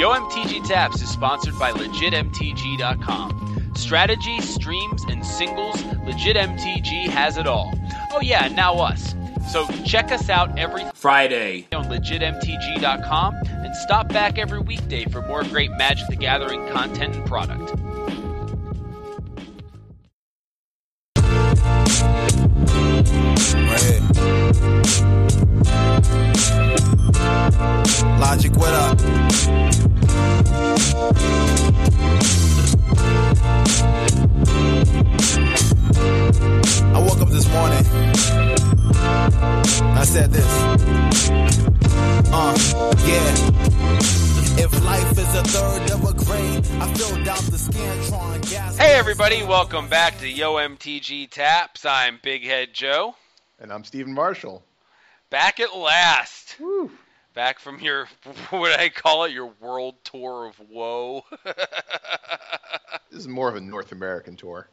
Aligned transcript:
YoMTG 0.00 0.66
Taps 0.66 1.02
is 1.02 1.10
sponsored 1.10 1.58
by 1.58 1.72
LegitMTG.com. 1.72 3.72
Strategy, 3.76 4.40
streams, 4.40 5.04
and 5.04 5.26
singles, 5.26 5.76
LegitMTG 5.76 7.08
has 7.08 7.36
it 7.36 7.46
all. 7.46 7.78
Oh 8.10 8.22
yeah, 8.22 8.48
now 8.48 8.76
us. 8.76 9.14
So 9.52 9.66
check 9.84 10.10
us 10.10 10.30
out 10.30 10.58
every 10.58 10.84
Friday 10.94 11.68
on 11.72 11.84
LegitMTG.com 11.84 13.34
and 13.44 13.76
stop 13.76 14.08
back 14.08 14.38
every 14.38 14.60
weekday 14.60 15.04
for 15.04 15.20
more 15.20 15.44
great 15.44 15.70
Magic 15.72 16.08
the 16.08 16.16
Gathering 16.16 16.66
content 16.68 17.14
and 17.14 17.26
product. 17.26 17.78
Everybody, 49.30 49.48
welcome 49.48 49.88
back 49.88 50.18
to 50.18 50.28
YoMTG 50.28 51.30
Taps. 51.30 51.86
I'm 51.86 52.18
Big 52.20 52.42
Head 52.42 52.70
Joe. 52.72 53.14
And 53.60 53.72
I'm 53.72 53.84
Stephen 53.84 54.12
Marshall. 54.12 54.60
Back 55.30 55.60
at 55.60 55.76
last. 55.76 56.56
Back 57.32 57.60
from 57.60 57.78
your, 57.78 58.08
what 58.50 58.80
I 58.80 58.88
call 58.88 59.26
it, 59.26 59.32
your 59.32 59.52
world 59.60 59.94
tour 60.02 60.46
of 60.46 60.58
woe. 60.68 61.22
This 63.12 63.20
is 63.20 63.28
more 63.28 63.48
of 63.48 63.54
a 63.54 63.60
North 63.60 63.92
American 63.92 64.36
tour. 64.36 64.68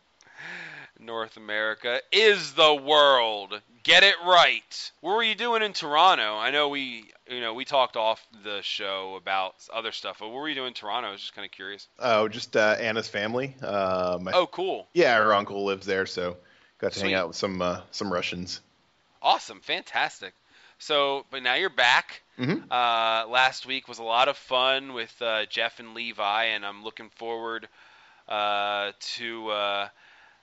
North 1.00 1.38
America 1.38 2.02
is 2.12 2.54
the 2.54 2.74
world. 2.74 3.62
Get 3.88 4.04
it 4.04 4.16
right. 4.26 4.92
What 5.00 5.16
were 5.16 5.24
you 5.24 5.34
doing 5.34 5.64
in 5.64 5.72
Toronto? 5.72 6.36
I 6.36 6.52
know 6.52 6.68
we, 6.68 7.06
you 7.30 7.40
know, 7.40 7.54
we 7.54 7.64
talked 7.64 7.96
off 7.96 8.22
the 8.44 8.62
show 8.62 9.16
about 9.16 9.56
other 9.74 9.94
stuff, 9.94 10.18
but 10.20 10.28
what 10.28 10.36
were 10.42 10.50
you 10.50 10.56
doing 10.56 10.68
in 10.68 10.74
Toronto? 10.74 11.08
I 11.08 11.12
was 11.14 11.22
just 11.22 11.34
kind 11.34 11.46
of 11.46 11.52
curious. 11.52 11.88
Oh, 11.98 12.28
just 12.28 12.58
uh, 12.58 12.76
Anna's 12.78 13.08
family. 13.08 13.56
My, 13.62 14.32
Oh, 14.34 14.46
cool. 14.52 14.88
yeah, 14.94 15.16
her 15.16 15.34
uncle 15.34 15.64
lives 15.64 15.86
there, 15.86 16.06
so 16.06 16.36
got 16.80 16.92
to 16.92 17.00
Sweet. 17.00 17.12
hang 17.12 17.16
out 17.18 17.30
with 17.30 17.38
some 17.38 17.62
uh, 17.62 17.80
some 17.92 18.12
Russians. 18.12 18.60
Awesome. 19.22 19.62
Fantastic. 19.62 20.34
So, 20.80 21.26
but 21.32 21.42
now 21.42 21.54
you're 21.56 21.70
back. 21.70 22.24
Mhm. 22.38 22.64
Uh, 22.70 23.26
last 23.30 23.66
week 23.66 23.88
was 23.88 24.00
a 24.00 24.04
lot 24.04 24.28
of 24.28 24.36
fun 24.36 24.92
with 24.96 25.16
uh, 25.22 25.46
Jeff 25.46 25.80
and 25.80 25.94
Levi, 25.94 26.44
and 26.44 26.66
I'm 26.66 26.84
looking 26.84 27.10
forward 27.12 27.70
uh, 28.28 28.92
to 29.16 29.48
uh, 29.50 29.88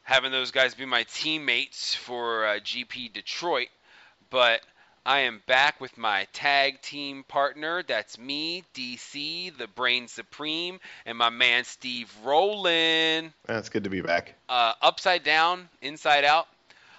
having 0.04 0.30
those 0.30 0.52
guys 0.52 0.74
be 0.74 0.86
my 0.86 1.04
teammates 1.14 1.94
for 1.94 2.46
uh, 2.46 2.50
GP 2.60 3.12
Detroit. 3.12 3.68
But 4.30 4.60
I 5.06 5.20
am 5.20 5.42
back 5.46 5.80
with 5.80 5.98
my 5.98 6.26
tag 6.32 6.80
team 6.80 7.24
partner. 7.24 7.82
That's 7.82 8.18
me, 8.18 8.64
DC, 8.74 9.56
the 9.56 9.66
Brain 9.66 10.08
Supreme, 10.08 10.78
and 11.04 11.18
my 11.18 11.30
man 11.30 11.64
Steve 11.64 12.10
Rowland. 12.22 13.32
That's 13.46 13.68
good 13.70 13.84
to 13.84 13.90
be 13.90 14.02
back. 14.02 14.34
Uh, 14.48 14.72
upside 14.80 15.24
down, 15.24 15.68
inside 15.82 16.24
out. 16.24 16.46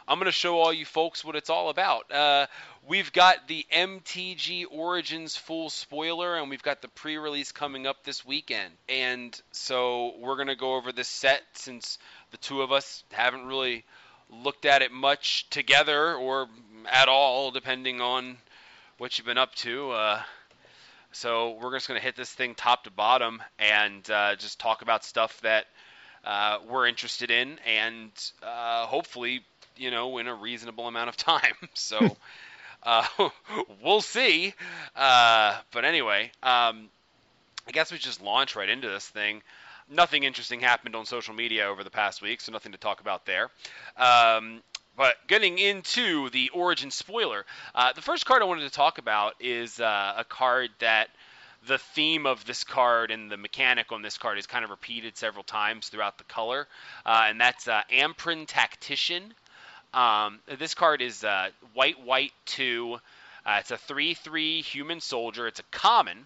I'm 0.08 0.20
going 0.20 0.28
to 0.28 0.32
show 0.32 0.60
all 0.60 0.72
you 0.72 0.86
folks 0.86 1.26
what 1.26 1.36
it's 1.36 1.50
all 1.50 1.70
about. 1.70 2.12
Uh, 2.12 2.46
we've 2.88 3.12
got 3.12 3.48
the 3.48 3.66
MTG 3.74 4.66
Origins 4.70 5.36
full 5.36 5.72
spoiler, 5.72 6.38
and 6.38 6.50
we've 6.50 6.62
got 6.62 6.84
the 6.84 6.88
pre 6.88 7.18
release 7.18 7.52
coming 7.52 7.88
up 7.88 8.04
this 8.04 8.24
weekend. 8.24 8.72
And 8.88 9.40
so 9.52 10.14
we're 10.20 10.36
going 10.36 10.50
to 10.50 10.56
go 10.56 10.76
over 10.76 10.92
this 10.92 11.08
set 11.08 11.42
since 11.54 11.98
the 12.36 12.42
two 12.42 12.62
of 12.62 12.74
us 12.74 13.06
haven't 13.14 13.46
really 13.46 13.86
looked 14.30 14.66
at 14.66 14.82
it 14.82 14.92
much 14.92 15.50
together 15.50 16.16
or 16.16 16.50
at 16.92 17.08
all, 17.08 17.50
depending 17.50 18.02
on 18.02 18.36
what 18.98 19.18
you've 19.18 19.26
been 19.26 19.38
up 19.38 19.56
to. 19.56 19.92
Uh, 19.92 20.22
so 21.14 21.58
we're 21.62 21.72
just 21.72 21.88
going 21.88 21.98
to 21.98 22.04
hit 22.04 22.18
this 22.18 22.30
thing 22.30 22.54
top 22.54 22.84
to 22.84 22.92
bottom 22.92 23.42
and 23.58 24.10
uh, 24.12 24.36
just 24.36 24.60
talk 24.60 24.82
about 24.82 25.06
stuff 25.06 25.40
that 25.44 25.66
uh, 26.26 26.58
we're 26.68 26.88
interested 26.88 27.32
in, 27.32 27.58
and 27.66 28.12
uh, 28.44 28.86
hopefully, 28.86 29.42
you 29.78 29.90
know, 29.90 30.18
in 30.18 30.28
a 30.28 30.36
reasonable 30.36 30.90
amount 30.90 31.08
of 31.08 31.16
time. 31.18 31.56
So 31.74 32.18
uh, 32.84 33.06
we'll 33.82 34.02
see. 34.02 34.54
Uh, 34.94 35.58
but 35.72 35.86
anyway, 35.86 36.32
um, 36.44 36.90
I 37.66 37.72
guess 37.72 37.94
we 37.94 37.98
just 37.98 38.22
launch 38.22 38.58
right 38.58 38.68
into 38.68 38.90
this 38.90 39.08
thing. 39.08 39.42
Nothing 39.90 40.24
interesting 40.24 40.60
happened 40.60 40.96
on 40.96 41.06
social 41.06 41.36
media 41.36 41.68
over 41.68 41.84
the 41.84 41.92
past 41.92 42.22
week, 42.22 42.42
so 42.42 42.52
nothing 42.52 42.72
to 42.72 42.78
talk 42.78 43.02
about 43.02 43.26
there. 43.26 43.50
Um, 43.98 44.62
but 44.98 45.16
getting 45.28 45.60
into 45.60 46.30
the 46.32 46.50
origin 46.50 46.90
spoiler, 46.90 47.46
uh, 47.76 47.94
the 47.94 48.02
first 48.02 48.26
card 48.26 48.42
I 48.42 48.46
wanted 48.46 48.64
to 48.64 48.72
talk 48.72 48.98
about 48.98 49.34
is 49.40 49.80
uh, 49.80 50.14
a 50.18 50.24
card 50.24 50.70
that 50.80 51.10
the 51.68 51.78
theme 51.78 52.26
of 52.26 52.46
this 52.46 52.64
card 52.64 53.12
and 53.12 53.30
the 53.30 53.38
mechanic 53.38 53.92
on 53.92 54.02
this 54.02 54.18
card 54.18 54.38
is 54.38 54.48
kind 54.48 54.64
of 54.64 54.70
repeated 54.70 55.18
several 55.18 55.44
times 55.44 55.90
throughout 55.90 56.18
the 56.18 56.24
color, 56.24 56.68
uh, 57.06 57.26
and 57.28 57.40
that's 57.40 57.68
uh, 57.68 57.82
Ampryn 57.92 58.48
Tactician. 58.48 59.34
Um, 59.94 60.40
this 60.60 60.74
card 60.74 61.02
is 61.02 61.24
uh, 61.24 61.50
white, 61.74 62.04
white 62.04 62.34
two. 62.46 62.98
Uh, 63.46 63.58
it's 63.60 63.72
a 63.72 63.78
three-three 63.78 64.62
human 64.62 65.00
soldier. 65.00 65.48
It's 65.48 65.60
a 65.60 65.64
common, 65.72 66.26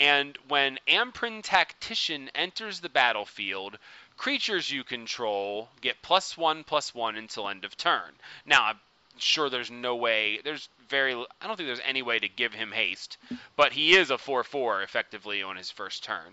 and 0.00 0.36
when 0.48 0.78
Ampryn 0.88 1.42
Tactician 1.42 2.30
enters 2.34 2.80
the 2.80 2.88
battlefield, 2.88 3.78
creatures 4.16 4.70
you 4.70 4.82
control 4.82 5.68
get 5.82 6.00
plus 6.02 6.38
one, 6.38 6.64
plus 6.64 6.94
one 6.94 7.16
until 7.16 7.48
end 7.48 7.64
of 7.66 7.76
turn. 7.76 8.10
Now, 8.46 8.64
I'm 8.64 8.78
sure 9.18 9.50
there's 9.50 9.70
no 9.70 9.96
way. 9.96 10.40
There's 10.42 10.68
very. 10.88 11.14
I 11.14 11.46
don't 11.46 11.56
think 11.56 11.68
there's 11.68 11.80
any 11.84 12.02
way 12.02 12.18
to 12.18 12.28
give 12.28 12.54
him 12.54 12.72
haste, 12.72 13.18
but 13.56 13.72
he 13.72 13.94
is 13.94 14.10
a 14.10 14.18
four-four 14.18 14.82
effectively 14.82 15.42
on 15.42 15.56
his 15.56 15.70
first 15.70 16.02
turn. 16.02 16.32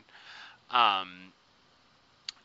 Um, 0.72 1.10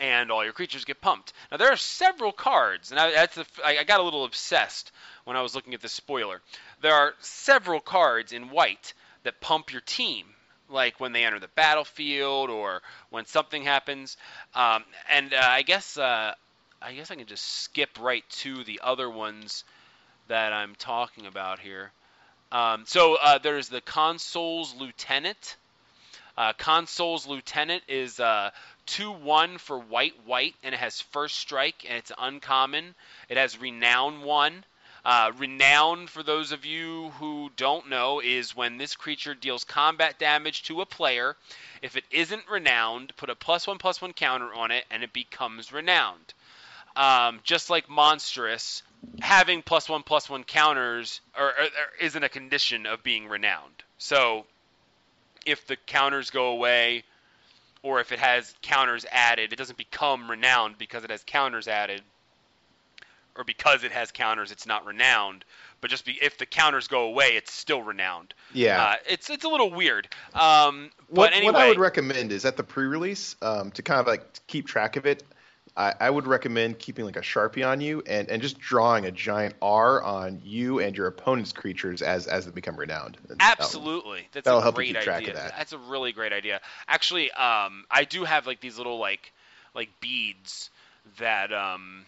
and 0.00 0.32
all 0.32 0.42
your 0.42 0.52
creatures 0.52 0.84
get 0.84 1.00
pumped. 1.00 1.32
Now 1.52 1.56
there 1.56 1.70
are 1.70 1.76
several 1.76 2.32
cards, 2.32 2.90
and 2.90 2.98
I, 2.98 3.26
the, 3.26 3.46
I, 3.64 3.78
I 3.78 3.84
got 3.84 4.00
a 4.00 4.02
little 4.02 4.24
obsessed 4.24 4.90
when 5.24 5.36
I 5.36 5.42
was 5.42 5.54
looking 5.54 5.74
at 5.74 5.82
the 5.82 5.88
spoiler. 5.88 6.40
There 6.80 6.94
are 6.94 7.14
several 7.20 7.78
cards 7.78 8.32
in 8.32 8.50
white 8.50 8.94
that 9.22 9.40
pump 9.40 9.72
your 9.72 9.82
team, 9.82 10.26
like 10.72 11.00
when 11.00 11.12
they 11.12 11.24
enter 11.24 11.38
the 11.38 11.48
battlefield 11.48 12.50
or 12.50 12.82
when 13.10 13.26
something 13.26 13.64
happens. 13.64 14.16
Um, 14.54 14.84
and 15.10 15.32
uh, 15.34 15.38
I 15.40 15.62
guess 15.62 15.96
uh, 15.96 16.34
I 16.80 16.94
guess 16.94 17.10
I 17.10 17.14
can 17.14 17.26
just 17.26 17.44
skip 17.44 17.90
right 18.00 18.24
to 18.40 18.64
the 18.64 18.80
other 18.82 19.08
ones 19.08 19.64
that 20.28 20.52
I'm 20.52 20.74
talking 20.74 21.26
about 21.26 21.58
here. 21.58 21.92
Um, 22.50 22.84
so 22.86 23.16
uh, 23.20 23.38
there's 23.38 23.68
the 23.68 23.80
Consul's 23.80 24.74
Lieutenant. 24.74 25.56
Uh, 26.36 26.52
Consul's 26.54 27.26
Lieutenant 27.26 27.82
is 27.88 28.18
uh, 28.18 28.50
2 28.86 29.12
1 29.12 29.58
for 29.58 29.78
white, 29.78 30.14
white, 30.26 30.54
and 30.62 30.74
it 30.74 30.78
has 30.78 31.00
first 31.00 31.36
strike, 31.36 31.86
and 31.88 31.98
it's 31.98 32.12
uncommon. 32.18 32.94
It 33.28 33.36
has 33.36 33.60
Renown 33.60 34.22
1. 34.22 34.64
Uh, 35.04 35.32
renown, 35.36 36.06
for 36.06 36.22
those 36.22 36.52
of 36.52 36.64
you 36.64 37.10
who 37.18 37.50
don't 37.56 37.88
know, 37.88 38.20
is 38.20 38.54
when 38.54 38.78
this 38.78 38.94
creature 38.94 39.34
deals 39.34 39.64
combat 39.64 40.18
damage 40.18 40.62
to 40.62 40.80
a 40.80 40.86
player. 40.86 41.36
If 41.82 41.96
it 41.96 42.04
isn't 42.10 42.48
renowned, 42.48 43.16
put 43.16 43.28
a 43.28 43.34
plus 43.34 43.66
one 43.66 43.78
plus 43.78 44.00
one 44.00 44.12
counter 44.12 44.54
on 44.54 44.70
it, 44.70 44.84
and 44.90 45.02
it 45.02 45.12
becomes 45.12 45.72
renowned. 45.72 46.34
Um, 46.94 47.40
just 47.42 47.68
like 47.68 47.88
monstrous, 47.88 48.82
having 49.20 49.62
plus 49.62 49.88
one 49.88 50.04
plus 50.04 50.30
one 50.30 50.44
counters 50.44 51.20
or, 51.36 51.46
or, 51.46 51.64
or 51.64 51.96
isn't 52.00 52.22
a 52.22 52.28
condition 52.28 52.86
of 52.86 53.02
being 53.02 53.26
renowned. 53.26 53.82
So, 53.98 54.46
if 55.44 55.66
the 55.66 55.76
counters 55.76 56.30
go 56.30 56.48
away, 56.48 57.02
or 57.82 57.98
if 57.98 58.12
it 58.12 58.20
has 58.20 58.54
counters 58.62 59.04
added, 59.10 59.52
it 59.52 59.56
doesn't 59.56 59.78
become 59.78 60.30
renowned 60.30 60.78
because 60.78 61.02
it 61.02 61.10
has 61.10 61.24
counters 61.24 61.66
added, 61.66 62.02
or 63.36 63.44
because 63.44 63.84
it 63.84 63.92
has 63.92 64.10
counters, 64.10 64.52
it's 64.52 64.66
not 64.66 64.84
renowned. 64.86 65.44
But 65.80 65.90
just 65.90 66.04
be, 66.04 66.12
if 66.22 66.38
the 66.38 66.46
counters 66.46 66.86
go 66.86 67.02
away, 67.04 67.30
it's 67.30 67.52
still 67.52 67.82
renowned. 67.82 68.34
Yeah. 68.52 68.82
Uh, 68.82 68.94
it's 69.08 69.30
it's 69.30 69.44
a 69.44 69.48
little 69.48 69.70
weird. 69.70 70.08
Um, 70.32 70.90
what, 71.08 71.30
but 71.30 71.32
anyway, 71.32 71.52
what 71.52 71.62
I 71.62 71.68
would 71.68 71.80
recommend 71.80 72.30
is 72.30 72.44
at 72.44 72.56
the 72.56 72.62
pre-release 72.62 73.34
um, 73.42 73.72
to 73.72 73.82
kind 73.82 74.00
of 74.00 74.06
like 74.06 74.46
keep 74.46 74.66
track 74.66 74.96
of 74.96 75.06
it. 75.06 75.24
I, 75.76 75.94
I 75.98 76.10
would 76.10 76.26
recommend 76.26 76.78
keeping 76.78 77.06
like 77.06 77.16
a 77.16 77.22
sharpie 77.22 77.66
on 77.66 77.80
you 77.80 78.02
and, 78.06 78.28
and 78.28 78.42
just 78.42 78.58
drawing 78.58 79.06
a 79.06 79.10
giant 79.10 79.54
R 79.62 80.02
on 80.02 80.40
you 80.44 80.80
and 80.80 80.94
your 80.94 81.06
opponent's 81.06 81.52
creatures 81.52 82.02
as 82.02 82.26
as 82.26 82.44
they 82.44 82.52
become 82.52 82.76
renowned. 82.76 83.16
And 83.30 83.38
that'll- 83.38 83.64
Absolutely, 83.64 84.28
that's 84.32 84.44
that'll 84.44 84.60
a 84.60 84.62
help 84.62 84.74
you 84.74 84.92
great 84.92 84.94
keep 84.96 85.02
track 85.02 85.22
idea. 85.22 85.30
of 85.30 85.36
that. 85.36 85.54
That's 85.56 85.72
a 85.72 85.78
really 85.78 86.12
great 86.12 86.32
idea. 86.34 86.60
Actually, 86.86 87.30
um, 87.32 87.86
I 87.90 88.04
do 88.08 88.24
have 88.24 88.46
like 88.46 88.60
these 88.60 88.76
little 88.76 88.98
like 88.98 89.32
like 89.74 89.88
beads 90.00 90.70
that 91.18 91.52
um, 91.52 92.04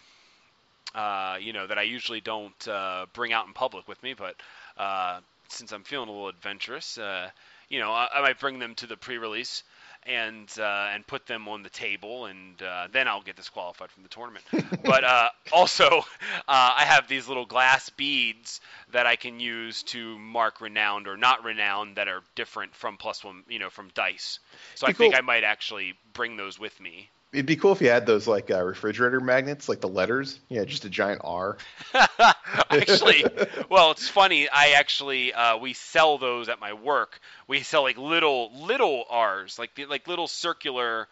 uh, 0.95 1.37
you 1.39 1.53
know 1.53 1.67
that 1.67 1.77
I 1.77 1.83
usually 1.83 2.21
don't 2.21 2.67
uh, 2.67 3.05
bring 3.13 3.33
out 3.33 3.45
in 3.47 3.53
public 3.53 3.87
with 3.87 4.01
me, 4.01 4.13
but 4.13 4.35
uh, 4.77 5.19
since 5.49 5.71
I'm 5.71 5.83
feeling 5.83 6.09
a 6.09 6.11
little 6.11 6.29
adventurous, 6.29 6.97
uh, 6.97 7.29
you 7.69 7.79
know, 7.79 7.91
I, 7.91 8.07
I 8.15 8.21
might 8.21 8.39
bring 8.39 8.59
them 8.59 8.75
to 8.75 8.87
the 8.87 8.97
pre-release 8.97 9.63
and 10.05 10.51
uh, 10.59 10.89
and 10.93 11.05
put 11.05 11.25
them 11.25 11.47
on 11.47 11.63
the 11.63 11.69
table, 11.69 12.25
and 12.25 12.61
uh, 12.61 12.87
then 12.91 13.07
I'll 13.07 13.21
get 13.21 13.35
disqualified 13.35 13.89
from 13.91 14.03
the 14.03 14.09
tournament. 14.09 14.45
but 14.83 15.03
uh, 15.03 15.29
also, 15.51 15.87
uh, 15.89 16.03
I 16.47 16.83
have 16.85 17.07
these 17.07 17.27
little 17.27 17.45
glass 17.45 17.89
beads 17.89 18.61
that 18.91 19.07
I 19.07 19.15
can 19.15 19.39
use 19.39 19.83
to 19.83 20.17
mark 20.19 20.61
renowned 20.61 21.07
or 21.07 21.17
not 21.17 21.43
renowned 21.43 21.95
that 21.95 22.07
are 22.07 22.21
different 22.35 22.75
from 22.75 22.97
plus 22.97 23.23
one, 23.23 23.43
you 23.49 23.59
know, 23.59 23.69
from 23.69 23.89
dice. 23.95 24.39
So 24.75 24.87
Be 24.87 24.91
I 24.91 24.93
think. 24.93 25.15
I 25.15 25.21
might 25.21 25.43
actually 25.43 25.95
bring 26.13 26.37
those 26.37 26.59
with 26.59 26.79
me. 26.79 27.09
It'd 27.35 27.45
be 27.45 27.57
cool 27.57 27.73
if 27.73 27.81
you 27.81 27.89
had 27.89 28.05
those 28.05 28.27
like 28.27 28.49
uh, 28.49 28.63
refrigerator 28.63 29.19
magnets, 29.19 29.67
like 29.67 29.81
the 29.81 29.89
letters. 29.89 30.39
Yeah, 30.47 30.63
just 30.63 30.85
a 30.85 30.89
giant 30.89 31.21
R. 31.25 31.57
actually, 32.69 33.25
well, 33.69 33.91
it's 33.91 34.07
funny. 34.07 34.47
I 34.47 34.69
actually 34.77 35.33
uh, 35.33 35.57
we 35.57 35.73
sell 35.73 36.17
those 36.17 36.47
at 36.47 36.61
my 36.61 36.71
work. 36.71 37.19
We 37.49 37.61
sell 37.61 37.83
like 37.83 37.97
little 37.97 38.51
little 38.65 39.03
R's, 39.09 39.59
like 39.59 39.75
the, 39.75 39.85
like 39.85 40.07
little 40.07 40.29
circular 40.29 41.09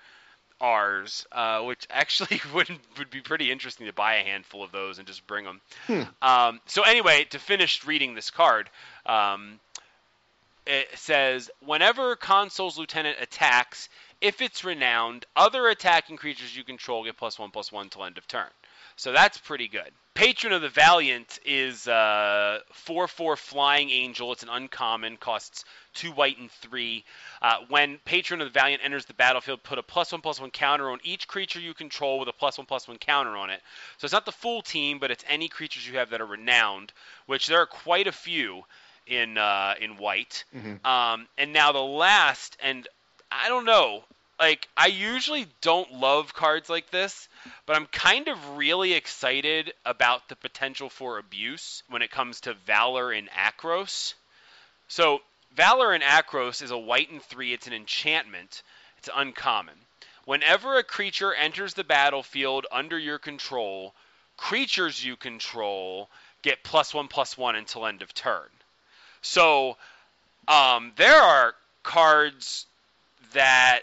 R's, 0.61 1.27
uh, 1.33 1.61
which 1.63 1.85
actually 1.89 2.39
would 2.53 2.69
would 2.97 3.09
be 3.09 3.19
pretty 3.19 3.51
interesting 3.51 3.87
to 3.87 3.93
buy 3.93 4.15
a 4.15 4.23
handful 4.23 4.63
of 4.63 4.71
those 4.71 4.99
and 4.99 5.05
just 5.05 5.27
bring 5.27 5.43
them. 5.43 5.61
Um, 6.21 6.61
so 6.67 6.83
anyway, 6.83 7.25
to 7.31 7.39
finish 7.39 7.85
reading 7.85 8.15
this 8.15 8.31
card. 8.31 8.69
Um, 9.05 9.59
it 10.65 10.87
says 10.95 11.51
whenever 11.65 12.15
consul's 12.15 12.77
lieutenant 12.77 13.17
attacks, 13.19 13.89
if 14.23 14.41
it's 14.41 14.63
renowned, 14.63 15.25
other 15.35 15.67
attacking 15.67 16.15
creatures 16.15 16.55
you 16.55 16.63
control 16.63 17.03
get 17.03 17.17
plus 17.17 17.37
one 17.37 17.51
plus 17.51 17.71
one 17.71 17.89
till 17.89 18.05
end 18.05 18.17
of 18.17 18.25
turn. 18.25 18.47
So 18.95 19.11
that's 19.11 19.37
pretty 19.37 19.67
good. 19.67 19.91
Patron 20.13 20.53
of 20.53 20.61
the 20.61 20.69
Valiant 20.69 21.39
is 21.45 21.87
uh, 21.87 22.59
4 22.71 23.07
4 23.07 23.35
Flying 23.35 23.89
Angel. 23.89 24.31
It's 24.31 24.43
an 24.43 24.49
uncommon, 24.49 25.17
costs 25.17 25.65
2 25.95 26.11
white 26.11 26.37
and 26.37 26.49
3. 26.49 27.03
Uh, 27.41 27.55
when 27.67 27.97
Patron 28.05 28.39
of 28.39 28.47
the 28.47 28.57
Valiant 28.57 28.85
enters 28.85 29.05
the 29.05 29.13
battlefield, 29.13 29.61
put 29.61 29.77
a 29.77 29.83
plus 29.83 30.11
1 30.11 30.21
plus 30.21 30.39
1 30.39 30.51
counter 30.51 30.89
on 30.89 30.99
each 31.03 31.27
creature 31.27 31.59
you 31.59 31.73
control 31.73 32.19
with 32.19 32.29
a 32.29 32.33
plus 32.33 32.57
1 32.57 32.65
plus 32.65 32.87
1 32.87 32.99
counter 32.99 33.35
on 33.35 33.49
it. 33.49 33.61
So 33.97 34.05
it's 34.05 34.13
not 34.13 34.25
the 34.25 34.31
full 34.31 34.61
team, 34.61 34.99
but 34.99 35.11
it's 35.11 35.25
any 35.27 35.49
creatures 35.49 35.85
you 35.85 35.97
have 35.97 36.11
that 36.11 36.21
are 36.21 36.25
renowned, 36.25 36.93
which 37.25 37.47
there 37.47 37.59
are 37.59 37.65
quite 37.65 38.07
a 38.07 38.13
few 38.13 38.63
in 39.05 39.37
uh, 39.37 39.73
in 39.81 39.97
white. 39.97 40.45
Um, 40.85 41.27
and 41.37 41.51
now 41.51 41.73
the 41.73 41.79
last, 41.79 42.55
and 42.61 42.87
I 43.41 43.49
don't 43.49 43.65
know, 43.65 44.03
like 44.39 44.67
I 44.77 44.87
usually 44.87 45.47
don't 45.61 45.91
love 45.93 46.33
cards 46.33 46.69
like 46.69 46.89
this, 46.91 47.27
but 47.65 47.75
I'm 47.75 47.87
kind 47.87 48.27
of 48.27 48.57
really 48.57 48.93
excited 48.93 49.73
about 49.85 50.29
the 50.29 50.35
potential 50.35 50.89
for 50.89 51.17
abuse 51.17 51.83
when 51.89 52.01
it 52.01 52.11
comes 52.11 52.41
to 52.41 52.53
Valor 52.53 53.11
in 53.11 53.27
Akros. 53.27 54.13
So 54.87 55.21
Valor 55.55 55.93
in 55.93 56.01
Akros 56.01 56.61
is 56.61 56.71
a 56.71 56.77
white 56.77 57.09
and 57.09 57.21
three. 57.23 57.53
It's 57.53 57.67
an 57.67 57.73
enchantment. 57.73 58.63
It's 58.97 59.09
uncommon. 59.13 59.75
Whenever 60.25 60.77
a 60.77 60.83
creature 60.83 61.33
enters 61.33 61.73
the 61.73 61.83
battlefield 61.83 62.65
under 62.71 62.97
your 62.97 63.19
control, 63.19 63.93
creatures 64.37 65.03
you 65.03 65.15
control 65.15 66.09
get 66.43 66.63
plus 66.63 66.93
one 66.93 67.07
plus 67.07 67.37
one 67.37 67.55
until 67.55 67.85
end 67.85 68.01
of 68.01 68.13
turn. 68.13 68.49
So 69.21 69.77
um, 70.47 70.91
there 70.95 71.21
are 71.21 71.55
cards 71.83 72.65
that 73.33 73.81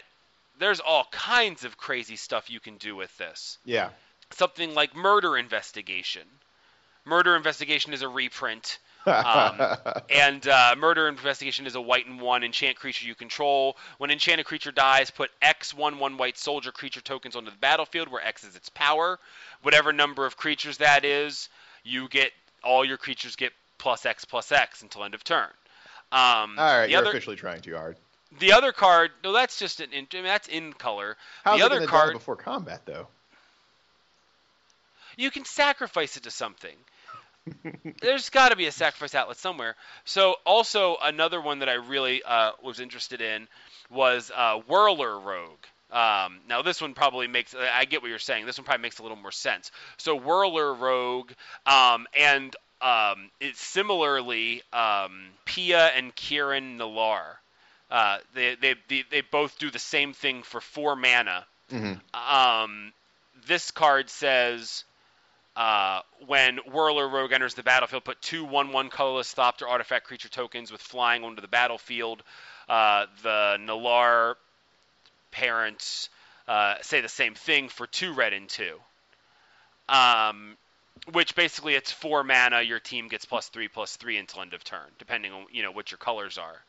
there's 0.59 0.79
all 0.79 1.05
kinds 1.11 1.63
of 1.63 1.77
crazy 1.77 2.15
stuff 2.15 2.49
you 2.49 2.59
can 2.59 2.77
do 2.77 2.95
with 2.95 3.15
this. 3.17 3.57
Yeah. 3.65 3.89
Something 4.31 4.73
like 4.73 4.95
murder 4.95 5.37
investigation. 5.37 6.23
Murder 7.05 7.35
investigation 7.35 7.93
is 7.93 8.01
a 8.01 8.07
reprint. 8.07 8.77
Um, 9.05 9.59
and 10.09 10.47
uh, 10.47 10.75
murder 10.77 11.07
investigation 11.07 11.65
is 11.65 11.75
a 11.75 11.81
white 11.81 12.05
and 12.05 12.21
one 12.21 12.43
enchant 12.43 12.77
creature 12.77 13.07
you 13.07 13.15
control. 13.15 13.75
When 13.97 14.11
enchanted 14.11 14.45
creature 14.45 14.71
dies, 14.71 15.09
put 15.09 15.31
X 15.41 15.73
one 15.73 15.97
one 15.97 16.17
white 16.17 16.37
soldier 16.37 16.71
creature 16.71 17.01
tokens 17.01 17.35
onto 17.35 17.49
the 17.49 17.57
battlefield, 17.57 18.09
where 18.09 18.23
X 18.25 18.43
is 18.43 18.55
its 18.55 18.69
power. 18.69 19.19
Whatever 19.63 19.91
number 19.91 20.25
of 20.25 20.37
creatures 20.37 20.77
that 20.77 21.03
is, 21.03 21.49
you 21.83 22.07
get 22.07 22.31
all 22.63 22.85
your 22.85 22.97
creatures 22.97 23.35
get 23.35 23.51
plus 23.79 24.05
X 24.05 24.25
plus 24.25 24.51
X 24.51 24.83
until 24.83 25.03
end 25.03 25.15
of 25.15 25.23
turn. 25.23 25.47
Um, 26.11 26.59
All 26.59 26.79
right, 26.79 26.89
you're 26.89 26.99
other 26.99 27.09
officially 27.09 27.37
trying 27.37 27.61
too 27.61 27.75
hard. 27.75 27.97
The 28.39 28.53
other 28.53 28.71
card, 28.71 29.11
no, 29.23 29.33
that's 29.33 29.59
just 29.59 29.81
an 29.81 29.91
in, 29.91 30.07
I 30.11 30.15
mean, 30.15 30.23
that's 30.25 30.47
in 30.47 30.73
color. 30.73 31.17
How's 31.43 31.59
the 31.59 31.65
other 31.65 31.85
card, 31.85 32.13
before 32.13 32.35
combat 32.35 32.81
though? 32.85 33.07
you 35.17 35.31
can 35.31 35.45
sacrifice 35.45 36.17
it 36.17 36.23
to 36.23 36.31
something. 36.31 36.75
There's 38.01 38.29
got 38.29 38.49
to 38.49 38.55
be 38.55 38.67
a 38.67 38.71
sacrifice 38.71 39.15
outlet 39.15 39.37
somewhere. 39.37 39.75
So 40.05 40.35
also 40.45 40.97
another 41.01 41.41
one 41.41 41.59
that 41.59 41.69
I 41.69 41.73
really 41.73 42.21
uh, 42.23 42.51
was 42.63 42.79
interested 42.79 43.21
in 43.21 43.47
was 43.89 44.31
uh, 44.35 44.59
Whirler 44.67 45.19
Rogue. 45.19 45.63
Um, 45.91 46.39
now 46.47 46.61
this 46.61 46.81
one 46.81 46.93
probably 46.93 47.27
makes 47.27 47.53
I 47.53 47.85
get 47.85 48.01
what 48.01 48.09
you're 48.09 48.19
saying. 48.19 48.45
This 48.45 48.57
one 48.57 48.65
probably 48.65 48.83
makes 48.83 48.99
a 48.99 49.03
little 49.03 49.17
more 49.17 49.31
sense. 49.31 49.71
So 49.97 50.17
Whirler 50.17 50.73
Rogue 50.73 51.31
um, 51.65 52.07
and 52.17 52.55
um, 52.81 53.29
it's 53.39 53.61
similarly 53.61 54.61
um, 54.71 55.27
Pia 55.45 55.87
and 55.87 56.15
Kiran 56.15 56.77
Nalaar. 56.77 57.35
Uh, 57.91 58.17
they, 58.33 58.55
they, 58.55 58.75
they 58.87 59.03
they 59.11 59.21
both 59.21 59.59
do 59.59 59.69
the 59.69 59.77
same 59.79 60.13
thing 60.13 60.43
for 60.43 60.61
four 60.61 60.95
mana. 60.95 61.45
Um, 62.13 62.93
this 63.47 63.71
card 63.71 64.09
says 64.09 64.85
uh, 65.55 66.01
when 66.25 66.57
Whirler 66.57 67.09
Rogue 67.09 67.33
enters 67.33 67.53
the 67.53 67.63
battlefield, 67.63 68.05
put 68.05 68.21
two 68.21 68.45
1 68.45 68.71
1 68.71 68.89
colorless 68.89 69.33
Thopter 69.33 69.67
artifact 69.67 70.05
creature 70.05 70.29
tokens 70.29 70.71
with 70.71 70.81
flying 70.81 71.23
onto 71.23 71.41
the 71.41 71.47
battlefield. 71.47 72.23
Uh, 72.69 73.07
the 73.23 73.57
Nalaar 73.59 74.35
parents 75.31 76.09
uh, 76.47 76.75
say 76.81 77.01
the 77.01 77.09
same 77.09 77.35
thing 77.35 77.67
for 77.67 77.87
two 77.87 78.13
red 78.13 78.31
and 78.33 78.47
two. 78.47 78.79
Um, 79.89 80.55
which 81.11 81.35
basically 81.35 81.75
it's 81.75 81.91
four 81.91 82.23
mana. 82.23 82.61
Your 82.61 82.79
team 82.79 83.07
gets 83.07 83.25
plus 83.25 83.47
three, 83.49 83.67
plus 83.67 83.95
three 83.95 84.17
until 84.17 84.41
end 84.41 84.53
of 84.53 84.63
turn, 84.63 84.87
depending 84.99 85.31
on 85.33 85.45
you 85.51 85.63
know 85.63 85.71
what 85.71 85.91
your 85.91 85.97
colors 85.97 86.37
are. 86.37 86.61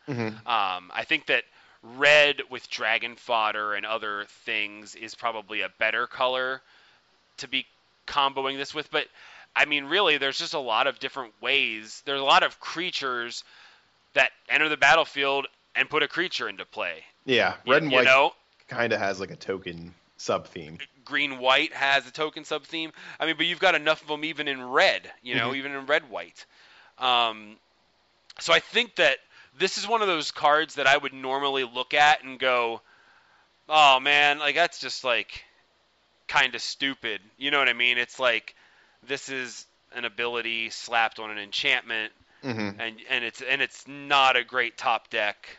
Um, 0.47 0.91
I 0.95 1.05
think 1.07 1.27
that 1.27 1.45
red 1.83 2.43
with 2.51 2.69
dragon 2.71 3.17
fodder 3.17 3.75
and 3.75 3.85
other 3.85 4.25
things 4.45 4.95
is 4.95 5.15
probably 5.15 5.63
a 5.63 5.69
better 5.79 6.07
color 6.07 6.63
to 7.39 7.49
be 7.49 7.67
comboing 8.07 8.57
this 8.57 8.75
with. 8.75 8.91
But 8.91 9.07
I 9.55 9.65
mean, 9.67 9.85
really, 9.85 10.17
there's 10.19 10.39
just 10.39 10.55
a 10.55 10.59
lot 10.59 10.87
of 10.87 10.99
different 10.99 11.35
ways. 11.43 12.03
There's 12.07 12.21
a 12.21 12.25
lot 12.25 12.43
of 12.43 12.59
creatures 12.61 13.45
that 14.15 14.31
enter 14.49 14.69
the 14.69 14.77
battlefield 14.77 15.47
and 15.75 15.89
put 15.91 16.03
a 16.03 16.09
creature 16.09 16.49
into 16.49 16.65
play. 16.65 17.03
Yeah, 17.25 17.55
You- 17.65 17.73
red 17.73 17.83
and 17.83 17.91
you 17.93 17.99
white 17.99 18.05
know, 18.05 18.33
kind 18.69 18.93
of 18.93 19.01
has 19.01 19.21
like 19.21 19.31
a 19.31 19.37
token 19.37 19.95
sub 20.23 20.47
theme. 20.47 20.79
green 21.05 21.39
white 21.39 21.73
has 21.75 22.07
a 22.07 22.11
token 22.13 22.45
sub 22.45 22.65
theme. 22.65 22.93
I 23.19 23.27
mean, 23.27 23.37
but 23.37 23.47
you've 23.47 23.59
got 23.59 23.75
enough 23.75 24.01
of 24.03 24.09
them 24.09 24.25
even 24.25 24.49
in 24.49 24.63
red, 24.63 25.11
you 25.23 25.35
know, 25.35 25.55
even 25.55 25.73
in 25.73 25.87
red 25.87 26.09
white. 26.09 26.47
Um, 26.99 27.57
so 28.39 28.53
I 28.53 28.61
think 28.61 28.97
that 28.97 29.19
this 29.59 29.79
is 29.79 29.87
one 29.87 30.01
of 30.01 30.09
those 30.09 30.31
cards 30.31 30.77
that 30.77 30.87
I 30.87 30.97
would 30.97 31.13
normally 31.13 31.65
look 31.65 31.93
at 31.93 32.25
and 32.25 32.39
go, 32.39 32.81
"Oh 33.69 34.01
man, 34.01 34.39
like 34.39 34.55
that's 34.55 34.79
just 34.79 35.05
like 35.05 35.45
kind 36.29 36.55
of 36.55 36.63
stupid." 36.63 37.21
You 37.37 37.51
know 37.51 37.59
what 37.59 37.69
I 37.69 37.75
mean? 37.75 37.99
It's 37.99 38.19
like 38.19 38.55
this 39.03 39.29
is 39.29 39.67
an 39.95 40.05
ability 40.05 40.71
slapped 40.71 41.19
on 41.19 41.31
an 41.31 41.39
enchantment, 41.39 42.13
Mhm. 42.43 42.77
and 42.79 43.01
and 43.11 43.25
it's 43.25 43.43
and 43.43 43.61
it's 43.61 43.87
not 43.87 44.37
a 44.37 44.45
great 44.45 44.79
top 44.79 45.11
deck, 45.11 45.59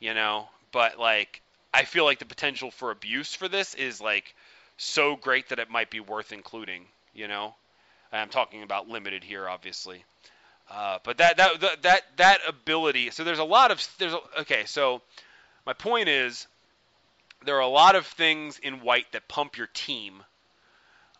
you 0.00 0.14
know. 0.14 0.48
But 0.70 0.98
like, 0.98 1.41
I 1.74 1.84
feel 1.84 2.04
like 2.04 2.18
the 2.18 2.26
potential 2.26 2.70
for 2.70 2.90
abuse 2.90 3.34
for 3.34 3.48
this 3.48 3.74
is 3.74 4.00
like 4.00 4.34
so 4.76 5.16
great 5.16 5.48
that 5.48 5.58
it 5.58 5.70
might 5.70 5.90
be 5.90 6.00
worth 6.00 6.32
including. 6.32 6.86
You 7.14 7.28
know, 7.28 7.54
I'm 8.12 8.28
talking 8.28 8.62
about 8.62 8.88
limited 8.88 9.24
here, 9.24 9.48
obviously. 9.48 10.04
Uh, 10.70 10.98
but 11.04 11.18
that, 11.18 11.36
that 11.36 11.82
that 11.82 12.02
that 12.16 12.38
ability. 12.46 13.10
So 13.10 13.24
there's 13.24 13.38
a 13.38 13.44
lot 13.44 13.70
of 13.70 13.86
there's 13.98 14.14
a, 14.14 14.20
okay. 14.40 14.64
So 14.66 15.02
my 15.66 15.72
point 15.72 16.08
is 16.08 16.46
there 17.44 17.56
are 17.56 17.60
a 17.60 17.68
lot 17.68 17.96
of 17.96 18.06
things 18.06 18.58
in 18.58 18.80
white 18.80 19.10
that 19.12 19.28
pump 19.28 19.56
your 19.56 19.68
team. 19.74 20.22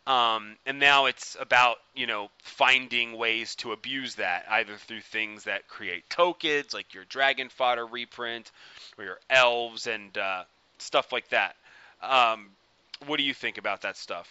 Um, 0.06 0.56
and 0.66 0.80
now 0.80 1.06
it's 1.06 1.36
about 1.38 1.76
you 1.94 2.06
know 2.06 2.28
finding 2.42 3.16
ways 3.16 3.54
to 3.56 3.72
abuse 3.72 4.16
that 4.16 4.44
either 4.50 4.76
through 4.76 5.02
things 5.02 5.44
that 5.44 5.68
create 5.68 6.08
tokens 6.10 6.74
like 6.74 6.92
your 6.92 7.04
dragon 7.04 7.48
fodder 7.48 7.86
reprint 7.86 8.50
or 8.98 9.04
your 9.04 9.18
elves 9.30 9.86
and 9.86 10.16
uh, 10.18 10.42
stuff 10.78 11.12
like 11.12 11.28
that. 11.28 11.54
Um, 12.02 12.48
what 13.06 13.18
do 13.18 13.22
you 13.22 13.34
think 13.34 13.58
about 13.58 13.82
that 13.82 13.96
stuff? 13.96 14.28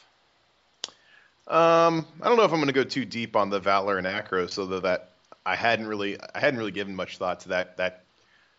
Um, 1.48 2.06
I 2.22 2.28
don't 2.28 2.38
know 2.38 2.44
if 2.44 2.52
I'm 2.52 2.58
going 2.58 2.68
to 2.68 2.74
go 2.74 2.84
too 2.84 3.06
deep 3.06 3.36
on 3.36 3.50
the 3.50 3.60
Valor 3.60 3.98
and 3.98 4.06
Akros, 4.06 4.52
so 4.52 4.66
that 4.66 5.12
I 5.46 5.56
hadn't 5.56 5.88
really 5.88 6.18
I 6.36 6.40
hadn't 6.40 6.60
really 6.60 6.72
given 6.72 6.96
much 6.96 7.18
thought 7.18 7.42
to 7.42 7.50
that 7.50 7.78
that 7.78 8.04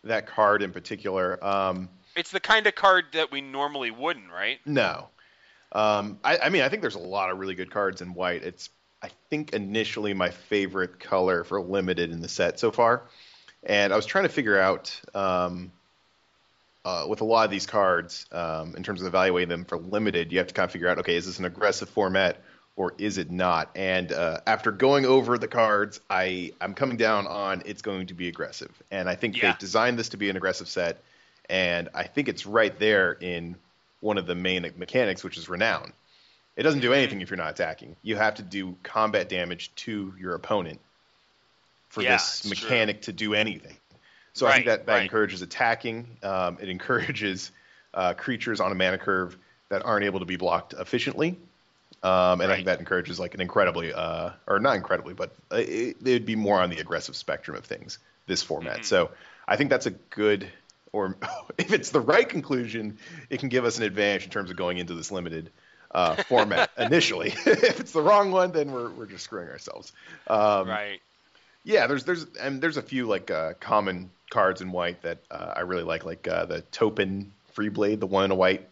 that 0.03 0.27
card 0.27 0.61
in 0.61 0.71
particular. 0.71 1.43
Um, 1.43 1.89
It's 2.15 2.31
the 2.31 2.39
kind 2.39 2.67
of 2.67 2.75
card 2.75 3.05
that 3.13 3.31
we 3.31 3.41
normally 3.41 3.91
wouldn't, 3.91 4.31
right? 4.31 4.59
no, 4.65 5.09
um, 5.73 6.19
I, 6.23 6.37
I 6.37 6.49
mean 6.49 6.61
I 6.61 6.69
think 6.69 6.81
there's 6.81 6.95
a 6.95 6.99
lot 6.99 7.29
of 7.31 7.37
really 7.39 7.55
good 7.55 7.71
cards 7.71 8.01
in 8.01 8.13
white. 8.13 8.43
It's 8.43 8.69
I 9.01 9.09
think 9.29 9.53
initially 9.53 10.13
my 10.13 10.29
favorite 10.31 10.99
color 10.99 11.43
for 11.43 11.61
limited 11.61 12.11
in 12.11 12.21
the 12.21 12.29
set 12.29 12.59
so 12.59 12.71
far. 12.71 13.03
and 13.63 13.93
I 13.93 13.95
was 13.97 14.05
trying 14.05 14.23
to 14.25 14.29
figure 14.29 14.59
out 14.59 14.99
um, 15.15 15.71
uh, 16.85 17.05
with 17.07 17.21
a 17.21 17.25
lot 17.25 17.45
of 17.45 17.51
these 17.51 17.65
cards 17.65 18.25
um, 18.31 18.75
in 18.75 18.83
terms 18.83 19.01
of 19.01 19.07
evaluating 19.07 19.49
them 19.49 19.65
for 19.65 19.77
limited, 19.77 20.31
you 20.31 20.37
have 20.39 20.47
to 20.47 20.53
kind 20.53 20.65
of 20.65 20.71
figure 20.71 20.87
out, 20.89 20.99
okay, 20.99 21.15
is 21.15 21.25
this 21.25 21.39
an 21.39 21.45
aggressive 21.45 21.89
format 21.89 22.41
or 22.75 22.93
is 22.97 23.17
it 23.17 23.31
not? 23.31 23.69
And 23.75 24.11
uh, 24.11 24.41
after 24.47 24.71
going 24.71 25.05
over 25.05 25.37
the 25.37 25.47
cards, 25.47 26.01
I 26.09 26.53
I'm 26.59 26.73
coming 26.73 26.97
down 26.97 27.27
on 27.27 27.63
it's 27.65 27.81
going 27.81 28.07
to 28.07 28.13
be 28.13 28.27
aggressive, 28.27 28.71
and 28.91 29.07
I 29.09 29.15
think 29.15 29.35
Yeah. 29.35 29.41
they've 29.41 29.57
designed 29.57 29.97
this 29.99 30.09
to 30.09 30.17
be 30.17 30.29
an 30.29 30.35
aggressive 30.37 30.67
set, 30.67 31.01
and 31.49 31.89
I 31.93 32.03
think 32.03 32.27
it's 32.27 32.45
right 32.45 32.77
there 32.79 33.13
in 33.13 33.55
one 34.03 34.17
of 34.17 34.27
the 34.27 34.35
main 34.35 34.69
mechanics, 34.77 35.23
which 35.23 35.37
is 35.37 35.49
renown. 35.49 35.93
It 36.55 36.63
doesn't 36.63 36.81
do 36.81 36.93
anything 36.93 37.21
if 37.21 37.29
you're 37.29 37.37
not 37.37 37.51
attacking. 37.51 37.95
You 38.03 38.15
have 38.17 38.35
to 38.35 38.43
do 38.43 38.75
combat 38.83 39.29
damage 39.29 39.73
to 39.75 40.13
your 40.19 40.35
opponent 40.35 40.79
for 41.89 42.01
Yeah, 42.01 42.13
this 42.13 42.45
it's 42.45 42.59
true. 42.59 42.69
mechanic 42.69 43.01
to 43.03 43.13
do 43.13 43.33
anything. 43.33 43.77
So 44.33 44.47
I 44.47 44.53
think 44.53 44.65
that, 44.65 44.85
that 44.85 44.93
right. 44.93 45.03
encourages 45.03 45.41
attacking. 45.41 46.17
Um, 46.21 46.57
it 46.61 46.69
encourages 46.69 47.51
uh, 47.93 48.13
creatures 48.13 48.59
on 48.59 48.71
a 48.71 48.75
mana 48.75 48.97
curve 48.97 49.37
that 49.69 49.85
aren't 49.85 50.05
able 50.05 50.19
to 50.19 50.25
be 50.25 50.35
blocked 50.35 50.73
efficiently. 50.73 51.37
Um, 52.01 52.41
and 52.41 52.51
I 52.51 52.55
think 52.55 52.65
that 52.65 52.79
encourages 52.79 53.19
like 53.19 53.33
an 53.33 53.41
incredibly, 53.41 53.93
uh, 53.93 54.31
or 54.45 54.59
not 54.59 54.75
incredibly, 54.75 55.13
but 55.13 55.33
uh, 55.51 55.57
it, 55.57 56.01
would 56.03 56.25
be 56.25 56.35
more 56.35 56.59
on 56.59 56.69
the 56.69 56.79
aggressive 56.79 57.15
spectrum 57.15 57.55
of 57.55 57.63
things. 57.63 57.99
This 58.25 58.41
format. 58.41 58.79
Mhm. 58.79 58.85
So 58.85 59.11
I 59.47 59.57
think 59.57 59.69
that's 59.69 59.85
a 59.85 59.91
good, 59.91 60.47
or 60.93 61.17
if 61.57 61.73
it's 61.73 61.89
the 61.89 61.99
right 61.99 62.27
conclusion, 62.27 62.97
it 63.29 63.39
can 63.39 63.49
give 63.49 63.65
us 63.65 63.77
an 63.77 63.83
advantage 63.83 64.23
in 64.23 64.29
terms 64.29 64.49
of 64.49 64.55
going 64.55 64.77
into 64.77 64.93
this 64.93 65.11
limited 65.11 65.49
uh, 65.91 66.15
format 66.23 66.71
initially. 66.77 67.33
if 67.45 67.79
it's 67.81 67.91
the 67.91 68.01
wrong 68.01 68.31
one, 68.31 68.51
then 68.51 68.71
we're 68.71 68.89
we're 68.91 69.05
just 69.05 69.25
screwing 69.25 69.49
ourselves. 69.49 69.91
Um, 70.27 70.69
right. 70.69 71.01
yeah, 71.65 71.87
there's 71.87 72.05
there's 72.05 72.25
and 72.39 72.61
there's 72.61 72.77
a 72.77 72.81
few 72.81 73.07
like 73.07 73.29
uh, 73.29 73.53
common 73.59 74.09
cards 74.29 74.61
in 74.61 74.71
white 74.71 75.01
that 75.03 75.19
uh, 75.29 75.53
I 75.57 75.61
really 75.61 75.83
like, 75.83 76.05
like 76.05 76.27
uh, 76.27 76.45
the 76.45 76.61
Topan 76.71 77.31
Freeblade, 77.55 77.99
the 77.99 78.07
one 78.07 78.25
in 78.25 78.31
a 78.31 78.35
white, 78.35 78.67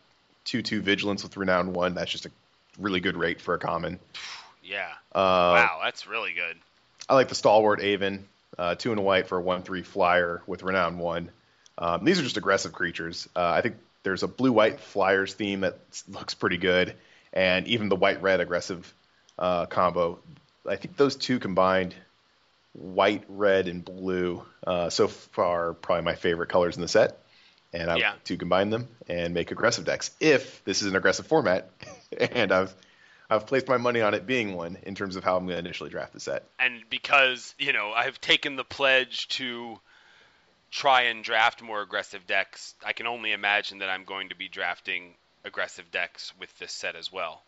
two 0.45 0.61
two 0.61 0.81
vigilance 0.81 1.23
with 1.23 1.35
renown 1.37 1.73
one. 1.73 1.93
That's 1.93 2.11
just 2.11 2.25
a 2.25 2.31
really 2.79 2.99
good 2.99 3.17
rate 3.17 3.41
for 3.41 3.53
a 3.53 3.59
common. 3.59 3.99
Yeah. 4.63 4.89
Uh, 5.13 5.67
wow, 5.67 5.79
that's 5.83 6.07
really 6.07 6.33
good. 6.33 6.57
I 7.09 7.15
like 7.15 7.27
the 7.27 7.35
Stalwart 7.35 7.81
Aven, 7.81 8.25
uh, 8.57 8.75
two 8.75 8.91
in 8.91 8.97
a 8.97 9.01
white 9.01 9.27
for 9.27 9.37
a 9.37 9.41
one 9.41 9.63
three 9.63 9.81
flyer 9.81 10.41
with 10.47 10.63
renown 10.63 10.97
one. 10.97 11.29
Um, 11.81 12.05
these 12.05 12.19
are 12.19 12.23
just 12.23 12.37
aggressive 12.37 12.71
creatures. 12.71 13.27
Uh, 13.35 13.49
I 13.49 13.61
think 13.61 13.75
there's 14.03 14.23
a 14.23 14.27
blue 14.27 14.51
white 14.51 14.79
flyers 14.79 15.33
theme 15.33 15.61
that 15.61 15.79
looks 16.07 16.35
pretty 16.35 16.57
good, 16.57 16.95
and 17.33 17.67
even 17.67 17.89
the 17.89 17.95
white 17.95 18.21
red 18.21 18.39
aggressive 18.39 18.93
uh, 19.39 19.65
combo. 19.65 20.19
I 20.67 20.75
think 20.75 20.95
those 20.95 21.15
two 21.15 21.39
combined, 21.39 21.95
white, 22.73 23.23
red, 23.27 23.67
and 23.67 23.83
blue, 23.83 24.43
uh, 24.65 24.91
so 24.91 25.07
far 25.07 25.73
probably 25.73 26.03
my 26.03 26.15
favorite 26.15 26.49
colors 26.49 26.75
in 26.75 26.81
the 26.81 26.87
set. 26.87 27.17
And 27.73 27.89
I 27.89 27.97
Yeah. 27.97 28.13
to 28.25 28.37
combine 28.37 28.69
them 28.69 28.89
and 29.07 29.33
make 29.33 29.51
aggressive 29.51 29.85
decks 29.85 30.11
if 30.19 30.63
this 30.65 30.81
is 30.81 30.89
an 30.89 30.95
aggressive 30.95 31.25
format, 31.25 31.71
and 32.19 32.51
I've 32.51 32.75
I've 33.29 33.47
placed 33.47 33.67
my 33.69 33.77
money 33.77 34.01
on 34.01 34.13
it 34.13 34.27
being 34.27 34.55
one 34.55 34.77
in 34.83 34.93
terms 34.93 35.15
of 35.15 35.23
how 35.23 35.37
I'm 35.37 35.45
going 35.45 35.55
to 35.55 35.59
initially 35.59 35.89
draft 35.89 36.11
the 36.13 36.19
set. 36.19 36.43
and 36.59 36.83
because 36.89 37.55
you 37.57 37.71
know 37.71 37.91
I've 37.93 38.19
taken 38.19 38.57
the 38.57 38.65
pledge 38.65 39.29
to 39.29 39.79
try 40.71 41.03
and 41.03 41.23
draft 41.23 41.61
more 41.61 41.81
aggressive 41.81 42.25
decks, 42.25 42.73
I 42.83 42.93
can 42.93 43.05
only 43.05 43.33
imagine 43.33 43.79
that 43.79 43.89
I'm 43.89 44.05
going 44.05 44.29
to 44.29 44.35
be 44.35 44.47
drafting 44.47 45.13
aggressive 45.43 45.91
decks 45.91 46.33
with 46.39 46.57
this 46.59 46.71
set 46.71 46.95
as 46.95 47.11
well. 47.11 47.41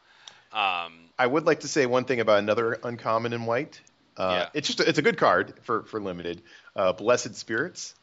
Um, 0.52 0.94
I 1.18 1.26
would 1.26 1.46
like 1.46 1.62
to 1.62 1.68
say 1.68 1.86
one 1.86 2.06
thing 2.06 2.20
about 2.20 2.40
another 2.40 2.80
uncommon 2.84 3.34
in 3.34 3.46
white. 3.46 3.80
Uh, 4.18 4.38
Yeah. 4.42 4.50
It's 4.54 4.68
just 4.68 4.80
it's 4.82 5.00
a 5.00 5.02
good 5.02 5.18
card 5.18 5.54
for 5.64 5.84
for 5.84 6.00
limited. 6.00 6.42
Uh, 6.76 6.94
Blessed 6.94 7.36
Spirits. 7.36 7.96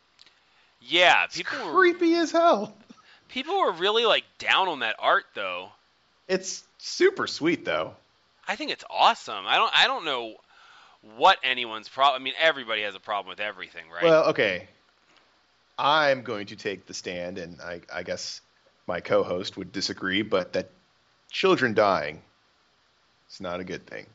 yeah, 0.80 1.24
It's 1.24 1.36
people 1.36 1.64
were, 1.66 1.72
creepy 1.72 2.14
as 2.14 2.32
hell. 2.32 2.74
people 3.28 3.56
were 3.60 3.72
really 3.72 4.04
like 4.04 4.24
down 4.38 4.68
on 4.68 4.80
that 4.80 4.96
art 4.98 5.26
though. 5.34 5.68
It's 6.26 6.64
super 6.78 7.26
sweet 7.28 7.64
though. 7.64 7.94
I 8.48 8.56
think 8.56 8.72
it's 8.72 8.84
awesome. 8.90 9.46
I 9.46 9.56
don't 9.56 9.72
I 9.76 9.86
don't 9.86 10.04
know 10.04 10.34
what 11.16 11.38
anyone's 11.44 11.88
problem. 11.88 12.20
I 12.20 12.24
mean, 12.24 12.34
everybody 12.40 12.82
has 12.82 12.94
a 12.96 13.00
problem 13.00 13.30
with 13.30 13.40
everything, 13.40 13.84
right? 13.94 14.02
Well, 14.02 14.24
okay. 14.30 14.68
I'm 15.80 16.22
going 16.22 16.46
to 16.48 16.56
take 16.56 16.86
the 16.86 16.92
stand, 16.92 17.38
and 17.38 17.58
I, 17.62 17.80
I 17.92 18.02
guess 18.02 18.42
my 18.86 19.00
co-host 19.00 19.56
would 19.56 19.72
disagree, 19.72 20.20
but 20.20 20.52
that 20.52 20.70
children 21.30 21.72
dying 21.72 22.20
is 23.30 23.40
not 23.40 23.60
a 23.60 23.64
good 23.64 23.86
thing. 23.86 24.06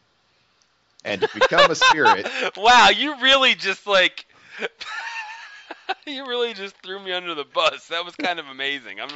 And 1.03 1.21
to 1.21 1.29
become 1.33 1.71
a 1.71 1.75
spirit, 1.75 2.27
wow, 2.57 2.89
you 2.89 3.19
really 3.19 3.55
just 3.55 3.87
like 3.87 4.25
you 6.05 6.27
really 6.27 6.53
just 6.53 6.75
threw 6.77 6.99
me 6.99 7.11
under 7.11 7.33
the 7.33 7.45
bus. 7.45 7.87
That 7.87 8.05
was 8.05 8.15
kind 8.15 8.39
of 8.39 8.47
amazing. 8.47 8.99
I'm 8.99 9.09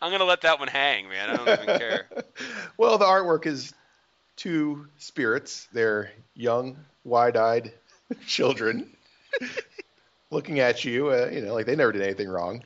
I'm 0.00 0.10
gonna 0.10 0.24
let 0.24 0.42
that 0.42 0.58
one 0.58 0.68
hang, 0.68 1.08
man. 1.08 1.30
I 1.30 1.36
don't 1.36 1.62
even 1.62 1.78
care. 1.78 2.08
well, 2.78 2.98
the 2.98 3.04
artwork 3.04 3.46
is 3.46 3.74
two 4.36 4.86
spirits. 4.98 5.68
They're 5.72 6.12
young, 6.34 6.76
wide-eyed 7.04 7.72
children 8.26 8.90
looking 10.30 10.60
at 10.60 10.84
you. 10.84 11.10
Uh, 11.10 11.28
you 11.32 11.40
know, 11.42 11.54
like 11.54 11.66
they 11.66 11.76
never 11.76 11.92
did 11.92 12.02
anything 12.02 12.28
wrong, 12.28 12.62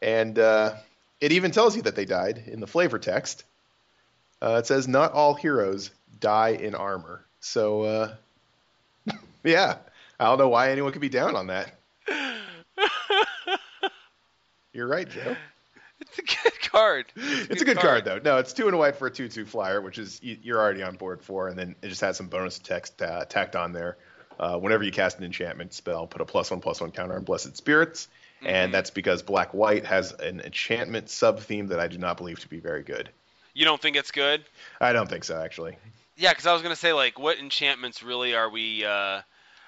and 0.00 0.38
uh, 0.38 0.74
it 1.20 1.32
even 1.32 1.50
tells 1.50 1.76
you 1.76 1.82
that 1.82 1.96
they 1.96 2.04
died 2.04 2.44
in 2.46 2.60
the 2.60 2.66
flavor 2.66 2.98
text. 2.98 3.44
Uh, 4.40 4.56
it 4.58 4.66
says, 4.66 4.88
"Not 4.88 5.12
all 5.12 5.34
heroes 5.34 5.90
die 6.20 6.50
in 6.50 6.74
armor." 6.74 7.24
So, 7.40 7.82
uh, 7.82 8.14
yeah, 9.44 9.76
I 10.18 10.24
don't 10.24 10.38
know 10.38 10.48
why 10.48 10.70
anyone 10.70 10.92
could 10.92 11.00
be 11.00 11.08
down 11.08 11.36
on 11.36 11.48
that. 11.48 11.74
You're 14.72 14.88
right, 14.88 15.08
Joe. 15.08 15.36
It's 16.00 16.18
a 16.18 16.22
good 16.22 16.60
card. 16.70 17.06
It's 17.14 17.62
a 17.62 17.64
good 17.64 17.78
card, 17.78 18.04
though. 18.04 18.18
No, 18.24 18.38
it's 18.38 18.52
two 18.52 18.66
and 18.66 18.74
a 18.74 18.78
white 18.78 18.96
for 18.96 19.06
a 19.06 19.10
two-two 19.10 19.44
flyer, 19.44 19.80
which 19.80 19.98
is 19.98 20.18
you're 20.22 20.58
already 20.58 20.82
on 20.82 20.96
board 20.96 21.22
for, 21.22 21.48
and 21.48 21.58
then 21.58 21.74
it 21.82 21.88
just 21.88 22.00
has 22.00 22.16
some 22.16 22.26
bonus 22.26 22.58
text 22.58 23.00
uh, 23.02 23.24
tacked 23.26 23.54
on 23.54 23.72
there. 23.72 23.96
Uh, 24.38 24.58
whenever 24.58 24.82
you 24.82 24.90
cast 24.90 25.18
an 25.18 25.24
enchantment 25.24 25.72
spell, 25.72 26.06
put 26.06 26.20
a 26.20 26.24
plus 26.24 26.50
one 26.50 26.60
plus 26.60 26.80
one 26.80 26.90
counter 26.90 27.14
on 27.14 27.22
Blessed 27.24 27.56
Spirits, 27.56 28.08
Mhm. 28.42 28.48
and 28.48 28.74
that's 28.74 28.90
because 28.90 29.22
Black 29.22 29.54
White 29.54 29.86
has 29.86 30.12
an 30.12 30.40
enchantment 30.40 31.10
sub 31.10 31.40
theme 31.40 31.68
that 31.68 31.78
I 31.80 31.86
do 31.88 31.98
not 31.98 32.16
believe 32.16 32.40
to 32.40 32.48
be 32.48 32.58
very 32.58 32.82
good. 32.82 33.10
You 33.54 33.64
don't 33.64 33.80
think 33.80 33.96
it's 33.96 34.10
good? 34.10 34.44
I 34.80 34.92
don't 34.92 35.08
think 35.08 35.24
so, 35.24 35.40
actually. 35.40 35.76
Yeah, 36.16 36.30
because 36.30 36.46
I 36.46 36.52
was 36.52 36.62
gonna 36.62 36.76
say 36.76 36.92
like, 36.92 37.18
what 37.18 37.38
enchantments 37.38 38.02
really 38.02 38.34
are 38.34 38.48
we 38.50 38.84
uh, 38.84 39.20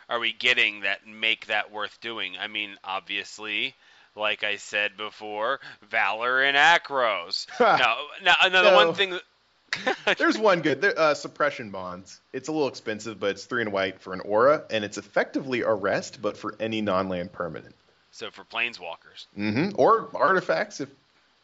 are 0.08 0.18
we 0.18 0.32
getting 0.32 0.80
that 0.80 1.06
make 1.06 1.46
that 1.46 1.70
worth 1.70 2.00
doing? 2.00 2.36
I 2.38 2.48
mean, 2.48 2.76
obviously, 2.82 3.74
like 4.14 4.44
I 4.44 4.56
said 4.56 4.96
before, 4.96 5.60
Valor 5.82 6.42
and 6.42 6.56
Akros. 6.56 7.46
no, 7.60 7.96
now 8.22 8.34
another 8.42 8.70
No. 8.70 8.76
one 8.76 8.94
thing. 8.94 9.18
There's 10.18 10.38
one 10.38 10.60
good 10.62 10.80
there, 10.80 10.98
uh, 10.98 11.14
suppression 11.14 11.70
bonds. 11.70 12.20
It's 12.32 12.48
a 12.48 12.52
little 12.52 12.68
expensive, 12.68 13.18
but 13.20 13.30
it's 13.30 13.44
three 13.44 13.62
and 13.62 13.72
white 13.72 14.00
for 14.00 14.12
an 14.12 14.20
aura, 14.20 14.64
and 14.70 14.84
it's 14.84 14.98
effectively 14.98 15.62
arrest, 15.62 16.20
but 16.22 16.36
for 16.36 16.54
any 16.60 16.80
non-land 16.80 17.32
permanent. 17.32 17.74
so 18.10 18.30
for 18.30 18.44
planeswalkers. 18.44 19.26
Mm-hmm. 19.38 19.70
Or 19.76 20.08
artifacts 20.14 20.80
if 20.80 20.88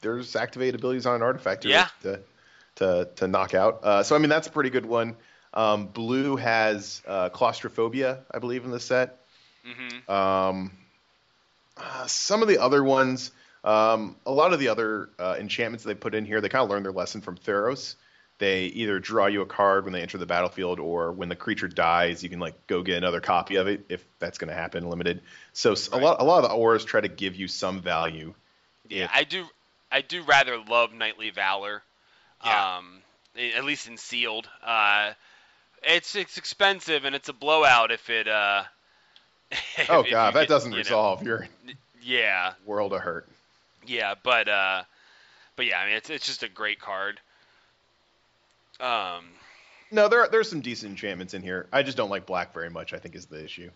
there's 0.03 0.37
activated 0.37 0.77
abilities 0.77 1.07
on 1.07 1.17
an 1.17 1.23
artifact 1.23 1.63
to 1.63 1.69
Yeah. 1.69 1.89
to, 2.03 2.21
to, 2.77 3.09
to 3.17 3.29
knock 3.29 3.55
out. 3.55 3.81
Uh, 3.83 4.03
so 4.03 4.15
I 4.17 4.19
mean 4.19 4.31
that's 4.31 4.47
a 4.47 4.51
pretty 4.51 4.71
good 4.71 4.87
one. 4.87 5.17
Um, 5.53 5.87
blue 5.89 6.37
has 6.37 7.03
uh, 7.07 7.29
claustrophobia, 7.29 8.21
I 8.31 8.39
believe, 8.39 8.65
in 8.65 8.71
the 8.71 8.79
set. 8.81 9.19
Mm-hmm. 9.67 10.11
Um, 10.11 10.71
uh, 11.77 12.07
some 12.07 12.41
of 12.43 12.49
the 12.49 12.59
other 12.59 12.83
ones, 12.85 13.33
um, 13.65 14.15
a 14.25 14.31
lot 14.31 14.53
of 14.53 14.61
the 14.61 14.69
other 14.69 15.09
uh, 15.19 15.37
enchantments 15.39 15.85
they 15.85 15.95
put 15.95 16.15
in 16.15 16.25
here, 16.25 16.41
they 16.41 16.49
kind 16.49 16.63
of 16.63 16.71
learned 16.71 16.85
their 16.85 16.93
lesson 16.93 17.21
from 17.21 17.37
Theros. 17.37 17.97
They 18.41 18.65
either 18.65 18.99
draw 18.99 19.27
you 19.27 19.43
a 19.43 19.47
card 19.47 19.85
when 19.85 19.93
they 19.93 20.01
enter 20.03 20.19
the 20.19 20.27
battlefield, 20.27 20.81
or 20.81 21.13
when 21.13 21.29
the 21.29 21.37
creature 21.37 21.69
dies, 21.69 22.23
you 22.23 22.29
can 22.31 22.41
like 22.41 22.67
go 22.67 22.83
get 22.83 22.97
another 22.97 23.21
copy 23.21 23.57
of 23.57 23.69
it 23.69 23.85
if 23.89 24.03
that's 24.19 24.39
going 24.39 24.49
to 24.49 24.55
happen 24.55 24.89
limited. 24.91 25.21
So 25.53 25.71
Right. 25.71 25.89
a 25.93 25.97
lot, 25.99 26.21
a 26.21 26.25
lot 26.25 26.43
of 26.43 26.51
the 26.51 26.57
auras 26.57 26.85
try 26.85 27.01
to 27.03 27.09
give 27.09 27.37
you 27.37 27.47
some 27.49 27.81
value. 27.83 28.35
Yeah, 28.89 29.05
If- 29.05 29.11
I 29.15 29.25
do. 29.25 29.45
I 29.93 30.01
do 30.01 30.23
rather 30.23 30.57
love 30.59 30.93
Knightly 30.95 31.31
Valor. 31.31 31.83
Yeah. 32.45 32.79
Um, 32.79 33.03
at 33.57 33.65
least 33.65 33.87
in 33.89 33.97
sealed. 33.99 34.49
Uh, 34.65 35.13
it's 35.83 36.15
it's 36.17 36.39
expensive 36.39 37.05
and 37.05 37.15
it's 37.15 37.29
a 37.29 37.33
blowout 37.35 37.91
if 37.93 38.09
it. 38.11 38.27
Uh, 38.27 38.63
if- 39.51 39.91
oh 39.91 40.03
god, 40.11 40.35
that 40.35 40.41
get- 40.43 40.49
doesn't 40.49 40.71
you 40.73 40.77
know. 40.77 40.83
resolve 40.83 41.23
your 41.23 41.47
Yeah, 42.03 42.55
world 42.65 42.93
of 42.95 43.01
hurt. 43.03 43.29
yeah, 43.87 44.15
but 44.23 44.49
uh, 44.49 44.83
but 45.57 45.67
yeah, 45.67 45.79
I 45.81 45.87
mean 45.87 45.97
it's 45.97 46.09
it's 46.09 46.25
just 46.27 46.43
a 46.43 46.49
great 46.49 46.81
card. 46.81 47.21
Um, 48.81 49.25
No, 49.91 50.09
there 50.09 50.21
are, 50.23 50.29
there's 50.29 50.49
some 50.49 50.61
decent 50.61 50.91
enchantments 50.91 51.35
in 51.35 51.43
here. 51.43 51.67
I 51.73 51.83
just 51.83 51.97
don't 51.97 52.11
like 52.11 52.27
black 52.27 52.55
very 52.55 52.71
much. 52.71 52.93
I 52.93 52.99
think 52.99 53.15
is 53.15 53.27
the 53.27 53.43
issue. 53.45 53.71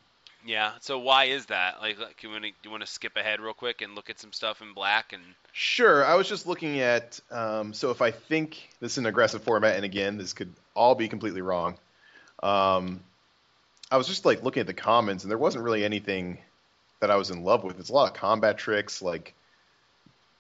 yeah. 0.47 0.73
So 0.81 0.99
why 0.99 1.25
is 1.25 1.47
that? 1.47 1.81
Like, 1.81 1.99
like, 1.99 2.23
you 2.23 2.31
want 2.31 2.45
to 2.45 2.51
do 2.51 2.57
you 2.65 2.71
want 2.71 2.83
to 2.83 2.87
skip 2.87 3.17
ahead 3.17 3.41
real 3.41 3.55
quick 3.55 3.83
and 3.83 3.95
look 3.95 4.11
at 4.11 4.19
some 4.21 4.33
stuff 4.33 4.63
in 4.63 4.73
black 4.75 5.13
and 5.13 5.23
Sure. 5.53 6.05
I 6.05 6.15
was 6.15 6.29
just 6.29 6.47
looking 6.47 6.81
at. 6.81 7.21
Um, 7.31 7.73
so 7.73 7.91
if 7.91 8.03
I 8.03 8.11
think 8.11 8.69
this 8.81 8.93
is 8.93 8.99
an 8.99 9.07
aggressive 9.07 9.43
format, 9.43 9.77
and 9.77 9.85
again, 9.85 10.19
this 10.19 10.33
could 10.33 10.53
all 10.75 10.95
be 10.95 11.09
completely 11.09 11.43
wrong. 11.43 11.79
Um, 12.43 13.01
I 13.91 13.97
was 13.97 14.07
just 14.09 14.25
like 14.25 14.43
looking 14.43 14.61
at 14.63 14.67
the 14.67 14.75
comments, 14.75 15.25
and 15.25 15.31
there 15.31 15.39
wasn't 15.39 15.65
really 15.65 15.85
anything 15.85 16.39
that 17.01 17.11
I 17.11 17.17
was 17.17 17.31
in 17.31 17.43
love 17.45 17.65
with. 17.65 17.79
It's 17.79 17.91
a 17.91 17.93
lot 17.93 18.11
of 18.11 18.15
combat 18.17 18.59
tricks 18.59 19.03
like 19.03 19.35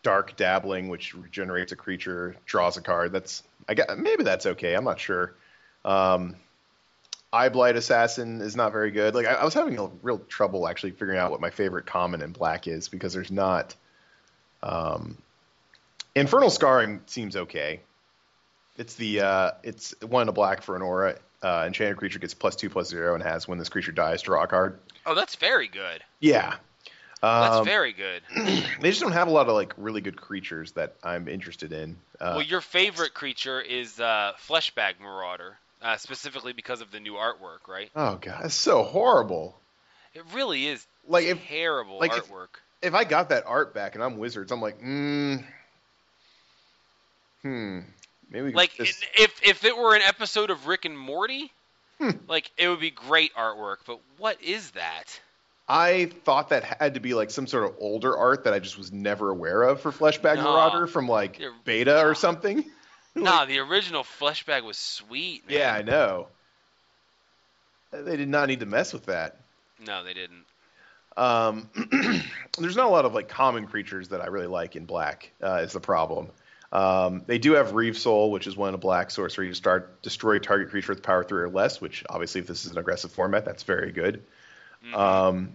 dark 0.02 0.36
dabbling, 0.36 0.88
which 0.88 1.14
regenerates 1.14 1.72
a 1.72 1.76
creature, 1.76 2.36
draws 2.46 2.76
a 2.76 2.82
card. 2.82 3.12
That's 3.12 3.42
I 3.68 3.74
got 3.74 3.98
maybe 3.98 4.24
that's 4.24 4.46
okay. 4.46 4.74
I'm 4.74 4.84
not 4.84 5.00
sure. 5.00 5.34
Um, 5.84 6.36
Eyeblight 7.32 7.74
Assassin 7.74 8.40
is 8.40 8.54
not 8.54 8.72
very 8.72 8.90
good. 8.90 9.14
Like 9.14 9.26
I, 9.26 9.34
I 9.34 9.44
was 9.44 9.54
having 9.54 9.78
a 9.78 9.88
real 10.02 10.18
trouble 10.18 10.68
actually 10.68 10.92
figuring 10.92 11.18
out 11.18 11.30
what 11.30 11.40
my 11.40 11.50
favorite 11.50 11.84
common 11.86 12.22
in 12.22 12.32
black 12.32 12.68
is 12.68 12.88
because 12.88 13.12
there's 13.12 13.32
not. 13.32 13.74
Um, 14.62 15.18
Infernal 16.14 16.50
Scarring 16.50 17.00
seems 17.06 17.36
okay. 17.36 17.80
It's 18.76 18.94
the 18.94 19.20
uh, 19.20 19.50
it's 19.62 19.94
one 20.00 20.22
in 20.22 20.28
a 20.28 20.32
black 20.32 20.62
for 20.62 20.76
an 20.76 20.82
aura. 20.82 21.16
Uh, 21.42 21.64
enchanted 21.66 21.96
creature 21.96 22.18
gets 22.18 22.34
plus 22.34 22.56
two 22.56 22.70
plus 22.70 22.88
zero 22.88 23.14
and 23.14 23.22
has 23.22 23.46
when 23.46 23.58
this 23.58 23.68
creature 23.68 23.92
dies 23.92 24.22
draw 24.22 24.44
a 24.44 24.46
card. 24.46 24.78
Oh, 25.04 25.14
that's 25.14 25.34
very 25.36 25.68
good. 25.68 26.02
Yeah. 26.20 26.56
That's 27.24 27.56
Um, 27.58 27.64
very 27.64 27.92
good. 27.92 28.22
they 28.80 28.90
just 28.90 29.00
don't 29.00 29.12
have 29.12 29.28
a 29.28 29.30
lot 29.30 29.48
of 29.48 29.54
like 29.54 29.72
really 29.76 30.00
good 30.00 30.16
creatures 30.20 30.72
that 30.72 30.94
I'm 31.02 31.28
interested 31.28 31.72
in. 31.72 31.96
Uh, 32.20 32.32
well, 32.36 32.42
your 32.42 32.60
favorite 32.60 33.14
creature 33.14 33.60
is 33.60 33.98
uh, 34.00 34.32
Fleshbag 34.48 35.00
Marauder, 35.00 35.56
uh, 35.82 35.96
specifically 35.96 36.52
because 36.52 36.80
of 36.80 36.90
the 36.90 37.00
new 37.00 37.14
artwork, 37.14 37.68
right? 37.68 37.90
oh 37.96 38.16
god, 38.20 38.46
it's 38.46 38.54
so 38.54 38.82
horrible. 38.82 39.56
It 40.14 40.22
really 40.32 40.66
is 40.66 40.86
Like 41.08 41.24
if 41.26 41.44
terrible 41.46 41.98
like 41.98 42.12
artwork. 42.12 42.48
if 42.82 42.94
I 42.94 43.04
got 43.04 43.30
that 43.30 43.44
art 43.46 43.74
back 43.74 43.94
and 43.94 44.04
I'm 44.04 44.18
Wizards, 44.18 44.52
I'm 44.52 44.60
like, 44.60 44.80
mm, 44.80 45.42
hmm, 47.42 47.80
maybe 48.30 48.52
Like 48.52 48.74
just- 48.74 49.04
if 49.16 49.40
if 49.42 49.64
it 49.64 49.76
were 49.76 49.94
an 49.94 50.02
episode 50.02 50.50
of 50.50 50.66
Rick 50.66 50.84
and 50.84 50.98
Morty, 50.98 51.52
Hmm. 51.98 52.10
like 52.28 52.50
it 52.56 52.68
would 52.68 52.80
be 52.80 52.90
great 52.90 53.34
artwork. 53.34 53.78
But 53.86 54.00
what 54.18 54.42
is 54.42 54.70
that? 54.72 55.20
I 55.68 56.06
thought 56.24 56.50
that 56.50 56.64
had 56.64 56.94
to 56.94 57.00
be 57.00 57.14
like 57.14 57.30
some 57.30 57.46
sort 57.46 57.64
of 57.64 57.76
older 57.78 58.16
art 58.16 58.44
that 58.44 58.52
I 58.52 58.58
just 58.58 58.76
was 58.76 58.92
never 58.92 59.30
aware 59.30 59.62
of 59.62 59.80
for 59.80 59.92
Fleshbag 59.92 60.36
No. 60.36 60.42
Marauder 60.44 60.86
from 60.86 61.08
like 61.08 61.38
You're- 61.38 61.54
beta 61.64 62.04
or 62.04 62.14
something. 62.14 62.64
nah, 63.14 63.44
the 63.46 63.58
original 63.60 64.02
Fleshbag 64.02 64.62
was 64.64 64.76
sweet. 64.76 65.48
Man. 65.48 65.58
Yeah, 65.58 65.72
I 65.72 65.82
know. 65.82 66.28
They 67.92 68.16
did 68.16 68.28
not 68.28 68.48
need 68.48 68.60
to 68.60 68.66
mess 68.66 68.92
with 68.92 69.06
that. 69.06 69.38
No, 69.86 70.04
they 70.04 70.14
didn't. 70.14 70.44
Um, 71.16 71.70
there's 72.58 72.76
not 72.76 72.86
a 72.86 72.90
lot 72.90 73.04
of 73.04 73.14
like 73.14 73.28
common 73.28 73.66
creatures 73.66 74.08
that 74.08 74.20
I 74.20 74.26
really 74.26 74.48
like 74.48 74.74
in 74.76 74.84
black. 74.84 75.30
Uh, 75.42 75.60
is 75.62 75.72
the 75.72 75.80
problem. 75.80 76.28
Um, 76.72 77.22
they 77.26 77.38
do 77.38 77.52
have 77.52 77.72
Reave 77.72 77.96
Soul, 77.96 78.32
which 78.32 78.48
is 78.48 78.56
one 78.56 78.74
of 78.74 78.80
black 78.80 79.12
sorcery. 79.12 79.46
You 79.46 79.54
start 79.54 80.02
destroy 80.02 80.40
target 80.40 80.70
creature 80.70 80.92
with 80.92 81.04
power 81.04 81.22
three 81.22 81.40
or 81.42 81.48
less. 81.48 81.80
Which 81.80 82.04
obviously, 82.10 82.40
if 82.40 82.48
this 82.48 82.64
is 82.66 82.72
an 82.72 82.78
aggressive 82.78 83.12
format, 83.12 83.44
that's 83.44 83.62
very 83.62 83.92
good. 83.92 84.24
Mhm. 84.84 84.94
Um, 84.94 85.52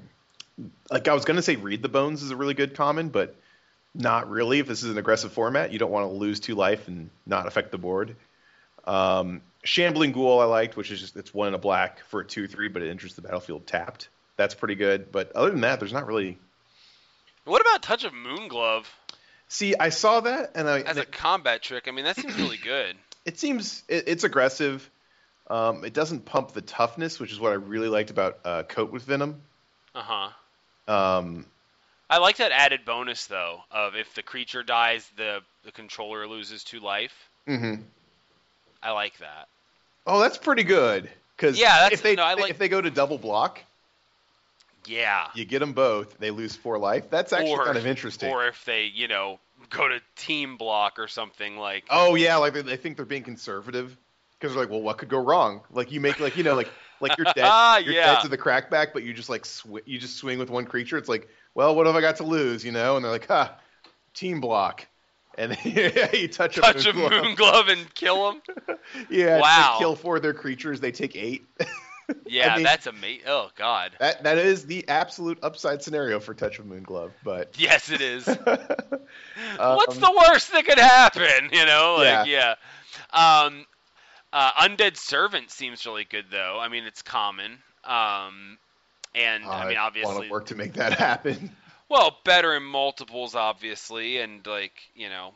like 0.90 1.08
I 1.08 1.14
was 1.14 1.26
gonna 1.26 1.42
say, 1.42 1.56
Read 1.56 1.82
the 1.82 1.90
Bones 1.90 2.24
is 2.24 2.32
a 2.32 2.36
really 2.36 2.54
good 2.54 2.76
common, 2.76 3.10
but 3.10 3.36
not 3.94 4.30
really. 4.30 4.60
If 4.60 4.68
this 4.68 4.84
is 4.84 4.90
an 4.90 4.98
aggressive 4.98 5.32
format, 5.32 5.72
you 5.72 5.80
don't 5.80 5.92
want 5.92 6.10
to 6.10 6.16
lose 6.16 6.40
two 6.40 6.56
life 6.56 6.88
and 6.88 7.10
not 7.26 7.48
affect 7.48 7.72
the 7.72 7.78
board. 7.78 8.16
Um, 8.86 9.42
Shambling 9.64 10.12
Ghoul 10.12 10.40
I 10.40 10.46
liked, 10.46 10.78
which 10.78 10.92
is 10.92 11.00
just 11.00 11.16
it's 11.16 11.34
one 11.34 11.50
in 11.50 11.54
a 11.54 11.60
black 11.60 12.02
for 12.10 12.22
a 12.22 12.26
two 12.26 12.48
three, 12.48 12.68
but 12.68 12.82
it 12.82 12.90
enters 12.90 13.14
the 13.14 13.22
battlefield 13.22 13.68
tapped. 13.68 14.10
That's 14.38 14.56
pretty 14.56 14.76
good. 14.76 15.12
But 15.12 15.32
other 15.34 15.52
than 15.52 15.62
that, 15.62 15.80
there's 15.80 15.94
not 15.94 16.08
really. 16.08 16.38
what 17.44 17.62
about 17.62 17.82
Touch 17.82 18.04
of 18.04 18.14
Moonglove 18.14 18.86
See, 19.52 19.76
I 19.76 19.90
saw 19.90 20.22
that, 20.22 20.52
and 20.54 20.70
I 20.70 20.82
as 20.82 20.98
a 20.98 21.06
combat 21.06 21.64
trick? 21.64 21.88
I 21.88 21.92
mean, 21.92 22.06
that 22.06 22.16
seems 22.16 22.38
really 22.38 22.58
good. 22.58 22.96
it 23.26 23.40
seems 23.40 23.84
it, 23.88 24.04
it's 24.08 24.24
aggressive. 24.24 24.88
Um, 25.50 25.84
it 25.84 25.94
doesn't 25.94 26.26
pump 26.26 26.52
the 26.52 26.62
toughness, 26.62 27.20
which 27.20 27.32
is 27.32 27.40
what 27.40 27.52
I 27.52 27.56
really 27.56 27.88
liked 27.90 28.12
about 28.12 28.40
uh, 28.46 28.64
Coat 28.64 28.92
with 28.92 29.04
Venom. 29.04 29.42
Uh 29.96 30.02
huh. 30.02 30.30
Um, 30.94 31.46
I 32.10 32.18
like 32.20 32.38
that 32.38 32.52
added 32.52 32.82
bonus 32.86 33.28
though 33.28 33.62
of 33.72 33.96
if 33.96 34.14
the 34.16 34.24
creature 34.24 34.64
dies, 34.64 35.10
the 35.18 35.42
the 35.64 35.72
controller 35.72 36.28
loses 36.28 36.64
two 36.64 36.80
life. 36.80 37.30
mhm. 37.48 37.82
I 38.82 38.92
like 38.92 39.18
that. 39.18 39.48
Oh, 40.08 40.20
that's 40.20 40.38
pretty 40.38 40.64
good. 40.64 41.10
Because 41.36 41.60
Yeah, 41.60 41.90
if 41.92 42.02
they 42.02 42.16
no, 42.16 42.24
like- 42.24 42.50
if 42.50 42.58
they 42.58 42.70
go 42.70 42.80
to 42.82 42.90
double 42.90 43.18
block, 43.18 43.62
Yeah. 44.86 45.28
you 45.34 45.46
get 45.46 45.60
them 45.60 45.74
both. 45.74 46.18
They 46.18 46.32
lose 46.32 46.56
four 46.56 46.78
life. 46.78 47.10
That's 47.10 47.34
actually 47.34 47.52
or, 47.52 47.66
kind 47.66 47.78
of 47.78 47.86
interesting. 47.86 48.30
Or 48.32 48.48
if 48.48 48.64
they, 48.66 48.86
you 48.86 49.08
know, 49.08 49.40
go 49.70 49.88
to 49.88 50.00
team 50.16 50.58
block 50.58 50.98
or 50.98 51.08
something 51.08 51.58
like. 51.58 51.86
oh 51.90 52.16
yeah, 52.16 52.38
like 52.38 52.54
they, 52.54 52.62
they 52.62 52.78
think 52.78 52.96
they're 52.96 53.06
being 53.06 53.24
conservative 53.24 53.96
because 54.40 54.54
they're 54.54 54.64
like, 54.64 54.72
well, 54.72 54.82
what 54.82 54.98
could 54.98 55.10
go 55.10 55.20
wrong? 55.20 55.62
Like 55.72 55.92
you 55.92 56.00
make 56.00 56.20
like 56.20 56.38
you 56.38 56.44
know 56.44 56.56
like 56.56 56.70
like 57.02 57.18
you're 57.18 57.26
dead, 57.26 57.46
Ah, 57.46 57.78
you're 57.84 57.94
yeah. 57.94 58.14
dead 58.16 58.22
to 58.22 58.28
the 58.28 58.38
crackback, 58.38 58.94
but 58.94 59.04
you 59.04 59.14
just 59.14 59.30
like 59.30 59.46
sw- 59.46 59.86
you 59.86 60.00
just 60.00 60.18
swing 60.18 60.40
with 60.40 60.50
one 60.50 60.66
creature. 60.66 60.98
It's 60.98 61.10
like, 61.10 61.28
well, 61.56 61.76
what 61.76 61.86
have 61.86 61.96
I 61.96 62.02
got 62.02 62.18
to 62.18 62.24
lose? 62.24 62.64
You 62.64 62.72
know? 62.72 62.96
And 62.96 63.04
they're 63.06 63.12
like, 63.12 63.28
ha, 63.28 63.58
team 64.14 64.40
block. 64.42 64.88
And 65.38 65.52
then 65.54 65.58
you 66.14 66.28
touch 66.28 66.58
a 66.58 66.62
Touch 66.62 66.86
a 66.86 66.92
Moonglove. 66.92 67.24
moon 67.24 67.36
glove 67.36 67.68
and 67.70 67.94
kill 67.94 68.32
them. 68.32 68.78
Yeah, 69.10 69.40
Wow. 69.40 69.76
Kill 69.80 69.96
four 69.96 70.16
of 70.18 70.22
their 70.24 70.34
creatures. 70.34 70.80
They 70.82 70.92
take 70.92 71.16
eight. 71.16 71.46
Yeah, 72.26 72.56
mean- 72.56 72.64
that's 72.64 72.88
amazing. 72.88 73.26
Oh 73.28 73.50
God. 73.56 73.92
that 74.00 74.24
that 74.24 74.38
is 74.40 74.66
the 74.66 74.88
absolute 74.90 75.38
upside 75.44 75.84
scenario 75.84 76.20
for 76.20 76.34
touch 76.34 76.58
of 76.60 76.66
Moonglove. 76.66 77.12
But 77.24 77.54
Yes, 77.58 77.92
it 77.92 78.02
is. 78.02 78.26
What's 78.26 79.96
Um, 79.96 80.02
the 80.02 80.24
worst 80.30 80.52
that 80.52 80.66
could 80.66 80.80
happen? 80.80 81.50
You 81.52 81.66
know, 81.66 81.98
like 82.00 82.28
yeah. 82.28 82.56
Um, 83.12 83.66
uh, 84.32 84.52
undead 84.54 84.98
servant 84.98 85.52
seems 85.52 85.86
really 85.86 86.06
good 86.06 86.26
though. 86.32 86.60
I 86.60 86.70
mean, 86.70 86.86
it's 86.86 87.02
common. 87.02 87.60
Um, 87.84 88.58
and 89.16 89.44
I 89.46 89.68
mean, 89.68 89.78
obviously, 89.78 90.06
want 90.06 90.18
obviously, 90.18 90.28
to 90.28 90.32
work 90.32 90.46
to 90.48 90.56
make 90.56 90.74
that 90.74 90.94
happen. 91.00 91.52
well, 91.90 92.18
better 92.24 92.56
in 92.56 92.64
multiples, 92.64 93.36
obviously, 93.36 94.20
and 94.20 94.46
like 94.46 94.74
you 94.94 95.10
know, 95.10 95.34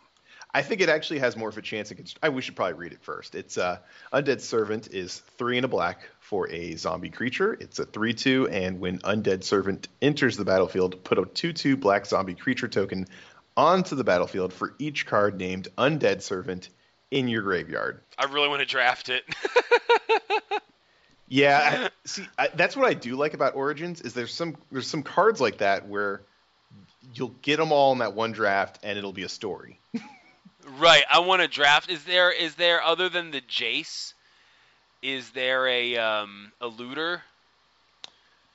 I 0.53 0.62
think 0.62 0.82
it 0.82 0.89
actually 0.89 1.19
has 1.19 1.36
more 1.36 1.49
of 1.49 1.58
a 1.58 1.62
chance 1.62 1.89
against. 1.89 2.19
I, 2.21 2.29
we 2.29 2.43
should 2.43 2.56
probably 2.56 2.75
read 2.75 2.91
it 2.91 3.01
first. 3.01 3.34
It's 3.34 3.58
uh, 3.58 3.79
Undead 4.12 4.41
Servant 4.41 4.89
is 4.93 5.17
three 5.38 5.58
and 5.58 5.65
a 5.65 5.67
black 5.67 6.08
for 6.19 6.47
a 6.49 6.75
zombie 6.75 7.10
creature. 7.10 7.58
It's 7.60 7.79
a 7.79 7.86
three-two, 7.86 8.49
and 8.49 8.79
when 8.79 8.99
Undead 8.99 9.43
Servant 9.43 9.88
enters 10.01 10.38
the 10.38 10.45
battlefield, 10.45 11.03
put 11.03 11.17
a 11.17 11.25
two-two 11.25 11.77
black 11.77 12.06
zombie 12.06 12.36
creature 12.36 12.67
token 12.67 13.08
onto 13.58 13.95
the 13.95 14.03
battlefield 14.03 14.53
for 14.53 14.75
each 14.77 15.08
card 15.08 15.39
named 15.39 15.69
Undead 15.77 16.21
Servant 16.21 16.69
in 17.13 17.28
your 17.28 17.41
graveyard. 17.43 18.02
I 18.17 18.26
really 18.26 18.47
want 18.49 18.60
to 18.62 18.65
draft 18.65 19.10
it. 19.10 19.23
Yeah, 21.34 21.88
I- 21.88 21.89
see, 22.06 22.28
I, 22.38 22.49
that's 22.54 22.78
what 22.78 22.86
I 22.88 22.93
do 22.93 23.15
like 23.15 23.34
about 23.34 23.56
Origins 23.56 24.02
is 24.02 24.13
there's 24.13 24.32
some 24.34 24.56
there's 24.71 24.86
some 24.88 25.02
cards 25.02 25.41
like 25.41 25.58
that 25.60 25.88
where 25.88 26.21
you'll 27.15 27.34
get 27.41 27.58
them 27.58 27.71
all 27.71 27.91
in 27.91 27.97
that 27.99 28.13
one 28.13 28.34
draft 28.34 28.78
and 28.84 28.99
it'll 28.99 29.13
be 29.13 29.23
a 29.23 29.30
story. 29.30 29.80
right. 30.78 31.04
I 31.12 31.19
want 31.19 31.41
to 31.41 31.47
draft. 31.47 31.89
Is 31.89 32.04
there 32.04 32.32
is 32.32 32.54
there 32.54 32.84
other 32.84 33.10
than 33.10 33.32
the 33.32 33.41
Jace? 33.41 34.13
Is 35.02 35.32
there 35.32 35.67
a 35.67 35.97
um 35.97 36.52
a 36.62 36.67
looter? 36.67 37.23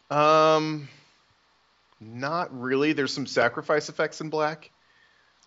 Um, 0.08 0.88
not 2.00 2.56
really. 2.56 2.92
There's 2.92 3.12
some 3.12 3.26
sacrifice 3.26 3.88
effects 3.88 4.20
in 4.20 4.30
black. 4.30 4.70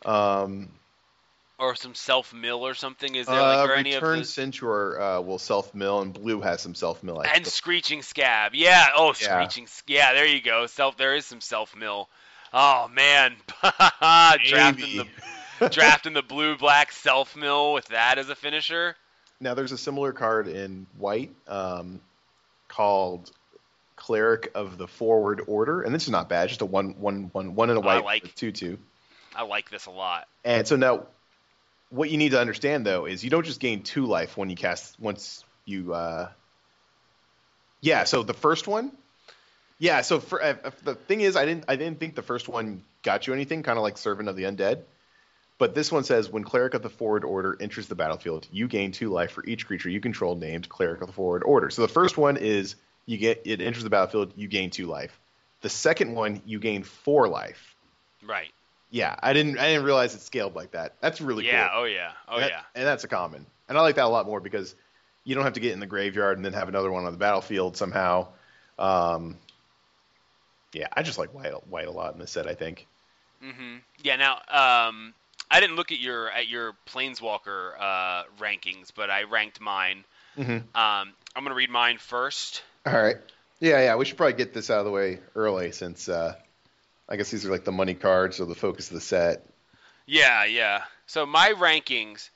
Um, 0.04 0.70
or 1.62 1.76
some 1.76 1.94
self 1.96 2.34
mill 2.34 2.66
or 2.66 2.74
something? 2.74 3.16
Is 3.16 3.28
there 3.28 3.40
uh, 3.40 3.58
like 3.58 3.70
or 3.70 3.74
any 3.76 3.94
of 3.94 4.02
Returned 4.02 4.26
Centaur 4.28 5.00
uh, 5.00 5.22
will 5.22 5.38
self 5.40 5.74
mill, 5.76 6.02
and 6.02 6.12
blue 6.14 6.42
has 6.42 6.62
some 6.62 6.76
self 6.76 7.04
mill. 7.04 7.22
and 7.22 7.46
screeching 7.46 8.00
Skaab? 8.02 8.50
Yeah. 8.54 8.88
Oh, 8.96 9.14
Yeah. 9.22 9.44
screeching. 9.46 9.68
Yeah. 9.88 10.14
There 10.14 10.26
you 10.26 10.42
go. 10.42 10.66
Self. 10.66 10.98
There 10.98 11.16
is 11.16 11.26
some 11.26 11.42
self 11.42 11.76
mill. 11.76 12.10
Oh 12.54 12.90
man, 12.94 13.36
drafting 14.44 15.08
the 15.60 15.70
drafting 15.70 16.14
the 16.14 16.22
blue 16.24 16.58
black 16.58 16.92
self 16.92 17.36
mill 17.36 17.74
with 17.74 17.86
that 17.90 18.18
as 18.18 18.30
a 18.30 18.36
finisher. 18.36 18.96
Now 19.40 19.54
there's 19.54 19.72
a 19.72 19.78
similar 19.78 20.12
card 20.12 20.48
in 20.48 20.86
white 20.98 21.32
um, 21.48 22.00
called 22.68 23.32
Cleric 23.96 24.52
of 24.56 24.78
the 24.78 24.88
Forward 24.88 25.42
Order, 25.48 25.82
and 25.82 25.94
this 25.96 26.04
is 26.04 26.10
not 26.10 26.28
bad. 26.30 26.50
Just 26.50 26.62
a 26.62 26.66
one 26.66 26.96
one 27.00 27.30
one 27.34 27.56
one 27.56 27.70
in 27.70 27.78
a 27.78 27.80
Oh, 27.80 27.84
I 27.84 27.96
white 28.02 28.24
like- 28.24 28.36
two 28.36 28.52
two. 28.52 28.78
I 29.34 29.44
like 29.44 29.70
this 29.70 29.86
a 29.86 29.92
lot. 29.92 30.28
And 30.44 30.68
so 30.68 30.76
now, 30.76 31.04
what 31.92 32.10
you 32.10 32.18
need 32.18 32.32
to 32.32 32.40
understand 32.40 32.86
though 32.86 33.06
is 33.06 33.24
you 33.24 33.30
don't 33.30 33.46
just 33.46 33.60
gain 33.60 33.84
two 33.84 34.06
life 34.06 34.38
when 34.38 34.50
you 34.50 34.56
cast 34.56 35.00
once 35.00 35.46
you. 35.66 35.94
Uh, 35.94 36.30
yeah. 37.82 38.06
So 38.06 38.24
the 38.24 38.34
first 38.34 38.68
one. 38.68 38.92
Yeah. 39.78 40.02
So 40.02 40.20
for, 40.20 40.42
uh, 40.42 40.56
uh, 40.64 40.72
the 40.84 40.96
thing 40.96 41.22
is, 41.22 41.36
I 41.36 41.46
didn't 41.46 41.66
I 41.68 41.76
didn't 41.76 42.00
think 42.00 42.16
the 42.16 42.22
first 42.22 42.48
one 42.48 42.84
got 43.04 43.28
you 43.28 43.34
anything, 43.34 43.62
kind 43.62 43.78
of 43.78 43.84
like 43.84 43.98
Servant 43.98 44.30
of 44.30 44.36
the 44.36 44.44
Undead. 44.44 44.84
But 45.58 45.76
this 45.76 45.92
one 45.92 46.04
says 46.04 46.30
when 46.30 46.44
Cleric 46.44 46.74
of 46.74 46.82
the 46.82 46.90
Forward 46.90 47.24
Order 47.24 47.56
enters 47.60 47.88
the 47.88 47.94
battlefield, 47.94 48.48
you 48.52 48.68
gain 48.68 48.92
two 48.92 49.10
life 49.10 49.32
for 49.32 49.46
each 49.46 49.68
creature 49.68 49.90
you 49.90 50.00
control 50.00 50.36
named 50.36 50.68
Cleric 50.70 51.02
of 51.02 51.08
the 51.08 51.14
Forward 51.14 51.44
Order. 51.44 51.70
So 51.70 51.84
the 51.84 51.88
first 51.88 52.18
one 52.18 52.38
is 52.38 52.76
you 53.06 53.18
get 53.18 53.42
it 53.46 53.62
enters 53.62 53.84
the 53.84 53.90
battlefield, 53.90 54.34
you 54.36 54.48
gain 54.48 54.70
two 54.70 54.88
life. 54.88 55.20
The 55.62 55.70
second 55.70 56.16
one, 56.16 56.42
you 56.46 56.60
gain 56.60 56.82
four 56.82 57.28
life. 57.28 57.76
Right. 58.24 58.52
Yeah, 58.92 59.16
I 59.24 59.34
didn't 59.34 59.58
I 59.58 59.70
didn't 59.70 59.86
realize 59.86 60.14
it 60.14 60.22
scaled 60.22 60.54
like 60.56 60.72
that. 60.72 60.96
That's 61.02 61.22
really 61.22 61.46
yeah. 61.48 61.70
cool. 61.70 61.82
Oh 61.82 61.86
yeah. 61.86 62.12
Oh 62.28 62.34
And 62.36 62.44
that- 62.44 62.50
yeah. 62.52 62.62
And 62.76 62.86
that's 62.86 63.04
a 63.04 63.08
common. 63.08 63.46
And 63.70 63.78
I 63.78 63.82
like 63.82 63.96
that 63.96 64.06
a 64.06 64.10
lot 64.10 64.26
more 64.26 64.40
because 64.42 64.76
you 65.24 65.34
don't 65.36 65.46
have 65.46 65.54
to 65.54 65.60
get 65.62 65.72
in 65.72 65.80
the 65.80 65.86
graveyard 65.86 66.38
and 66.38 66.44
then 66.46 66.54
have 66.54 66.68
another 66.68 66.92
one 66.92 67.06
on 67.06 67.12
the 67.14 67.18
battlefield 67.18 67.78
somehow. 67.78 68.28
Um, 68.78 69.38
Yeah, 70.74 70.88
I 70.94 71.04
just 71.04 71.18
like 71.18 71.34
white 71.34 71.54
white 71.68 71.88
a 71.88 71.92
lot 71.92 72.14
in 72.14 72.20
this 72.20 72.32
set. 72.32 72.48
I 72.48 72.54
think. 72.56 72.86
hmm 73.42 73.78
Yeah. 74.04 74.16
Now, 74.18 74.34
um, 74.50 75.14
I 75.50 75.60
didn't 75.60 75.76
look 75.76 75.92
at 75.92 76.00
your 76.00 76.30
at 76.30 76.48
your 76.48 76.74
Planeswalker 76.90 77.74
uh, 77.80 78.24
rankings, 78.40 78.92
but 78.96 79.10
I 79.10 79.24
ranked 79.24 79.60
mine. 79.62 80.04
Mm-hmm. 80.38 80.52
Um, 80.52 81.14
I'm 81.36 81.44
gonna 81.44 81.56
read 81.56 81.70
mine 81.70 81.98
first. 81.98 82.64
All 82.86 82.94
right. 82.94 83.18
Yeah, 83.60 83.80
yeah. 83.82 83.96
We 83.96 84.06
should 84.06 84.18
probably 84.18 84.34
get 84.34 84.54
this 84.54 84.70
out 84.70 84.80
of 84.80 84.86
the 84.86 84.92
way 84.92 85.20
early 85.36 85.72
since 85.72 86.10
uh, 86.10 86.36
I 87.12 87.18
guess 87.18 87.30
these 87.30 87.46
are 87.46 87.52
like 87.52 87.66
the 87.66 87.74
money 87.74 87.94
cards 87.94 88.40
or 88.40 88.46
the 88.46 88.56
focus 88.56 88.88
of 88.90 88.96
the 88.96 89.02
set. 89.02 89.46
Yeah, 90.06 90.46
yeah. 90.46 90.84
So 91.08 91.26
my 91.26 91.50
rankings 91.58 92.30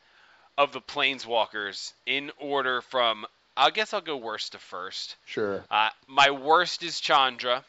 of 0.57 0.73
the 0.73 0.81
Planeswalkers 0.81 1.93
in 2.05 2.29
order 2.39 2.81
from 2.81 3.25
I 3.55 3.69
guess 3.69 3.93
I'll 3.93 4.01
go 4.01 4.17
worst 4.17 4.51
to 4.51 4.57
first. 4.57 5.15
Sure. 5.25 5.63
Uh, 5.71 5.89
my 6.07 6.31
worst 6.31 6.83
is 6.83 6.99
Chandra. 6.99 7.63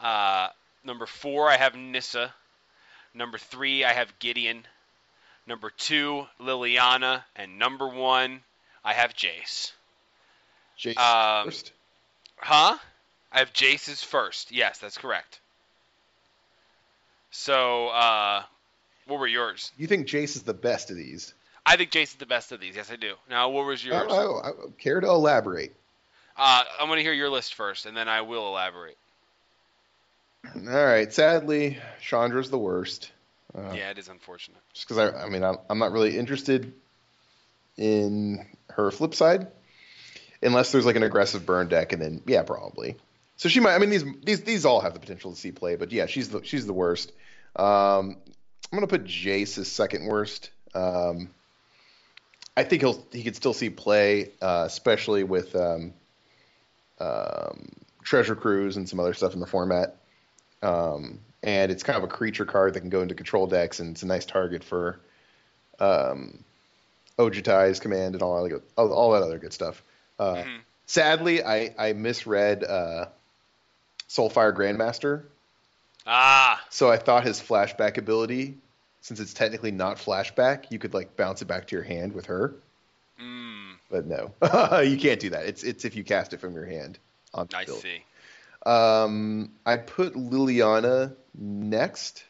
Uh, 0.00 0.48
number 0.82 1.04
four, 1.04 1.50
I 1.50 1.58
have 1.58 1.74
Nissa. 1.74 2.32
Number 3.12 3.36
three, 3.36 3.84
I 3.84 3.92
have 3.92 4.18
Gideon. 4.18 4.66
Number 5.46 5.68
two, 5.68 6.26
Liliana. 6.40 7.22
And 7.36 7.58
number 7.58 7.86
one, 7.86 8.40
I 8.82 8.94
have 8.94 9.12
Jace. 9.12 9.72
Jace 10.78 10.96
Um, 10.96 11.48
first. 11.48 11.72
Huh? 12.38 12.78
I 13.30 13.40
have 13.40 13.52
Jace's 13.52 14.02
first. 14.02 14.52
Yes, 14.52 14.78
that's 14.78 14.96
correct. 14.96 15.40
So, 17.30 17.88
uh, 17.88 18.42
what 19.06 19.20
were 19.20 19.26
yours? 19.26 19.72
You 19.76 19.86
think 19.86 20.06
Jace 20.06 20.36
is 20.36 20.42
the 20.42 20.54
best 20.54 20.90
of 20.90 20.96
these? 20.96 21.34
I 21.66 21.76
think 21.76 21.90
Jace 21.90 22.02
is 22.04 22.14
the 22.14 22.26
best 22.26 22.52
of 22.52 22.60
these. 22.60 22.76
Yes, 22.76 22.90
I 22.90 22.96
do. 22.96 23.14
Now, 23.28 23.50
what 23.50 23.66
was 23.66 23.84
yours? 23.84 24.06
Oh, 24.08 24.40
oh, 24.44 24.52
oh, 24.66 24.72
care 24.78 25.00
to 25.00 25.06
elaborate? 25.08 25.74
Uh, 26.36 26.62
I'm 26.80 26.86
going 26.86 26.98
to 26.98 27.02
hear 27.02 27.12
your 27.12 27.30
list 27.30 27.54
first, 27.54 27.84
and 27.86 27.96
then 27.96 28.08
I 28.08 28.22
will 28.22 28.46
elaborate. 28.46 28.96
All 30.54 30.62
right. 30.62 31.12
Sadly, 31.12 31.78
Chandra's 32.00 32.48
the 32.48 32.58
worst. 32.58 33.10
Uh, 33.54 33.72
Yeah, 33.74 33.90
it 33.90 33.98
is 33.98 34.08
unfortunate. 34.08 34.60
Just 34.72 34.88
because 34.88 35.12
I, 35.12 35.24
I 35.24 35.28
mean, 35.28 35.42
I'm, 35.42 35.56
I'm 35.68 35.78
not 35.78 35.92
really 35.92 36.16
interested 36.16 36.72
in 37.76 38.46
her 38.70 38.90
flip 38.90 39.14
side, 39.14 39.48
unless 40.42 40.72
there's 40.72 40.86
like 40.86 40.96
an 40.96 41.02
aggressive 41.02 41.44
burn 41.44 41.68
deck, 41.68 41.92
and 41.92 42.00
then 42.00 42.22
yeah, 42.26 42.42
probably. 42.42 42.96
So 43.38 43.48
she 43.48 43.60
might. 43.60 43.74
I 43.74 43.78
mean, 43.78 43.88
these 43.90 44.04
these 44.24 44.42
these 44.42 44.64
all 44.66 44.80
have 44.80 44.92
the 44.94 45.00
potential 45.00 45.30
to 45.32 45.36
see 45.38 45.52
play, 45.52 45.76
but 45.76 45.90
yeah, 45.92 46.06
she's 46.06 46.28
the 46.28 46.42
she's 46.44 46.66
the 46.66 46.72
worst. 46.74 47.12
Um, 47.56 48.16
I'm 48.70 48.74
gonna 48.76 48.86
put 48.86 49.04
Jace 49.04 49.56
as 49.58 49.68
second 49.68 50.04
worst. 50.06 50.50
Um, 50.74 51.30
I 52.56 52.64
think 52.64 52.82
he'll 52.82 53.02
he 53.12 53.22
could 53.22 53.36
still 53.36 53.54
see 53.54 53.70
play, 53.70 54.32
uh, 54.42 54.64
especially 54.66 55.22
with 55.24 55.54
um, 55.56 55.94
um, 57.00 57.70
Treasure 58.02 58.34
Cruise 58.34 58.76
and 58.76 58.88
some 58.88 59.00
other 59.00 59.14
stuff 59.14 59.34
in 59.34 59.40
the 59.40 59.46
format. 59.46 59.96
Um, 60.62 61.20
and 61.42 61.70
it's 61.70 61.84
kind 61.84 61.96
of 61.96 62.02
a 62.02 62.08
creature 62.12 62.44
card 62.44 62.74
that 62.74 62.80
can 62.80 62.90
go 62.90 63.00
into 63.00 63.14
control 63.14 63.46
decks, 63.46 63.78
and 63.78 63.92
it's 63.92 64.02
a 64.02 64.06
nice 64.06 64.26
target 64.26 64.64
for 64.64 64.98
um, 65.78 66.42
Ojutai's 67.18 67.78
command 67.78 68.14
and 68.16 68.22
all, 68.22 68.42
that- 68.48 68.62
all, 68.76 68.92
all 68.92 69.12
that 69.12 69.22
other 69.22 69.38
good 69.38 69.52
stuff. 69.52 69.82
Uh, 70.18 70.34
Mhm. 70.34 70.58
Sadly, 70.86 71.44
I, 71.44 71.74
I 71.78 71.92
misread 71.92 72.64
uh, 72.64 73.06
Soulfire 74.08 74.52
Grandmaster, 74.54 75.24
Ah, 76.06 76.64
so 76.70 76.90
I 76.90 76.96
thought 76.96 77.24
his 77.24 77.40
flashback 77.40 77.98
ability, 77.98 78.56
since 79.02 79.20
it's 79.20 79.34
technically 79.34 79.70
not 79.72 79.98
flashback, 79.98 80.70
you 80.70 80.78
could 80.78 80.94
like 80.94 81.16
bounce 81.16 81.42
it 81.42 81.46
back 81.48 81.66
to 81.68 81.76
your 81.76 81.84
hand 81.84 82.12
with 82.14 82.26
her. 82.26 82.54
mm, 83.20 83.74
But 83.90 84.06
no, 84.06 84.32
you 84.82 84.96
can't 84.96 85.20
do 85.20 85.30
that. 85.30 85.46
It's 85.46 85.62
it's 85.62 85.84
if 85.84 85.96
you 85.96 86.04
cast 86.04 86.32
it 86.32 86.40
from 86.40 86.54
your 86.54 86.66
hand. 86.66 86.98
On 87.34 87.46
I 87.54 87.64
field. 87.66 87.78
see. 87.80 88.02
Um, 88.64 89.52
I 89.66 89.76
put 89.76 90.14
Liliana 90.14 91.14
next, 91.38 92.24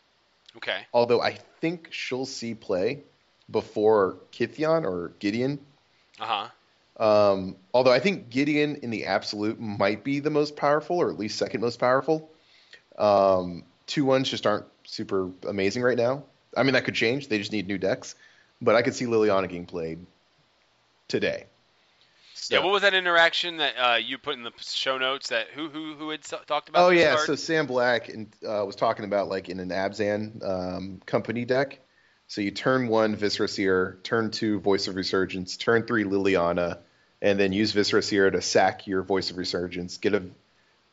Okay. 0.56 0.86
although 0.92 1.20
I 1.20 1.38
think 1.60 1.88
she'll 1.92 2.26
see 2.26 2.54
play 2.54 3.04
before 3.50 4.18
Kytheon 4.32 4.84
or 4.84 5.12
Gideon. 5.20 5.60
Uh 6.20 6.26
huh. 6.26 6.48
Um, 6.98 7.56
although 7.72 7.92
I 7.92 8.00
think 8.00 8.28
Gideon 8.30 8.76
in 8.82 8.90
the 8.90 9.06
absolute 9.06 9.60
might 9.60 10.02
be 10.02 10.20
the 10.20 10.30
most 10.30 10.56
powerful, 10.56 10.96
or 10.96 11.10
at 11.10 11.18
least 11.18 11.38
second 11.38 11.60
most 11.60 11.78
powerful. 11.78 12.30
Um, 12.98 13.62
two 13.86 14.04
ones 14.04 14.28
just 14.28 14.46
aren't 14.46 14.66
super 14.84 15.30
amazing 15.46 15.82
right 15.82 15.96
now. 15.96 16.24
I 16.56 16.62
mean, 16.64 16.72
that 16.74 16.84
could 16.84 16.94
change. 16.94 17.28
They 17.28 17.38
just 17.38 17.52
need 17.52 17.68
new 17.68 17.78
decks. 17.78 18.14
But 18.60 18.74
I 18.74 18.82
could 18.82 18.94
see 18.94 19.04
Liliana 19.06 19.42
getting 19.42 19.66
played 19.66 20.04
today. 21.06 21.46
So- 22.34 22.56
Yeah. 22.56 22.64
What 22.64 22.72
was 22.72 22.82
that 22.82 22.94
interaction 22.94 23.58
that 23.58 23.74
uh, 23.76 23.96
you 23.96 24.18
put 24.18 24.34
in 24.34 24.42
the 24.42 24.52
show 24.58 24.98
notes? 24.98 25.28
That 25.28 25.48
who 25.54 25.68
who 25.68 25.94
who 25.94 26.10
had 26.10 26.22
talked 26.22 26.68
about? 26.68 26.86
Oh 26.86 26.90
yeah, 26.90 27.14
card? 27.14 27.26
so 27.26 27.34
Sam 27.36 27.66
Black 27.66 28.08
and, 28.08 28.26
uh, 28.44 28.64
was 28.64 28.74
talking 28.74 29.04
about 29.04 29.28
like 29.28 29.48
in 29.48 29.60
an 29.60 29.68
Abzan 29.68 30.44
um, 30.44 31.00
company 31.06 31.44
deck. 31.44 31.78
So 32.26 32.40
you 32.40 32.50
turn 32.50 32.88
one 32.88 33.14
Viscera 33.16 33.48
Seer, 33.48 33.98
turn 34.02 34.30
two 34.30 34.60
Voice 34.60 34.86
of 34.88 34.96
Resurgence, 34.96 35.56
turn 35.56 35.84
three 35.84 36.04
Liliana, 36.04 36.78
and 37.22 37.38
then 37.38 37.52
use 37.52 37.72
Viscera 37.72 38.02
Seer 38.02 38.30
to 38.30 38.40
sack 38.40 38.86
your 38.86 39.02
Voice 39.02 39.30
of 39.30 39.36
Resurgence. 39.38 39.98
Get 39.98 40.14
a 40.14 40.22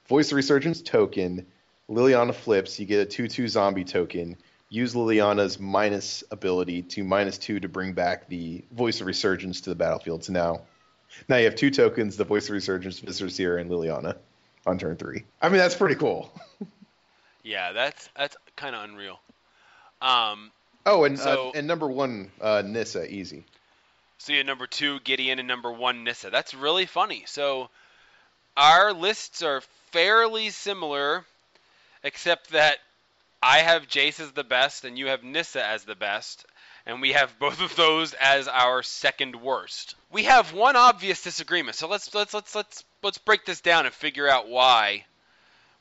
Voice 0.07 0.31
of 0.31 0.35
Resurgence 0.35 0.81
token. 0.81 1.45
Liliana 1.89 2.33
flips. 2.33 2.79
You 2.79 2.85
get 2.85 2.99
a 3.01 3.05
two-two 3.05 3.47
zombie 3.47 3.83
token. 3.83 4.37
Use 4.69 4.95
Liliana's 4.95 5.59
minus 5.59 6.23
ability 6.31 6.81
to 6.81 7.03
minus 7.03 7.37
two 7.37 7.59
to 7.59 7.67
bring 7.69 7.93
back 7.93 8.27
the 8.27 8.63
Voice 8.71 9.01
of 9.01 9.07
Resurgence 9.07 9.61
to 9.61 9.69
the 9.69 9.75
battlefield. 9.75 10.23
So 10.23 10.33
now, 10.33 10.61
now 11.29 11.37
you 11.37 11.45
have 11.45 11.55
two 11.55 11.69
tokens: 11.69 12.17
the 12.17 12.23
Voice 12.23 12.45
of 12.45 12.51
Resurgence, 12.53 12.99
Viscera 12.99 13.61
and 13.61 13.69
Liliana 13.69 14.17
on 14.65 14.79
turn 14.79 14.95
three. 14.95 15.23
I 15.41 15.49
mean, 15.49 15.59
that's 15.59 15.75
pretty 15.75 15.95
cool. 15.95 16.33
yeah, 17.43 17.71
that's 17.71 18.09
that's 18.17 18.35
kind 18.55 18.75
of 18.75 18.83
unreal. 18.89 19.19
Um, 20.01 20.51
Oh, 20.87 21.03
and 21.03 21.17
So- 21.17 21.49
uh, 21.49 21.51
and 21.55 21.65
number 21.67 21.87
one, 21.87 22.31
uh, 22.39 22.61
Nissa, 22.65 23.11
easy. 23.11 23.43
So 24.17 24.33
you 24.33 24.43
number 24.43 24.67
two 24.67 24.99
Gideon 25.01 25.39
and 25.39 25.47
number 25.47 25.71
one 25.71 26.03
Nissa. 26.03 26.29
That's 26.29 26.53
really 26.53 26.85
funny. 26.85 27.23
So 27.27 27.69
our 28.57 28.93
lists 28.93 29.43
are 29.43 29.61
fairly 29.91 30.49
similar, 30.49 31.25
except 32.03 32.51
that 32.51 32.77
I 33.41 33.59
have 33.59 33.87
Jace 33.87 34.19
as 34.19 34.31
the 34.31 34.43
best 34.43 34.85
and 34.85 34.97
you 34.97 35.07
have 35.07 35.23
Nissa 35.23 35.63
as 35.63 35.83
the 35.83 35.95
best, 35.95 36.45
and 36.85 37.01
we 37.01 37.11
have 37.13 37.37
both 37.39 37.61
of 37.61 37.75
those 37.75 38.13
as 38.13 38.47
our 38.47 38.81
second 38.83 39.35
worst. 39.35 39.95
We 40.11 40.23
have 40.23 40.53
one 40.53 40.75
obvious 40.75 41.21
disagreement. 41.21 41.75
So 41.75 41.87
let's 41.87 42.13
let's 42.13 42.33
let's 42.33 42.55
let's 42.55 42.83
let's 43.03 43.17
break 43.17 43.45
this 43.45 43.61
down 43.61 43.85
and 43.85 43.93
figure 43.93 44.27
out 44.27 44.47
why 44.47 45.05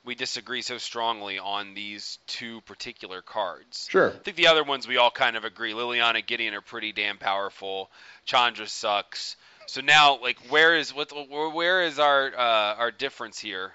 we 0.05 0.15
disagree 0.15 0.63
so 0.63 0.79
strongly 0.79 1.39
on 1.39 1.75
these 1.75 2.19
two 2.27 2.61
particular 2.63 3.23
cards. 3.23 3.89
Sure. 3.91 4.11
I 4.11 4.19
think 4.19 4.37
the 4.37 4.49
other 4.49 4.63
ones 4.63 4.87
we 4.87 4.99
all 4.99 5.11
kind 5.11 5.37
of 5.37 5.45
agree. 5.45 5.73
Liliana 5.73 6.17
and 6.17 6.27
Gideon 6.27 6.55
are 6.55 6.61
pretty 6.61 6.93
damn 6.93 7.17
powerful. 7.17 7.91
Chandra 8.27 8.67
sucks. 8.67 9.37
So 9.67 9.81
now, 9.81 10.21
like, 10.21 10.39
where 10.51 10.77
is 10.77 10.95
what? 10.95 11.11
Where 11.55 11.83
is 11.83 11.99
our 11.99 12.27
uh, 12.37 12.75
our 12.75 12.91
difference 12.91 13.39
here? 13.39 13.73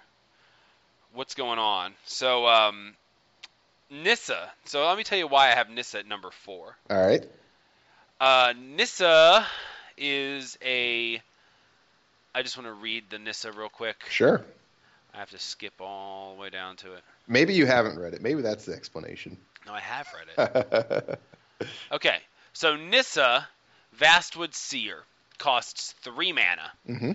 What's 1.14 1.34
going 1.34 1.58
on? 1.58 1.94
So, 2.06 2.46
um, 2.46 2.94
Nissa. 3.90 4.52
So 4.66 4.86
let 4.86 4.98
me 4.98 5.04
tell 5.04 5.18
you 5.18 5.28
why 5.28 5.48
I 5.48 5.56
have 5.56 5.70
Nissa 5.70 6.00
at 6.00 6.08
number 6.08 6.30
four. 6.30 6.76
All 6.92 7.08
right. 7.08 7.26
Uh, 8.22 8.54
Nissa 8.56 9.46
is 9.98 10.58
a. 10.64 11.20
I 12.36 12.44
just 12.44 12.56
want 12.56 12.68
to 12.68 12.74
read 12.74 13.06
the 13.10 13.18
Nissa 13.18 13.52
real 13.52 13.70
quick. 13.70 14.06
Sure. 14.10 14.46
I 15.14 15.18
have 15.18 15.30
to 15.32 15.40
skip 15.40 15.74
all 15.80 16.36
the 16.36 16.42
way 16.42 16.50
down 16.50 16.76
to 16.78 16.94
it. 16.94 17.04
Maybe 17.28 17.54
you 17.54 17.66
haven't 17.66 17.98
read 18.00 18.14
it. 18.14 18.22
Maybe 18.22 18.42
that's 18.42 18.66
the 18.66 18.74
explanation. 18.74 19.38
No, 19.66 19.74
I 19.74 19.80
have 19.80 20.08
read 20.14 20.50
it. 20.56 21.20
Okay, 21.92 22.16
so 22.54 22.78
Nissa, 22.78 23.46
Vastwood 24.00 24.54
Seer, 24.54 25.04
costs 25.40 25.94
three 26.04 26.32
mana, 26.32 26.72
mm-hmm. 26.88 27.12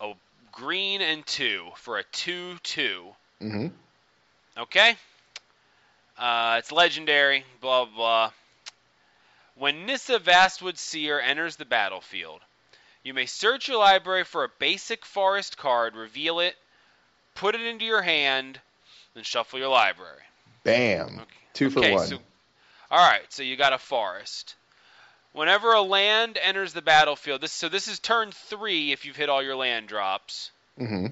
a 0.00 0.12
green 0.50 1.02
and 1.02 1.26
two 1.26 1.66
for 1.76 1.98
a 1.98 2.04
two-two. 2.04 3.04
Mm-hmm. 3.42 3.66
Okay, 4.56 4.96
uh, 6.18 6.56
it's 6.58 6.72
legendary. 6.72 7.44
Blah 7.60 7.84
blah. 7.84 7.94
blah. 7.94 8.30
When 9.56 9.84
Nissa 9.84 10.18
Vastwood 10.18 10.78
Seer 10.78 11.20
enters 11.20 11.56
the 11.56 11.66
battlefield, 11.66 12.40
you 13.02 13.12
may 13.12 13.26
search 13.26 13.68
your 13.68 13.76
library 13.76 14.24
for 14.24 14.44
a 14.44 14.50
basic 14.58 15.04
forest 15.04 15.58
card, 15.58 15.96
reveal 15.96 16.40
it, 16.40 16.56
put 17.34 17.54
it 17.54 17.62
into 17.62 17.84
your 17.84 18.02
hand, 18.02 18.60
then 19.14 19.24
shuffle 19.24 19.58
your 19.58 19.68
library. 19.68 20.22
Bam. 20.64 21.14
Okay. 21.16 21.24
Two 21.54 21.70
for 21.70 21.80
okay, 21.80 21.94
one. 21.94 22.06
So, 22.06 22.18
all 22.90 23.10
right, 23.10 23.30
so 23.30 23.42
you 23.42 23.56
got 23.56 23.72
a 23.72 23.78
forest. 23.78 24.54
Whenever 25.32 25.72
a 25.72 25.82
land 25.82 26.38
enters 26.42 26.72
the 26.72 26.82
battlefield, 26.82 27.40
this 27.40 27.52
so 27.52 27.68
this 27.68 27.86
is 27.86 27.98
turn 27.98 28.32
three 28.32 28.92
if 28.92 29.04
you've 29.04 29.16
hit 29.16 29.28
all 29.28 29.42
your 29.42 29.56
land 29.56 29.86
drops, 29.86 30.50
mm-hmm. 30.78 31.06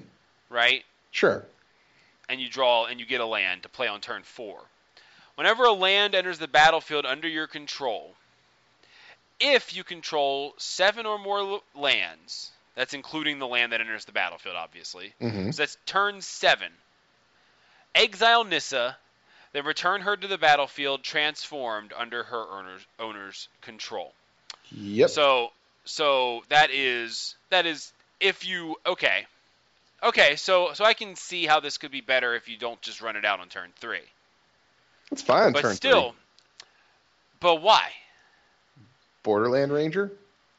right? 0.49 0.83
Sure. 1.11 1.45
And 2.27 2.39
you 2.39 2.49
draw 2.49 2.85
and 2.85 2.99
you 2.99 3.05
get 3.05 3.21
a 3.21 3.25
land 3.25 3.63
to 3.63 3.69
play 3.69 3.87
on 3.87 4.01
turn 4.01 4.23
four. 4.23 4.59
Whenever 5.35 5.63
a 5.63 5.71
land 5.71 6.15
enters 6.15 6.37
the 6.37 6.49
battlefield 6.49 7.05
under 7.05 7.27
your 7.27 7.47
control, 7.47 8.13
if 9.39 9.73
you 9.73 9.85
control 9.85 10.53
seven 10.57 11.05
or 11.05 11.17
more 11.17 11.61
lands, 11.73 12.51
that's 12.79 12.93
including 12.93 13.39
the 13.39 13.45
land 13.45 13.73
that 13.73 13.81
enters 13.81 14.05
the 14.05 14.13
battlefield, 14.13 14.55
obviously. 14.55 15.13
Mm-hmm. 15.19 15.51
So 15.51 15.61
that's 15.61 15.77
turn 15.85 16.21
seven. 16.21 16.71
exile 17.93 18.45
Nissa, 18.45 18.95
then 19.51 19.65
return 19.65 19.99
her 19.99 20.15
to 20.15 20.27
the 20.27 20.37
battlefield 20.37 21.03
transformed 21.03 21.91
under 21.93 22.23
her 22.23 22.41
owner's, 22.49 22.87
owner's 22.97 23.49
control. 23.59 24.13
Yep. 24.71 25.09
So 25.09 25.51
so 25.83 26.43
that 26.47 26.71
is 26.71 27.35
that 27.49 27.65
is 27.65 27.91
if 28.21 28.47
you 28.47 28.77
okay. 28.85 29.27
Okay, 30.01 30.37
so 30.37 30.69
so 30.73 30.85
I 30.85 30.93
can 30.93 31.17
see 31.17 31.45
how 31.45 31.59
this 31.59 31.77
could 31.77 31.91
be 31.91 31.99
better 31.99 32.33
if 32.33 32.47
you 32.47 32.55
don't 32.55 32.81
just 32.81 33.01
run 33.01 33.17
it 33.17 33.25
out 33.25 33.41
on 33.41 33.49
turn 33.49 33.73
3. 33.75 33.99
it's 35.11 35.21
fine. 35.21 35.51
But 35.51 35.63
turn 35.63 35.75
still 35.75 36.11
three. 36.11 36.67
but 37.41 37.61
why? 37.61 37.91
Borderland 39.23 39.73
Ranger. 39.73 40.13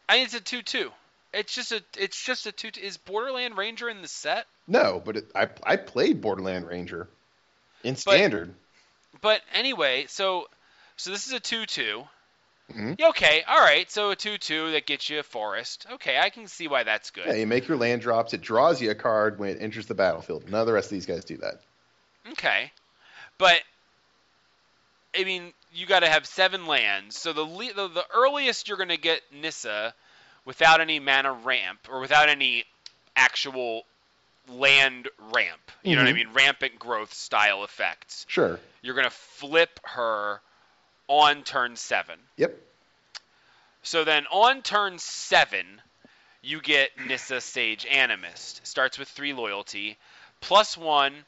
I 0.06 0.16
mean, 0.16 0.24
it's 0.24 0.34
a 0.34 0.40
2-2. 0.40 0.90
It's 1.32 1.54
just 1.54 1.72
a 1.72 1.82
it's 1.96 2.22
just 2.22 2.46
a 2.46 2.52
2 2.52 2.70
Is 2.82 2.96
Borderland 2.96 3.56
Ranger 3.56 3.88
in 3.88 4.02
the 4.02 4.08
set? 4.08 4.46
No, 4.66 5.00
but 5.04 5.16
it, 5.16 5.30
I 5.34 5.48
I 5.62 5.76
played 5.76 6.20
Borderland 6.20 6.66
Ranger 6.66 7.08
in 7.84 7.96
standard. 7.96 8.54
But 9.20 9.40
anyway, 9.52 10.06
so 10.08 10.48
so 10.96 11.10
this 11.10 11.26
is 11.26 11.32
a 11.32 11.40
2-2. 11.40 12.06
Mhm. 12.72 12.96
Yeah, 12.98 13.08
Okay, 13.08 13.42
all 13.48 13.58
right. 13.60 13.90
So 13.90 14.10
a 14.10 14.16
2-2 14.16 14.72
that 14.72 14.86
gets 14.86 15.08
you 15.08 15.18
a 15.18 15.22
forest. 15.22 15.86
Okay, 15.92 16.18
I 16.18 16.30
can 16.30 16.46
see 16.46 16.68
why 16.68 16.82
that's 16.84 17.10
good. 17.10 17.26
Yeah, 17.26 17.34
you 17.34 17.46
make 17.46 17.66
your 17.68 17.76
land 17.76 18.02
drops. 18.02 18.32
It 18.32 18.40
draws 18.42 18.80
you 18.80 18.90
a 18.90 18.94
card 18.94 19.38
when 19.38 19.50
it 19.50 19.58
enters 19.60 19.86
the 19.86 19.94
battlefield. 19.94 20.48
None 20.50 20.60
of 20.60 20.66
the 20.66 20.72
rest 20.72 20.86
of 20.86 20.92
these 20.92 21.06
guys 21.06 21.24
do 21.24 21.36
that. 21.38 21.60
Okay, 22.32 22.70
but 23.38 23.60
I 25.18 25.24
mean, 25.24 25.52
you 25.72 25.86
got 25.86 26.00
to 26.00 26.08
have 26.08 26.26
seven 26.26 26.66
lands. 26.66 27.16
So 27.16 27.32
the, 27.32 27.42
le- 27.42 27.72
the 27.72 27.88
the 27.88 28.04
earliest 28.14 28.68
you're 28.68 28.76
going 28.76 28.90
to 28.90 28.96
get 28.96 29.22
Nissa 29.32 29.94
without 30.44 30.80
any 30.80 30.98
mana 30.98 31.32
ramp 31.32 31.88
or 31.90 32.00
without 32.00 32.28
any 32.28 32.64
actual 33.16 33.84
land 34.48 35.08
ramp. 35.32 35.70
You 35.82 35.96
know 35.96 36.02
what 36.02 36.08
I 36.08 36.12
Mhm. 36.12 36.16
mean? 36.16 36.32
Rampant 36.32 36.78
growth 36.78 37.12
style 37.14 37.64
effects. 37.64 38.26
Sure. 38.28 38.58
You're 38.82 38.94
going 38.94 39.04
to 39.04 39.10
flip 39.10 39.80
her 39.84 40.40
on 41.08 41.44
turn 41.44 41.76
seven. 41.76 42.18
Yep. 42.36 42.58
So 43.82 44.04
then 44.04 44.26
on 44.30 44.62
turn 44.62 44.98
seven, 44.98 45.80
you 46.42 46.60
get 46.60 46.96
Nissa 46.98 47.40
Sage 47.40 47.84
Animist. 47.84 48.64
Starts 48.66 48.98
with 48.98 49.08
three 49.08 49.32
loyalty, 49.32 49.98
plus 50.40 50.76
one. 50.76 51.24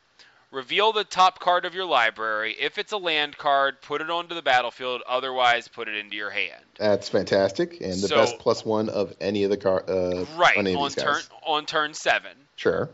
Reveal 0.53 0.93
the 0.93 1.05
top 1.05 1.41
card 1.41 1.65
of 1.65 1.75
your 1.75 1.87
library. 1.87 2.55
If 2.61 2.77
it's 2.77 2.93
a 2.93 2.99
land 2.99 3.39
card, 3.39 3.81
put 3.81 4.03
it 4.03 4.11
onto 4.11 4.35
the 4.35 4.43
battlefield. 4.43 5.03
Otherwise, 5.09 5.67
put 5.67 5.89
it 5.89 5.97
into 5.97 6.15
your 6.15 6.29
hand. 6.31 6.63
That's 6.79 7.09
fantastic, 7.09 7.81
and 7.81 7.95
the 7.95 8.09
So- 8.09 8.17
best 8.17 8.39
plus 8.39 8.63
one 8.65 8.91
of 8.91 9.15
any 9.19 9.45
of 9.45 9.51
the 9.51 9.57
car. 9.57 9.83
Uh, 9.89 10.25
Right 10.37 10.57
on 10.59 10.67
on 10.77 10.91
turn 10.91 11.15
guys. 11.15 11.31
on 11.43 11.65
turn 11.67 11.95
seven. 11.95 12.37
Sure. 12.57 12.91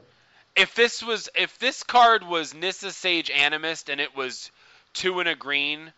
If 0.55 0.75
this 0.77 1.03
was 1.03 1.29
if 1.35 1.59
this 1.59 1.83
card 1.83 2.23
was 2.25 2.55
Nissa 2.55 2.93
Sage 2.93 3.29
Animist 3.29 3.89
and 3.91 4.01
it 4.01 4.15
was 4.17 4.51
two 4.93 5.19
and 5.19 5.29
a 5.29 5.35
green, 5.35 5.93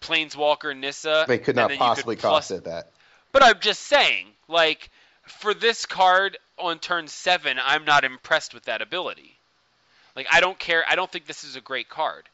Planeswalker 0.00 0.76
Nissa, 0.76 1.24
They 1.28 1.38
could 1.38 1.54
not 1.56 1.70
possibly 1.74 2.16
plus- 2.16 2.48
cost 2.48 2.50
it 2.50 2.64
that. 2.64 2.90
But 3.30 3.44
I'm 3.44 3.60
just 3.60 3.82
saying, 3.84 4.26
like, 4.48 4.90
for 5.22 5.54
this 5.54 5.86
card 5.86 6.38
on 6.58 6.80
turn 6.80 7.06
seven, 7.08 7.58
I'm 7.62 7.84
not 7.84 8.04
impressed 8.04 8.52
with 8.52 8.64
that 8.64 8.82
ability. 8.82 9.38
Like, 10.14 10.26
I 10.30 10.40
don't 10.40 10.58
care. 10.58 10.84
I 10.88 10.96
don't 10.96 11.10
think 11.10 11.26
this 11.26 11.44
is 11.44 11.56
a 11.56 11.60
great 11.60 11.88
card. 11.88 12.28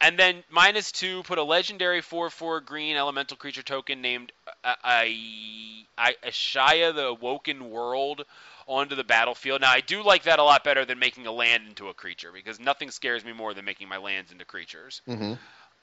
And 0.00 0.18
then 0.18 0.42
minus 0.50 0.92
two, 0.92 1.22
put 1.22 1.38
a 1.38 1.42
legendary 1.42 2.02
4-4 2.02 2.64
green 2.64 2.96
elemental 2.96 3.36
creature 3.36 3.62
token 3.62 4.02
named 4.02 4.32
uh, 4.64 4.74
I, 4.82 5.86
I, 5.96 6.14
Ashaya 6.24 6.94
the 6.94 7.06
Awoken 7.06 7.70
World 7.70 8.24
onto 8.66 8.96
the 8.96 9.04
battlefield. 9.04 9.60
Now, 9.60 9.70
I 9.70 9.80
do 9.80 10.02
like 10.02 10.24
that 10.24 10.38
a 10.38 10.42
lot 10.42 10.64
better 10.64 10.84
than 10.84 10.98
making 10.98 11.26
a 11.26 11.32
land 11.32 11.68
into 11.68 11.88
a 11.88 11.94
creature 11.94 12.30
because 12.32 12.58
nothing 12.58 12.90
scares 12.90 13.24
me 13.24 13.32
more 13.32 13.54
than 13.54 13.64
making 13.64 13.88
my 13.88 13.98
lands 13.98 14.32
into 14.32 14.44
creatures. 14.44 15.00
hmm 15.06 15.34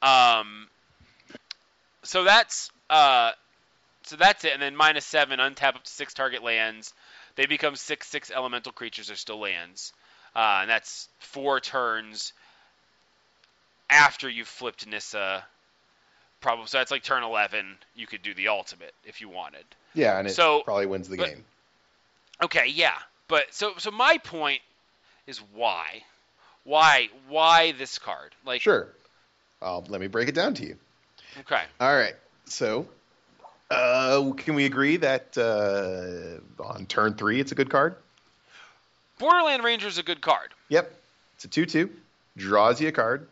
Um, 0.02 0.68
so 2.04 2.24
that's 2.24 2.72
uh, 2.90 3.32
so 4.04 4.16
that's 4.16 4.44
it, 4.46 4.54
and 4.54 4.62
then 4.62 4.76
minus 4.76 5.06
seven, 5.06 5.40
untap 5.40 5.76
up 5.76 5.84
to 5.84 5.90
six 5.90 6.14
target 6.14 6.44
lands. 6.44 6.94
They 7.36 7.46
become 7.46 7.76
six 7.76 8.08
six 8.08 8.32
elemental 8.32 8.72
creatures. 8.72 9.10
Are 9.12 9.16
still 9.16 9.40
lands, 9.40 9.94
uh, 10.36 10.60
and 10.62 10.70
that's 10.70 11.08
four 11.20 11.60
turns 11.60 12.34
after 13.90 14.30
you've 14.30 14.48
flipped 14.48 14.88
Nissa. 14.88 15.44
Probably 16.40 16.66
so 16.68 16.78
that's 16.80 16.92
like 16.92 17.04
turn 17.04 17.24
eleven. 17.24 17.78
You 17.96 18.08
could 18.08 18.24
do 18.24 18.34
the 18.34 18.48
ultimate 18.48 18.94
if 19.06 19.22
you 19.22 19.30
wanted. 19.30 19.66
Yeah, 19.94 20.18
and 20.18 20.28
it 20.28 20.32
So- 20.34 20.62
probably 20.62 20.86
wins 20.88 21.08
the 21.10 21.18
but- 21.18 21.28
game. 21.28 21.46
Okay, 22.44 22.68
yeah, 22.68 22.98
but 23.28 23.54
so 23.54 23.74
so 23.78 23.92
my 23.92 24.18
point 24.18 24.62
is 25.28 25.38
why, 25.54 26.04
why 26.64 27.10
why 27.28 27.74
this 27.74 28.00
card? 28.00 28.34
Like 28.46 28.62
Sure. 28.62 28.88
Uh, 29.62 29.80
let 29.90 30.02
me 30.02 30.08
break 30.08 30.28
it 30.28 30.34
down 30.34 30.56
to 30.56 30.66
you. 30.66 30.76
okay, 31.42 31.62
All 31.80 31.96
right. 31.96 32.16
So, 32.46 32.88
uh, 33.70 34.32
can 34.36 34.56
we 34.56 34.66
agree 34.66 34.98
that 34.98 35.38
uh, 35.38 36.64
on 36.64 36.88
turn 36.88 37.14
three 37.14 37.40
it's 37.40 37.52
a 37.52 37.56
good 37.56 37.70
card? 37.70 37.96
Borderland 39.22 39.64
Ranger 39.64 39.88
is 39.88 40.00
a 40.00 40.04
good 40.04 40.20
card. 40.20 40.50
Yep. 40.70 40.92
It's 41.36 41.46
a 41.46 41.48
two-two. 41.48 41.92
Draws 42.38 42.82
you 42.82 42.88
a 42.88 42.92
card. 42.92 43.28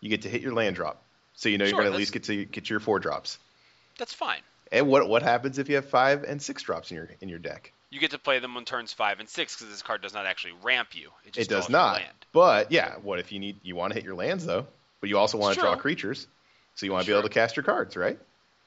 You 0.00 0.08
get 0.08 0.22
to 0.22 0.28
hit 0.28 0.40
your 0.40 0.54
land 0.54 0.74
drop, 0.74 1.02
so 1.34 1.48
you 1.48 1.58
know 1.58 1.66
Sure, 1.66 1.70
you're 1.70 1.82
going 1.82 1.92
to 1.92 1.94
at 1.94 1.98
least 1.98 2.12
get 2.12 2.24
to 2.24 2.44
get 2.44 2.70
your 2.70 2.80
four 2.80 2.98
drops. 2.98 3.38
That's 3.98 4.12
fine. 4.12 4.40
And 4.72 4.88
what 4.88 5.08
what 5.08 5.22
happens 5.22 5.58
if 5.58 5.68
you 5.68 5.76
have 5.76 5.86
five 5.86 6.24
and 6.24 6.40
six 6.40 6.62
drops 6.62 6.90
in 6.90 6.96
your 6.96 7.08
in 7.20 7.28
your 7.28 7.38
deck? 7.38 7.72
You 7.90 8.00
get 8.00 8.10
to 8.12 8.18
play 8.18 8.38
them 8.38 8.56
on 8.56 8.64
turns 8.64 8.92
five 8.92 9.20
and 9.20 9.28
six 9.28 9.54
because 9.54 9.70
this 9.70 9.82
card 9.82 10.02
does 10.02 10.14
not 10.14 10.26
actually 10.26 10.54
ramp 10.62 10.94
you. 10.94 11.10
It, 11.24 11.32
just 11.32 11.50
it 11.50 11.54
does 11.54 11.68
not. 11.68 11.96
Land. 11.96 12.14
But 12.32 12.72
yeah, 12.72 12.94
what 13.02 13.18
if 13.18 13.32
you 13.32 13.38
need 13.38 13.56
you 13.62 13.76
want 13.76 13.92
to 13.92 13.94
hit 13.94 14.04
your 14.04 14.14
lands 14.14 14.46
though, 14.46 14.66
but 15.00 15.10
you 15.10 15.18
also 15.18 15.38
want 15.38 15.54
to 15.54 15.60
draw 15.60 15.76
creatures, 15.76 16.26
so 16.74 16.86
you 16.86 16.92
want 16.92 17.04
to 17.04 17.10
be 17.10 17.16
able 17.16 17.28
to 17.28 17.34
cast 17.34 17.56
your 17.56 17.64
cards, 17.64 17.96
right? 17.96 18.18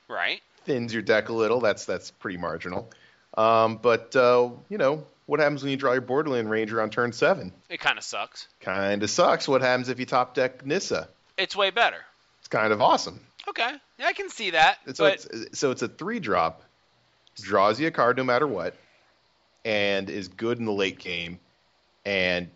Right? 0.08 0.42
Thins 0.66 0.94
your 0.94 1.02
deck 1.02 1.30
a 1.30 1.34
little. 1.34 1.60
That's 1.60 1.86
that's 1.86 2.12
pretty 2.12 2.38
marginal. 2.38 2.90
Um, 3.36 3.78
but 3.82 4.16
uh, 4.16 4.50
you 4.70 4.78
know 4.78 5.06
what 5.28 5.40
happens 5.40 5.62
when 5.62 5.70
you 5.70 5.78
draw 5.78 5.92
your 5.92 6.02
Borderland 6.02 6.50
Ranger 6.50 6.82
on 6.82 6.90
turn 6.90 7.12
seven? 7.12 7.54
It 7.70 7.80
kind 7.80 7.98
of 7.98 8.04
sucks. 8.04 8.48
Kind 8.62 9.04
of 9.04 9.10
sucks. 9.10 9.48
What 9.48 9.62
happens 9.62 9.90
if 9.90 10.00
you 10.00 10.06
top 10.06 10.34
deck 10.34 10.66
Nissa? 10.66 11.08
It's 11.38 11.56
way 11.56 11.70
better. 11.70 11.98
It's 12.40 12.48
kind 12.48 12.74
of 12.74 12.82
awesome. 12.82 13.20
Okay, 13.48 13.70
yeah, 14.00 14.08
I 14.08 14.14
can 14.14 14.30
see 14.30 14.52
that. 14.52 14.80
So 14.94 15.04
but 15.04 15.26
it's 15.32 15.60
so 15.60 15.72
it's 15.72 15.82
a 15.82 15.88
three 15.88 16.20
drop, 16.20 16.64
draws 17.36 17.80
you 17.80 17.88
a 17.88 17.92
card 17.92 18.18
no 18.18 18.24
matter 18.24 18.48
what, 18.48 18.76
and 19.64 20.10
is 20.10 20.28
good 20.28 20.60
in 20.60 20.66
the 20.66 20.74
late 20.74 21.00
game, 21.00 21.40
and 22.06 22.50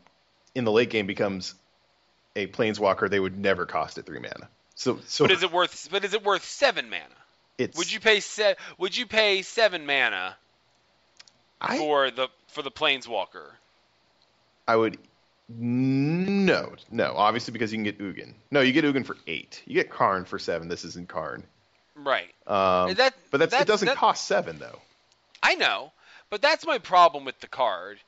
in 0.55 0.63
the 0.63 0.71
late 0.71 0.89
game 0.89 1.07
becomes 1.07 1.53
a 2.35 2.47
planeswalker 2.47 3.09
they 3.09 3.19
would 3.19 3.37
never 3.37 3.65
cost 3.65 3.97
at 3.97 4.05
three 4.05 4.19
mana. 4.19 4.49
So 4.75 4.99
so 5.05 5.25
but 5.25 5.31
is 5.31 5.43
it 5.43 5.51
worth? 5.51 5.89
But 5.91 6.03
is 6.03 6.13
it 6.13 6.23
worth 6.23 6.45
seven 6.45 6.89
mana? 6.89 7.05
it's 7.57 7.77
Would 7.77 7.91
you 7.91 7.99
pay 7.99 8.19
se- 8.19 8.55
Would 8.77 8.95
you 8.95 9.05
pay 9.05 9.41
seven 9.41 9.85
mana 9.85 10.35
I 11.61 11.77
for 11.77 12.11
the 12.11 12.27
for 12.47 12.61
the 12.61 12.71
Planeswalker? 12.71 13.51
I 14.67 14.75
would 14.75 14.97
no 15.49 16.73
no 16.89 17.13
obviously 17.15 17.51
because 17.51 17.71
you 17.71 17.77
can 17.77 17.83
get 17.83 17.99
Ugin. 17.99 18.33
No, 18.51 18.61
you 18.61 18.71
get 18.73 18.85
Ugin 18.85 19.05
for 19.05 19.17
eight. 19.27 19.61
You 19.65 19.75
get 19.75 19.89
Karn 19.89 20.25
for 20.25 20.39
seven. 20.39 20.67
This 20.67 20.85
isn't 20.85 21.07
Karn. 21.07 21.43
Right. 21.95 22.33
Um, 22.47 22.93
that, 22.95 23.13
but 23.29 23.39
that's, 23.39 23.51
that's 23.51 23.63
it 23.63 23.67
doesn't 23.67 23.85
that- 23.87 23.97
cost 23.97 24.25
seven 24.25 24.59
though. 24.59 24.79
I 25.43 25.55
know, 25.55 25.91
but 26.29 26.41
that's 26.41 26.65
my 26.65 26.77
problem 26.77 27.25
with 27.25 27.39
the 27.39 27.47
card 27.47 27.99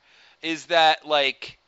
is 0.42 0.66
that 0.66 1.06
like 1.06 1.58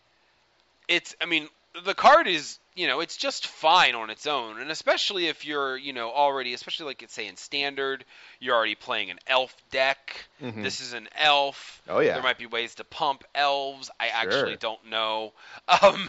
it's 0.88 1.14
I 1.20 1.26
mean 1.26 1.48
the 1.84 1.94
card 1.94 2.26
is 2.26 2.58
you 2.76 2.86
know 2.86 3.00
it's 3.00 3.16
just 3.16 3.46
fine 3.46 3.94
on 3.94 4.10
its 4.10 4.26
own 4.26 4.60
and 4.60 4.70
especially 4.70 5.26
if 5.26 5.44
you're 5.44 5.76
you 5.76 5.92
know 5.92 6.10
already 6.12 6.52
especially 6.54 6.86
like 6.86 7.04
say 7.08 7.26
in 7.26 7.36
standard 7.36 8.04
you're 8.38 8.54
already 8.54 8.74
playing 8.74 9.10
an 9.10 9.18
elf 9.26 9.54
deck 9.70 10.26
Mhm. 10.42 10.62
this 10.62 10.80
is 10.80 10.92
an 10.92 11.08
elf 11.16 11.80
Oh 11.88 12.00
yeah. 12.00 12.12
there 12.14 12.22
might 12.22 12.38
be 12.38 12.46
ways 12.46 12.74
to 12.76 12.84
pump 12.84 13.24
elves 13.34 13.90
I 13.98 14.08
Sure. 14.08 14.14
actually 14.14 14.56
don't 14.56 14.84
know 14.88 15.32
um 15.82 16.08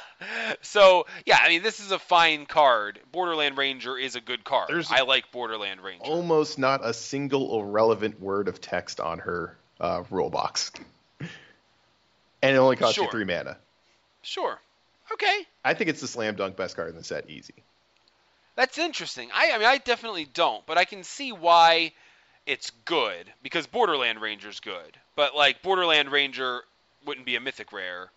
so 0.62 1.06
yeah 1.26 1.38
I 1.42 1.48
mean 1.48 1.62
this 1.62 1.78
is 1.80 1.92
a 1.92 1.98
fine 1.98 2.46
card 2.46 2.98
Borderland 3.12 3.56
Ranger 3.58 3.96
is 3.98 4.16
a 4.16 4.20
good 4.20 4.44
card 4.44 4.68
There's- 4.70 4.90
I 4.90 5.02
like 5.02 5.30
Borderland 5.30 5.80
Ranger 5.82 6.04
almost 6.04 6.58
not 6.58 6.80
a 6.84 6.92
single 6.94 7.60
irrelevant 7.60 8.20
word 8.20 8.48
of 8.48 8.60
text 8.60 8.98
on 9.00 9.18
her 9.20 9.56
uh, 9.80 10.02
rule 10.10 10.28
box. 10.30 10.72
and 11.20 11.30
it 12.42 12.56
only 12.56 12.76
costs 12.76 12.94
Sure. 12.96 13.04
you 13.04 13.10
three 13.10 13.24
mana. 13.24 13.56
sure 14.22 14.58
okay 15.12 15.46
I 15.64 15.74
think 15.74 15.90
it's 15.90 16.00
the 16.00 16.08
slam 16.08 16.36
dunk 16.36 16.56
best 16.56 16.76
card 16.76 16.90
in 16.90 16.96
the 16.96 17.04
set, 17.04 17.28
easy. 17.28 17.54
That's 18.56 18.78
interesting. 18.78 19.30
I, 19.32 19.52
I 19.52 19.58
mean, 19.58 19.68
I 19.68 19.78
definitely 19.78 20.24
don't, 20.24 20.66
but 20.66 20.78
I 20.78 20.84
can 20.84 21.04
see 21.04 21.30
why 21.30 21.92
it's 22.44 22.70
good 22.84 23.30
because 23.42 23.66
Borderland 23.66 24.20
Ranger's 24.20 24.58
good. 24.60 24.96
But 25.14 25.36
like 25.36 25.62
Borderland 25.62 26.10
Ranger 26.10 26.62
wouldn't 27.06 27.26
be 27.26 27.36
a 27.36 27.40
mythic 27.40 27.72
rare, 27.72 28.10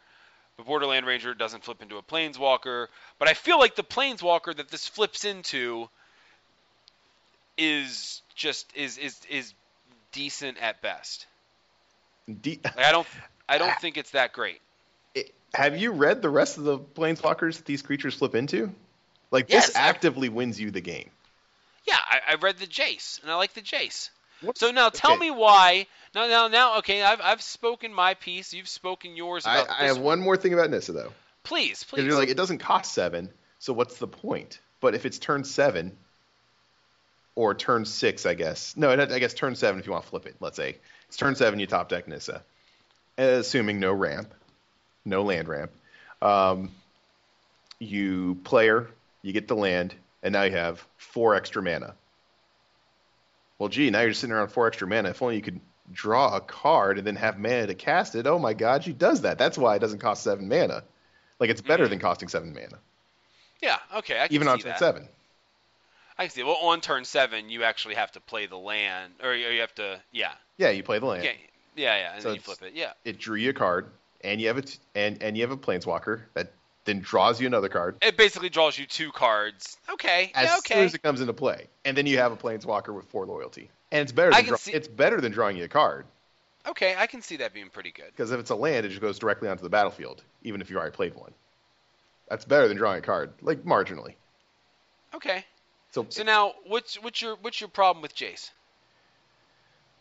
but 0.58 0.66
Borderland 0.66 1.06
Ranger 1.06 1.34
doesn't 1.34 1.64
flip 1.64 1.82
into 1.82 1.98
a 1.98 2.02
Planeswalker. 2.02 2.88
But 3.20 3.28
I 3.28 3.34
feel 3.34 3.60
like 3.60 3.76
the 3.76 3.84
Planeswalker 3.84 4.56
that 4.56 4.70
this 4.70 4.88
flips 4.88 5.26
into 5.26 5.90
is 7.58 8.22
just 8.36 8.72
is 8.76 8.98
is 8.98 9.20
is 9.30 9.54
decent 10.12 10.58
at 10.60 10.82
best. 10.82 11.28
De- 12.42 12.60
Like 12.64 12.86
I 12.86 12.92
don't 12.92 13.08
I 13.48 13.58
don't 13.58 13.80
think 13.80 13.98
it's 13.98 14.12
that 14.12 14.34
great. 14.34 14.62
It- 15.16 15.34
have 15.54 15.78
you 15.78 15.92
read 15.92 16.22
the 16.22 16.30
rest 16.30 16.58
of 16.58 16.64
the 16.64 16.78
planeswalkers 16.80 17.58
that 17.58 17.66
these 17.66 17.82
creatures 17.82 18.16
flip 18.16 18.36
into? 18.36 18.74
Like 19.32 19.50
Yes, 19.50 19.68
this 19.68 19.76
I've- 19.76 19.88
actively 19.90 20.30
wins 20.30 20.60
you 20.60 20.72
the 20.72 20.82
game. 20.82 21.10
Yeah, 21.86 21.98
I, 22.00 22.20
I 22.30 22.36
read 22.36 22.58
the 22.58 22.68
Jace, 22.68 23.22
and 23.22 23.32
I 23.32 23.36
like 23.36 23.54
the 23.54 23.62
Jace. 23.62 24.10
What's- 24.42 24.60
So 24.60 24.72
now 24.72 24.90
tell 24.90 25.12
okay, 25.14 25.20
me 25.20 25.32
why. 25.32 25.88
Now, 26.14 26.28
now, 26.28 26.48
now. 26.48 26.78
Okay, 26.80 27.02
I've 27.04 27.22
I've 27.22 27.42
spoken 27.42 27.94
my 27.94 28.14
piece. 28.16 28.54
You've 28.54 28.68
spoken 28.68 29.16
yours 29.16 29.46
I, 29.46 29.66
I 29.68 29.86
have 29.86 29.98
one 29.98 30.20
more 30.20 30.36
thing 30.38 30.54
about 30.54 30.70
Nissa 30.70 30.92
though. 30.94 31.12
Please, 31.44 31.84
Because 31.84 32.04
please. 32.04 32.06
you're 32.06 32.16
like, 32.20 32.30
it 32.30 32.38
doesn't 32.38 32.60
cost 32.60 32.94
seven, 32.94 33.30
so 33.60 33.74
what's 33.74 33.98
the 33.98 34.08
point? 34.08 34.60
But 34.80 34.94
if 34.96 35.06
it's 35.06 35.18
turn 35.20 35.44
seven, 35.44 35.96
or 37.36 37.54
turn 37.56 37.86
six, 37.86 38.26
I 38.26 38.34
guess. 38.34 38.76
No, 38.78 38.92
I 38.92 39.20
guess 39.20 39.34
turn 39.34 39.56
seven 39.56 39.80
if 39.80 39.86
you 39.88 39.92
want 39.94 40.04
to 40.04 40.10
flip 40.10 40.26
it. 40.26 40.36
Let's 40.40 40.58
say 40.58 40.78
it's 41.08 41.18
turn 41.18 41.36
seven, 41.36 41.60
you 41.60 41.66
top 41.68 41.90
deck 41.90 42.08
Nissa, 42.08 42.44
assuming 43.18 43.80
no 43.80 43.94
ramp, 43.94 44.34
no 45.06 45.24
land 45.24 45.48
ramp. 45.48 45.72
Um, 46.22 46.72
you 47.80 48.36
player, 48.44 48.90
you 49.22 49.34
get 49.34 49.48
the 49.48 49.56
land, 49.56 49.96
and 50.24 50.34
now 50.34 50.44
you 50.44 50.52
have 50.52 50.86
four 50.98 51.36
extra 51.36 51.62
mana. 51.62 51.96
Well, 53.60 53.70
gee, 53.70 53.90
now 53.90 54.02
you're 54.02 54.10
just 54.10 54.22
sitting 54.22 54.34
around 54.36 54.50
four 54.50 54.68
extra 54.68 54.88
mana. 54.88 55.10
If 55.10 55.22
only 55.22 55.36
you 55.36 55.42
could 55.42 55.60
draw 55.92 56.36
a 56.36 56.42
card 56.42 56.98
and 56.98 57.06
then 57.06 57.16
have 57.16 57.38
mana 57.38 57.68
to 57.68 57.74
cast 57.76 58.16
it. 58.16 58.28
Oh 58.28 58.40
my 58.40 58.54
God, 58.54 58.84
she 58.84 58.94
does 58.94 59.22
that. 59.22 59.38
That's 59.38 59.58
why 59.58 59.76
it 59.76 59.80
doesn't 59.80 60.00
cost 60.00 60.24
seven 60.24 60.48
mana. 60.48 60.84
Like 61.40 61.50
it's 61.50 61.62
better 61.62 61.86
Mhm. 61.86 61.90
than 61.90 62.00
costing 62.00 62.28
seven 62.30 62.54
mana, 62.54 62.80
yeah. 63.62 63.78
Okay, 63.96 64.20
I 64.20 64.28
can 64.28 64.36
even 64.36 64.48
see 64.48 64.52
on 64.52 64.60
turn 64.60 64.70
that. 64.72 64.80
seven. 64.80 65.10
I 66.18 66.26
can 66.26 66.32
see. 66.32 66.44
Well, 66.44 66.58
on 66.58 66.82
turn 66.82 67.04
seven, 67.06 67.50
you 67.50 67.64
actually 67.64 67.96
have 67.96 68.12
to 68.12 68.20
play 68.20 68.46
the 68.46 68.58
land, 68.58 69.14
or 69.24 69.34
you 69.34 69.62
have 69.62 69.74
to. 69.76 70.00
Yeah. 70.12 70.34
Yeah, 70.58 70.70
you 70.70 70.84
play 70.84 71.00
the 71.00 71.06
land. 71.06 71.24
Yeah. 71.24 71.32
Yeah, 71.74 71.98
yeah, 71.98 72.14
and 72.14 72.22
So 72.22 72.30
then 72.30 72.36
you 72.36 72.42
flip 72.42 72.62
it. 72.64 72.74
Yeah. 72.74 72.94
It 73.06 73.18
drew 73.18 73.38
you 73.38 73.52
a 73.52 73.54
card, 73.54 73.92
and 74.24 74.40
you 74.42 74.48
have 74.48 74.58
a 74.58 74.62
t- 74.64 74.80
and 74.96 75.22
and 75.22 75.36
you 75.38 75.44
have 75.44 75.52
a 75.52 75.58
planeswalker 75.58 76.22
that 76.34 76.54
then 76.86 77.00
draws 77.00 77.40
you 77.40 77.46
another 77.48 77.70
card 77.70 77.98
It 78.02 78.18
basically 78.18 78.50
draws 78.50 78.78
you 78.78 78.86
two 78.88 79.12
cards. 79.12 79.78
Okay. 79.92 80.32
as 80.34 80.46
yeah, 80.46 80.56
soon 80.56 80.78
okay. 80.78 80.86
as 80.86 80.94
it 80.96 81.04
comes 81.04 81.22
into 81.22 81.34
play, 81.34 81.68
and 81.86 81.96
then 81.96 82.06
you 82.08 82.18
have 82.18 82.32
a 82.32 82.38
planeswalker 82.38 82.94
with 82.94 83.06
four 83.06 83.26
loyalty, 83.26 83.70
and 83.92 84.02
it's 84.02 84.12
better. 84.12 84.30
I 84.34 84.38
Than 84.38 84.44
can 84.46 84.50
draw- 84.50 84.58
see- 84.58 84.74
It's 84.74 84.88
better 84.88 85.22
than 85.22 85.32
drawing 85.32 85.58
you 85.58 85.64
a 85.66 85.68
card 85.70 86.06
Okay, 86.68 86.96
I 86.96 87.08
can 87.08 87.24
see 87.24 87.38
that 87.38 87.54
being 87.54 87.70
pretty 87.70 87.92
good. 87.92 88.06
because 88.12 88.32
if 88.32 88.40
it's 88.40 88.52
a 88.52 88.56
land, 88.56 88.86
it 88.86 88.90
just 88.90 89.02
goes 89.02 89.18
directly 89.18 89.50
onto 89.50 89.64
the 89.64 89.70
battlefield, 89.70 90.24
even 90.44 90.62
if 90.62 90.70
you 90.70 90.78
already 90.78 90.96
played 90.96 91.16
one. 91.16 91.34
That's 92.30 92.46
better 92.46 92.68
than 92.68 92.78
drawing 92.78 93.00
a 93.00 93.02
card, 93.02 93.34
like 93.42 93.64
marginally. 93.64 94.14
Okay. 95.14 95.44
So, 95.92 96.06
So 96.10 96.24
now, 96.24 96.54
what's 96.68 96.96
what's 97.02 97.22
your 97.22 97.36
what's 97.42 97.60
your 97.60 97.68
problem 97.68 98.02
with 98.02 98.16
Jace? 98.16 98.52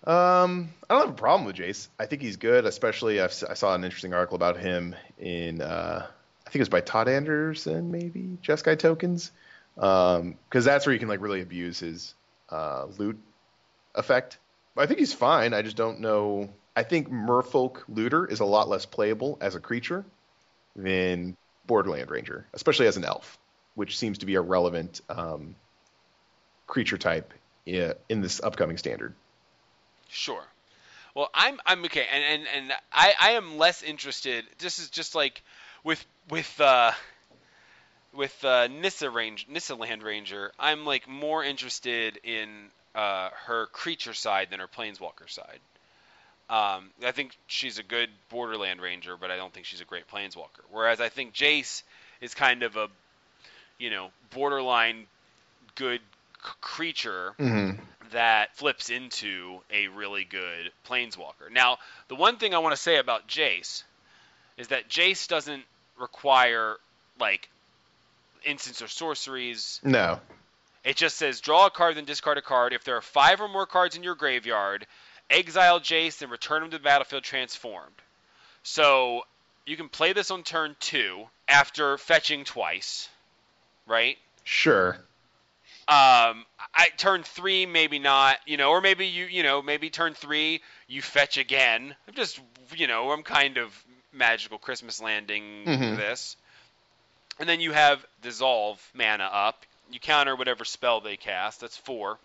Um, 0.04 0.70
I 0.88 0.94
don't 0.94 1.06
have 1.06 1.10
a 1.10 1.18
problem 1.18 1.46
with 1.46 1.56
Jace. 1.56 1.88
I 1.98 2.06
think 2.06 2.22
he's 2.22 2.36
good, 2.36 2.64
especially 2.64 3.20
I've, 3.20 3.32
si 3.32 3.46
saw 3.54 3.74
an 3.74 3.84
interesting 3.84 4.14
article 4.14 4.36
about 4.36 4.58
him 4.58 4.96
in 5.18 5.60
uh, 5.60 6.06
I 6.06 6.50
think 6.50 6.56
it 6.56 6.62
was 6.62 6.68
by 6.70 6.80
Todd 6.80 7.08
Anderson, 7.08 7.92
maybe 7.92 8.38
Jeskai 8.42 8.78
tokens, 8.78 9.30
because 9.76 10.64
that's 10.64 10.86
where 10.86 10.92
you 10.92 10.98
can 10.98 11.08
like 11.08 11.20
really 11.20 11.42
abuse 11.42 11.78
his 11.78 12.14
uh, 12.48 12.86
loot 12.98 13.18
effect. 13.94 14.38
I 14.76 14.86
think 14.86 14.98
he's 14.98 15.12
fine. 15.12 15.52
I 15.54 15.62
just 15.62 15.76
don't 15.76 16.00
know. 16.00 16.48
I 16.74 16.82
think 16.82 17.10
Merfolk 17.10 17.82
Looter 17.88 18.24
is 18.24 18.40
a 18.40 18.44
lot 18.44 18.68
less 18.68 18.86
playable 18.86 19.36
as 19.40 19.54
a 19.54 19.60
creature 19.60 20.04
than 20.74 21.36
Borderland 21.66 22.10
Ranger, 22.10 22.46
especially 22.54 22.86
as 22.86 22.96
an 22.96 23.04
elf, 23.04 23.38
which 23.74 23.98
seems 23.98 24.18
to 24.18 24.26
be 24.26 24.36
a 24.36 24.40
relevant 24.40 25.02
um, 25.08 25.54
creature 26.66 26.98
type 26.98 27.34
in 27.66 27.94
this 28.08 28.40
upcoming 28.42 28.78
standard. 28.78 29.14
Sure. 30.10 30.44
Well, 31.14 31.30
I'm 31.34 31.60
I'm 31.66 31.84
okay, 31.86 32.06
and 32.10 32.24
and, 32.24 32.48
and 32.56 32.72
I, 32.92 33.14
I 33.20 33.30
am 33.32 33.58
less 33.58 33.82
interested. 33.82 34.44
This 34.58 34.78
is 34.78 34.90
just 34.90 35.14
like 35.14 35.42
with 35.82 36.04
with 36.28 36.60
uh, 36.60 36.92
with 38.12 38.44
uh, 38.44 38.68
Nissa 38.68 39.10
range 39.10 39.46
Nissa 39.48 39.74
Land 39.74 40.02
Ranger. 40.02 40.52
I'm 40.58 40.84
like 40.84 41.08
more 41.08 41.42
interested 41.42 42.18
in 42.22 42.48
uh, 42.94 43.30
her 43.46 43.66
creature 43.66 44.14
side 44.14 44.48
than 44.50 44.60
her 44.60 44.68
planeswalker 44.68 45.28
side. 45.28 45.60
Um, 46.48 46.90
I 47.04 47.12
think 47.12 47.36
she's 47.46 47.78
a 47.78 47.82
good 47.84 48.08
Borderland 48.28 48.80
Ranger, 48.80 49.16
but 49.16 49.30
I 49.30 49.36
don't 49.36 49.52
think 49.52 49.66
she's 49.66 49.80
a 49.80 49.84
great 49.84 50.08
planeswalker. 50.08 50.64
Whereas 50.70 51.00
I 51.00 51.08
think 51.08 51.32
Jace 51.32 51.82
is 52.20 52.34
kind 52.34 52.62
of 52.62 52.76
a 52.76 52.88
you 53.78 53.90
know 53.90 54.10
borderline 54.32 55.06
good 55.74 56.00
c- 56.44 56.50
creature 56.60 57.34
Mm-hmm. 57.38 57.82
That 58.12 58.56
flips 58.56 58.90
into 58.90 59.60
a 59.72 59.88
really 59.88 60.24
good 60.24 60.72
planeswalker. 60.88 61.50
Now, 61.52 61.78
the 62.08 62.14
one 62.14 62.36
thing 62.36 62.54
I 62.54 62.58
want 62.58 62.74
to 62.74 62.80
say 62.80 62.98
about 62.98 63.28
Jace 63.28 63.84
is 64.56 64.68
that 64.68 64.88
Jace 64.88 65.28
doesn't 65.28 65.62
require 65.98 66.76
like 67.18 67.48
instants 68.44 68.82
or 68.82 68.88
sorceries. 68.88 69.80
No. 69.84 70.20
It 70.84 70.96
just 70.96 71.16
says 71.16 71.40
draw 71.40 71.66
a 71.66 71.70
card 71.70 71.96
then 71.96 72.04
discard 72.04 72.38
a 72.38 72.42
card. 72.42 72.72
If 72.72 72.84
there 72.84 72.96
are 72.96 73.02
five 73.02 73.40
or 73.40 73.48
more 73.48 73.66
cards 73.66 73.96
in 73.96 74.02
your 74.02 74.14
graveyard, 74.14 74.86
exile 75.28 75.80
Jace 75.80 76.22
and 76.22 76.30
return 76.30 76.62
him 76.62 76.70
to 76.70 76.78
the 76.78 76.82
battlefield 76.82 77.22
transformed. 77.22 77.94
So 78.62 79.22
you 79.66 79.76
can 79.76 79.88
play 79.88 80.12
this 80.12 80.30
on 80.30 80.42
turn 80.42 80.76
two 80.80 81.26
after 81.48 81.98
fetching 81.98 82.44
twice, 82.44 83.08
right? 83.86 84.18
Sure. 84.44 84.98
Um, 85.90 86.46
I 86.72 86.88
turn 86.96 87.24
three, 87.24 87.66
maybe 87.66 87.98
not, 87.98 88.38
you 88.46 88.56
know, 88.56 88.70
or 88.70 88.80
maybe 88.80 89.06
you, 89.08 89.24
you 89.24 89.42
know, 89.42 89.60
maybe 89.60 89.90
turn 89.90 90.14
three, 90.14 90.62
you 90.86 91.02
fetch 91.02 91.36
again. 91.36 91.96
I'm 92.06 92.14
just, 92.14 92.38
you 92.76 92.86
know, 92.86 93.10
I'm 93.10 93.24
kind 93.24 93.58
of 93.58 93.74
magical 94.12 94.58
Christmas 94.58 95.00
landing 95.02 95.66
Mhm. 95.66 95.96
this, 95.96 96.36
and 97.40 97.48
then 97.48 97.58
you 97.60 97.72
have 97.72 98.06
dissolve 98.22 98.80
mana 98.94 99.24
up. 99.24 99.66
You 99.90 99.98
counter 99.98 100.36
whatever 100.36 100.64
spell 100.64 101.00
they 101.00 101.16
cast. 101.16 101.60
That's 101.60 101.76
four, 101.76 102.20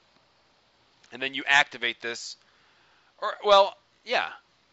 and 1.12 1.19
then 1.19 1.34
you 1.34 1.43
activate 1.47 2.01
this, 2.01 2.36
or 3.17 3.34
well, 3.43 3.75
yeah, 4.04 4.30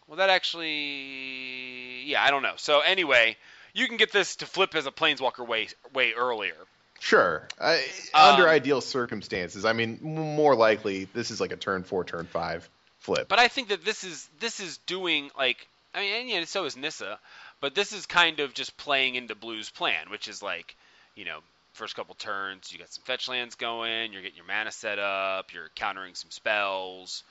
well 0.06 0.18
that 0.18 0.28
actually, 0.28 2.02
yeah, 2.04 2.22
I 2.22 2.30
don't 2.30 2.42
know. 2.42 2.56
So 2.56 2.80
anyway, 2.80 3.38
you 3.72 3.88
can 3.88 3.96
get 3.96 4.12
this 4.12 4.36
to 4.36 4.46
flip 4.46 4.74
as 4.74 4.84
a 4.84 4.92
planeswalker 4.92 5.46
way 5.46 5.68
way 5.94 6.12
earlier. 6.12 6.56
Sure. 7.02 7.48
I, 7.60 7.84
Um, 8.14 8.34
under 8.34 8.48
ideal 8.48 8.80
circumstances, 8.80 9.64
I 9.64 9.72
mean, 9.72 9.98
more 10.02 10.54
likely 10.54 11.06
this 11.12 11.32
is 11.32 11.40
like 11.40 11.50
a 11.50 11.56
turn 11.56 11.82
four, 11.82 12.04
turn 12.04 12.26
five 12.26 12.68
flip. 13.00 13.26
But 13.26 13.40
I 13.40 13.48
think 13.48 13.70
that 13.70 13.84
this 13.84 14.04
is 14.04 14.28
this 14.38 14.60
is 14.60 14.78
doing 14.86 15.32
like 15.36 15.66
I 15.92 16.00
mean, 16.00 16.14
and 16.14 16.28
yeah, 16.28 16.44
so 16.44 16.64
is 16.64 16.76
Nissa, 16.76 17.18
but 17.60 17.74
this 17.74 17.92
is 17.92 18.06
kind 18.06 18.38
of 18.38 18.54
just 18.54 18.76
playing 18.76 19.16
into 19.16 19.34
Blue's 19.34 19.68
plan, 19.68 20.10
which 20.10 20.28
is 20.28 20.44
like, 20.44 20.76
you 21.16 21.24
know, 21.24 21.40
first 21.72 21.96
couple 21.96 22.14
turns, 22.14 22.72
you 22.72 22.78
got 22.78 22.92
some 22.92 23.02
fetch 23.02 23.28
lands 23.28 23.56
going, 23.56 24.12
you're 24.12 24.22
getting 24.22 24.36
your 24.36 24.46
mana 24.46 24.70
set 24.70 25.00
up, 25.00 25.52
you're 25.52 25.70
countering 25.74 26.14
some 26.14 26.30
spells, 26.30 27.24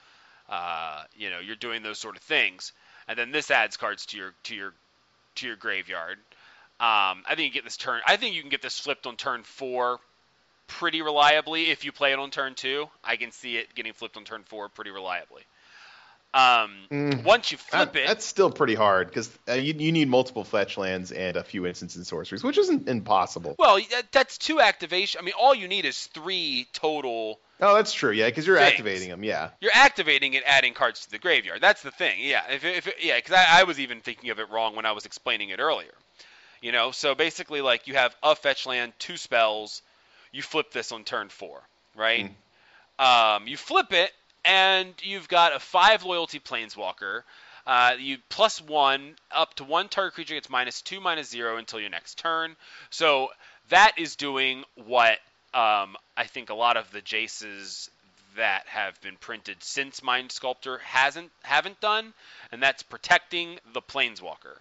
uh, 0.50 1.02
you 1.16 1.30
know, 1.30 1.40
you're 1.40 1.56
doing 1.56 1.82
those 1.82 1.98
sort 1.98 2.18
of 2.18 2.22
things, 2.24 2.74
and 3.08 3.18
then 3.18 3.32
this 3.32 3.50
adds 3.50 3.78
cards 3.78 4.06
to 4.08 4.18
your 4.18 4.34
to 4.44 4.54
your 4.54 4.74
to 5.36 5.48
your 5.48 5.56
graveyard. 5.56 6.18
Um, 6.82 7.24
I 7.28 7.36
think 7.36 7.42
you 7.42 7.52
get 7.52 7.64
this 7.64 7.78
turn. 7.78 8.02
I 8.08 8.18
think 8.18 8.34
you 8.36 8.42
can 8.42 8.50
get 8.50 8.64
this 8.64 8.80
flipped 8.80 9.06
on 9.06 9.16
turn 9.16 9.44
four 9.44 10.00
pretty 10.68 11.02
reliably 11.04 11.70
if 11.70 11.86
you 11.86 11.92
play 11.92 12.12
it 12.12 12.18
on 12.18 12.32
turn 12.32 12.56
two. 12.56 12.88
I 13.04 13.18
can 13.18 13.32
see 13.32 13.58
it 13.58 13.76
getting 13.76 13.94
flipped 13.94 14.18
on 14.18 14.24
turn 14.24 14.42
four 14.44 14.68
pretty 14.70 14.90
reliably. 14.92 15.44
Um, 16.34 16.72
Mm. 16.90 17.24
once 17.26 17.52
you 17.52 17.58
flip 17.58 17.92
That- 17.92 18.00
it, 18.04 18.08
That's 18.08 18.26
still 18.26 18.50
pretty 18.50 18.74
hard 18.74 19.10
because 19.10 19.30
uh, 19.50 19.54
you, 19.54 19.74
you 19.78 19.92
need 19.92 20.08
multiple 20.08 20.46
fetch 20.46 20.78
lands 20.78 21.12
and 21.12 21.36
a 21.36 21.44
few 21.44 21.68
instants 21.68 21.98
and 21.98 22.08
sorceries, 22.08 22.42
which 22.42 22.58
isn't 22.58 22.88
impossible. 22.88 23.56
well, 23.60 23.78
that, 23.92 24.12
that's 24.14 24.38
two 24.38 24.62
activation. 24.62 25.20
I 25.20 25.26
mean, 25.26 25.34
all 25.38 25.54
you 25.54 25.68
need 25.68 25.84
is 25.84 26.06
three 26.08 26.68
total. 26.72 27.38
Oh, 27.60 27.76
that's 27.76 27.92
true. 27.92 28.12
Yeah, 28.12 28.28
because 28.28 28.48
you're 28.48 28.58
Things. 28.58 28.72
activating 28.72 29.10
them. 29.10 29.26
Yeah. 29.26 29.50
You're 29.60 29.74
activating 29.76 30.34
it, 30.36 30.44
adding 30.46 30.74
cards 30.74 31.02
to 31.04 31.12
the 31.12 31.20
graveyard. 31.20 31.60
That's 31.60 31.82
the 31.84 31.92
thing. 31.92 32.16
Yeah, 32.22 32.44
if, 32.50 32.64
if 32.64 32.88
yeah, 33.04 33.18
because 33.18 33.34
I, 33.36 33.60
I 33.60 33.64
was 33.66 33.78
even 33.82 34.00
thinking 34.00 34.30
of 34.30 34.40
it 34.40 34.50
wrong 34.50 34.76
when 34.78 34.86
I 34.86 34.94
was 34.94 35.06
explaining 35.06 35.50
it 35.50 35.60
earlier. 35.60 35.92
You 36.62 36.72
know, 36.72 36.92
so 36.92 37.16
basically, 37.16 37.62
like 37.62 37.88
you 37.88 37.96
have 37.96 38.16
a 38.22 38.36
fetch 38.36 38.66
land, 38.66 38.94
two 39.00 39.18
spells. 39.18 39.82
You 40.32 40.42
flip 40.42 40.72
this 40.72 40.92
on 40.92 41.04
turn 41.04 41.30
four, 41.30 41.62
right? 41.96 42.32
Um, 43.00 43.48
you 43.48 43.58
flip 43.58 43.92
it, 43.94 44.12
and 44.46 44.94
you've 45.02 45.28
got 45.28 45.56
a 45.56 45.60
five 45.60 46.04
loyalty 46.06 46.40
planeswalker. 46.40 47.24
Uh, 47.66 47.94
you 48.00 48.18
plus 48.30 48.62
one 48.62 49.16
up 49.32 49.54
to 49.56 49.64
one 49.64 49.90
target 49.90 50.14
creature 50.14 50.36
gets 50.36 50.50
minus 50.50 50.82
two, 50.82 51.00
minus 51.00 51.30
zero 51.30 51.58
until 51.58 51.80
your 51.80 51.90
next 51.90 52.18
turn. 52.18 52.56
So 52.90 53.30
that 53.70 53.94
is 53.98 54.16
doing 54.16 54.64
what 54.76 55.18
um, 55.54 55.96
I 56.16 56.26
think 56.28 56.50
a 56.50 56.56
lot 56.56 56.78
of 56.78 56.92
the 56.92 57.02
Jaces 57.02 57.90
that 58.38 58.66
have 58.68 59.00
been 59.02 59.18
printed 59.18 59.58
since 59.62 60.02
Mind 60.02 60.32
Sculptor 60.32 60.78
hasn't 60.80 61.32
haven't 61.44 61.82
done, 61.82 62.14
and 62.52 62.64
that's 62.64 62.84
protecting 62.84 63.60
the 63.74 63.82
planeswalker. 63.82 64.58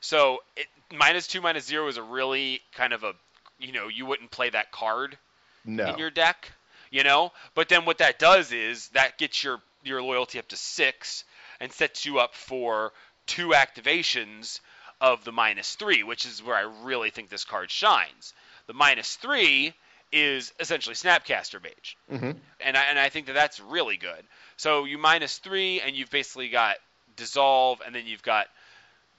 So 0.00 0.42
it, 0.56 0.66
minus 0.92 1.26
two, 1.26 1.40
minus 1.40 1.66
zero 1.66 1.88
is 1.88 1.96
a 1.96 2.02
really 2.02 2.60
kind 2.72 2.92
of 2.92 3.04
a 3.04 3.14
you 3.58 3.72
know 3.72 3.88
you 3.88 4.06
wouldn't 4.06 4.30
play 4.30 4.50
that 4.50 4.70
card 4.72 5.18
No. 5.64 5.86
in 5.86 5.98
your 5.98 6.10
deck, 6.10 6.52
you 6.90 7.02
know. 7.04 7.32
But 7.54 7.68
then 7.68 7.84
what 7.84 7.98
that 7.98 8.18
does 8.18 8.52
is 8.52 8.88
that 8.90 9.18
gets 9.18 9.42
your 9.42 9.60
your 9.82 10.02
loyalty 10.02 10.38
up 10.38 10.48
to 10.48 10.56
six 10.56 11.24
and 11.60 11.72
sets 11.72 12.04
you 12.06 12.18
up 12.18 12.34
for 12.34 12.92
two 13.26 13.48
activations 13.48 14.60
of 15.00 15.24
the 15.24 15.32
minus 15.32 15.74
three, 15.76 16.02
which 16.02 16.24
is 16.24 16.42
where 16.42 16.56
I 16.56 16.62
really 16.84 17.10
think 17.10 17.28
this 17.28 17.44
card 17.44 17.70
shines. 17.70 18.34
The 18.66 18.74
minus 18.74 19.16
three 19.16 19.74
is 20.12 20.52
essentially 20.60 20.94
Snapcaster 20.94 21.62
Mage, 21.62 21.96
hmm 22.10 22.32
and 22.60 22.76
I, 22.76 22.82
and 22.84 22.98
I 22.98 23.08
think 23.08 23.26
that 23.26 23.34
that's 23.34 23.60
really 23.60 23.96
good. 23.96 24.22
So 24.56 24.84
you 24.84 24.98
minus 24.98 25.38
three, 25.38 25.80
and 25.80 25.94
you've 25.96 26.10
basically 26.10 26.48
got 26.48 26.76
dissolve, 27.16 27.82
and 27.84 27.94
then 27.94 28.06
you've 28.06 28.22
got 28.22 28.46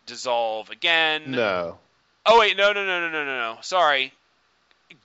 dissolve 0.10 0.70
again. 0.70 1.32
No. 1.32 1.78
Oh 2.26 2.40
wait, 2.40 2.58
no, 2.58 2.74
no, 2.74 2.86
no, 2.86 3.00
no, 3.00 3.10
no, 3.10 3.26
no, 3.26 3.54
no. 3.54 3.58
Sorry, 3.62 4.12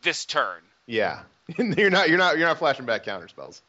this 0.03 0.25
turn. 0.25 0.61
Yeah. 0.87 1.21
you're 1.59 1.91
not 1.91 2.09
you're 2.09 2.19
not 2.19 2.39
you're 2.39 2.49
not 2.49 2.59
flashing 2.59 2.87
back 2.87 3.05
counter 3.05 3.29
spells. 3.29 3.63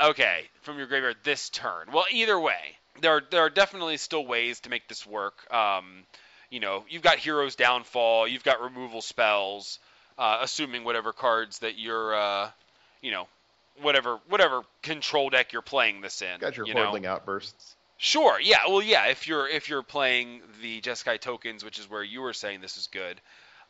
Okay, 0.00 0.42
from 0.62 0.78
your 0.78 0.86
graveyard 0.86 1.16
this 1.22 1.48
turn. 1.50 1.92
Well, 1.92 2.04
either 2.10 2.38
way, 2.38 2.76
there 3.00 3.16
are, 3.16 3.22
there 3.30 3.42
are 3.42 3.50
definitely 3.50 3.96
still 3.96 4.26
ways 4.26 4.60
to 4.60 4.70
make 4.70 4.88
this 4.88 5.06
work. 5.06 5.52
Um, 5.52 6.04
you 6.50 6.60
know, 6.60 6.84
you've 6.88 7.02
got 7.02 7.18
Hero's 7.18 7.54
Downfall, 7.54 8.26
you've 8.26 8.42
got 8.42 8.60
removal 8.60 9.00
spells, 9.00 9.78
uh, 10.18 10.38
assuming 10.42 10.84
whatever 10.84 11.12
cards 11.12 11.60
that 11.60 11.78
you're, 11.78 12.14
uh, 12.14 12.50
you 13.00 13.12
know, 13.12 13.28
whatever 13.80 14.18
whatever 14.28 14.62
control 14.82 15.30
deck 15.30 15.52
you're 15.52 15.62
playing 15.62 16.00
this 16.00 16.20
in. 16.22 16.40
Got 16.40 16.56
your 16.56 16.66
you 16.66 16.74
know? 16.74 16.98
outbursts. 17.06 17.76
Sure. 18.04 18.40
Yeah. 18.40 18.58
Well, 18.66 18.82
yeah. 18.82 19.06
If 19.06 19.28
you're 19.28 19.48
if 19.48 19.68
you're 19.68 19.84
playing 19.84 20.42
the 20.60 20.80
Jeskai 20.80 21.20
tokens, 21.20 21.64
which 21.64 21.78
is 21.78 21.88
where 21.88 22.02
you 22.02 22.20
were 22.20 22.32
saying 22.32 22.60
this 22.60 22.76
is 22.76 22.88
good, 22.88 23.20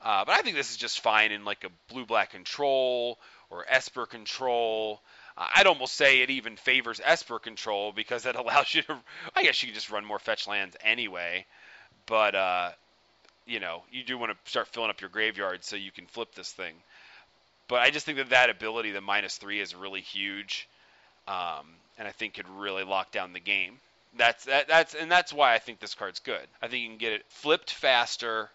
uh, 0.01 0.25
but 0.25 0.33
I 0.33 0.41
think 0.41 0.57
this 0.57 0.71
is 0.71 0.79
just 0.79 1.01
fine 1.01 1.33
in 1.33 1.45
like 1.45 1.65
a 1.65 1.93
blue 1.93 2.07
black 2.07 2.31
control 2.31 3.19
or 3.51 3.67
Esper 3.69 4.07
control. 4.07 5.03
Uh, 5.37 5.49
I'd 5.57 5.67
almost 5.67 5.93
say 5.93 6.23
it 6.23 6.31
even 6.31 6.57
favors 6.57 6.99
Esper 7.05 7.39
control 7.41 7.93
because 7.93 8.23
that 8.23 8.37
allows 8.43 8.75
you 8.75 8.81
to. 8.85 8.99
I 9.37 9.43
guess 9.43 9.63
you 9.63 9.69
can 9.69 9.75
just 9.75 9.91
run 9.91 10.03
more 10.03 10.19
fetch 10.19 10.49
lands 10.49 10.79
anyway, 10.83 11.45
but 12.07 12.35
uh, 12.35 12.71
you 13.45 13.61
know 13.61 13.83
you 13.93 14.03
do 14.03 14.17
want 14.17 14.33
to 14.33 14.51
start 14.51 14.67
filling 14.69 14.89
up 14.89 15.03
your 15.03 15.11
graveyard 15.11 15.63
so 15.63 15.77
you 15.77 15.91
can 15.91 16.07
flip 16.07 16.35
this 16.35 16.51
thing. 16.51 16.73
But 17.69 17.81
I 17.81 17.91
just 17.91 18.07
think 18.07 18.17
that 18.17 18.31
that 18.31 18.49
ability, 18.49 18.93
the 18.93 19.03
minus 19.03 19.37
three, 19.37 19.61
is 19.61 19.75
really 19.75 20.01
huge, 20.01 20.71
um, 21.29 21.67
and 21.99 22.09
I 22.09 22.13
think 22.13 22.33
could 22.33 22.49
really 22.49 22.83
lock 22.83 23.13
down 23.13 23.35
the 23.35 23.41
game. 23.41 23.79
That's 24.17 24.45
that, 24.45 24.69
that's 24.69 24.95
and 24.95 25.11
that's 25.11 25.33
why 25.33 25.55
I 25.55 25.59
think 25.59 25.81
this 25.81 25.95
card's 25.95 26.21
good. 26.21 26.47
I 26.61 26.69
think 26.69 26.83
you 26.83 26.89
can 26.89 26.99
get 26.99 27.13
it 27.13 27.25
flipped 27.29 27.71
faster. 27.71 28.51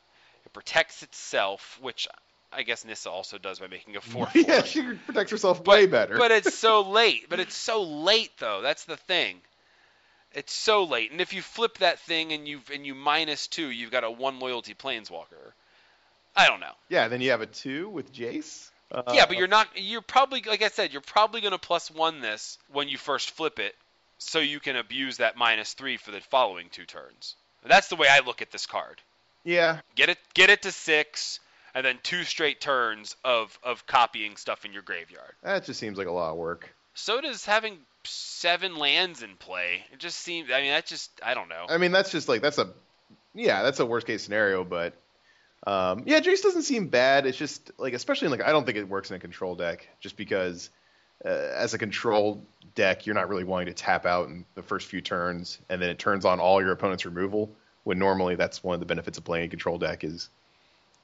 It 0.45 0.53
protects 0.53 1.03
itself, 1.03 1.77
which 1.81 2.07
I 2.53 2.63
guess 2.63 2.85
Nissa 2.85 3.09
also 3.09 3.37
does 3.37 3.59
by 3.59 3.67
making 3.67 3.95
a 3.95 4.01
four. 4.01 4.27
yeah, 4.35 4.63
she 4.63 4.81
protects 4.83 5.31
herself 5.31 5.65
way 5.65 5.85
better. 5.87 6.17
But 6.17 6.31
it's 6.31 6.53
so 6.53 6.81
late. 6.89 7.27
But 7.29 7.39
it's 7.39 7.55
so 7.55 7.83
late 7.83 8.31
though. 8.39 8.61
That's 8.61 8.85
the 8.85 8.97
thing. 8.97 9.37
It's 10.33 10.53
so 10.53 10.83
late. 10.83 11.11
And 11.11 11.21
if 11.21 11.33
you 11.33 11.41
flip 11.41 11.79
that 11.79 11.99
thing 11.99 12.33
and 12.33 12.47
you 12.47 12.61
and 12.73 12.85
you 12.85 12.93
minus 12.93 13.47
two, 13.47 13.69
you've 13.71 13.91
got 13.91 14.03
a 14.03 14.11
one 14.11 14.39
loyalty 14.39 14.73
planeswalker. 14.75 15.53
I 16.35 16.45
don't 16.47 16.59
know. 16.59 16.73
yeah, 16.89 17.07
then 17.07 17.21
you 17.21 17.31
have 17.31 17.41
a 17.41 17.47
two 17.47 17.89
with 17.89 18.13
Jace. 18.13 18.69
Uh, 18.91 19.01
yeah, 19.13 19.25
but 19.25 19.37
you're 19.37 19.47
not. 19.47 19.67
You're 19.75 20.01
probably 20.01 20.43
like 20.47 20.61
I 20.61 20.67
said. 20.69 20.93
You're 20.93 21.01
probably 21.01 21.41
going 21.41 21.51
to 21.51 21.57
plus 21.57 21.89
one 21.89 22.21
this 22.21 22.57
when 22.71 22.87
you 22.87 22.97
first 22.97 23.31
flip 23.31 23.59
it, 23.59 23.75
so 24.17 24.39
you 24.39 24.59
can 24.59 24.75
abuse 24.75 25.17
that 25.17 25.37
minus 25.37 25.73
three 25.73 25.97
for 25.97 26.11
the 26.11 26.21
following 26.21 26.67
two 26.71 26.85
turns. 26.85 27.35
That's 27.65 27.87
the 27.89 27.95
way 27.95 28.07
I 28.09 28.19
look 28.25 28.41
at 28.41 28.51
this 28.51 28.65
card. 28.65 29.01
yeah, 29.43 29.79
Get 29.95 30.09
it, 30.09 30.17
get 30.33 30.49
it 30.49 30.61
to 30.63 30.71
six, 30.71 31.39
and 31.75 31.85
then 31.85 31.99
two 32.03 32.23
straight 32.23 32.61
turns 32.61 33.15
of 33.23 33.57
of 33.63 33.85
copying 33.85 34.35
stuff 34.37 34.65
in 34.65 34.73
your 34.73 34.83
graveyard. 34.83 35.33
that 35.43 35.65
just 35.65 35.79
seems 35.79 35.97
like 35.97 36.07
a 36.07 36.11
lot 36.11 36.31
of 36.31 36.37
work. 36.37 36.73
So 36.93 37.21
does 37.21 37.45
having 37.45 37.77
seven 38.05 38.77
lands 38.77 39.21
in 39.21 39.35
play. 39.35 39.83
It 39.91 39.99
just 39.99 40.17
seems. 40.17 40.49
I 40.51 40.61
mean, 40.61 40.71
that 40.71 40.85
just. 40.85 41.11
I 41.23 41.33
don't 41.33 41.49
know. 41.49 41.65
I 41.69 41.77
mean, 41.77 41.91
that's 41.91 42.11
just 42.11 42.27
like 42.27 42.41
that's 42.41 42.57
a 42.57 42.69
yeah, 43.35 43.61
that's 43.63 43.79
a 43.79 43.85
worst 43.85 44.07
case 44.07 44.23
scenario, 44.23 44.63
but 44.63 44.93
um, 45.65 46.03
yeah, 46.05 46.19
Jace 46.19 46.41
doesn't 46.41 46.63
seem 46.63 46.87
bad. 46.87 47.25
It's 47.25 47.37
just 47.37 47.71
like 47.77 47.93
especially 47.93 48.27
in, 48.27 48.31
like 48.31 48.41
I 48.41 48.51
don't 48.51 48.65
think 48.65 48.77
it 48.77 48.87
works 48.87 49.11
in 49.11 49.17
a 49.17 49.19
control 49.19 49.55
deck 49.55 49.87
just 49.99 50.17
because 50.17 50.69
uh, 51.25 51.29
as 51.29 51.73
a 51.73 51.77
control 51.77 52.43
deck, 52.75 53.05
you're 53.05 53.15
not 53.15 53.29
really 53.29 53.43
wanting 53.43 53.67
to 53.67 53.73
tap 53.73 54.05
out 54.05 54.27
in 54.27 54.45
the 54.55 54.63
first 54.63 54.87
few 54.87 55.01
turns, 55.01 55.59
and 55.69 55.81
then 55.81 55.89
it 55.89 55.99
turns 55.99 56.25
on 56.25 56.39
all 56.39 56.61
your 56.61 56.71
opponent's 56.71 57.05
removal. 57.05 57.51
When 57.83 57.99
normally 57.99 58.35
that's 58.35 58.63
one 58.63 58.73
of 58.73 58.79
the 58.79 58.85
benefits 58.85 59.17
of 59.17 59.23
playing 59.23 59.45
a 59.45 59.49
control 59.49 59.77
deck 59.77 60.03
is 60.03 60.29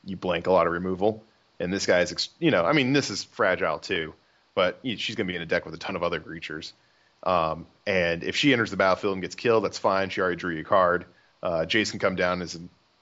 you 0.03 0.17
blank 0.17 0.47
a 0.47 0.51
lot 0.51 0.67
of 0.67 0.73
removal. 0.73 1.23
And 1.59 1.71
this 1.71 1.85
guy's, 1.85 2.11
ex- 2.11 2.29
you 2.39 2.51
know, 2.51 2.65
I 2.65 2.73
mean, 2.73 2.93
this 2.93 3.09
is 3.09 3.23
fragile 3.23 3.79
too, 3.79 4.13
but 4.53 4.79
she's 4.83 5.15
going 5.15 5.27
to 5.27 5.31
be 5.31 5.35
in 5.35 5.41
a 5.41 5.45
deck 5.45 5.65
with 5.65 5.73
a 5.73 5.77
ton 5.77 5.95
of 5.95 6.03
other 6.03 6.19
creatures. 6.19 6.73
Um, 7.23 7.67
and 7.87 8.23
if 8.23 8.35
she 8.35 8.51
enters 8.51 8.69
the 8.69 8.77
battlefield 8.77 9.13
and 9.13 9.21
gets 9.21 9.35
killed, 9.35 9.63
that's 9.63 9.77
fine. 9.77 10.09
She 10.09 10.19
already 10.19 10.35
drew 10.35 10.53
you 10.53 10.61
a 10.61 10.65
card. 10.65 11.05
Uh, 11.41 11.65
can 11.65 11.99
come 11.99 12.15
down 12.15 12.41
as 12.41 12.55
a 12.55 12.59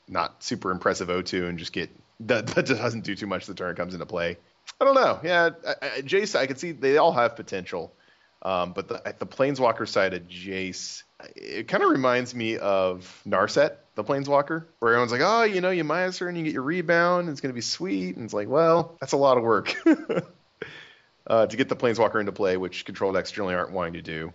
not 0.07 0.43
super 0.43 0.71
impressive 0.71 1.07
O2 1.07 1.47
and 1.47 1.57
just 1.57 1.73
get 1.73 1.89
that, 2.21 2.47
that 2.47 2.67
doesn't 2.67 3.03
do 3.03 3.15
too 3.15 3.27
much 3.27 3.47
the 3.47 3.53
turn 3.53 3.75
comes 3.75 3.93
into 3.93 4.05
play. 4.05 4.37
I 4.81 4.83
don't 4.83 4.95
know. 4.95 5.19
Yeah, 5.23 5.49
I, 5.65 5.75
I, 5.81 6.01
Jace, 6.01 6.35
I 6.35 6.47
can 6.47 6.57
see 6.57 6.71
they 6.71 6.97
all 6.97 7.11
have 7.11 7.35
potential, 7.35 7.93
um, 8.41 8.73
but 8.73 8.87
the, 8.87 9.15
the 9.19 9.27
Planeswalker 9.27 9.87
side 9.87 10.15
of 10.15 10.23
Jace, 10.27 11.03
it 11.35 11.67
kind 11.67 11.83
of 11.83 11.91
reminds 11.91 12.33
me 12.33 12.57
of 12.57 13.21
Narset, 13.27 13.75
the 13.93 14.03
Planeswalker, 14.03 14.65
where 14.79 14.93
everyone's 14.93 15.11
like, 15.11 15.21
oh, 15.23 15.43
you 15.43 15.61
know, 15.61 15.69
you 15.69 15.83
minus 15.83 16.17
her 16.17 16.27
and 16.27 16.35
you 16.35 16.43
get 16.43 16.53
your 16.53 16.63
rebound, 16.63 17.27
and 17.27 17.29
it's 17.29 17.41
going 17.41 17.51
to 17.51 17.55
be 17.55 17.61
sweet. 17.61 18.15
And 18.15 18.25
it's 18.25 18.33
like, 18.33 18.47
well, 18.47 18.97
that's 18.99 19.13
a 19.13 19.17
lot 19.17 19.37
of 19.37 19.43
work 19.43 19.75
uh, 21.27 21.45
to 21.45 21.57
get 21.57 21.69
the 21.69 21.75
Planeswalker 21.75 22.19
into 22.19 22.31
play, 22.31 22.57
which 22.57 22.83
control 22.83 23.13
decks 23.13 23.31
generally 23.31 23.53
aren't 23.53 23.73
wanting 23.73 23.93
to 23.93 24.01
do. 24.01 24.33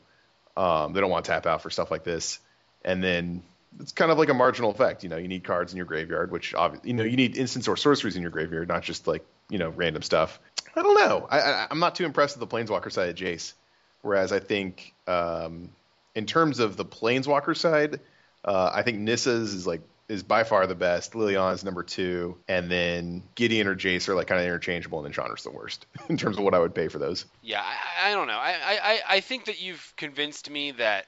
Um, 0.56 0.92
they 0.92 1.00
don't 1.00 1.10
want 1.10 1.24
to 1.24 1.32
tap 1.32 1.46
out 1.46 1.60
for 1.60 1.70
stuff 1.70 1.90
like 1.90 2.04
this. 2.04 2.38
And 2.84 3.02
then 3.02 3.42
it's 3.80 3.90
kind 3.90 4.12
of 4.12 4.18
like 4.18 4.28
a 4.28 4.34
marginal 4.34 4.70
effect. 4.70 5.02
You 5.02 5.08
know, 5.08 5.16
you 5.16 5.26
need 5.26 5.42
cards 5.42 5.72
in 5.72 5.76
your 5.76 5.86
graveyard, 5.86 6.30
which 6.30 6.54
obviously, 6.54 6.90
you 6.90 6.94
know 6.94 7.02
you 7.02 7.16
need 7.16 7.36
instants 7.36 7.66
or 7.66 7.76
sorceries 7.76 8.14
in 8.14 8.22
your 8.22 8.30
graveyard, 8.30 8.68
not 8.68 8.84
just 8.84 9.08
like 9.08 9.26
you 9.48 9.58
know 9.58 9.70
random 9.70 10.02
stuff. 10.02 10.38
I 10.74 10.82
don't 10.82 10.94
know. 10.94 11.26
I, 11.30 11.66
I'm 11.70 11.78
not 11.78 11.94
too 11.94 12.04
impressed 12.04 12.38
with 12.38 12.48
the 12.48 12.56
Planeswalker 12.56 12.92
side 12.92 13.08
of 13.08 13.14
Jace. 13.16 13.54
Whereas 14.02 14.30
I 14.30 14.40
think 14.40 14.94
um, 15.06 15.70
in 16.14 16.26
terms 16.26 16.58
of 16.58 16.76
the 16.76 16.84
Planeswalker 16.84 17.56
side, 17.56 18.00
uh, 18.44 18.70
I 18.72 18.82
think 18.82 18.98
Nissa's 18.98 19.54
is 19.54 19.66
like 19.66 19.80
is 20.08 20.22
by 20.22 20.44
far 20.44 20.66
the 20.66 20.74
best. 20.74 21.14
Liliana's 21.14 21.64
number 21.64 21.82
two, 21.82 22.36
and 22.46 22.70
then 22.70 23.22
Gideon 23.34 23.66
or 23.66 23.74
Jace 23.74 24.08
are 24.08 24.14
like 24.14 24.28
kind 24.28 24.40
of 24.40 24.46
interchangeable, 24.46 24.98
and 24.98 25.06
then 25.06 25.12
Chandra's 25.12 25.42
the 25.42 25.50
worst 25.50 25.86
in 26.08 26.16
terms 26.16 26.38
of 26.38 26.44
what 26.44 26.54
I 26.54 26.58
would 26.58 26.74
pay 26.74 26.88
for 26.88 26.98
those. 26.98 27.24
Yeah, 27.42 27.62
I, 27.62 28.10
I 28.10 28.14
don't 28.14 28.28
know. 28.28 28.38
I, 28.38 28.54
I, 28.64 29.00
I 29.08 29.20
think 29.20 29.46
that 29.46 29.60
you've 29.60 29.92
convinced 29.96 30.50
me 30.50 30.72
that 30.72 31.06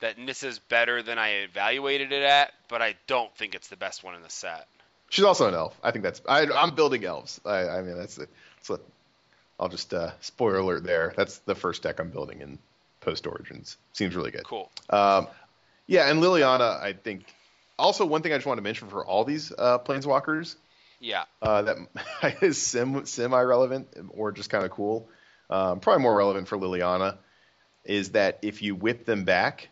that 0.00 0.18
Nissa's 0.18 0.58
better 0.58 1.02
than 1.02 1.18
I 1.18 1.42
evaluated 1.44 2.12
it 2.12 2.24
at, 2.24 2.52
but 2.68 2.82
I 2.82 2.96
don't 3.06 3.32
think 3.36 3.54
it's 3.54 3.68
the 3.68 3.76
best 3.76 4.02
one 4.02 4.16
in 4.16 4.22
the 4.22 4.30
set. 4.30 4.66
She's 5.12 5.26
also 5.26 5.46
an 5.46 5.52
elf. 5.54 5.78
I 5.82 5.90
think 5.90 6.04
that's. 6.04 6.22
I, 6.26 6.46
I'm 6.46 6.74
building 6.74 7.04
elves. 7.04 7.38
I, 7.44 7.68
I 7.68 7.82
mean, 7.82 7.98
that's 7.98 8.16
it. 8.16 8.30
So 8.62 8.80
I'll 9.60 9.68
just 9.68 9.92
uh, 9.92 10.12
spoiler 10.22 10.56
alert 10.56 10.84
there. 10.84 11.12
That's 11.14 11.36
the 11.40 11.54
first 11.54 11.82
deck 11.82 12.00
I'm 12.00 12.08
building 12.08 12.40
in 12.40 12.58
post 13.00 13.26
Origins. 13.26 13.76
Seems 13.92 14.16
really 14.16 14.30
good. 14.30 14.44
Cool. 14.44 14.70
Um, 14.88 15.28
yeah, 15.86 16.08
and 16.10 16.22
Liliana, 16.22 16.80
I 16.80 16.94
think. 16.94 17.26
Also, 17.78 18.06
one 18.06 18.22
thing 18.22 18.32
I 18.32 18.36
just 18.36 18.46
want 18.46 18.56
to 18.56 18.62
mention 18.62 18.88
for 18.88 19.04
all 19.04 19.24
these 19.24 19.52
uh, 19.52 19.78
planeswalkers 19.80 20.56
Yeah. 20.98 21.24
uh, 21.42 21.60
that 21.62 21.76
is 22.40 22.56
sim, 22.62 23.04
semi-relevant 23.04 23.88
or 24.10 24.32
just 24.32 24.48
kind 24.48 24.64
of 24.64 24.70
cool. 24.70 25.08
Um, 25.50 25.80
probably 25.80 26.02
more 26.02 26.16
relevant 26.16 26.48
for 26.48 26.56
Liliana 26.56 27.18
is 27.84 28.12
that 28.12 28.38
if 28.40 28.62
you 28.62 28.74
whip 28.74 29.04
them 29.04 29.24
back, 29.24 29.68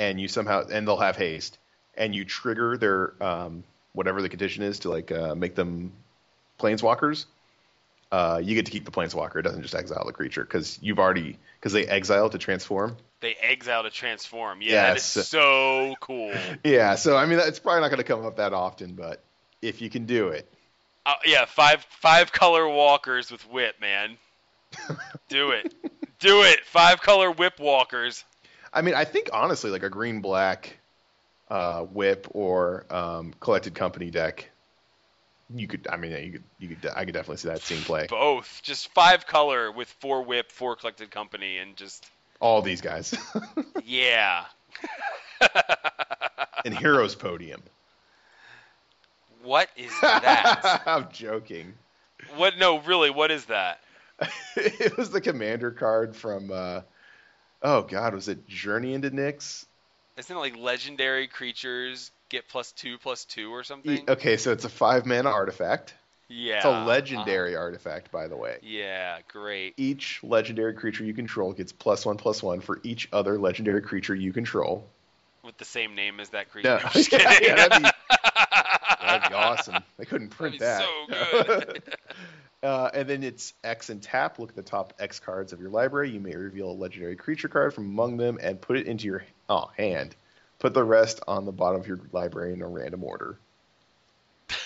and 0.00 0.20
you 0.20 0.26
somehow 0.26 0.66
and 0.66 0.88
they'll 0.88 0.96
have 0.96 1.16
haste, 1.16 1.58
and 1.94 2.12
you 2.12 2.24
trigger 2.24 2.76
their 2.76 3.22
um, 3.22 3.62
whatever 3.92 4.22
the 4.22 4.28
condition 4.28 4.62
is 4.62 4.80
to 4.80 4.90
like 4.90 5.12
uh, 5.12 5.34
make 5.34 5.54
them 5.54 5.92
planeswalkers, 6.58 7.26
uh, 8.10 8.40
you 8.42 8.54
get 8.54 8.66
to 8.66 8.72
keep 8.72 8.84
the 8.84 8.90
planeswalker. 8.90 9.36
It 9.36 9.42
doesn't 9.42 9.62
just 9.62 9.74
exile 9.74 10.04
the 10.06 10.12
creature 10.12 10.44
because 10.44 10.78
you've 10.82 10.98
already 10.98 11.38
because 11.58 11.72
they 11.72 11.86
exile 11.86 12.28
to 12.30 12.38
transform. 12.38 12.96
They 13.20 13.34
exile 13.40 13.84
to 13.84 13.90
transform. 13.90 14.62
Yeah, 14.62 14.82
that 14.82 14.96
is 14.96 15.04
Yes. 15.04 15.28
so 15.28 15.94
cool. 16.00 16.34
Yeah, 16.64 16.96
so 16.96 17.16
I 17.16 17.26
mean 17.26 17.38
it's 17.38 17.58
probably 17.58 17.80
not 17.80 17.88
going 17.88 17.98
to 17.98 18.04
come 18.04 18.24
up 18.24 18.36
that 18.36 18.52
often, 18.52 18.94
but 18.94 19.22
if 19.60 19.80
you 19.80 19.88
can 19.90 20.06
do 20.06 20.28
it, 20.28 20.48
Uh, 21.06 21.14
yeah, 21.24 21.44
five 21.46 21.84
five 21.88 22.32
color 22.32 22.68
walkers 22.68 23.30
with 23.30 23.42
whip, 23.50 23.80
man. 23.80 24.16
Do 25.28 25.50
it. 25.50 25.72
Do 26.20 26.42
it. 26.42 26.64
Five 26.64 27.00
color 27.00 27.30
whip 27.30 27.58
walkers. 27.58 28.24
I 28.72 28.82
mean, 28.82 28.94
I 28.94 29.04
think 29.04 29.30
honestly, 29.32 29.70
like 29.70 29.82
a 29.82 29.90
green 29.90 30.20
black 30.20 30.78
uh, 31.52 31.82
whip 31.82 32.26
or 32.30 32.86
um, 32.88 33.34
collected 33.38 33.74
company 33.74 34.10
deck, 34.10 34.48
you 35.54 35.68
could. 35.68 35.86
I 35.86 35.98
mean, 35.98 36.12
you 36.12 36.32
could. 36.32 36.42
You 36.58 36.68
could. 36.68 36.90
I 36.96 37.04
could 37.04 37.12
definitely 37.12 37.36
see 37.36 37.48
that 37.48 37.60
scene 37.60 37.82
play. 37.82 38.06
Both. 38.08 38.60
Just 38.62 38.88
five 38.94 39.26
color 39.26 39.70
with 39.70 39.88
four 40.00 40.22
whip, 40.22 40.50
four 40.50 40.76
collected 40.76 41.10
company, 41.10 41.58
and 41.58 41.76
just 41.76 42.06
All 42.40 42.62
these 42.62 42.80
guys 42.80 43.14
yeah. 43.84 44.46
and 46.64 46.76
Heroes 46.76 47.14
Podium. 47.14 47.62
what 49.42 49.68
is 49.76 49.92
that? 50.00 50.82
I'm 50.86 51.08
joking. 51.12 51.74
what? 52.36 52.56
No, 52.56 52.78
really. 52.80 53.10
What 53.10 53.30
is 53.30 53.44
that? 53.46 53.80
it 54.56 54.96
was 54.96 55.10
the 55.10 55.20
commander 55.20 55.70
card 55.70 56.16
from. 56.16 56.50
Uh, 56.50 56.80
oh 57.60 57.82
God, 57.82 58.14
was 58.14 58.28
it 58.28 58.48
Journey 58.48 58.94
into 58.94 59.10
Nyx? 59.10 59.66
Isn't 60.16 60.36
it 60.36 60.38
like 60.38 60.56
legendary 60.56 61.26
creatures 61.26 62.10
get 62.28 62.48
plus 62.48 62.72
two 62.72 62.98
plus 62.98 63.24
two 63.24 63.50
or 63.50 63.64
something? 63.64 64.04
Okay, 64.08 64.36
so 64.36 64.52
it's 64.52 64.64
a 64.64 64.68
five 64.68 65.06
mana 65.06 65.30
artifact. 65.30 65.94
Yeah. 66.28 66.56
It's 66.56 66.64
a 66.64 66.70
uh-huh. 66.70 66.86
legendary 66.86 67.56
artifact, 67.56 68.10
by 68.10 68.28
the 68.28 68.36
way. 68.36 68.58
Yeah, 68.62 69.18
great. 69.28 69.74
Each 69.76 70.20
legendary 70.22 70.74
creature 70.74 71.04
you 71.04 71.14
control 71.14 71.52
gets 71.52 71.72
plus 71.72 72.06
one 72.06 72.16
plus 72.16 72.42
one 72.42 72.60
for 72.60 72.80
each 72.82 73.08
other 73.12 73.38
legendary 73.38 73.82
creature 73.82 74.14
you 74.14 74.32
control. 74.32 74.88
With 75.44 75.58
the 75.58 75.64
same 75.64 75.94
name 75.94 76.20
as 76.20 76.30
that 76.30 76.50
creature. 76.50 76.80
No, 76.82 76.88
just 76.92 77.12
yeah, 77.12 77.18
yeah, 77.42 77.54
that'd 77.54 77.82
be, 77.82 77.90
that'd 79.00 79.28
be 79.30 79.34
awesome. 79.34 79.82
They 79.98 80.04
couldn't 80.04 80.30
print 80.30 80.58
that. 80.60 80.84
so 80.84 81.06
good. 81.64 81.82
Uh, 82.62 82.90
and 82.94 83.08
then 83.08 83.22
it's 83.22 83.54
X 83.64 83.90
and 83.90 84.02
tap. 84.02 84.38
Look 84.38 84.50
at 84.50 84.56
the 84.56 84.62
top 84.62 84.94
X 84.98 85.18
cards 85.18 85.52
of 85.52 85.60
your 85.60 85.70
library. 85.70 86.10
You 86.10 86.20
may 86.20 86.36
reveal 86.36 86.70
a 86.70 86.72
legendary 86.72 87.16
creature 87.16 87.48
card 87.48 87.74
from 87.74 87.86
among 87.86 88.16
them 88.16 88.38
and 88.40 88.60
put 88.60 88.76
it 88.76 88.86
into 88.86 89.06
your 89.06 89.24
oh, 89.48 89.70
hand. 89.76 90.14
Put 90.58 90.74
the 90.74 90.84
rest 90.84 91.20
on 91.26 91.44
the 91.44 91.52
bottom 91.52 91.80
of 91.80 91.88
your 91.88 91.98
library 92.12 92.52
in 92.52 92.62
a 92.62 92.68
random 92.68 93.02
order. 93.02 93.36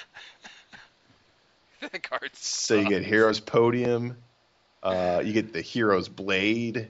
that 1.81 2.03
card 2.03 2.31
So 2.35 2.75
you 2.75 2.87
get 2.87 3.03
Hero's 3.03 3.41
Podium. 3.41 4.19
Uh, 4.83 5.23
you 5.25 5.33
get 5.33 5.55
the 5.55 5.63
Hero's 5.63 6.09
Blade. 6.09 6.89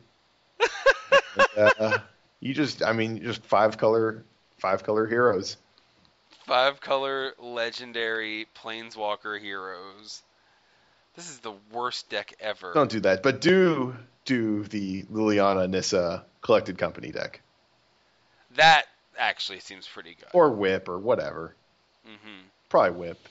uh, 1.56 1.98
you 2.40 2.52
just, 2.52 2.82
I 2.82 2.92
mean, 2.92 3.22
just 3.22 3.44
five 3.44 3.78
color, 3.78 4.24
five 4.58 4.82
color 4.82 5.06
heroes. 5.06 5.56
Five 6.46 6.80
color 6.80 7.32
legendary 7.38 8.48
planeswalker 8.56 9.40
heroes. 9.40 10.22
This 11.16 11.30
is 11.30 11.38
the 11.38 11.54
worst 11.72 12.08
deck 12.10 12.34
ever. 12.40 12.72
Don't 12.74 12.90
do 12.90 13.00
that, 13.00 13.22
but 13.22 13.40
do 13.40 13.96
do 14.24 14.64
the 14.64 15.04
Liliana 15.04 15.68
Nissa 15.68 16.24
collected 16.42 16.78
company 16.78 17.10
deck 17.12 17.40
That 18.56 18.84
actually 19.18 19.60
seems 19.60 19.86
pretty 19.86 20.14
good. 20.14 20.28
or 20.32 20.50
Whip 20.50 20.88
or 20.88 20.98
whatever. 20.98 21.54
hmm 22.04 22.40
Probably 22.68 22.90
Whip. 22.98 23.28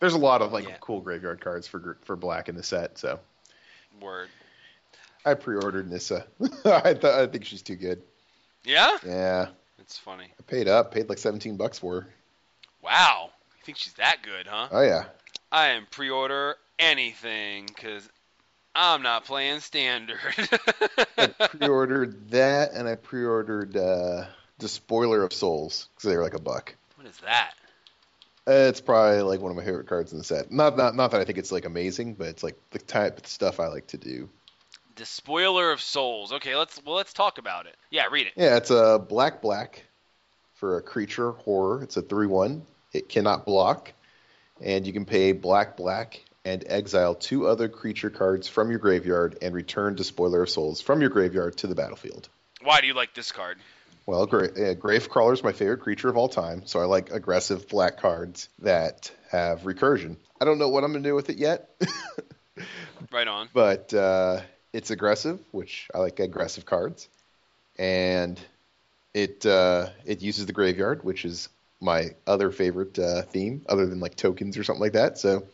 There's 0.00 0.14
a 0.14 0.18
lot 0.18 0.42
of 0.42 0.52
like 0.52 0.68
Yeah. 0.68 0.76
cool 0.80 1.00
graveyard 1.00 1.40
cards 1.40 1.66
for 1.66 1.98
for 2.02 2.16
black 2.16 2.48
in 2.48 2.54
the 2.56 2.62
set, 2.62 2.98
so 2.98 3.18
Word. 4.00 4.28
I 5.26 5.34
pre-ordered 5.34 5.90
Nissa. 5.90 6.24
I 6.64 6.94
th- 6.94 7.04
I 7.04 7.26
think 7.26 7.44
she's 7.44 7.62
too 7.62 7.74
good. 7.76 8.00
Yeah? 8.64 8.96
Yeah, 9.04 9.48
It's 9.78 9.98
funny. 9.98 10.32
I 10.38 10.42
paid 10.46 10.68
up, 10.68 10.92
paid 10.92 11.08
like 11.08 11.18
17 11.18 11.56
bucks 11.56 11.78
for 11.80 12.02
her. 12.02 12.08
Wow. 12.82 13.30
You 13.56 13.62
think 13.64 13.78
she's 13.78 13.94
that 13.94 14.22
good, 14.22 14.46
huh? 14.46 14.68
Oh 14.70 14.80
yeah. 14.82 15.04
I 15.50 15.68
am 15.68 15.86
pre-order 15.90 16.56
anything 16.78 17.66
because 17.66 18.08
I'm 18.74 19.02
not 19.02 19.24
playing 19.24 19.60
standard. 19.60 20.18
I 21.16 21.26
pre-ordered 21.48 22.30
that, 22.30 22.72
and 22.72 22.88
I 22.88 22.94
pre-ordered 22.94 23.76
uh, 23.76 24.26
Despoiler 24.58 25.22
of 25.24 25.32
Souls 25.32 25.88
because 25.94 26.10
they 26.10 26.16
were 26.16 26.22
like 26.22 26.34
a 26.34 26.40
buck. 26.40 26.74
what 26.96 27.06
is 27.06 27.16
that? 27.18 27.54
Uh, 28.46 28.68
It's 28.68 28.80
probably 28.80 29.22
like 29.22 29.40
one 29.40 29.50
of 29.50 29.56
my 29.56 29.64
favorite 29.64 29.88
cards 29.88 30.12
in 30.12 30.18
the 30.18 30.24
set. 30.24 30.50
Not 30.52 30.76
not 30.76 30.94
not 30.94 31.10
that 31.10 31.20
I 31.20 31.24
think 31.24 31.38
it's 31.38 31.52
like 31.52 31.64
amazing, 31.64 32.14
but 32.14 32.28
it's 32.28 32.42
like 32.42 32.56
the 32.70 32.78
type 32.78 33.18
of 33.18 33.26
stuff 33.26 33.60
I 33.60 33.66
like 33.66 33.88
to 33.88 33.98
do. 33.98 34.28
Despoiler 34.96 35.70
of 35.70 35.80
Souls. 35.80 36.32
Okay, 36.32 36.56
let's 36.56 36.80
well 36.84 36.96
let's 36.96 37.12
talk 37.12 37.38
about 37.38 37.66
it. 37.66 37.76
Yeah, 37.90 38.06
read 38.10 38.26
it. 38.26 38.32
Yeah, 38.36 38.56
it's 38.56 38.70
a 38.70 38.98
black 38.98 39.42
black 39.42 39.84
for 40.54 40.78
a 40.78 40.82
creature 40.82 41.32
horror. 41.32 41.82
It's 41.82 41.96
a 41.96 42.02
three 42.02 42.26
one. 42.26 42.62
It 42.92 43.08
cannot 43.08 43.44
block, 43.44 43.92
and 44.60 44.86
you 44.86 44.92
can 44.92 45.04
pay 45.04 45.32
black 45.32 45.76
black 45.76 46.24
and 46.48 46.64
exile 46.66 47.14
two 47.14 47.46
other 47.46 47.68
creature 47.68 48.08
cards 48.08 48.48
from 48.48 48.70
your 48.70 48.78
graveyard 48.78 49.36
and 49.42 49.54
return 49.54 49.94
Despoiler 49.94 50.44
of 50.44 50.48
Souls 50.50 50.80
from 50.80 51.02
your 51.02 51.10
graveyard 51.10 51.58
to 51.58 51.66
the 51.66 51.74
battlefield. 51.74 52.30
Why 52.62 52.80
do 52.80 52.86
you 52.86 52.94
like 52.94 53.12
this 53.12 53.32
card? 53.32 53.58
Well, 54.06 54.24
Gra- 54.24 54.46
uh, 54.46 54.74
Gravecrawler 54.74 55.34
is 55.34 55.44
my 55.44 55.52
favorite 55.52 55.80
creature 55.80 56.08
of 56.08 56.16
all 56.16 56.30
time, 56.30 56.62
so 56.64 56.80
I 56.80 56.84
like 56.84 57.10
aggressive 57.10 57.68
black 57.68 57.98
cards 57.98 58.48
that 58.60 59.12
have 59.30 59.62
recursion. 59.62 60.16
I 60.40 60.46
don't 60.46 60.58
know 60.58 60.70
what 60.70 60.84
I'm 60.84 60.92
going 60.92 61.02
to 61.02 61.08
do 61.10 61.14
with 61.14 61.28
it 61.28 61.36
yet, 61.36 61.68
Right 63.12 63.28
on. 63.28 63.50
but 63.52 63.92
uh, 63.92 64.40
it's 64.72 64.90
aggressive, 64.90 65.38
which 65.50 65.88
I 65.94 65.98
like 65.98 66.18
aggressive 66.18 66.64
cards, 66.64 67.08
and 67.78 68.40
it 69.12 69.44
uh, 69.44 69.90
it 70.06 70.22
uses 70.22 70.46
the 70.46 70.54
graveyard, 70.54 71.04
which 71.04 71.26
is 71.26 71.50
my 71.78 72.14
other 72.26 72.50
favorite 72.50 72.98
uh, 72.98 73.22
theme, 73.22 73.66
other 73.68 73.84
than 73.84 74.00
like 74.00 74.16
tokens 74.16 74.56
or 74.56 74.64
something 74.64 74.80
like 74.80 74.94
that. 74.94 75.18
So 75.18 75.44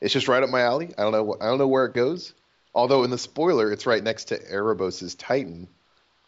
it's 0.00 0.12
just 0.12 0.28
right 0.28 0.42
up 0.42 0.50
my 0.50 0.60
alley. 0.60 0.92
I 0.98 1.02
don't 1.02 1.12
know 1.12 1.36
I 1.40 1.46
don't 1.46 1.58
know 1.58 1.68
where 1.68 1.86
it 1.86 1.94
goes. 1.94 2.34
Although 2.74 3.04
in 3.04 3.10
the 3.10 3.18
spoiler, 3.18 3.72
it's 3.72 3.86
right 3.86 4.02
next 4.02 4.26
to 4.26 4.38
Erebos's 4.38 5.14
Titan, 5.14 5.66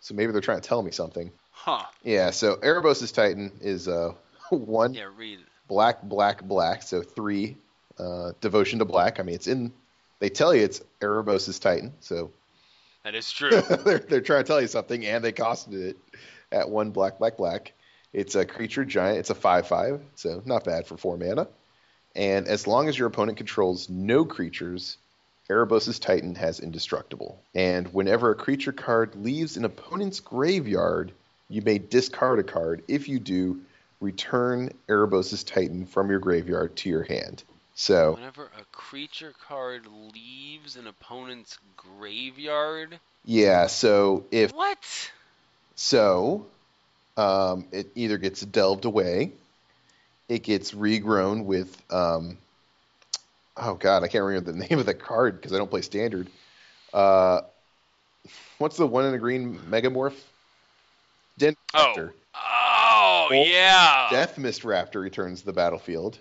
so 0.00 0.14
maybe 0.14 0.32
they're 0.32 0.40
trying 0.40 0.60
to 0.60 0.66
tell 0.66 0.82
me 0.82 0.90
something. 0.90 1.30
Huh. 1.50 1.84
Yeah, 2.02 2.30
so 2.30 2.56
Erebos' 2.56 3.12
Titan 3.12 3.52
is 3.60 3.88
uh, 3.88 4.12
one 4.50 4.94
Yeah, 4.94 5.08
read 5.14 5.40
black, 5.66 6.02
black, 6.02 6.42
black. 6.42 6.82
So 6.82 7.02
three 7.02 7.56
uh, 7.98 8.32
devotion 8.40 8.78
to 8.78 8.84
black. 8.84 9.20
I 9.20 9.22
mean, 9.22 9.34
it's 9.34 9.46
in. 9.46 9.72
They 10.20 10.30
tell 10.30 10.54
you 10.54 10.62
it's 10.62 10.80
Erebos' 11.00 11.60
Titan, 11.60 11.92
so 12.00 12.32
That 13.04 13.14
is 13.14 13.30
true. 13.30 13.60
they're 13.84 13.98
they're 13.98 14.20
trying 14.20 14.44
to 14.44 14.48
tell 14.48 14.60
you 14.60 14.68
something, 14.68 15.04
and 15.04 15.22
they 15.22 15.32
costed 15.32 15.74
it 15.74 15.96
at 16.50 16.68
one 16.68 16.90
black, 16.90 17.18
black, 17.18 17.36
black. 17.36 17.72
It's 18.14 18.34
a 18.34 18.46
creature 18.46 18.86
giant. 18.86 19.18
It's 19.18 19.30
a 19.30 19.34
five-five, 19.34 20.00
so 20.14 20.42
not 20.46 20.64
bad 20.64 20.86
for 20.86 20.96
four 20.96 21.18
mana. 21.18 21.46
And 22.18 22.48
as 22.48 22.66
long 22.66 22.88
as 22.88 22.98
your 22.98 23.06
opponent 23.06 23.38
controls 23.38 23.88
no 23.88 24.24
creatures, 24.24 24.98
Erebos' 25.48 26.00
Titan 26.00 26.34
has 26.34 26.58
indestructible. 26.58 27.40
And 27.54 27.86
whenever 27.94 28.32
a 28.32 28.34
creature 28.34 28.72
card 28.72 29.14
leaves 29.14 29.56
an 29.56 29.64
opponent's 29.64 30.18
graveyard, 30.18 31.12
you 31.48 31.62
may 31.62 31.78
discard 31.78 32.40
a 32.40 32.42
card. 32.42 32.82
If 32.88 33.08
you 33.08 33.20
do, 33.20 33.60
return 34.00 34.72
Erebos' 34.88 35.46
Titan 35.46 35.86
from 35.86 36.10
your 36.10 36.18
graveyard 36.18 36.74
to 36.78 36.90
your 36.90 37.04
hand. 37.04 37.44
So 37.76 38.14
Whenever 38.14 38.50
a 38.60 38.64
creature 38.72 39.32
card 39.46 39.86
leaves 40.12 40.74
an 40.74 40.88
opponent's 40.88 41.56
graveyard. 41.76 42.98
yeah, 43.24 43.68
so 43.68 44.24
if 44.32 44.52
What? 44.52 45.12
So, 45.76 46.46
um, 47.16 47.66
it 47.70 47.92
either 47.94 48.18
gets 48.18 48.40
delved 48.40 48.84
away, 48.84 49.30
it 50.28 50.42
gets 50.42 50.72
regrown 50.72 51.44
with, 51.44 51.80
um, 51.92 52.36
oh 53.56 53.74
god, 53.74 54.02
I 54.02 54.08
can't 54.08 54.24
remember 54.24 54.52
the 54.52 54.58
name 54.68 54.78
of 54.78 54.86
the 54.86 54.94
card 54.94 55.36
because 55.36 55.52
I 55.52 55.58
don't 55.58 55.70
play 55.70 55.82
standard. 55.82 56.28
Uh, 56.92 57.42
what's 58.58 58.76
the 58.76 58.86
one 58.86 59.04
in 59.04 59.12
the 59.12 59.18
green 59.18 59.58
megamorph? 59.70 60.16
Den 61.38 61.54
Oh. 61.74 61.94
Raptor. 61.96 62.12
Oh, 62.34 63.26
Or 63.30 63.34
yeah. 63.34 64.08
Deathmist 64.10 64.62
Raptor 64.64 65.00
returns 65.02 65.40
to 65.40 65.46
the 65.46 65.52
battlefield. 65.52 66.18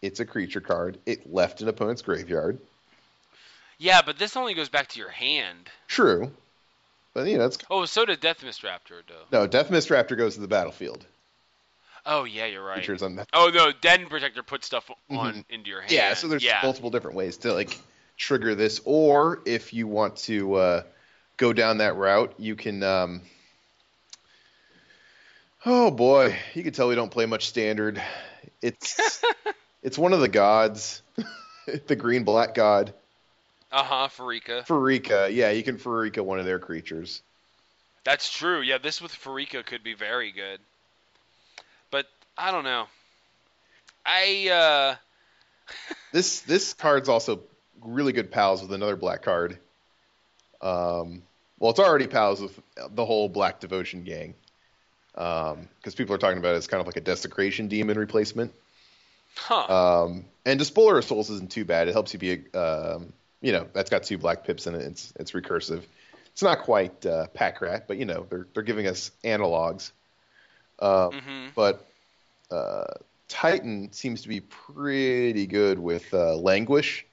It's 0.00 0.20
a 0.20 0.24
creature 0.26 0.60
card. 0.60 0.98
It 1.06 1.32
left 1.32 1.60
an 1.62 1.68
opponent's 1.68 2.02
graveyard. 2.02 2.58
Yeah, 3.78 4.02
but 4.04 4.18
this 4.18 4.36
only 4.36 4.54
goes 4.54 4.68
back 4.68 4.88
to 4.88 4.98
your 4.98 5.08
hand. 5.10 5.68
True, 5.88 6.32
but 7.14 7.26
you 7.26 7.38
know 7.38 7.46
it's 7.46 7.58
Oh, 7.70 7.84
so 7.84 8.04
did 8.04 8.20
Deathmist 8.20 8.62
Raptor, 8.62 9.02
though. 9.08 9.24
no 9.32 9.48
Deathmist 9.48 9.90
Raptor 9.90 10.16
goes 10.16 10.34
to 10.34 10.40
the 10.40 10.48
battlefield. 10.48 11.04
Oh, 12.04 12.24
yeah, 12.24 12.46
you're 12.46 12.64
right. 12.64 12.74
Creatures 12.74 13.02
on 13.02 13.16
that. 13.16 13.28
Oh, 13.32 13.50
no, 13.54 13.72
Den 13.80 14.06
Protector 14.06 14.42
puts 14.42 14.66
stuff 14.66 14.90
on 15.10 15.44
into 15.48 15.70
your 15.70 15.80
hand. 15.80 15.90
Mm-hmm. 15.90 15.96
Yeah, 15.96 16.14
so 16.14 16.28
there's 16.28 16.44
yeah. 16.44 16.60
multiple 16.62 16.90
different 16.90 17.16
ways 17.16 17.36
to 17.38 17.52
like 17.52 17.78
trigger 18.16 18.54
this, 18.54 18.80
or 18.84 19.40
if 19.44 19.72
you 19.72 19.86
want 19.86 20.16
to 20.16 20.54
uh, 20.54 20.82
go 21.36 21.52
down 21.52 21.78
that 21.78 21.96
route, 21.96 22.34
you 22.38 22.56
can. 22.56 22.82
Um, 22.82 23.22
oh 25.64 25.90
boy, 25.90 26.36
you 26.54 26.62
can 26.62 26.72
tell 26.72 26.88
we 26.88 26.94
don't 26.94 27.10
play 27.10 27.26
much 27.26 27.46
standard. 27.46 28.02
It's 28.60 29.22
it's 29.82 29.98
one 29.98 30.12
of 30.12 30.20
the 30.20 30.28
gods, 30.28 31.02
the 31.86 31.96
green 31.96 32.24
black 32.24 32.54
god, 32.54 32.92
Uh 33.70 33.84
huh, 33.84 34.08
Pharika. 34.08 34.66
Pharika. 34.66 35.32
Yeah, 35.32 35.50
you 35.50 35.62
can 35.62 35.78
Pharika 35.78 36.24
one 36.24 36.38
of 36.38 36.44
their 36.46 36.58
creatures. 36.58 37.22
That's 38.04 38.28
true. 38.28 38.60
Yeah, 38.60 38.78
this 38.78 39.00
with 39.00 39.12
Pharika 39.12 39.64
could 39.64 39.84
be 39.84 39.94
very 39.94 40.32
good. 40.32 40.58
I 42.36 42.50
don't 42.50 42.64
know. 42.64 42.86
I 44.04 44.48
uh 44.48 44.96
This 46.12 46.40
this 46.40 46.74
card's 46.74 47.08
also 47.08 47.42
really 47.82 48.12
good 48.12 48.30
pals 48.30 48.62
with 48.62 48.72
another 48.72 48.96
black 48.96 49.22
card. 49.22 49.58
Um, 50.60 51.22
well, 51.58 51.70
it's 51.70 51.80
already 51.80 52.06
pals 52.06 52.40
with 52.40 52.58
the 52.90 53.04
whole 53.04 53.28
Black 53.28 53.60
Devotion 53.60 54.04
gang. 54.04 54.34
Because 55.14 55.94
people 55.94 56.14
are 56.14 56.18
talking 56.18 56.38
about 56.38 56.54
it 56.54 56.58
as 56.58 56.66
kind 56.66 56.80
of 56.80 56.86
like 56.86 56.96
a 56.96 57.00
desecration 57.00 57.68
demon 57.68 57.98
replacement. 57.98 58.52
huh. 59.36 60.04
Um, 60.04 60.24
and 60.46 60.58
Despoiler 60.58 60.98
of 60.98 61.04
Souls 61.04 61.30
isn't 61.30 61.50
too 61.50 61.64
bad. 61.64 61.88
It 61.88 61.92
helps 61.92 62.12
you 62.14 62.18
be, 62.18 62.44
a, 62.54 62.94
um, 62.94 63.12
you 63.40 63.52
know, 63.52 63.68
that's 63.72 63.90
got 63.90 64.04
two 64.04 64.18
black 64.18 64.44
pips 64.44 64.66
in 64.66 64.74
it. 64.74 64.82
It's 64.82 65.12
it's 65.18 65.32
recursive. 65.32 65.82
It's 66.32 66.42
not 66.42 66.60
quite 66.60 67.04
uh, 67.04 67.26
Pack 67.28 67.60
Rat, 67.60 67.86
but 67.86 67.98
you 67.98 68.06
know 68.06 68.26
they're 68.28 68.46
they're 68.54 68.62
giving 68.62 68.86
us 68.86 69.10
analogs. 69.22 69.90
Uh, 70.78 71.10
hmm 71.10 71.48
but 71.54 71.86
uh, 72.52 72.84
Titan 73.28 73.90
seems 73.92 74.22
to 74.22 74.28
be 74.28 74.40
pretty 74.40 75.46
good 75.46 75.78
with 75.78 76.12
uh, 76.12 76.36
Languish. 76.36 77.06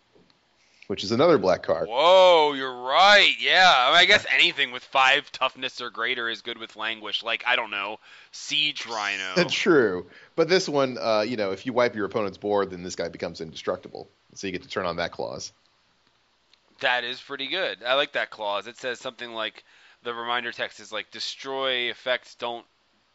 which 0.87 1.03
is 1.03 1.11
another 1.11 1.37
black 1.37 1.63
card. 1.63 1.87
Whoa, 1.87 2.53
you're 2.53 2.81
right. 2.81 3.33
Yeah, 3.39 3.71
I, 3.77 3.91
mean, 3.91 3.99
I 3.99 4.05
guess 4.05 4.25
anything 4.33 4.71
with 4.71 4.83
five 4.83 5.31
toughness 5.31 5.81
or 5.81 5.91
greater 5.91 6.27
is 6.27 6.41
good 6.41 6.57
with 6.57 6.75
languish. 6.75 7.23
Like 7.23 7.43
I 7.45 7.55
don't 7.55 7.69
know, 7.69 7.99
siege 8.31 8.87
rhino. 8.87 9.43
True, 9.49 10.07
but 10.35 10.49
this 10.49 10.67
one, 10.67 10.97
uh, 10.99 11.21
you 11.21 11.37
know, 11.37 11.51
if 11.51 11.65
you 11.65 11.73
wipe 11.73 11.95
your 11.95 12.05
opponent's 12.05 12.39
board, 12.39 12.71
then 12.71 12.83
this 12.83 12.95
guy 12.95 13.07
becomes 13.07 13.39
indestructible. 13.39 14.09
So 14.33 14.47
you 14.47 14.53
get 14.53 14.63
to 14.63 14.67
turn 14.69 14.85
on 14.85 14.97
that 14.97 15.11
clause. 15.11 15.51
That 16.81 17.03
is 17.03 17.21
pretty 17.21 17.47
good. 17.47 17.83
I 17.85 17.93
like 17.93 18.13
that 18.13 18.29
clause. 18.29 18.67
It 18.67 18.77
says 18.77 18.99
something 18.99 19.31
like 19.33 19.63
the 20.03 20.13
reminder 20.13 20.51
text 20.51 20.79
is 20.79 20.91
like 20.91 21.11
destroy 21.11 21.89
effects 21.89 22.35
don't 22.35 22.65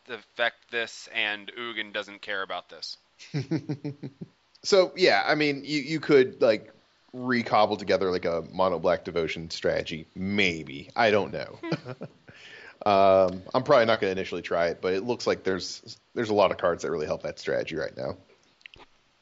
affect 0.08 0.70
this, 0.70 1.08
and 1.14 1.50
Ugin 1.58 1.92
doesn't 1.92 2.22
care 2.22 2.42
about 2.42 2.68
this. 2.68 2.96
so 4.62 4.92
yeah, 4.96 5.22
I 5.26 5.34
mean, 5.34 5.62
you 5.64 5.80
you 5.80 6.00
could 6.00 6.40
like 6.40 6.72
recobble 7.12 7.76
together 7.76 8.10
like 8.10 8.24
a 8.24 8.44
mono 8.52 8.78
black 8.78 9.04
devotion 9.04 9.48
strategy, 9.50 10.06
maybe. 10.14 10.90
I 10.96 11.10
don't 11.10 11.32
know. 11.32 11.58
um, 12.86 13.42
I'm 13.54 13.62
probably 13.62 13.86
not 13.86 14.00
going 14.00 14.12
to 14.14 14.20
initially 14.20 14.42
try 14.42 14.66
it, 14.66 14.80
but 14.82 14.92
it 14.92 15.04
looks 15.04 15.26
like 15.26 15.44
there's 15.44 15.98
there's 16.14 16.30
a 16.30 16.34
lot 16.34 16.50
of 16.50 16.58
cards 16.58 16.82
that 16.82 16.90
really 16.90 17.06
help 17.06 17.22
that 17.22 17.38
strategy 17.38 17.76
right 17.76 17.96
now 17.96 18.16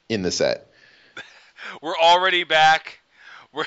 in 0.08 0.22
the 0.22 0.30
set. 0.30 0.68
We're 1.82 1.96
already 1.96 2.44
back. 2.44 3.00
We're 3.52 3.66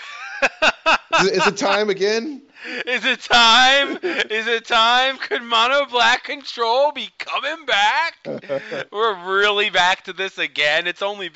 is, 1.22 1.47
it 1.47 1.57
time 1.57 1.89
again? 1.89 2.41
Is 2.88 3.05
it 3.05 3.22
time? 3.22 3.99
Is 4.01 4.47
it 4.47 4.66
time? 4.66 5.18
Could 5.20 5.43
Mono 5.43 5.86
Black 5.86 6.24
Control 6.24 6.91
be 6.91 7.09
coming 7.20 7.66
back? 7.66 8.16
We're 8.91 9.36
really 9.36 9.70
back 9.70 10.05
to 10.05 10.13
this 10.13 10.39
again. 10.39 10.88
It's 10.88 11.03
only 11.03 11.30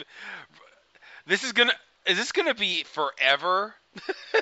this 1.27 1.43
is 1.43 1.51
gonna 1.51 1.73
is 2.07 2.17
this 2.17 2.31
gonna 2.31 2.55
be 2.55 2.83
forever? 2.83 3.75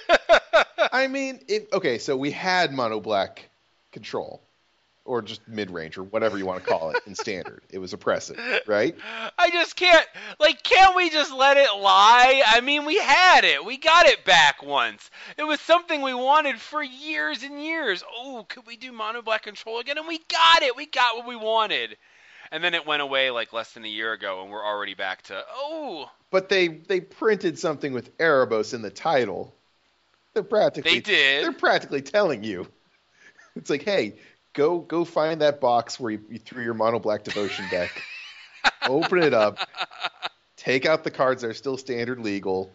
I 0.93 1.07
mean, 1.07 1.41
it, 1.49 1.67
okay, 1.73 1.97
so 1.97 2.15
we 2.15 2.31
had 2.31 2.71
Mono 2.71 3.01
Black 3.01 3.49
Control 3.91 4.46
or 5.07 5.21
just 5.21 5.47
mid 5.47 5.71
range 5.71 5.97
or 5.97 6.03
whatever 6.03 6.37
you 6.37 6.45
want 6.45 6.63
to 6.63 6.69
call 6.69 6.91
it 6.91 6.97
in 7.07 7.15
standard. 7.15 7.61
It 7.71 7.79
was 7.79 7.93
oppressive, 7.93 8.37
right? 8.67 8.95
I 9.37 9.49
just 9.49 9.75
can't 9.75 10.05
like 10.39 10.61
can't 10.61 10.95
we 10.95 11.09
just 11.09 11.33
let 11.33 11.57
it 11.57 11.69
lie? 11.79 12.43
I 12.45 12.61
mean, 12.61 12.85
we 12.85 12.97
had 12.97 13.43
it. 13.43 13.63
We 13.65 13.77
got 13.77 14.05
it 14.05 14.23
back 14.25 14.61
once. 14.61 15.09
It 15.37 15.43
was 15.43 15.59
something 15.61 16.01
we 16.01 16.13
wanted 16.13 16.59
for 16.59 16.83
years 16.83 17.41
and 17.41 17.63
years. 17.63 18.03
Oh, 18.15 18.45
could 18.47 18.67
we 18.67 18.75
do 18.75 18.91
mono 18.91 19.21
black 19.21 19.43
control 19.43 19.79
again? 19.79 19.97
And 19.97 20.07
we 20.07 20.19
got 20.29 20.61
it. 20.61 20.75
We 20.75 20.85
got 20.85 21.17
what 21.17 21.27
we 21.27 21.35
wanted. 21.35 21.97
And 22.51 22.63
then 22.63 22.73
it 22.73 22.85
went 22.85 23.01
away 23.01 23.31
like 23.31 23.51
less 23.53 23.73
than 23.73 23.83
a 23.85 23.89
year 23.89 24.13
ago 24.13 24.43
and 24.43 24.51
we're 24.51 24.65
already 24.65 24.93
back 24.93 25.23
to 25.23 25.43
oh. 25.49 26.11
But 26.29 26.49
they 26.49 26.67
they 26.67 26.99
printed 26.99 27.57
something 27.57 27.93
with 27.93 28.15
Erebos 28.17 28.73
in 28.73 28.81
the 28.81 28.91
title. 28.91 29.55
They're 30.33 30.43
practically 30.43 30.95
They 30.95 30.99
did. 30.99 31.43
They're 31.43 31.51
practically 31.53 32.01
telling 32.01 32.43
you. 32.43 32.67
It's 33.57 33.69
like, 33.69 33.83
hey, 33.83 34.15
go 34.57 34.79
go 34.79 35.05
find 35.05 35.39
that 35.41 35.61
box 35.61 35.99
where 35.99 36.11
you, 36.11 36.19
you 36.29 36.39
threw 36.39 36.63
your 36.63 36.73
mono 36.73 36.99
black 36.99 37.23
devotion 37.23 37.65
deck. 37.69 38.03
open 38.87 39.19
it 39.19 39.33
up. 39.33 39.59
Take 40.57 40.85
out 40.85 41.05
the 41.05 41.11
cards 41.11 41.43
that 41.43 41.49
are 41.49 41.53
still 41.53 41.77
standard 41.77 42.19
legal. 42.19 42.73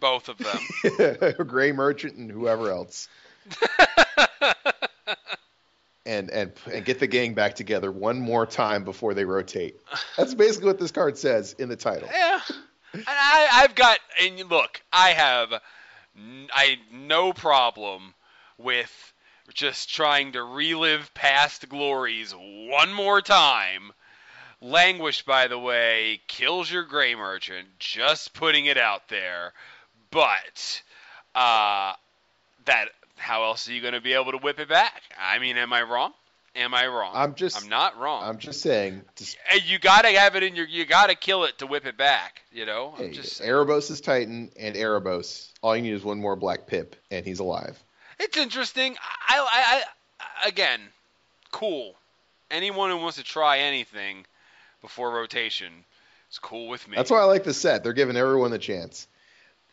Both 0.00 0.28
of 0.28 0.38
them. 0.38 1.36
Gray 1.46 1.72
Merchant 1.72 2.14
and 2.14 2.30
whoever 2.30 2.70
else. 2.70 3.08
and, 6.06 6.30
and 6.30 6.52
and 6.72 6.84
get 6.84 7.00
the 7.00 7.06
gang 7.06 7.34
back 7.34 7.54
together 7.56 7.90
one 7.90 8.20
more 8.20 8.46
time 8.46 8.84
before 8.84 9.12
they 9.14 9.24
rotate. 9.24 9.76
That's 10.16 10.34
basically 10.34 10.68
what 10.68 10.78
this 10.78 10.92
card 10.92 11.18
says 11.18 11.54
in 11.58 11.68
the 11.68 11.76
title. 11.76 12.08
Yeah. 12.12 12.40
And 12.94 13.04
I, 13.06 13.48
I've 13.52 13.74
got 13.74 13.98
and 14.22 14.38
look, 14.48 14.80
I 14.92 15.10
have 15.10 15.52
n- 16.16 16.48
I 16.52 16.76
no 16.92 17.32
problem 17.32 18.14
with 18.58 19.12
just 19.54 19.94
trying 19.94 20.32
to 20.32 20.42
relive 20.42 21.12
past 21.14 21.68
glories 21.68 22.34
one 22.34 22.92
more 22.92 23.20
time. 23.20 23.92
Languish, 24.60 25.22
by 25.22 25.48
the 25.48 25.58
way, 25.58 26.20
kills 26.26 26.70
your 26.70 26.84
gray 26.84 27.14
merchant. 27.14 27.68
Just 27.78 28.34
putting 28.34 28.66
it 28.66 28.78
out 28.78 29.08
there. 29.08 29.52
But 30.10 30.82
uh, 31.34 31.92
that 32.64 32.88
how 33.16 33.44
else 33.44 33.68
are 33.68 33.72
you 33.72 33.80
going 33.80 33.94
to 33.94 34.00
be 34.00 34.14
able 34.14 34.32
to 34.32 34.38
whip 34.38 34.60
it 34.60 34.68
back? 34.68 35.02
I 35.18 35.38
mean, 35.38 35.56
am 35.56 35.72
I 35.72 35.82
wrong? 35.82 36.12
Am 36.54 36.72
I 36.72 36.86
wrong? 36.86 37.12
I'm 37.14 37.34
just 37.34 37.62
I'm 37.62 37.68
not 37.68 37.98
wrong. 37.98 38.22
I'm 38.24 38.38
just 38.38 38.62
saying. 38.62 39.02
Just, 39.16 39.36
you 39.66 39.78
gotta 39.78 40.08
have 40.18 40.36
it 40.36 40.42
in 40.42 40.56
your. 40.56 40.66
You 40.66 40.86
gotta 40.86 41.14
kill 41.14 41.44
it 41.44 41.58
to 41.58 41.66
whip 41.66 41.84
it 41.84 41.98
back. 41.98 42.40
You 42.50 42.64
know. 42.64 42.94
I'm 42.96 43.08
hey, 43.08 43.12
just. 43.12 43.42
Erebos 43.42 43.90
is 43.90 44.00
Titan 44.00 44.50
and 44.58 44.74
Erebos. 44.74 45.52
All 45.60 45.76
you 45.76 45.82
need 45.82 45.92
is 45.92 46.02
one 46.02 46.18
more 46.18 46.34
black 46.34 46.66
pip, 46.66 46.96
and 47.10 47.26
he's 47.26 47.40
alive. 47.40 47.78
It's 48.18 48.36
interesting. 48.36 48.96
I, 49.28 49.38
I, 49.38 49.82
I, 50.20 50.48
again, 50.48 50.80
cool. 51.52 51.94
Anyone 52.50 52.90
who 52.90 52.98
wants 52.98 53.16
to 53.16 53.24
try 53.24 53.58
anything 53.58 54.24
before 54.80 55.10
rotation 55.10 55.72
is 56.30 56.38
cool 56.38 56.68
with 56.68 56.86
me. 56.88 56.96
That's 56.96 57.10
why 57.10 57.20
I 57.20 57.24
like 57.24 57.44
the 57.44 57.54
set. 57.54 57.82
They're 57.82 57.92
giving 57.92 58.16
everyone 58.16 58.50
the 58.50 58.58
chance. 58.58 59.08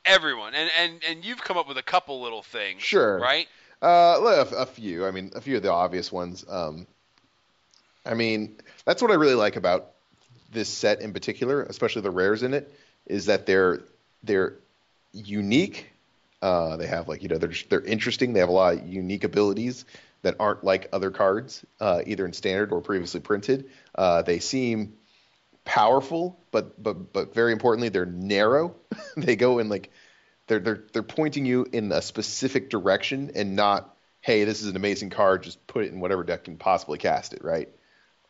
Everyone, 0.05 0.53
and 0.53 0.69
and 0.77 1.01
and 1.07 1.25
you've 1.25 1.41
come 1.41 1.57
up 1.57 1.67
with 1.67 1.77
a 1.77 1.83
couple 1.83 2.21
little 2.21 2.43
things. 2.43 2.81
Sure. 2.81 3.19
Right. 3.19 3.47
Uh, 3.81 4.45
a, 4.51 4.55
a 4.57 4.65
few. 4.65 5.05
I 5.05 5.11
mean, 5.11 5.31
a 5.35 5.41
few 5.41 5.55
of 5.55 5.63
the 5.63 5.71
obvious 5.71 6.11
ones. 6.11 6.43
Um, 6.49 6.87
I 8.05 8.13
mean, 8.13 8.57
that's 8.85 9.01
what 9.01 9.11
I 9.11 9.15
really 9.15 9.35
like 9.35 9.55
about 9.55 9.91
this 10.51 10.69
set 10.69 11.01
in 11.01 11.13
particular, 11.13 11.63
especially 11.63 12.01
the 12.01 12.11
rares 12.11 12.43
in 12.43 12.53
it, 12.53 12.73
is 13.05 13.27
that 13.27 13.45
they're 13.45 13.81
they're 14.23 14.55
unique. 15.13 15.89
Uh, 16.43 16.75
they 16.75 16.87
have 16.87 17.07
like 17.07 17.23
you 17.23 17.29
know 17.29 17.37
they're 17.37 17.53
they're 17.69 17.81
interesting. 17.81 18.33
They 18.33 18.41
have 18.41 18.49
a 18.49 18.53
lot 18.53 18.73
of 18.73 18.87
unique 18.87 19.23
abilities 19.23 19.85
that 20.23 20.35
aren't 20.39 20.63
like 20.63 20.89
other 20.91 21.09
cards, 21.09 21.65
uh, 21.79 22.01
either 22.05 22.25
in 22.25 22.33
standard 22.33 22.73
or 22.73 22.81
previously 22.81 23.21
printed. 23.21 23.69
Uh, 23.95 24.23
they 24.23 24.39
seem 24.39 24.93
powerful, 25.63 26.37
but 26.51 26.81
but 26.83 27.13
but 27.13 27.33
very 27.33 27.53
importantly, 27.53 27.87
they're 27.87 28.05
narrow. 28.05 28.75
they 29.17 29.37
go 29.37 29.59
in 29.59 29.69
like 29.69 29.89
they're 30.47 30.59
they're 30.59 30.83
they're 30.91 31.01
pointing 31.01 31.45
you 31.45 31.65
in 31.71 31.91
a 31.93 32.01
specific 32.01 32.69
direction 32.69 33.31
and 33.35 33.55
not 33.55 33.95
hey 34.21 34.43
this 34.43 34.61
is 34.61 34.67
an 34.67 34.75
amazing 34.75 35.09
card 35.09 35.43
just 35.43 35.65
put 35.67 35.85
it 35.85 35.91
in 35.91 35.99
whatever 35.99 36.23
deck 36.23 36.43
can 36.43 36.57
possibly 36.57 36.97
cast 36.97 37.33
it 37.33 37.43
right 37.43 37.69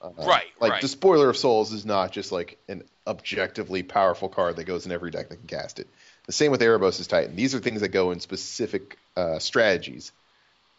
uh, 0.01 0.09
Right, 0.17 0.47
like 0.59 0.73
right. 0.73 0.81
despoiler 0.81 1.29
of 1.29 1.37
souls 1.37 1.71
is 1.71 1.85
not 1.85 2.11
just 2.11 2.31
like 2.31 2.57
an 2.67 2.83
objectively 3.07 3.83
powerful 3.83 4.29
card 4.29 4.57
that 4.57 4.65
goes 4.65 4.85
in 4.85 4.91
every 4.91 5.11
deck 5.11 5.29
that 5.29 5.37
can 5.37 5.47
cast 5.47 5.79
it 5.79 5.87
the 6.25 6.31
same 6.31 6.51
with 6.51 6.61
erebos' 6.61 7.07
titan 7.07 7.35
these 7.35 7.55
are 7.55 7.59
things 7.59 7.81
that 7.81 7.89
go 7.89 8.11
in 8.11 8.19
specific 8.19 8.97
uh, 9.15 9.39
strategies 9.39 10.11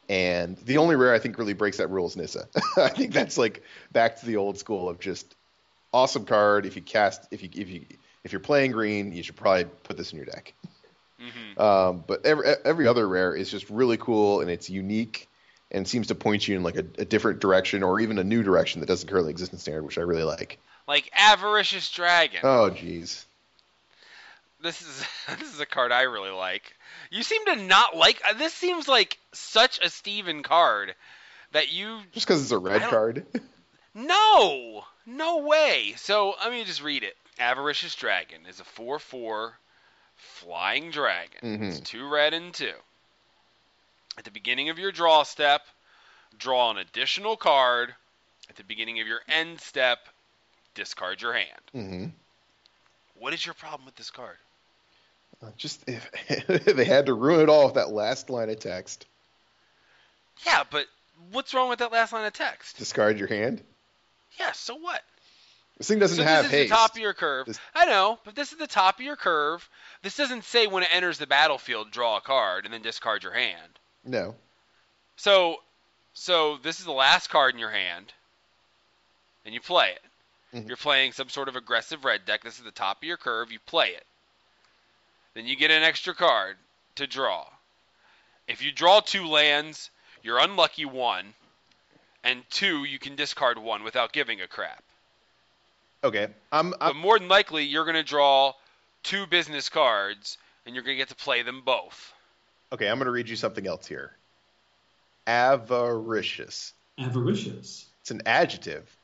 and 0.08 0.56
the 0.58 0.78
only 0.78 0.96
rare 0.96 1.14
i 1.14 1.18
think 1.18 1.38
really 1.38 1.54
breaks 1.54 1.78
that 1.78 1.88
rule 1.88 2.06
is 2.06 2.16
nissa 2.16 2.48
i 2.76 2.88
think 2.88 3.12
that's 3.12 3.38
like 3.38 3.62
back 3.92 4.20
to 4.20 4.26
the 4.26 4.36
old 4.36 4.58
school 4.58 4.88
of 4.88 4.98
just 4.98 5.34
awesome 5.92 6.24
card 6.24 6.66
if 6.66 6.76
you 6.76 6.82
cast 6.82 7.26
if 7.30 7.42
you 7.42 7.48
if 7.54 7.70
you 7.70 7.84
if 8.24 8.32
you're 8.32 8.40
playing 8.40 8.72
green 8.72 9.12
you 9.12 9.22
should 9.22 9.36
probably 9.36 9.64
put 9.82 9.96
this 9.96 10.12
in 10.12 10.16
your 10.16 10.26
deck 10.26 10.54
hmm 11.18 11.60
um, 11.60 12.02
but 12.06 12.26
every 12.26 12.46
every 12.64 12.86
other 12.88 13.06
rare 13.06 13.34
is 13.34 13.48
just 13.48 13.70
really 13.70 13.96
cool 13.96 14.40
and 14.40 14.50
it's 14.50 14.68
unique 14.68 15.28
and 15.74 15.86
seems 15.86 16.06
to 16.06 16.14
point 16.14 16.46
you 16.46 16.56
in 16.56 16.62
like 16.62 16.76
a, 16.76 16.84
a 16.98 17.04
different 17.04 17.40
direction 17.40 17.82
or 17.82 18.00
even 18.00 18.18
a 18.18 18.24
new 18.24 18.42
direction 18.42 18.80
that 18.80 18.86
doesn't 18.86 19.08
currently 19.08 19.30
exist 19.30 19.52
in 19.52 19.58
standard, 19.58 19.82
which 19.82 19.98
I 19.98 20.02
really 20.02 20.22
like. 20.22 20.58
Like 20.86 21.10
avaricious 21.12 21.90
dragon. 21.90 22.40
Oh, 22.42 22.70
jeez. 22.70 23.24
This 24.64 24.82
is 24.82 25.06
this 25.38 25.54
is 25.54 25.60
a 25.60 25.66
card 25.66 25.92
I 25.92 26.02
really 26.02 26.30
like. 26.30 26.74
You 27.10 27.22
seem 27.22 27.44
to 27.46 27.56
not 27.56 27.94
like. 27.96 28.20
uh, 28.28 28.32
This 28.32 28.52
seems 28.52 28.88
like 28.88 29.18
such 29.32 29.78
a 29.78 29.88
Steven 29.90 30.42
card 30.42 30.94
that 31.52 31.70
you 31.72 32.00
Just 32.12 32.26
because 32.26 32.42
it's 32.42 32.50
a 32.50 32.58
red 32.58 32.82
card. 32.90 33.26
No, 33.96 34.82
no 35.06 35.38
way. 35.38 35.94
So 35.96 36.34
let 36.42 36.50
me 36.50 36.64
just 36.64 36.82
read 36.82 37.04
it. 37.04 37.14
Avaricious 37.38 37.94
Dragon 37.94 38.40
is 38.48 38.58
a 38.58 38.64
4 38.64 38.98
4 38.98 39.56
flying 40.16 40.90
dragon. 40.90 41.38
Mhm. 41.60 41.68
It's 41.68 41.78
two 41.80 42.08
red 42.08 42.34
and 42.34 42.52
two. 42.52 42.72
At 44.18 44.24
the 44.24 44.32
beginning 44.32 44.68
of 44.68 44.80
your 44.80 44.90
draw 44.90 45.22
step, 45.22 45.62
draw 46.36 46.70
an 46.72 46.78
additional 46.78 47.36
card. 47.36 47.94
At 48.50 48.56
the 48.56 48.64
beginning 48.64 49.00
of 49.00 49.06
your 49.06 49.20
end 49.28 49.60
step, 49.60 50.08
discard 50.74 51.22
your 51.22 51.34
hand. 51.34 51.62
hmm 51.72 52.06
What 53.14 53.32
is 53.32 53.44
your 53.46 53.54
problem 53.54 53.86
with 53.86 53.94
this 53.94 54.10
card? 54.10 54.38
Just 55.56 55.84
if, 55.88 56.10
they 56.64 56.84
had 56.84 57.06
to 57.06 57.14
ruin 57.14 57.40
it 57.40 57.48
all 57.48 57.66
with 57.66 57.74
that 57.74 57.90
last 57.90 58.30
line 58.30 58.50
of 58.50 58.58
text. 58.58 59.06
Yeah, 60.46 60.64
but 60.70 60.86
what's 61.30 61.54
wrong 61.54 61.68
with 61.68 61.78
that 61.78 61.92
last 61.92 62.12
line 62.12 62.26
of 62.26 62.32
text? 62.32 62.78
Discard 62.78 63.18
your 63.18 63.28
hand. 63.28 63.62
Yeah, 64.38 64.52
so 64.52 64.74
what? 64.74 65.02
This 65.78 65.88
thing 65.88 65.98
doesn't 65.98 66.18
so 66.18 66.22
have 66.22 66.44
this 66.44 66.52
is 66.52 66.58
haste. 66.58 66.70
the 66.70 66.76
top 66.76 66.92
of 66.92 66.98
your 66.98 67.14
curve. 67.14 67.46
This- 67.46 67.60
I 67.74 67.86
know, 67.86 68.18
but 68.24 68.34
this 68.34 68.52
is 68.52 68.58
the 68.58 68.66
top 68.66 68.98
of 68.98 69.04
your 69.04 69.16
curve. 69.16 69.68
This 70.02 70.16
doesn't 70.16 70.44
say 70.44 70.66
when 70.66 70.82
it 70.82 70.90
enters 70.92 71.18
the 71.18 71.26
battlefield, 71.26 71.90
draw 71.90 72.16
a 72.16 72.20
card 72.20 72.64
and 72.64 72.72
then 72.74 72.82
discard 72.82 73.22
your 73.22 73.32
hand. 73.32 73.78
No. 74.04 74.34
So, 75.16 75.56
so 76.12 76.58
this 76.62 76.78
is 76.78 76.84
the 76.84 76.92
last 76.92 77.28
card 77.30 77.54
in 77.54 77.60
your 77.60 77.70
hand, 77.70 78.12
and 79.44 79.54
you 79.54 79.60
play 79.60 79.90
it. 79.90 80.02
Mhm. 80.56 80.68
You're 80.68 80.76
playing 80.76 81.12
some 81.12 81.28
sort 81.28 81.48
of 81.48 81.56
aggressive 81.56 82.04
red 82.04 82.24
deck. 82.24 82.44
This 82.44 82.58
is 82.58 82.64
the 82.64 82.70
top 82.70 82.98
of 82.98 83.04
your 83.04 83.16
curve. 83.16 83.50
You 83.50 83.58
play 83.60 83.88
it. 83.88 84.06
Then 85.34 85.46
you 85.46 85.56
get 85.56 85.70
an 85.70 85.82
extra 85.82 86.14
card. 86.14 86.56
to 86.96 87.06
draw. 87.08 87.46
If 88.46 88.62
you 88.62 88.70
draw 88.70 89.00
two 89.00 89.26
lands, 89.26 89.90
you're 90.22 90.38
unlucky 90.38 90.84
one, 90.84 91.34
and 92.22 92.42
two, 92.50 92.84
you 92.84 92.98
can 93.00 93.16
discard 93.16 93.58
one 93.58 93.82
without 93.82 94.12
giving 94.12 94.40
a 94.40 94.46
crap. 94.46 94.82
Okay, 96.04 96.28
I'm, 96.52 96.70
But 96.70 96.82
I'm 96.82 96.96
more 96.96 97.18
than 97.18 97.28
likely, 97.28 97.64
you're 97.64 97.84
going 97.84 97.96
to 97.96 98.04
draw 98.04 98.52
two 99.02 99.26
business 99.26 99.68
cards, 99.68 100.38
and 100.64 100.74
you're 100.74 100.84
going 100.84 100.94
to 100.96 101.00
get 101.00 101.08
to 101.08 101.16
play 101.16 101.42
them 101.42 101.62
both. 101.64 102.12
okay. 102.72 102.88
I'm 102.88 102.98
going 102.98 103.06
to 103.06 103.10
read 103.10 103.28
you 103.28 103.36
something 103.36 103.66
else 103.66 103.86
here. 103.86 104.12
Avaricious. 105.26 106.74
Avaricious. 106.98 107.86
It's 108.02 108.10
an 108.10 108.22
adjective 108.26 108.96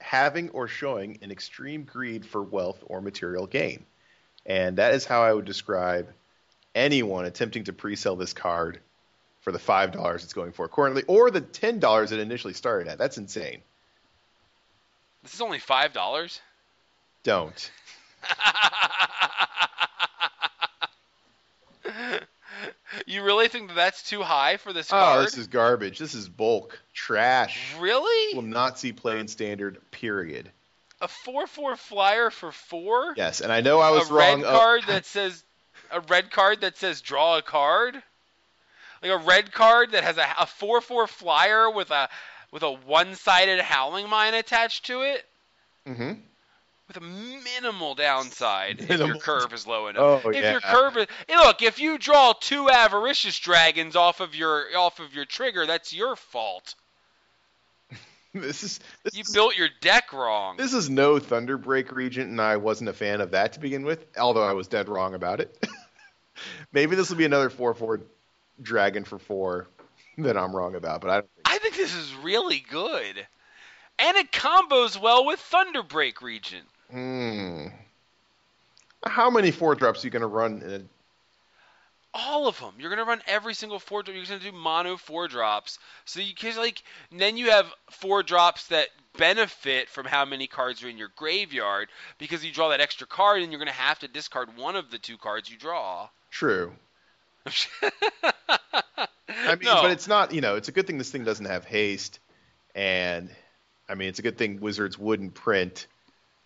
having 0.00 0.50
or 0.50 0.68
showing 0.68 1.18
an 1.22 1.30
extreme 1.30 1.84
greed 1.84 2.26
for 2.26 2.42
wealth 2.42 2.82
or 2.86 3.00
material 3.00 3.46
gain. 3.46 3.84
And 4.44 4.78
that 4.78 4.94
is 4.94 5.04
how 5.04 5.22
I 5.22 5.32
would 5.32 5.44
describe 5.44 6.08
anyone 6.74 7.24
attempting 7.24 7.64
to 7.64 7.72
pre-sell 7.72 8.16
this 8.16 8.32
card 8.32 8.80
for 9.40 9.52
the 9.52 9.58
five 9.58 9.92
dollars 9.92 10.24
it's 10.24 10.32
going 10.32 10.52
for 10.52 10.68
currently, 10.68 11.02
or 11.06 11.30
the 11.30 11.40
ten 11.40 11.78
dollars 11.78 12.12
it 12.12 12.20
initially 12.20 12.54
started 12.54 12.88
at. 12.88 12.98
That's 12.98 13.18
insane. 13.18 13.60
This 15.22 15.34
is 15.34 15.40
only 15.40 15.58
five 15.58 15.92
dollars. 15.92 16.40
Don't. 17.22 17.70
you 23.06 23.22
really 23.22 23.48
think 23.48 23.68
that 23.68 23.74
that's 23.74 24.02
too 24.08 24.22
high 24.22 24.56
for 24.56 24.72
this 24.72 24.88
oh, 24.90 24.96
card? 24.96 25.02
Oh, 25.02 25.14
card? 25.14 25.26
this 25.26 25.38
is 25.38 25.46
garbage. 25.46 25.98
This 25.98 26.14
is 26.14 26.28
bulk 26.28 26.80
trash. 26.92 27.74
really 27.78 28.34
Will 28.34 28.42
not 28.42 28.78
see 28.78 28.92
play 28.92 29.18
in 29.20 29.28
standard. 29.28 29.78
Period. 29.90 30.50
A 31.02 31.08
four-four 31.08 31.76
flyer 31.76 32.30
for 32.30 32.50
four. 32.52 33.12
Yes, 33.16 33.40
and 33.42 33.52
I 33.52 33.60
know 33.60 33.80
I 33.80 33.90
was 33.90 34.08
a 34.10 34.14
wrong. 34.14 34.42
red 34.42 34.46
Oh, 34.46 34.58
card 34.58 34.82
that 34.86 35.04
says 35.04 35.44
a 35.90 36.00
red 36.00 36.30
card 36.30 36.62
that 36.62 36.78
says 36.78 37.00
draw 37.02 37.36
a 37.38 37.42
card. 37.42 38.02
Like 39.02 39.10
a 39.12 39.18
red 39.18 39.52
card 39.52 39.92
that 39.92 40.04
has 40.04 40.16
a, 40.16 40.26
a 40.38 40.46
four-four 40.46 41.06
flyer 41.08 41.70
with 41.70 41.90
a 41.90 42.08
with 42.52 42.62
a 42.62 42.70
one-sided 42.72 43.60
howling 43.60 44.08
mine 44.08 44.34
attached 44.34 44.86
to 44.86 45.02
it. 45.02 45.24
mhm. 45.88 46.18
with 46.86 46.96
a 46.98 47.00
minimal 47.00 47.94
downside 47.94 48.80
if 48.80 49.00
your 49.00 49.16
curve 49.16 49.52
is 49.52 49.66
low 49.66 49.88
enough. 49.88 50.24
Oh, 50.24 50.30
if 50.30 50.36
yeah. 50.36 50.52
your 50.52 50.60
curve 50.60 50.96
is 50.98 51.06
look, 51.28 51.62
if 51.62 51.80
you 51.80 51.98
draw 51.98 52.32
two 52.32 52.68
avaricious 52.70 53.38
dragons 53.38 53.96
off 53.96 54.20
of 54.20 54.34
your 54.36 54.66
off 54.76 55.00
of 55.00 55.14
your 55.14 55.24
trigger, 55.24 55.66
that's 55.66 55.92
your 55.92 56.14
fault. 56.14 56.74
This 58.40 58.62
is 58.62 58.80
this 59.04 59.14
You 59.14 59.22
is, 59.22 59.32
built 59.32 59.56
your 59.58 59.68
deck 59.82 60.12
wrong. 60.12 60.56
this 60.56 60.72
is 60.72 60.88
no 60.88 61.16
Thunderbreak 61.18 61.92
Regent, 61.92 62.30
and 62.30 62.40
I 62.40 62.56
wasn't 62.56 62.88
a 62.88 62.94
fan 62.94 63.20
of 63.20 63.32
that 63.32 63.52
to 63.54 63.60
begin 63.60 63.84
with. 63.84 64.06
Although 64.18 64.42
I 64.44 64.52
was 64.52 64.68
dead 64.68 64.88
wrong 64.88 65.14
about 65.14 65.40
it. 65.40 65.62
Maybe 66.72 66.96
this 66.96 67.10
will 67.10 67.18
be 67.18 67.26
another 67.26 67.50
four-four 67.50 68.00
dragon 68.62 69.04
for 69.04 69.18
four 69.18 69.68
that 70.18 70.36
I'm 70.38 70.56
wrong 70.56 70.74
about, 70.76 71.02
but 71.02 71.10
I 71.10 71.14
don't 71.16 71.30
think. 71.34 71.50
I 71.50 71.58
think 71.58 71.76
this 71.76 71.94
is 71.94 72.14
really 72.22 72.64
good. 72.70 73.26
And 73.98 74.16
it 74.16 74.32
combos 74.32 74.98
well 75.00 75.26
with 75.26 75.38
Thunderbreak 75.52 76.22
Regent. 76.22 76.64
Hmm. 76.90 77.66
How 79.04 79.28
many 79.28 79.50
four 79.50 79.74
drops 79.74 80.02
are 80.02 80.06
you 80.06 80.10
going 80.10 80.22
to 80.22 80.26
run 80.26 80.62
in 80.62 80.70
a 80.72 80.82
All 82.14 82.46
of 82.46 82.58
them. 82.60 82.74
You're 82.78 82.90
gonna 82.90 83.04
run 83.04 83.22
every 83.26 83.54
single 83.54 83.78
four. 83.78 84.02
You're 84.06 84.24
gonna 84.24 84.38
do 84.38 84.52
mono 84.52 84.96
four 84.96 85.28
drops. 85.28 85.78
So 86.04 86.20
you 86.20 86.34
can 86.34 86.56
like 86.56 86.82
then 87.10 87.36
you 87.36 87.50
have 87.50 87.72
four 87.90 88.22
drops 88.22 88.66
that 88.68 88.88
benefit 89.16 89.88
from 89.88 90.06
how 90.06 90.24
many 90.24 90.46
cards 90.46 90.82
are 90.82 90.88
in 90.88 90.98
your 90.98 91.10
graveyard 91.16 91.88
because 92.18 92.44
you 92.44 92.52
draw 92.52 92.68
that 92.68 92.80
extra 92.80 93.06
card 93.06 93.42
and 93.42 93.50
you're 93.50 93.58
gonna 93.58 93.72
have 93.72 93.98
to 94.00 94.08
discard 94.08 94.56
one 94.56 94.76
of 94.76 94.90
the 94.90 94.98
two 94.98 95.16
cards 95.16 95.50
you 95.50 95.56
draw. 95.56 96.08
True. 96.30 96.72
I 99.44 99.56
mean, 99.56 99.64
No. 99.64 99.82
but 99.82 99.90
it's 99.90 100.06
not, 100.08 100.32
you 100.32 100.40
know, 100.40 100.56
it's 100.56 100.68
a 100.68 100.72
good 100.72 100.86
thing 100.86 100.98
this 100.98 101.10
thing 101.10 101.24
doesn't 101.24 101.46
have 101.46 101.64
haste. 101.64 102.20
And, 102.74 103.30
I 103.88 103.94
mean, 103.94 104.08
it's 104.08 104.18
a 104.18 104.22
good 104.22 104.38
thing 104.38 104.60
Wizards 104.60 104.98
wouldn't 104.98 105.34
print 105.34 105.86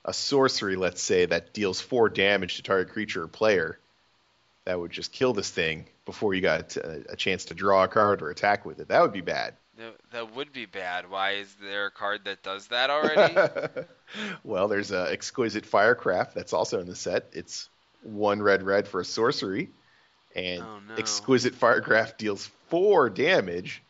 a 0.05 0.13
sorcery, 0.13 0.77
let's 0.77 1.03
say, 1.03 1.27
that 1.27 1.53
deals 1.53 1.81
four 1.81 2.09
damage 2.09 2.57
to 2.57 2.63
target 2.63 2.93
creature 2.93 3.25
or 3.25 3.29
player. 3.29 3.79
That 4.67 4.79
would 4.79 4.91
just 4.91 5.13
kill 5.13 5.33
this 5.33 5.49
thing 5.51 5.87
before 6.05 6.35
you 6.35 6.41
got 6.43 6.77
a, 6.77 7.05
a 7.11 7.17
chance 7.17 7.47
to 7.47 7.55
draw 7.55 7.85
a 7.85 7.89
card 7.89 8.21
or 8.21 8.31
attack 8.31 8.65
with 8.67 8.81
it. 8.81 8.89
That 8.89 9.01
would 9.01 9.13
be 9.13 9.21
bad. 9.21 9.55
That- 9.79 9.95
That 10.11 10.35
would 10.35 10.53
be 10.53 10.67
bad. 10.67 11.09
Why 11.09 11.33
is 11.33 11.55
there 11.63 11.87
a 11.87 11.91
card 11.91 12.25
that 12.25 12.43
does 12.43 12.67
that 12.69 12.91
already? 12.91 13.35
well, 14.45 14.67
there's 14.69 14.91
a 14.91 15.11
exquisite 15.11 15.65
firecraft 15.67 16.35
that's 16.35 16.53
also 16.53 16.81
in 16.81 16.87
the 16.89 16.97
set. 16.97 17.27
It's 17.33 17.69
one 18.03 18.43
red 18.43 18.63
red 18.63 18.89
for 18.89 19.01
a 19.01 19.05
sorcery, 19.05 19.69
and 20.35 20.63
Oh, 20.63 20.81
no. 20.89 20.95
exquisite 20.97 21.55
firecraft 21.55 22.19
deals 22.19 22.51
four 22.69 23.09
damage 23.09 23.83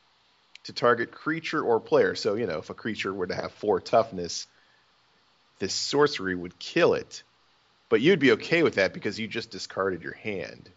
to 0.64 0.72
target 0.72 1.10
creature 1.12 1.62
or 1.62 1.80
player. 1.80 2.14
So 2.14 2.34
you 2.34 2.46
know, 2.46 2.58
if 2.58 2.68
a 2.70 2.74
creature 2.74 3.12
were 3.14 3.26
to 3.28 3.34
have 3.34 3.52
four 3.52 3.80
toughness, 3.80 4.46
this 5.58 5.74
sorcery 5.74 6.34
would 6.34 6.58
kill 6.58 6.94
it. 6.94 7.22
But 7.88 8.00
you'd 8.00 8.18
be 8.18 8.32
okay 8.32 8.62
with 8.62 8.74
that 8.76 8.92
because 8.92 9.18
you 9.18 9.28
just 9.28 9.50
discarded 9.50 10.02
your 10.02 10.14
hand, 10.14 10.70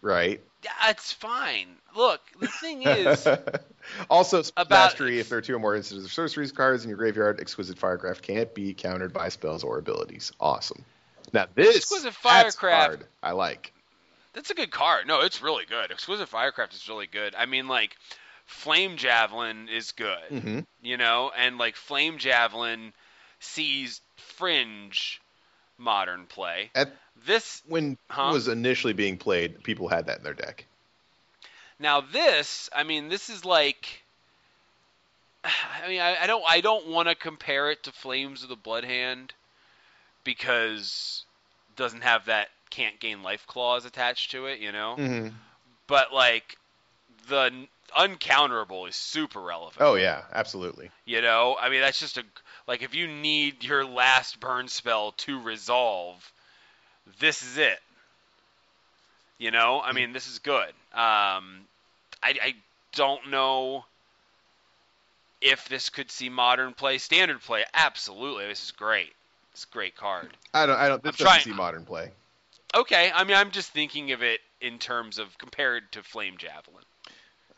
right? 0.00 0.40
yeah, 0.64 0.90
it's 0.90 1.10
fine. 1.10 1.66
Look, 1.96 2.20
the 2.40 2.46
thing 2.46 2.82
is, 2.82 3.26
also, 4.10 4.42
About- 4.56 4.70
mastery. 4.70 5.18
If 5.18 5.28
there 5.28 5.38
are 5.38 5.42
two 5.42 5.56
or 5.56 5.58
more 5.58 5.74
instances 5.74 6.04
of 6.06 6.12
sorceries 6.12 6.52
cards 6.52 6.84
in 6.84 6.88
your 6.88 6.98
graveyard, 6.98 7.40
exquisite 7.40 7.78
firecraft 7.78 8.22
can't 8.22 8.54
be 8.54 8.72
countered 8.74 9.12
by 9.12 9.28
spells 9.28 9.64
or 9.64 9.78
abilities. 9.78 10.30
Awesome. 10.38 10.84
Now 11.32 11.46
this 11.54 11.76
Exquisite 11.78 12.14
that's 12.22 12.54
Firecraft- 12.56 12.58
card 12.58 13.06
I 13.22 13.32
like. 13.32 13.72
That's 14.34 14.50
a 14.50 14.54
good 14.54 14.70
card. 14.70 15.06
No, 15.06 15.20
it's 15.22 15.42
really 15.42 15.64
good. 15.66 15.90
Exquisite 15.90 16.28
Firecraft 16.28 16.74
is 16.74 16.88
really 16.88 17.06
good. 17.06 17.34
I 17.34 17.44
mean, 17.46 17.68
like, 17.68 17.96
Flame 18.46 18.96
Javelin 18.96 19.68
is 19.68 19.92
good, 19.92 20.40
hmm 20.42 20.60
you 20.80 20.96
know, 20.96 21.30
and 21.36 21.58
like 21.58 21.76
Flame 21.76 22.18
Javelin 22.18 22.92
sees 23.40 24.00
fringe 24.16 25.20
modern 25.78 26.26
play. 26.26 26.70
At 26.74 26.92
This 27.26 27.62
when 27.66 27.96
Huh? 28.10 28.28
it 28.28 28.32
was 28.32 28.48
initially 28.48 28.92
being 28.92 29.16
played, 29.18 29.62
people 29.62 29.88
had 29.88 30.06
that 30.06 30.18
in 30.18 30.24
their 30.24 30.34
deck. 30.34 30.64
now, 31.78 32.00
this, 32.00 32.68
I 32.74 32.82
mean, 32.84 33.08
this 33.08 33.28
is 33.30 33.44
like, 33.44 34.02
I 35.44 35.88
mean, 35.88 36.00
I, 36.00 36.22
I 36.22 36.26
don't, 36.26 36.44
I 36.48 36.60
don't 36.60 36.88
want 36.88 37.08
to 37.08 37.14
compare 37.14 37.70
it 37.70 37.82
to 37.84 37.92
Flames 37.92 38.42
of 38.42 38.48
the 38.48 38.56
Blood 38.56 38.84
Hand 38.84 39.32
because 40.24 41.24
it 41.70 41.76
doesn't 41.76 42.02
have 42.02 42.26
that 42.26 42.48
can't 42.70 42.98
gain 43.00 43.22
life 43.22 43.46
clause 43.46 43.84
attached 43.84 44.30
to 44.32 44.46
it, 44.46 44.60
you 44.60 44.72
know. 44.72 44.96
hmm 44.96 45.28
But 45.86 46.12
like, 46.12 46.56
the 47.28 47.66
uncounterable 47.96 48.88
is 48.88 48.96
super 48.96 49.40
relevant. 49.40 49.80
Oh 49.80 49.94
yeah, 49.94 50.22
absolutely. 50.32 50.90
You 51.04 51.20
know, 51.20 51.56
I 51.60 51.68
mean 51.68 51.80
that's 51.80 51.98
just 51.98 52.16
a 52.16 52.24
like 52.66 52.82
if 52.82 52.94
you 52.94 53.06
need 53.08 53.64
your 53.64 53.84
last 53.84 54.40
burn 54.40 54.68
spell 54.68 55.12
to 55.18 55.40
resolve, 55.40 56.32
this 57.20 57.42
is 57.42 57.58
it. 57.58 57.78
You 59.38 59.50
know, 59.50 59.80
I 59.84 59.92
mean 59.92 60.12
this 60.12 60.28
is 60.28 60.38
good. 60.38 60.68
Um, 60.92 61.66
I, 62.22 62.34
I 62.40 62.54
don't 62.92 63.30
know 63.30 63.84
if 65.40 65.68
this 65.68 65.90
could 65.90 66.10
see 66.10 66.28
modern 66.28 66.72
play, 66.74 66.98
standard 66.98 67.40
play. 67.40 67.64
Absolutely, 67.74 68.46
this 68.46 68.62
is 68.64 68.70
great. 68.70 69.12
It's 69.52 69.64
a 69.64 69.72
great 69.72 69.96
card. 69.96 70.30
I 70.54 70.66
don't. 70.66 70.76
I 70.78 70.88
don't. 70.88 71.02
This 71.02 71.10
I'm 71.20 71.24
doesn't 71.24 71.26
trying- 71.26 71.40
see 71.42 71.52
modern 71.52 71.84
play. 71.84 72.10
Okay, 72.74 73.10
I 73.14 73.24
mean 73.24 73.36
I'm 73.36 73.50
just 73.50 73.70
thinking 73.70 74.12
of 74.12 74.22
it 74.22 74.40
in 74.60 74.78
terms 74.78 75.18
of 75.18 75.36
compared 75.38 75.90
to 75.92 76.02
Flame 76.02 76.36
Javelin. 76.38 76.84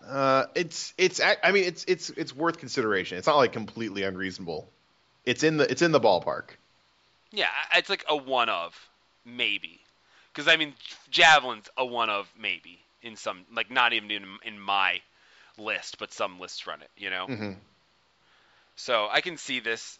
Uh, 0.05 0.46
it's 0.55 0.92
it's. 0.98 1.20
I 1.20 1.52
mean, 1.52 1.64
it's 1.64 1.84
it's 1.86 2.11
it's 2.11 2.34
worth 2.34 2.59
consideration. 2.59 3.16
It's 3.18 3.26
not 3.26 3.36
like 3.36 3.52
completely 3.52 4.02
unreasonable. 4.02 4.68
It's 5.25 5.43
in 5.43 5.57
the 5.57 5.70
it's 5.70 5.83
in 5.83 5.93
the 5.93 6.01
ballpark. 6.01 6.51
Yeah, 7.33 7.49
it's 7.75 7.91
like 7.91 8.05
a 8.09 8.16
one 8.16 8.49
of, 8.49 8.75
maybe. 9.25 9.81
Because 10.33 10.49
I 10.49 10.57
mean, 10.57 10.75
javelin's 11.11 11.68
a 11.77 11.85
one 11.85 12.11
of 12.11 12.29
maybe 12.39 12.79
in 13.03 13.16
some 13.16 13.45
like 13.55 13.70
not 13.70 13.93
even 13.93 14.11
in 14.11 14.25
in 14.45 14.61
my 14.61 15.01
list, 15.59 15.99
but 15.99 16.12
some 16.12 16.41
lists 16.41 16.66
run 16.66 16.83
it. 16.83 16.91
You 16.97 17.11
know, 17.11 17.27
hmm 17.27 17.53
so 18.77 19.09
I 19.11 19.20
can 19.20 19.37
see 19.37 19.61
this 19.61 19.99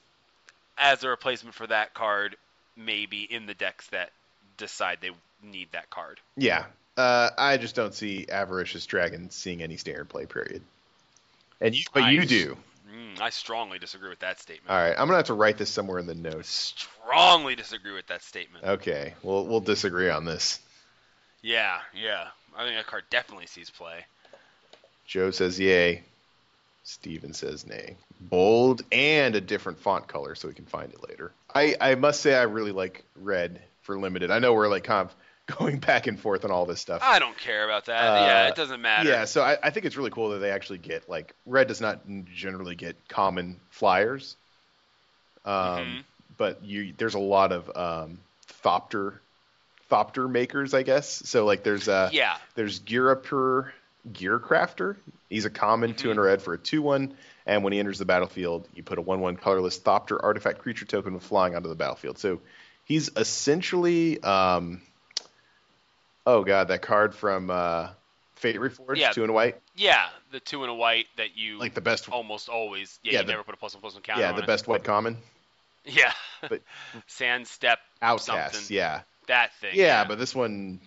as 0.77 1.05
a 1.05 1.09
replacement 1.09 1.55
for 1.55 1.67
that 1.69 1.95
card, 1.95 2.37
maybe 2.77 3.23
in 3.23 3.47
the 3.47 3.55
decks 3.55 3.87
that 3.89 4.11
decide 4.57 4.99
they 5.01 5.11
need 5.43 5.69
that 5.73 5.91
card. 5.91 6.21
Yeah. 6.37 6.65
Uh, 6.97 7.31
I 7.37 7.57
just 7.57 7.75
don't 7.75 7.95
see 7.95 8.27
avaricious 8.29 8.87
dragon 8.87 9.31
seeing 9.31 9.63
any 9.63 9.77
standard 9.77 10.09
play. 10.09 10.27
Period. 10.27 10.63
And 11.61 11.75
you, 11.75 11.85
but 11.93 12.05
you 12.05 12.21
Nice. 12.21 12.29
do. 12.29 12.57
Mm, 12.89 13.21
I 13.21 13.31
strongly 13.31 13.79
disagree 13.79 14.11
with 14.11 14.19
that 14.21 14.41
statement. 14.41 14.71
All 14.71 14.77
right. 14.77 14.91
I'm 14.93 15.07
gonna 15.07 15.17
have 15.17 15.27
to 15.27 15.35
write 15.35 15.57
this 15.57 15.71
somewhere 15.71 15.99
in 15.99 16.07
the 16.07 16.15
notes. 16.15 16.75
Strongly 17.03 17.55
disagree 17.55 17.93
with 17.93 18.07
that 18.09 18.23
statement. 18.23 18.65
Okay. 18.65 19.15
We'll 19.23 19.47
we'll 19.47 19.61
disagree 19.61 20.11
on 20.11 20.25
this. 20.25 20.61
Yeah, 21.43 21.79
yeah. 21.95 22.29
I 22.57 22.65
think 22.65 22.77
that 22.77 22.87
card 22.87 23.05
definitely 23.11 23.47
sees 23.47 23.71
play. 23.71 24.05
Joe 25.07 25.31
says 25.31 25.59
yay. 25.59 26.03
Steven 26.85 27.33
says 27.33 27.67
nay. 27.67 27.97
Bold 28.21 28.83
and 28.93 29.35
a 29.35 29.41
different 29.41 29.79
font 29.79 30.07
color 30.07 30.35
so 30.35 30.49
we 30.49 30.55
can 30.55 30.67
find 30.67 30.93
it 30.93 31.09
later. 31.09 31.33
I, 31.55 31.77
I 31.81 31.95
must 31.95 32.21
say 32.21 32.35
I 32.35 32.43
really 32.43 32.73
like 32.73 33.05
red 33.17 33.61
for 33.83 33.99
limited. 33.99 34.31
I 34.31 34.39
know 34.39 34.53
we're 34.53 34.69
like 34.69 34.85
kind 34.85 35.09
of 35.09 35.15
going 35.59 35.79
back 35.79 36.07
and 36.07 36.19
forth 36.19 36.45
on 36.45 36.51
all 36.51 36.65
this 36.67 36.81
stuff. 36.81 37.03
I 37.05 37.19
don't 37.19 37.37
care 37.37 37.65
about 37.65 37.87
that. 37.87 38.01
Uh, 38.01 38.27
yeah, 38.27 38.49
it 38.49 38.55
doesn't 38.55 38.81
matter. 38.81 39.09
Yeah, 39.09 39.25
so 39.27 39.43
I, 39.43 39.59
I 39.63 39.71
think 39.71 39.87
it's 39.87 39.97
really 39.97 40.11
cool 40.11 40.31
that 40.31 40.39
they 40.39 40.51
actually 40.51 40.79
get 40.79 41.09
like 41.09 41.35
red 41.47 41.69
does 41.69 41.81
not 41.81 42.01
generally 42.35 42.75
get 42.75 43.09
common 43.09 43.61
flyers, 43.71 44.37
um, 45.45 45.53
Mhm. 45.53 46.05
but 46.37 46.65
you 46.65 46.95
there's 46.97 47.15
a 47.15 47.19
lot 47.19 47.53
of 47.53 47.71
um, 47.77 48.19
thopter 48.63 49.19
thopter 49.91 50.31
makers, 50.31 50.73
I 50.75 50.83
guess. 50.83 51.09
So 51.29 51.45
like 51.45 51.63
there's 51.63 51.89
uh 51.89 52.09
Yeah. 52.13 52.37
there's 52.55 52.81
Ghirapur 52.81 53.71
Gearcrafter. 54.11 54.97
He's 55.29 55.45
a 55.45 55.51
common 55.51 55.95
two 55.95 56.11
and 56.11 56.19
a 56.19 56.23
red 56.23 56.41
for 56.43 56.55
a 56.55 56.59
two 56.59 56.81
one, 56.83 57.15
and 57.47 57.63
when 57.65 57.73
he 57.73 57.79
enters 57.79 57.99
the 57.99 58.05
battlefield, 58.05 58.67
you 58.75 58.83
put 58.83 58.99
a 58.99 59.03
one 59.03 59.21
one 59.21 59.37
colorless 59.37 59.79
Thopter 59.79 60.19
artifact 60.23 60.59
creature 60.61 60.87
token 60.87 61.15
with 61.15 61.23
flying 61.23 61.55
onto 61.55 61.69
the 61.69 61.75
battlefield. 61.75 62.19
So 62.19 62.41
he's 62.85 63.11
essentially 63.17 64.23
um, 64.23 64.81
oh 66.27 66.45
god, 66.45 66.69
that 66.69 66.83
card 66.83 67.15
from 67.15 67.51
uh, 67.51 67.89
Fate 68.35 68.57
Reforged, 68.57 68.97
Yeah. 68.97 69.11
two 69.13 69.23
and 69.23 69.31
a 69.31 69.33
white, 69.35 69.61
Yeah, 69.77 70.07
the 70.33 70.41
two 70.41 70.63
and 70.63 70.71
a 70.71 70.75
white 70.75 71.07
that 71.17 71.37
you 71.37 71.59
like 71.59 71.75
the 71.75 71.81
best 71.81 72.09
almost 72.11 72.49
always. 72.49 72.99
Yeah, 73.03 73.13
Yeah, 73.13 73.21
you 73.21 73.27
the- 73.27 73.33
never 73.33 73.45
put 73.45 73.55
a 73.55 73.59
plus 73.59 73.75
one 73.75 73.81
plus 73.81 73.95
one 73.95 74.03
counter 74.03 74.23
yeah 74.23 74.33
the 74.33 74.43
it. 74.43 74.47
best 74.47 74.67
white 74.69 74.85
common 74.85 75.17
Yeah. 75.85 76.13
But- 76.41 76.63
Sand 77.07 77.47
step 77.47 77.79
outcast. 78.03 78.55
something. 78.55 78.75
Yeah. 78.77 79.03
That 79.27 79.53
thing. 79.61 79.73
yeah, 79.75 80.05
but 80.05 80.19
this 80.19 80.35
one 80.35 80.81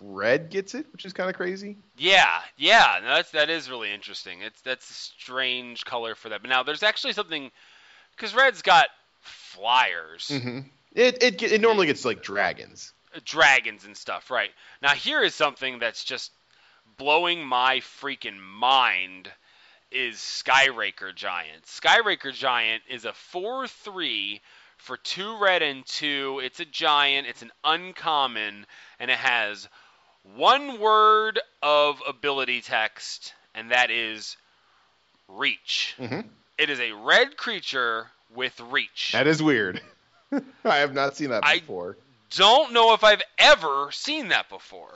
red 0.00 0.50
gets 0.50 0.74
it, 0.74 0.86
which 0.92 1.04
is 1.04 1.12
kind 1.12 1.28
of 1.30 1.36
crazy. 1.36 1.76
Yeah, 1.96 2.40
yeah, 2.56 2.98
no, 3.02 3.08
that's 3.14 3.30
that 3.32 3.50
is 3.50 3.68
really 3.70 3.92
interesting. 3.92 4.40
It's 4.42 4.60
that's 4.62 4.88
a 4.90 4.94
strange 4.94 5.84
color 5.84 6.14
for 6.16 6.30
that. 6.30 6.40
But 6.42 6.48
now 6.50 6.62
there's 6.64 6.82
actually 6.82 7.12
something 7.12 7.50
because 8.16 8.34
red's 8.34 8.62
got 8.62 8.86
flyers, 9.20 10.28
hmm 10.42 10.60
It 10.94 11.22
it 11.22 11.42
it 11.42 11.60
normally 11.60 11.86
gets 11.86 12.04
like 12.04 12.22
dragons. 12.22 12.92
Dragons 13.24 13.84
and 13.84 13.96
stuff, 13.96 14.30
right? 14.30 14.50
Now 14.82 14.90
here 14.90 15.22
is 15.22 15.34
something 15.34 15.78
that's 15.78 16.04
just 16.04 16.32
blowing 16.96 17.44
my 17.44 17.78
freaking 17.80 18.38
mind 18.38 19.30
is 19.90 20.16
Skyraker 20.16 21.14
Giant. 21.14 21.64
Skyraker 21.64 22.32
Giant 22.32 22.82
is 22.88 23.04
a 23.04 23.12
4-3 23.34 24.40
for 24.78 24.96
2 24.96 25.38
red 25.38 25.62
and 25.62 25.84
2. 25.86 26.40
It's 26.44 26.60
a 26.60 26.64
giant, 26.64 27.26
it's 27.26 27.42
an 27.42 27.50
uncommon 27.64 28.66
and 28.98 29.10
it 29.10 29.18
has 29.18 29.68
one 30.36 30.78
word 30.78 31.40
of 31.62 32.00
ability 32.06 32.60
text 32.60 33.34
and 33.54 33.70
that 33.72 33.90
is 33.90 34.36
reach. 35.28 35.94
Mhm. 35.98 36.24
It 36.58 36.70
is 36.70 36.78
a 36.80 36.92
red 36.92 37.36
creature 37.36 38.08
with 38.34 38.58
reach. 38.60 39.10
That 39.12 39.26
is 39.26 39.42
weird. 39.42 39.80
I 40.64 40.76
have 40.76 40.94
not 40.94 41.16
seen 41.16 41.30
that 41.30 41.44
I- 41.44 41.58
before. 41.60 41.96
Don't 42.30 42.72
know 42.72 42.94
if 42.94 43.02
I've 43.04 43.22
ever 43.38 43.90
seen 43.92 44.28
that 44.28 44.48
before. 44.48 44.94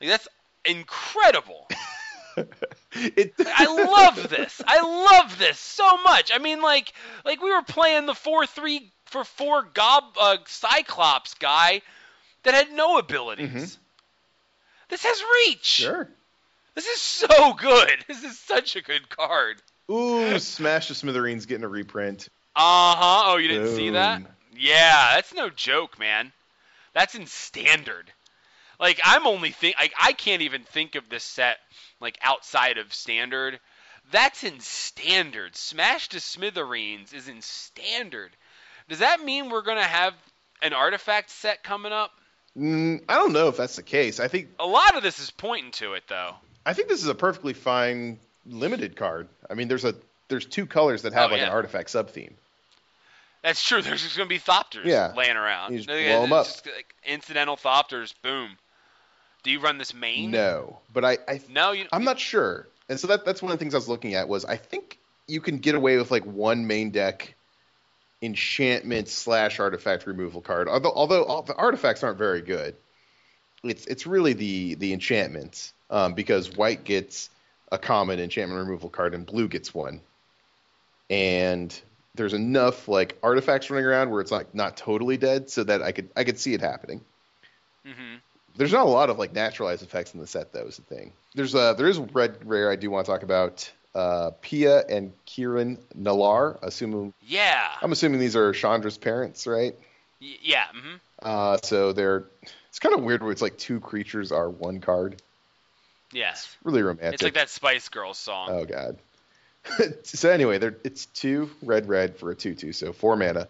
Like, 0.00 0.10
that's 0.10 0.28
incredible. 0.64 1.68
it, 2.92 3.34
I 3.38 3.66
love 3.66 4.28
this. 4.28 4.62
I 4.66 4.80
love 5.20 5.38
this 5.38 5.58
so 5.58 5.96
much. 5.98 6.30
I 6.32 6.38
mean, 6.38 6.62
like, 6.62 6.92
like 7.24 7.42
we 7.42 7.52
were 7.52 7.62
playing 7.62 8.06
the 8.06 8.14
four 8.14 8.46
three 8.46 8.92
for 9.06 9.24
four 9.24 9.62
gob 9.74 10.04
uh, 10.20 10.36
Cyclops 10.46 11.34
guy 11.34 11.82
that 12.44 12.54
had 12.54 12.72
no 12.72 12.98
abilities. 12.98 13.50
Mhm. 13.50 13.78
This 14.88 15.04
has 15.04 15.22
reach. 15.46 15.64
Sure. 15.64 16.08
This 16.74 16.86
is 16.86 17.00
so 17.00 17.54
good. 17.54 17.90
This 18.06 18.22
is 18.22 18.38
such 18.38 18.76
a 18.76 18.82
good 18.82 19.08
card. 19.08 19.60
Ooh, 19.90 20.38
Smash 20.38 20.88
to 20.88 20.94
Smithereens 20.94 21.46
getting 21.46 21.64
a 21.64 21.68
reprint. 21.68 22.28
Uh 22.54 22.94
huh. 22.94 23.22
Oh, 23.26 23.36
you 23.36 23.48
didn't 23.48 23.74
see 23.74 23.90
that? 23.90 24.22
Yeah, 24.56 25.12
that's 25.14 25.34
no 25.34 25.50
joke, 25.50 25.98
man. 25.98 26.32
That's 26.94 27.14
in 27.14 27.26
standard. 27.26 28.10
Like 28.80 29.00
I'm 29.04 29.26
only 29.26 29.50
think 29.50 29.76
like 29.78 29.92
I 30.00 30.12
can't 30.12 30.42
even 30.42 30.62
think 30.62 30.94
of 30.94 31.08
this 31.08 31.24
set 31.24 31.58
like 32.00 32.18
outside 32.22 32.78
of 32.78 32.94
standard. 32.94 33.58
That's 34.10 34.44
in 34.44 34.60
standard. 34.60 35.56
Smash 35.56 36.08
to 36.10 36.20
Smithereens 36.20 37.12
is 37.12 37.28
in 37.28 37.42
standard. 37.42 38.30
Does 38.88 39.00
that 39.00 39.22
mean 39.22 39.50
we're 39.50 39.62
gonna 39.62 39.82
have 39.82 40.14
an 40.62 40.72
artifact 40.72 41.30
set 41.30 41.62
coming 41.62 41.92
up? 41.92 42.12
Mm, 42.56 43.02
I 43.08 43.14
don't 43.14 43.32
know 43.32 43.48
if 43.48 43.56
that's 43.56 43.76
the 43.76 43.82
case. 43.82 44.18
I 44.18 44.28
think 44.28 44.48
A 44.58 44.66
lot 44.66 44.96
of 44.96 45.02
this 45.02 45.18
is 45.18 45.30
pointing 45.30 45.70
to 45.72 45.94
it, 45.94 46.04
though. 46.08 46.34
I 46.64 46.72
think 46.72 46.88
this 46.88 47.02
is 47.02 47.08
a 47.08 47.14
perfectly 47.14 47.52
fine 47.52 48.18
limited 48.46 48.96
card. 48.96 49.28
I 49.48 49.54
mean, 49.54 49.68
there's 49.68 49.84
a 49.84 49.94
there's 50.28 50.46
two 50.46 50.66
colors 50.66 51.02
that 51.02 51.12
have 51.12 51.30
Oh, 51.30 51.34
like 51.34 51.42
an 51.42 51.48
artifact 51.48 51.90
sub 51.90 52.10
theme. 52.10 52.34
That's 53.42 53.62
true. 53.62 53.82
There's 53.82 54.02
just 54.02 54.16
gonna 54.16 54.28
be 54.28 54.38
Thopters 54.38 54.84
Yeah. 54.84 55.12
laying 55.14 55.36
around. 55.36 55.72
You 55.72 55.78
just 55.78 55.90
It's 55.90 56.06
blow 56.06 56.24
'em 56.24 56.32
up. 56.32 56.46
like, 56.66 56.94
incidental 57.04 57.56
Thopters. 57.56 58.14
Boom. 58.22 58.58
Do 59.42 59.50
you 59.50 59.60
run 59.60 59.78
this 59.78 59.94
main? 59.94 60.30
No, 60.30 60.80
but 60.92 61.04
I, 61.04 61.18
I 61.28 61.40
No, 61.48 61.72
you. 61.72 61.86
I'm 61.92 62.04
not 62.04 62.18
sure. 62.18 62.66
And 62.88 62.98
so 62.98 63.06
that 63.08 63.24
that's 63.24 63.42
one 63.42 63.52
of 63.52 63.58
the 63.58 63.62
things 63.62 63.74
I 63.74 63.78
was 63.78 63.88
looking 63.88 64.14
at 64.14 64.28
was 64.28 64.44
I 64.44 64.56
think 64.56 64.98
you 65.26 65.40
can 65.40 65.58
get 65.58 65.74
away 65.74 65.96
with 65.98 66.10
like 66.10 66.24
one 66.24 66.66
main 66.66 66.90
deck 66.90 67.34
enchantment 68.20 69.08
slash 69.08 69.60
artifact 69.60 70.06
removal 70.06 70.40
card. 70.40 70.68
Although 70.68 70.92
although 70.92 71.24
all 71.24 71.42
the 71.42 71.54
artifacts 71.54 72.02
aren't 72.02 72.18
very 72.18 72.40
good, 72.40 72.74
it's 73.62 73.86
it's 73.86 74.06
really 74.06 74.32
the 74.32 74.74
the 74.74 74.92
enchantments 74.92 75.72
um, 75.90 76.14
because 76.14 76.56
white 76.56 76.84
gets 76.84 77.30
a 77.70 77.78
common 77.78 78.18
enchantment 78.18 78.58
removal 78.66 78.88
card 78.90 79.14
and 79.14 79.24
blue 79.26 79.46
gets 79.48 79.72
one, 79.74 80.00
and 81.10 81.80
there's 82.18 82.34
enough 82.34 82.86
like 82.88 83.16
artifacts 83.22 83.70
running 83.70 83.86
around 83.86 84.10
where 84.10 84.20
it's 84.20 84.30
like 84.30 84.54
not 84.54 84.76
totally 84.76 85.16
dead 85.16 85.48
so 85.48 85.64
that 85.64 85.82
I 85.82 85.92
could 85.92 86.10
I 86.14 86.24
could 86.24 86.38
see 86.38 86.52
it 86.52 86.60
happening. 86.60 87.00
hmm 87.86 88.16
There's 88.56 88.72
not 88.72 88.86
a 88.86 88.90
lot 88.90 89.08
of 89.08 89.18
like 89.18 89.32
naturalized 89.32 89.82
effects 89.82 90.12
in 90.12 90.20
the 90.20 90.26
set 90.26 90.52
though. 90.52 90.66
Is 90.66 90.76
the 90.76 90.82
thing. 90.82 91.12
There's 91.34 91.54
uh 91.54 91.72
there 91.74 91.88
is 91.88 91.98
red 91.98 92.46
rare 92.46 92.70
I 92.70 92.76
do 92.76 92.90
want 92.90 93.06
to 93.06 93.12
talk 93.12 93.22
about. 93.22 93.70
Uh, 93.94 94.30
Pia 94.42 94.84
and 94.86 95.12
Kiran 95.26 95.78
Nalaar. 95.98 96.58
Assuming 96.62 97.14
Yeah. 97.26 97.68
I'm 97.82 97.90
assuming 97.90 98.20
these 98.20 98.36
are 98.36 98.52
Chandra's 98.52 98.98
parents, 98.98 99.46
right? 99.46 99.74
Y- 100.20 100.36
yeah. 100.42 100.66
hmm 100.72 100.96
Uh, 101.20 101.56
so 101.62 101.92
they're 101.92 102.24
it's 102.68 102.78
kind 102.78 102.94
of 102.94 103.02
weird 103.02 103.22
where 103.22 103.32
it's 103.32 103.42
like 103.42 103.56
two 103.58 103.80
creatures 103.80 104.30
are 104.30 104.48
one 104.48 104.80
card. 104.80 105.20
Yes. 106.12 106.56
Really 106.62 106.82
romantic. 106.82 107.14
It's 107.14 107.22
like 107.22 107.34
that 107.34 107.48
Spice 107.50 107.88
Girls 107.88 108.18
song. 108.18 108.48
Oh 108.50 108.64
god. 108.64 108.98
so 110.02 110.30
anyway, 110.30 110.58
there 110.58 110.76
it's 110.84 111.06
two 111.06 111.50
red 111.62 111.88
red 111.88 112.16
for 112.16 112.30
a 112.30 112.34
two 112.34 112.54
two, 112.54 112.72
so 112.72 112.92
four 112.92 113.16
mana. 113.16 113.48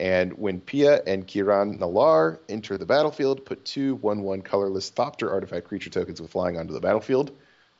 And 0.00 0.34
when 0.34 0.60
Pia 0.60 1.02
and 1.06 1.26
Kiran 1.26 1.78
Nalaar 1.78 2.38
enter 2.48 2.78
the 2.78 2.86
battlefield, 2.86 3.44
put 3.44 3.64
two 3.64 3.96
one 3.96 4.22
one 4.22 4.42
colorless 4.42 4.90
Thopter 4.90 5.30
artifact 5.30 5.66
creature 5.66 5.90
tokens 5.90 6.20
with 6.20 6.30
flying 6.30 6.58
onto 6.58 6.72
the 6.72 6.80
battlefield. 6.80 7.32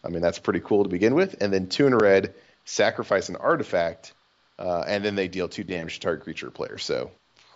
I 0.04 0.08
mean 0.08 0.22
that's 0.22 0.38
pretty 0.38 0.60
cool 0.60 0.84
to 0.84 0.88
begin 0.88 1.14
with. 1.14 1.36
And 1.40 1.52
then 1.52 1.68
two 1.68 1.86
in 1.86 1.96
red, 1.96 2.34
sacrifice 2.64 3.28
an 3.28 3.36
artifact, 3.36 4.12
uh, 4.58 4.84
and 4.86 5.04
then 5.04 5.14
they 5.14 5.28
deal 5.28 5.48
two 5.48 5.64
damage 5.64 5.94
to 5.94 6.00
target 6.00 6.24
creature 6.24 6.50
player. 6.50 6.78
So 6.78 7.10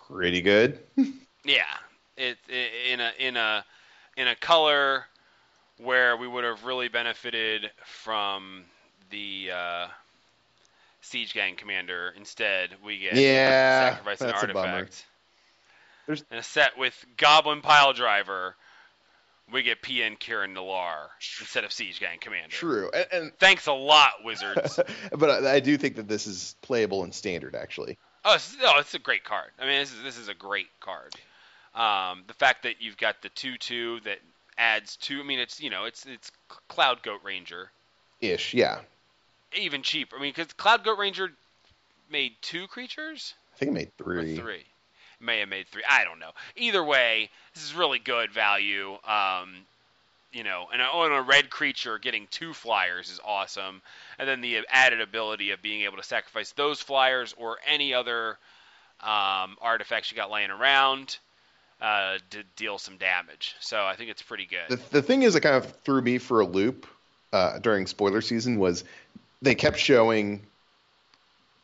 pretty 0.07 0.41
good. 0.41 0.79
Yeah. 1.45 1.63
It, 2.15 2.37
it 2.47 2.71
in 2.89 2.99
a 3.01 3.11
in 3.19 3.35
a 3.35 3.65
in 4.15 4.27
a 4.27 4.35
color 4.37 5.05
where 5.77 6.15
we 6.15 6.27
would 6.27 6.43
have 6.43 6.63
really 6.63 6.87
benefited 6.87 7.69
from 7.83 8.63
the 9.09 9.49
uh, 9.53 9.87
Siege 11.03 11.33
Gang 11.33 11.55
Commander. 11.55 12.13
Instead, 12.17 12.71
we 12.83 12.97
get 12.97 13.13
Yeah, 13.15 13.91
sacrifice 13.91 14.21
an 14.21 14.27
that's 14.27 14.43
a 14.43 14.47
bummer. 14.47 14.59
artifact. 14.69 15.05
There's- 16.07 16.23
In 16.31 16.37
a 16.37 16.43
set 16.43 16.77
with 16.77 17.05
Goblin 17.17 17.61
Piledriver, 17.61 18.53
we 19.51 19.63
get 19.63 19.81
PN 19.81 20.17
Kiran 20.17 20.53
Nalaar 20.55 21.09
instead 21.39 21.63
of 21.63 21.71
Siege 21.73 21.99
Gang 21.99 22.19
Commander. 22.19 22.55
True. 22.55 22.89
And, 22.93 23.07
and 23.11 23.39
Thanks 23.39 23.67
a 23.67 23.73
lot, 23.73 24.23
Wizards. 24.23 24.79
but 25.11 25.29
I, 25.45 25.55
I 25.55 25.59
do 25.59 25.77
think 25.77 25.97
that 25.97 26.07
this 26.07 26.25
is 26.25 26.55
playable 26.61 27.03
in 27.03 27.11
standard 27.11 27.55
actually. 27.55 27.97
Oh, 28.25 28.35
it's, 28.35 28.55
oh, 28.61 28.79
it's 28.79 28.93
a 28.93 28.99
great 28.99 29.25
card. 29.25 29.51
I 29.59 29.65
mean, 29.65 29.79
this 29.81 29.91
is 29.93 30.01
this 30.01 30.17
is 30.17 30.29
a 30.29 30.33
great 30.33 30.67
card. 30.79 31.13
Um, 31.75 32.23
the 32.27 32.33
fact 32.33 32.63
that 32.63 32.75
you've 32.81 32.97
got 32.97 33.21
the 33.21 33.29
two 33.29 33.57
two 33.57 33.99
that 34.05 34.19
adds 34.57 34.95
two. 34.95 35.19
I 35.19 35.23
mean, 35.23 35.39
it's 35.39 35.59
you 35.59 35.69
know, 35.69 35.83
it's 35.83 36.05
it's 36.05 36.31
Cloudgoat 36.69 37.23
Ranger, 37.23 37.69
Ish, 38.21 38.53
yeah. 38.53 38.79
Even 39.55 39.83
cheaper. 39.83 40.15
I 40.17 40.21
mean, 40.21 40.33
because 40.35 40.53
Cloudgoat 40.53 40.97
Ranger 40.97 41.31
made 42.09 42.33
two 42.41 42.67
creatures 42.67 43.33
I 43.53 43.57
think 43.57 43.69
it 43.69 43.73
made 43.73 43.91
or 44.05 44.21
three. 44.21 44.37
three. 44.37 44.63
May 45.19 45.39
have 45.39 45.49
made 45.49 45.67
three. 45.67 45.83
I 45.89 46.03
don't 46.03 46.19
know. 46.19 46.31
Either 46.57 46.83
way, 46.83 47.29
this 47.53 47.63
is 47.63 47.73
really 47.73 47.99
good 47.99 48.31
value. 48.31 48.97
Um, 49.07 49.65
you 50.33 50.43
know, 50.43 50.67
and 50.73 50.81
on 50.81 51.11
a 51.11 51.21
red 51.21 51.49
creature 51.49 51.99
getting 51.99 52.27
two 52.31 52.53
flyers 52.53 53.09
is 53.09 53.19
awesome, 53.23 53.81
and 54.17 54.27
then 54.27 54.41
the 54.41 54.65
added 54.69 54.99
ability 54.99 55.51
of 55.51 55.61
being 55.61 55.83
able 55.83 55.97
to 55.97 56.03
sacrifice 56.03 56.51
those 56.53 56.81
flyers 56.81 57.35
or 57.37 57.57
any 57.67 57.93
other 57.93 58.37
um, 58.99 59.55
artifacts 59.61 60.11
you 60.11 60.17
got 60.17 60.31
laying 60.31 60.49
around 60.49 61.17
uh, 61.79 62.17
to 62.31 62.43
deal 62.55 62.79
some 62.79 62.97
damage. 62.97 63.55
So 63.59 63.85
I 63.85 63.95
think 63.95 64.09
it's 64.09 64.23
pretty 64.23 64.47
good. 64.47 64.77
The, 64.77 64.89
the 64.89 65.01
thing 65.01 65.21
is 65.21 65.35
that 65.35 65.41
kind 65.41 65.55
of 65.55 65.71
threw 65.83 66.01
me 66.01 66.17
for 66.17 66.39
a 66.39 66.45
loop 66.45 66.87
uh, 67.31 67.59
during 67.59 67.85
spoiler 67.85 68.21
season 68.21 68.57
was 68.57 68.83
they 69.43 69.55
kept 69.55 69.77
showing 69.77 70.45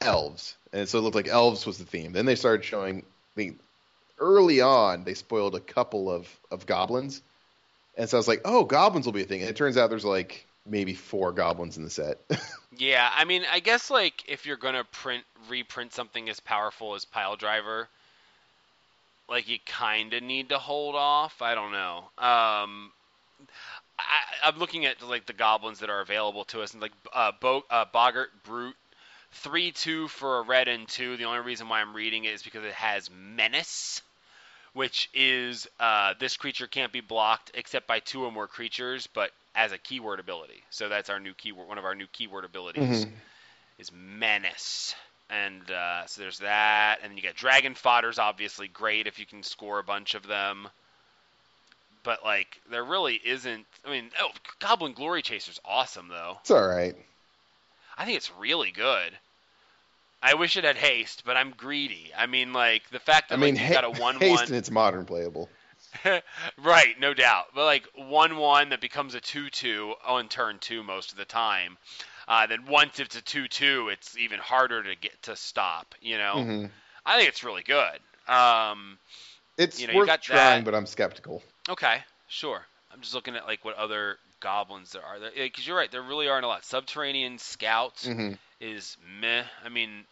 elves, 0.01 0.55
and 0.71 0.87
so 0.87 0.99
it 0.99 1.01
looked 1.01 1.15
like 1.15 1.27
elves 1.27 1.65
was 1.65 1.77
the 1.77 1.85
theme. 1.85 2.13
Then 2.13 2.25
they 2.25 2.35
started 2.35 2.63
showing 2.63 3.03
the 3.35 3.55
early 4.19 4.59
on 4.59 5.05
they 5.05 5.13
spoiled 5.13 5.55
a 5.55 5.59
couple 5.59 6.11
of 6.11 6.27
of 6.51 6.65
goblins, 6.65 7.21
and 7.95 8.09
so 8.09 8.17
I 8.17 8.19
was 8.19 8.27
like, 8.27 8.41
oh, 8.45 8.63
goblins 8.63 9.05
will 9.05 9.13
be 9.13 9.23
a 9.23 9.25
thing. 9.25 9.41
And 9.41 9.49
it 9.49 9.55
turns 9.55 9.77
out 9.77 9.89
there's 9.89 10.05
like 10.05 10.45
maybe 10.65 10.93
four 10.93 11.31
goblins 11.31 11.77
in 11.77 11.83
the 11.83 11.89
set. 11.89 12.19
Yeah, 12.77 13.11
I 13.13 13.25
mean, 13.25 13.43
I 13.51 13.59
guess 13.59 13.89
like 13.89 14.23
if 14.25 14.45
you're 14.45 14.55
gonna 14.55 14.85
print 14.85 15.25
reprint 15.49 15.91
something 15.91 16.29
as 16.29 16.39
powerful 16.39 16.95
as 16.95 17.03
Piledriver, 17.03 17.87
like 19.27 19.49
you 19.49 19.57
kind 19.65 20.13
of 20.13 20.23
need 20.23 20.49
to 20.49 20.57
hold 20.57 20.95
off. 20.95 21.41
I 21.41 21.55
don't 21.55 21.73
know. 21.73 22.05
Um, 22.17 22.91
I, 23.99 24.47
I'm 24.49 24.57
looking 24.57 24.85
at 24.85 25.01
like 25.01 25.25
the 25.25 25.33
goblins 25.33 25.79
that 25.79 25.89
are 25.89 26.01
available 26.01 26.45
to 26.45 26.61
us, 26.61 26.73
and 26.73 26.81
like 26.81 26.93
uh, 27.13 27.31
Bo, 27.39 27.63
uh, 27.69 27.85
Boggart 27.91 28.29
Brute, 28.43 28.75
three 29.33 29.71
two 29.71 30.07
for 30.07 30.39
a 30.39 30.41
red 30.41 30.67
and 30.67 30.87
two. 30.87 31.17
The 31.17 31.25
only 31.25 31.39
reason 31.39 31.69
why 31.69 31.81
I'm 31.81 31.95
reading 31.95 32.25
it 32.25 32.33
is 32.33 32.43
because 32.43 32.63
it 32.63 32.73
has 32.73 33.09
Menace, 33.11 34.01
which 34.73 35.09
is 35.13 35.67
uh, 35.79 36.13
this 36.19 36.37
creature 36.37 36.67
can't 36.67 36.91
be 36.91 37.01
blocked 37.01 37.51
except 37.53 37.87
by 37.87 37.99
two 37.99 38.23
or 38.23 38.31
more 38.31 38.47
creatures, 38.47 39.07
but 39.07 39.31
as 39.55 39.71
a 39.71 39.77
keyword 39.77 40.19
ability. 40.19 40.63
So 40.69 40.89
that's 40.89 41.09
our 41.09 41.19
new 41.19 41.33
keyword, 41.33 41.67
one 41.67 41.77
of 41.77 41.85
our 41.85 41.95
new 41.95 42.07
keyword 42.07 42.45
abilities 42.45 43.05
Mhm. 43.05 43.11
is 43.77 43.91
Menace. 43.91 44.95
And 45.29 45.69
uh, 45.69 46.05
so 46.07 46.21
there's 46.21 46.39
that, 46.39 46.99
and 47.01 47.11
then 47.11 47.17
you 47.17 47.23
got 47.23 47.35
Dragon 47.35 47.75
Fodder's 47.75 48.17
obviously 48.17 48.67
great 48.67 49.05
if 49.05 49.19
you 49.19 49.25
can 49.27 49.43
score 49.43 49.79
a 49.79 49.83
bunch 49.83 50.15
of 50.15 50.25
them. 50.25 50.67
But 52.03 52.23
like, 52.23 52.61
there 52.71 52.83
really 52.83 53.19
isn't. 53.23 53.65
I 53.85 53.91
mean, 53.91 54.11
oh, 54.19 54.29
Goblin 54.59 54.93
Glory 54.93 55.21
Chaser's 55.21 55.59
awesome 55.65 56.07
though. 56.07 56.37
it's 56.41 56.51
all 56.51 56.67
right. 56.67 56.95
I 57.97 58.05
think 58.05 58.17
it's 58.17 58.31
really 58.39 58.71
good. 58.71 59.17
I 60.21 60.33
wish 60.33 60.57
it 60.57 60.63
had 60.65 60.75
haste, 60.75 61.23
but 61.25 61.37
I'm 61.37 61.51
greedy. 61.51 62.11
I 62.17 62.25
mean, 62.25 62.51
like 62.53 62.89
the 62.89 62.99
fact 62.99 63.29
that 63.29 63.35
I 63.35 63.41
mean, 63.41 63.55
like, 63.55 63.63
you 63.63 63.73
got 63.73 63.83
a 63.85 63.91
ha- 63.91 64.01
one-one. 64.01 64.19
haste 64.21 64.47
and 64.47 64.57
it's 64.57 64.71
modern 64.71 65.05
playable. 65.05 65.49
right, 66.63 66.99
no 66.99 67.13
doubt. 67.13 67.45
But 67.55 67.65
like 67.65 67.87
one 67.95 68.37
one 68.37 68.69
that 68.69 68.81
becomes 68.81 69.15
a 69.15 69.21
two 69.21 69.49
two 69.49 69.93
on 70.05 70.27
turn 70.27 70.57
two 70.59 70.83
most 70.83 71.11
of 71.11 71.17
the 71.17 71.25
time. 71.25 71.77
Uh, 72.27 72.45
then 72.47 72.65
once 72.67 72.99
it's 72.99 73.15
a 73.15 73.21
two 73.21 73.47
two, 73.47 73.89
it's 73.89 74.17
even 74.17 74.39
harder 74.39 74.83
to 74.83 74.95
get 74.95 75.21
to 75.23 75.35
stop. 75.35 75.95
You 76.01 76.17
know, 76.17 76.43
hmm 76.43 76.65
I 77.05 77.17
think 77.17 77.29
it's 77.29 77.43
really 77.43 77.63
good. 77.63 77.99
Um, 78.31 78.99
It's 79.57 79.79
You 79.81 79.87
know, 79.87 79.93
you 79.93 79.99
worth 79.99 80.07
got 80.07 80.21
trying, 80.21 80.59
that. 80.59 80.65
but 80.65 80.75
I'm 80.75 80.85
skeptical. 80.85 81.41
Okay, 81.69 81.97
sure. 82.27 82.65
I'm 82.91 83.01
just 83.01 83.13
looking 83.13 83.35
at 83.35 83.45
like 83.45 83.63
what 83.63 83.75
other 83.75 84.17
goblins 84.39 84.91
there 84.91 85.03
are. 85.03 85.17
Because 85.35 85.67
you're 85.67 85.77
right, 85.77 85.91
there 85.91 86.01
really 86.01 86.27
aren't 86.27 86.45
a 86.45 86.47
lot. 86.47 86.65
Subterranean 86.65 87.37
scouts 87.37 88.07
hmm 88.07 88.33
is 88.59 88.97
meh. 89.21 89.43
I 89.63 89.69
mean, 89.69 90.03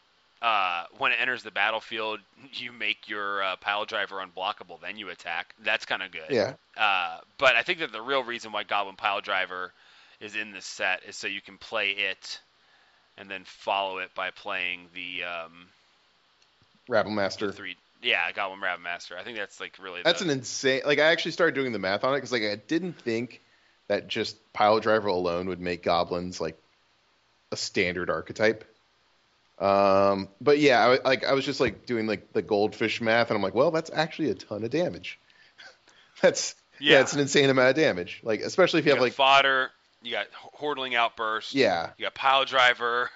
uh, 0.41 0.86
when 0.97 1.12
it 1.12 1.18
enters 1.20 1.43
the 1.43 1.51
battlefield, 1.51 2.20
you 2.53 2.72
make 2.72 3.10
your 3.10 3.43
uh, 3.43 3.55
Piledriver 3.58 4.26
unblockable, 4.26 4.80
then 4.82 4.97
you 4.97 5.10
attack. 5.10 5.53
That's 5.64 5.86
kind 5.86 6.01
of 6.01 6.12
good. 6.12 6.30
Yeah. 6.30 6.53
Uh, 6.78 7.20
but 7.38 7.55
I 7.55 7.64
think 7.64 7.80
that 7.80 7.91
the 7.91 8.01
real 8.01 8.24
reason 8.24 8.51
why 8.51 8.64
Goblin 8.64 8.95
Piledriver 8.95 9.70
is 10.20 10.36
in 10.36 10.51
this 10.51 10.66
set 10.66 11.03
is 11.08 11.16
so 11.16 11.28
you 11.28 11.41
can 11.41 11.58
play 11.58 11.89
it 11.91 12.39
and 13.18 13.30
then 13.30 13.43
follow 13.45 13.97
it 13.97 14.14
by 14.16 14.30
playing 14.32 14.88
the, 14.93 15.24
um, 15.24 15.68
Rabble 16.88 17.12
the 17.12 17.16
Master. 17.16 17.51
three. 17.51 17.76
Yeah, 18.02 18.32
Goblin 18.32 18.60
Rabblemaster. 18.60 19.18
I 19.18 19.24
think 19.24 19.38
that's 19.38 19.60
like 19.60 19.78
really. 19.80 20.02
That's 20.04 20.20
the, 20.20 20.26
an 20.26 20.32
insane. 20.32 20.82
Like 20.86 21.00
I 21.00 21.06
actually 21.06 21.32
started 21.32 21.56
doing 21.56 21.72
the 21.72 21.80
math 21.80 22.04
on 22.04 22.14
it 22.14 22.18
because 22.18 22.32
like 22.32 22.43
I 22.43 22.56
didn't 22.56 23.02
think 23.02 23.41
that 23.88 24.08
just 24.08 24.38
Piledriver 24.54 25.08
alone 25.08 25.48
would 25.48 25.60
make 25.60 25.84
goblins 25.84 26.39
like 26.39 26.58
a 27.52 27.58
standard 27.58 28.10
archetype. 28.10 28.64
Um, 29.60 30.30
but 30.39 30.60
yeah, 30.60 30.80
I, 30.86 31.08
like 31.08 31.26
I 31.26 31.34
was 31.34 31.45
just 31.45 31.60
like 31.60 31.86
doing 31.86 32.06
like 32.06 32.34
the 32.34 32.41
goldfish 32.41 33.02
math, 33.02 33.30
and 33.30 33.38
I'm 33.38 33.41
like, 33.41 33.56
well, 33.56 33.72
that's 33.72 33.89
actually 33.93 34.30
a 34.30 34.36
ton 34.36 34.64
of 34.64 34.70
damage. 34.70 35.20
that's 36.22 36.54
yeah, 36.80 36.93
Yeah. 36.93 37.02
it's 37.02 37.14
an 37.14 37.20
insane 37.20 37.50
amount 37.50 37.70
of 37.70 37.76
damage. 37.76 38.22
Like 38.24 38.41
especially 38.41 38.80
if 38.80 38.86
you 38.86 38.89
you 38.91 38.95
have 38.95 39.00
got 39.00 39.06
like 39.06 39.14
fodder. 39.14 39.72
You 40.04 40.12
got 40.12 40.28
Hordeling 40.34 40.95
Outburst. 40.95 41.56
yeah, 41.56 41.89
You 41.98 42.06
got 42.06 42.16
Piledriver. 42.16 43.08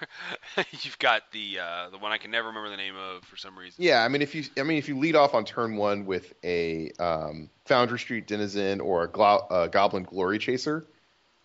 You've 0.82 0.97
got 0.99 1.21
the 1.32 1.59
uh, 1.59 1.89
the 1.91 1.97
one 1.99 2.11
I 2.11 2.17
can 2.17 2.32
never 2.32 2.47
remember 2.47 2.69
the 2.69 2.77
name 2.77 2.95
of 2.95 3.23
for 3.25 3.38
some 3.38 3.57
reason. 3.57 3.84
Yeah, 3.84 4.03
I 4.03 4.07
mean 4.07 4.21
if 4.21 4.34
you 4.36 4.43
I 4.57 4.63
mean 4.63 4.77
if 4.77 4.88
you 4.89 4.97
lead 4.97 5.15
off 5.15 5.34
on 5.36 5.45
turn 5.45 5.77
one 5.77 6.05
with 6.05 6.34
a 6.43 6.91
um, 6.99 7.49
Foundry 7.65 7.99
Street 7.99 8.25
Denizen 8.27 8.82
or 8.82 9.03
a 9.03 9.07
Glo- 9.07 9.45
uh, 9.49 9.67
Goblin 9.67 10.03
Glory 10.03 10.39
Chaser 10.39 10.86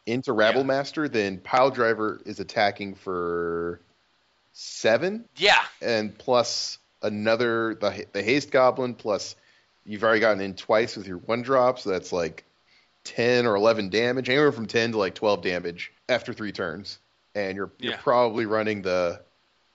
into 0.07 0.33
Rabble 0.33 0.61
Yeah. 0.61 0.67
Master, 0.67 1.09
then 1.09 1.39
Piledriver 1.39 2.27
is 2.27 2.41
attacking 2.41 2.95
for 2.95 3.81
seven, 4.53 5.25
Yeah. 5.37 5.59
and 5.83 6.17
plus 6.17 6.79
another 7.03 7.75
the 7.75 8.07
the 8.13 8.23
Haste 8.23 8.51
Goblin 8.51 8.95
plus 8.95 9.37
you've 9.85 10.03
already 10.03 10.21
gotten 10.21 10.41
in 10.41 10.55
twice 10.55 10.97
with 10.97 11.07
your 11.07 11.19
one 11.19 11.43
drop, 11.43 11.79
so 11.79 11.91
that's 11.91 12.11
like 12.13 12.45
ten 13.07 13.47
or 13.47 13.57
eleven 13.57 13.89
damage, 13.89 14.29
anywhere 14.29 14.53
from 14.53 14.67
ten 14.67 14.93
to 14.93 14.99
like 14.99 15.15
twelve 15.15 15.43
damage 15.43 15.93
after 16.09 16.33
three 16.33 16.53
turns, 16.53 16.99
and 17.35 17.57
you're 17.57 17.71
you're 17.79 17.97
probably 17.97 18.45
running 18.45 18.83
the 18.83 19.21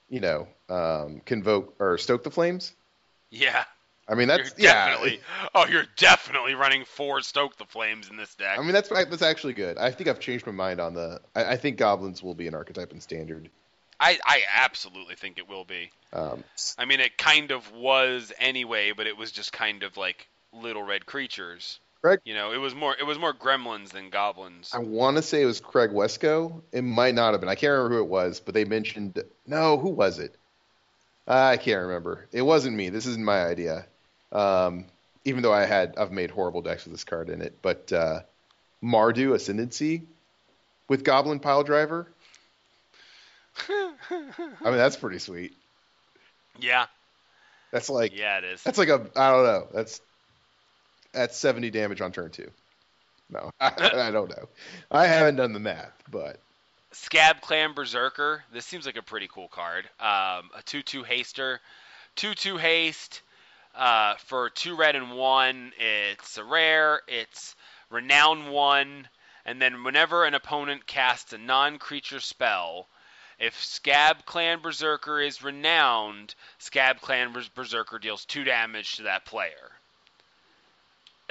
you 0.09 0.19
know 0.19 0.47
um, 0.69 1.21
convoke 1.25 1.75
or 1.79 1.97
stoke 1.97 2.23
the 2.23 2.31
flames. 2.31 2.73
Yeah. 3.29 3.63
I 4.07 4.15
mean 4.15 4.27
that's 4.27 4.53
you're 4.57 4.69
yeah. 4.69 4.97
Oh, 5.55 5.65
you're 5.67 5.85
definitely 5.95 6.53
running 6.53 6.83
four 6.83 7.21
Stoke 7.21 7.55
the 7.57 7.65
Flames 7.65 8.09
in 8.09 8.17
this 8.17 8.33
deck. 8.35 8.59
I 8.59 8.61
mean 8.61 8.73
that's 8.73 8.89
that's 8.89 9.21
actually 9.21 9.53
good. 9.53 9.77
I 9.77 9.91
think 9.91 10.09
I've 10.09 10.19
changed 10.19 10.45
my 10.45 10.51
mind 10.51 10.81
on 10.81 10.93
the. 10.93 11.21
I, 11.33 11.53
I 11.53 11.57
think 11.57 11.77
goblins 11.77 12.21
will 12.21 12.33
be 12.33 12.47
an 12.47 12.55
archetype 12.55 12.91
in 12.91 12.99
standard. 12.99 13.49
I, 14.01 14.17
I 14.25 14.41
absolutely 14.55 15.15
think 15.15 15.37
it 15.37 15.47
will 15.47 15.63
be. 15.63 15.91
Um, 16.11 16.43
I 16.77 16.85
mean, 16.85 16.99
it 16.99 17.19
kind 17.19 17.51
of 17.51 17.71
was 17.71 18.33
anyway, 18.39 18.93
but 18.97 19.05
it 19.05 19.15
was 19.15 19.31
just 19.31 19.53
kind 19.53 19.83
of 19.83 19.95
like 19.95 20.27
little 20.51 20.81
red 20.81 21.05
creatures. 21.05 21.79
Greg- 22.01 22.19
You 22.23 22.33
know, 22.33 22.51
it 22.51 22.57
was 22.57 22.73
more 22.73 22.95
it 22.99 23.03
was 23.03 23.19
more 23.19 23.33
gremlins 23.33 23.89
than 23.89 24.09
goblins. 24.09 24.71
I 24.73 24.79
want 24.79 25.17
to 25.17 25.23
say 25.23 25.41
it 25.41 25.45
was 25.45 25.59
Craig 25.59 25.91
Wescoe. 25.91 26.61
It 26.71 26.83
might 26.83 27.15
not 27.15 27.31
have 27.33 27.41
been. 27.41 27.49
I 27.49 27.55
can't 27.55 27.71
remember 27.71 27.97
who 27.97 28.03
it 28.03 28.09
was, 28.09 28.39
but 28.39 28.53
they 28.53 28.65
mentioned 28.65 29.21
no. 29.45 29.77
Who 29.77 29.89
was 29.89 30.19
it? 30.19 30.35
I 31.27 31.57
can't 31.57 31.83
remember. 31.83 32.27
It 32.31 32.41
wasn't 32.41 32.75
me. 32.75 32.89
This 32.89 33.05
isn't 33.05 33.23
my 33.23 33.45
idea. 33.45 33.85
Um, 34.31 34.85
even 35.25 35.43
though 35.43 35.53
I 35.53 35.65
had 35.65 35.95
I've 35.97 36.11
made 36.11 36.31
horrible 36.31 36.61
decks 36.61 36.85
with 36.85 36.93
this 36.93 37.03
card 37.03 37.29
in 37.29 37.41
it, 37.41 37.59
but 37.61 37.91
uh, 37.93 38.21
Mardu 38.83 39.35
Ascendancy 39.35 40.03
with 40.89 41.03
Goblin 41.03 41.39
Piledriver. 41.39 42.07
I 43.69 44.63
mean 44.63 44.77
that's 44.77 44.95
pretty 44.95 45.19
sweet. 45.19 45.53
yeah, 46.59 46.85
That's 47.71 47.89
like 47.89 48.17
yeah, 48.17 48.39
it 48.39 48.45
is. 48.45 48.63
That's 48.63 48.77
like 48.77 48.89
a 48.89 49.07
I 49.15 49.29
don't 49.31 49.43
know. 49.45 49.67
That's 49.73 50.01
that's 51.13 51.37
70 51.37 51.69
damage 51.71 52.01
on 52.01 52.11
turn 52.11 52.31
two. 52.31 52.51
No, 53.29 53.51
I, 53.59 53.71
I 54.07 54.11
don't 54.11 54.29
know. 54.29 54.49
I 54.89 55.07
haven't 55.07 55.37
done 55.37 55.53
the 55.53 55.59
math, 55.59 56.03
but 56.09 56.39
Scab 56.91 57.39
Clan 57.41 57.73
Berserker. 57.73 58.43
This 58.51 58.65
seems 58.65 58.85
like 58.85 58.97
a 58.97 59.01
pretty 59.01 59.29
cool 59.31 59.47
card. 59.47 59.85
Um, 59.99 60.49
a 60.55 60.61
2 60.65 60.81
2 60.81 61.03
haster. 61.03 61.59
2 62.17 62.33
2 62.33 62.57
haste. 62.57 63.21
Uh, 63.73 64.15
for 64.25 64.49
2 64.49 64.75
red 64.75 64.97
and 64.97 65.13
1, 65.13 65.71
it's 65.79 66.37
a 66.37 66.43
rare. 66.43 67.01
It's 67.07 67.55
renown 67.89 68.49
1. 68.49 69.07
And 69.45 69.61
then 69.61 69.83
whenever 69.83 70.25
an 70.25 70.33
opponent 70.33 70.85
casts 70.85 71.31
a 71.31 71.37
non 71.37 71.79
creature 71.79 72.19
spell, 72.19 72.89
if 73.39 73.63
Scab 73.63 74.25
Clan 74.25 74.59
Berserker 74.59 75.21
is 75.21 75.41
renowned, 75.41 76.35
Scab 76.59 76.99
Clan 76.99 77.33
Berserker 77.55 77.99
deals 77.99 78.25
2 78.25 78.43
damage 78.43 78.97
to 78.97 79.03
that 79.03 79.25
player. 79.25 79.71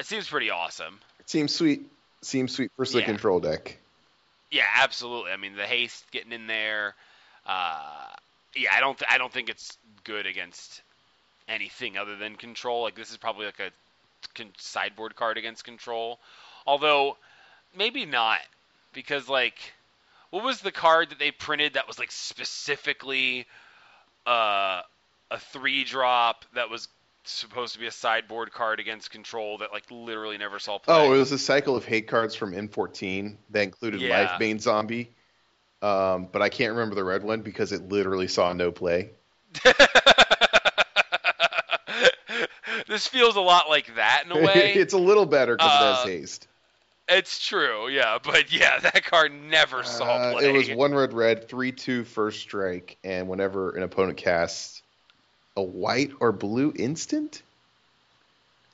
It 0.00 0.06
seems 0.06 0.26
pretty 0.28 0.48
awesome. 0.50 0.98
it 1.20 1.28
seems 1.28 1.54
sweet. 1.54 1.82
Seems 2.22 2.52
sweet 2.52 2.70
for 2.74 2.84
the 2.86 3.00
Yeah. 3.00 3.04
control 3.04 3.38
deck. 3.38 3.76
Yeah, 4.50 4.66
absolutely. 4.76 5.30
I 5.30 5.36
mean, 5.36 5.54
the 5.54 5.66
haste 5.66 6.10
getting 6.10 6.32
in 6.32 6.46
there. 6.46 6.94
Uh, 7.46 8.08
yeah, 8.54 8.70
I 8.74 8.80
don't. 8.80 8.98
Th- 8.98 9.10
I 9.10 9.18
don't 9.18 9.32
think 9.32 9.48
it's 9.48 9.76
good 10.04 10.26
against 10.26 10.82
anything 11.48 11.96
other 11.98 12.16
than 12.16 12.36
control. 12.36 12.82
Like 12.82 12.94
this 12.94 13.10
is 13.10 13.16
probably 13.18 13.46
like 13.46 13.60
a 13.60 13.70
con- 14.34 14.52
sideboard 14.58 15.14
card 15.16 15.36
against 15.38 15.64
control. 15.64 16.18
Although 16.66 17.16
maybe 17.76 18.06
not 18.06 18.40
because 18.92 19.28
like 19.28 19.58
what 20.30 20.42
was 20.44 20.60
the 20.62 20.72
card 20.72 21.10
that 21.10 21.18
they 21.18 21.30
printed 21.30 21.74
that 21.74 21.86
was 21.86 21.98
like 21.98 22.10
specifically 22.10 23.46
uh, 24.26 24.82
a 25.30 25.38
three 25.38 25.84
drop 25.84 26.44
that 26.54 26.70
was 26.70 26.88
supposed 27.24 27.74
to 27.74 27.78
be 27.78 27.86
a 27.86 27.90
sideboard 27.90 28.52
card 28.52 28.80
against 28.80 29.10
control 29.10 29.58
that 29.58 29.72
like 29.72 29.84
literally 29.90 30.38
never 30.38 30.58
saw 30.58 30.78
play. 30.78 30.94
Oh, 30.94 31.12
it 31.12 31.18
was 31.18 31.32
a 31.32 31.38
cycle 31.38 31.76
of 31.76 31.84
hate 31.84 32.08
cards 32.08 32.34
from 32.34 32.54
M14 32.54 33.36
that 33.50 33.62
included 33.62 34.00
Yeah. 34.00 34.38
Lifebane 34.38 34.60
Zombie. 34.60 35.14
Um, 35.82 36.28
but 36.30 36.42
I 36.42 36.48
can't 36.50 36.72
remember 36.72 36.94
the 36.94 37.04
red 37.04 37.22
one 37.22 37.40
because 37.40 37.72
it 37.72 37.88
literally 37.88 38.28
saw 38.28 38.52
no 38.52 38.70
play. 38.72 39.10
this 42.86 43.06
feels 43.06 43.36
a 43.36 43.40
lot 43.40 43.68
like 43.68 43.94
that 43.96 44.24
in 44.26 44.32
a 44.32 44.36
way. 44.36 44.72
it's 44.74 44.92
a 44.94 44.98
little 44.98 45.26
better 45.26 45.56
because 45.56 45.72
it 45.74 45.82
Uh, 45.82 45.94
has 45.96 46.04
haste. 46.04 46.48
it's 47.08 47.44
true, 47.46 47.88
yeah, 47.88 48.18
but 48.22 48.52
yeah, 48.52 48.78
that 48.82 49.04
card 49.04 49.32
never 49.32 49.82
saw 49.82 50.04
Uh, 50.04 50.32
play. 50.34 50.48
it 50.48 50.52
was 50.52 50.70
one 50.70 50.94
red 50.94 51.12
red, 51.12 51.48
three 51.48 51.72
two 51.72 52.04
first 52.04 52.40
strike, 52.40 52.98
and 53.04 53.28
whenever 53.28 53.70
an 53.76 53.82
opponent 53.82 54.18
casts 54.18 54.79
a 55.60 55.62
white 55.62 56.10
or 56.20 56.32
blue 56.32 56.72
instant, 56.74 57.42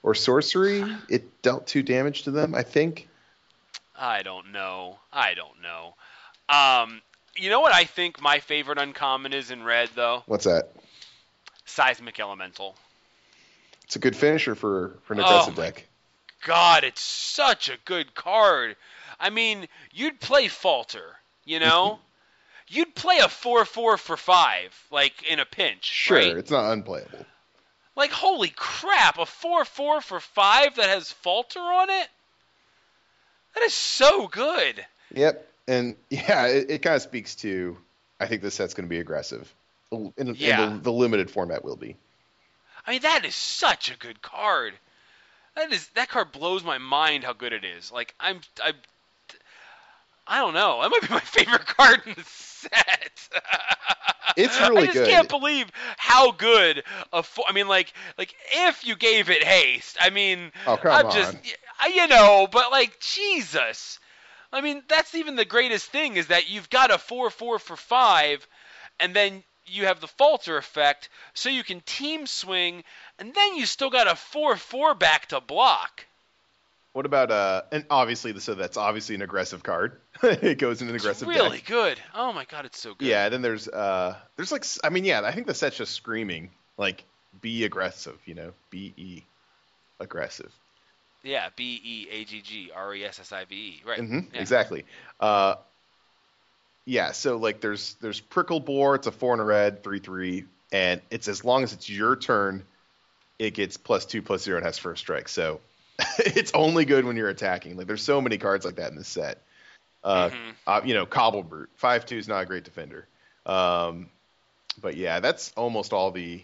or 0.03 0.15
sorcery, 0.15 0.85
it 1.09 1.43
dealt 1.43 1.67
two 1.67 1.83
damage 1.83 2.23
to 2.23 2.31
them. 2.31 2.55
I 2.55 2.63
think. 2.63 3.09
I 3.99 4.23
don't 4.23 4.53
know. 4.53 4.99
I 5.13 5.35
don't 5.35 5.63
know. 5.63 5.95
Um, 6.49 7.03
you 7.37 7.51
know 7.51 7.61
what 7.61 7.75
I 7.75 7.85
think 7.85 8.21
my 8.21 8.39
favorite 8.39 8.79
uncommon 8.79 9.33
is 9.33 9.51
in 9.51 9.63
red 9.63 9.91
though? 9.95 10.23
What's 10.27 10.45
that? 10.45 10.71
Seismic 11.65 12.21
Elemental. 12.21 12.75
It's 13.85 13.97
a 13.97 13.99
good 13.99 14.17
finisher 14.17 14.55
for 14.55 14.97
for 15.05 15.15
an 15.15 15.21
Oh 15.21 15.25
aggressive 15.25 15.57
my 15.57 15.65
deck. 15.65 15.87
God, 16.45 16.85
it's 16.85 17.01
such 17.01 17.69
a 17.69 17.77
good 17.85 18.15
card. 18.15 18.77
I 19.19 19.31
mean, 19.31 19.67
you'd 19.93 20.21
play 20.21 20.49
Falter, 20.49 21.17
you 21.45 21.59
know? 21.59 21.99
you'd 22.69 22.95
play 22.95 23.19
a 23.19 23.29
4 23.29 23.65
4 23.65 23.97
for 23.97 24.17
5, 24.17 24.87
like 24.91 25.15
in 25.31 25.39
a 25.41 25.45
pinch. 25.45 25.85
Sure, 25.85 26.17
Right? 26.19 26.37
it's 26.37 26.51
not 26.51 26.73
unplayable. 26.73 27.25
Like, 27.95 28.11
holy 28.11 28.53
crap, 28.55 29.19
a 29.19 29.27
4 29.27 29.65
4 29.65 30.01
for 30.01 30.21
5 30.21 30.77
that 30.77 30.89
has 30.89 31.13
Falter 31.13 31.61
on 31.61 31.89
it? 31.91 32.09
That 33.55 33.63
is 33.65 33.73
so 33.75 34.29
good. 34.29 34.85
Yep, 35.15 35.49
and 35.67 35.97
yeah, 36.11 36.47
it, 36.47 36.71
it 36.71 36.83
kind 36.83 36.97
of 36.97 37.03
speaks 37.03 37.35
to. 37.37 37.77
I 38.21 38.27
think 38.27 38.43
this 38.43 38.55
set's 38.55 38.75
going 38.75 38.87
to 38.87 38.91
be 38.91 38.99
aggressive. 39.01 39.53
In, 39.93 40.13
in 40.17 40.27
the, 40.27 40.81
the 40.83 40.93
limited 40.93 41.31
format 41.31 41.65
will 41.65 41.77
be. 41.77 41.97
I 42.87 42.93
mean, 42.93 43.03
that 43.03 43.25
is 43.25 43.35
such 43.35 43.91
a 43.91 43.97
good 43.97 44.21
card. 44.23 44.75
That 45.55 45.73
is 45.73 45.87
that 45.95 46.09
card 46.09 46.33
blows 46.33 46.63
my 46.65 46.79
mind 46.79 47.25
how 47.25 47.33
good 47.33 47.53
it 47.53 47.65
is. 47.65 47.91
Like 47.91 48.15
I'm 48.21 48.41
I 48.63 48.73
I 50.27 50.41
don't 50.41 50.55
know. 50.55 50.83
That 50.83 50.91
might 50.91 51.03
be 51.03 51.15
my 51.15 51.21
favorite 51.21 51.67
card 51.67 52.03
in 52.07 52.15
the 52.15 52.25
set. 52.25 53.29
It's 54.37 54.61
really 54.61 54.75
good. 54.75 54.83
I 54.83 54.85
just 54.87 54.95
good. 54.95 55.09
can't 55.09 55.29
believe 55.29 55.71
how 55.97 56.33
good 56.33 56.83
a 57.13 57.23
fo- 57.23 57.45
I 57.49 57.53
mean 57.53 57.69
like 57.69 57.93
like 58.19 58.35
if 58.53 58.87
you 58.87 58.97
gave 58.97 59.31
it 59.31 59.43
haste. 59.43 59.97
I 60.01 60.11
mean 60.11 60.53
Oh, 60.67 60.77
come 60.77 60.93
I'm 60.93 61.07
on. 61.07 61.13
just 61.13 61.37
you 61.95 62.07
know, 62.09 62.47
but 62.51 62.71
like 62.71 62.99
Jesus. 63.01 63.99
I 64.53 64.61
mean, 64.61 64.83
that's 64.89 65.15
even 65.15 65.37
the 65.37 65.45
greatest 65.45 65.87
thing 65.91 66.17
is 66.17 66.29
that 66.29 66.49
you've 66.49 66.71
got 66.71 66.91
a 66.91 66.99
4 66.99 67.31
4 67.31 67.59
for 67.59 67.77
5 67.77 68.47
and 69.01 69.15
then 69.15 69.43
you 69.67 69.87
have 69.87 70.01
the 70.01 70.07
falter 70.07 70.57
effect 70.57 71.09
so 71.35 71.49
you 71.49 71.65
can 71.65 71.81
team 71.81 72.27
swing 72.27 72.85
and 73.19 73.35
then 73.35 73.57
you 73.57 73.67
still 73.67 73.91
got 73.91 74.07
a 74.07 74.17
4 74.17 74.57
4 74.57 74.95
back 74.95 75.27
to 75.27 75.41
block. 75.41 76.07
What 76.93 77.05
about 77.05 77.31
uh? 77.31 77.63
And 77.73 77.85
obviously, 77.91 78.39
so 78.41 78.55
that's 78.55 78.79
obviously 78.79 79.17
an 79.17 79.23
aggressive 79.23 79.63
card. 79.63 80.01
it 80.43 80.59
goes 80.59 80.83
in 80.83 80.89
an 80.89 80.95
aggressive 80.95 81.29
It's 81.29 81.39
really 81.39 81.59
deck. 81.59 81.67
good. 81.67 82.01
Oh 82.15 82.33
my 82.33 82.45
god, 82.45 82.65
it's 82.65 82.81
so 82.81 82.95
good. 82.95 83.09
Yeah, 83.09 83.29
then 83.29 83.43
there's 83.43 83.69
uh, 83.69 84.17
there's 84.37 84.53
like 84.53 84.65
I 84.85 84.91
mean, 84.91 85.05
yeah, 85.05 85.23
I 85.25 85.33
think 85.33 85.47
the 85.47 85.55
set's 85.55 85.77
just 85.77 85.93
screaming 85.93 86.51
like 86.79 87.05
be 87.41 87.65
aggressive, 87.65 88.19
you 88.25 88.35
know, 88.35 88.53
be 88.71 88.93
e 88.97 89.23
aggressive. 90.01 90.53
Yeah, 91.23 91.49
B 91.57 91.81
E 91.85 92.09
A 92.13 92.25
G 92.25 92.41
G 92.41 92.71
R 92.75 92.95
E 92.95 93.05
S 93.05 93.19
S 93.19 93.33
I 93.33 93.45
V 93.45 93.55
E. 93.55 93.83
Right. 93.87 93.99
hmm 93.99 94.21
Yeah. 94.33 94.41
Exactly. 94.41 94.85
Uh, 95.19 95.57
yeah. 96.87 97.13
So 97.13 97.37
like, 97.37 97.61
there's 97.61 97.95
there's 98.01 98.21
Prickleboar. 98.21 98.97
It's 98.97 99.07
a 99.07 99.13
four 99.13 99.33
and 99.33 99.41
a 99.41 99.45
red, 99.45 99.83
three 99.83 99.99
three, 99.99 100.45
and 100.73 101.01
it's 101.11 101.29
as 101.29 101.45
long 101.45 101.65
as 101.65 101.73
it's 101.73 101.89
your 101.91 102.17
turn, 102.17 102.65
it 103.39 103.55
gets 103.55 103.77
plus 103.77 104.07
two 104.07 104.23
plus 104.23 104.43
zero 104.43 104.59
and 104.59 104.67
has 104.67 104.79
first 104.79 105.01
strike. 105.01 105.29
So 105.29 105.61
it's 106.19 106.53
only 106.55 106.85
good 106.85 107.05
when 107.05 107.17
you're 107.17 107.29
attacking. 107.29 107.77
Like 107.77 107.87
there's 107.87 108.03
so 108.03 108.21
many 108.21 108.39
cards 108.39 108.65
like 108.65 108.77
that 108.77 108.91
in 108.91 108.97
the 108.97 109.05
set. 109.05 109.43
Uh, 110.05 110.31
Mhm. 110.31 110.55
uh, 110.67 110.81
you 110.85 110.95
know, 110.95 111.07
Cobblebrute 111.07 111.69
five 111.77 112.07
two 112.07 112.17
is 112.19 112.29
not 112.29 112.43
a 112.43 112.47
great 112.47 112.65
defender. 112.65 113.07
Um, 113.45 114.09
but 114.81 114.97
yeah, 114.97 115.21
that's 115.21 115.53
almost 115.57 115.93
all 115.93 116.11
the 116.11 116.43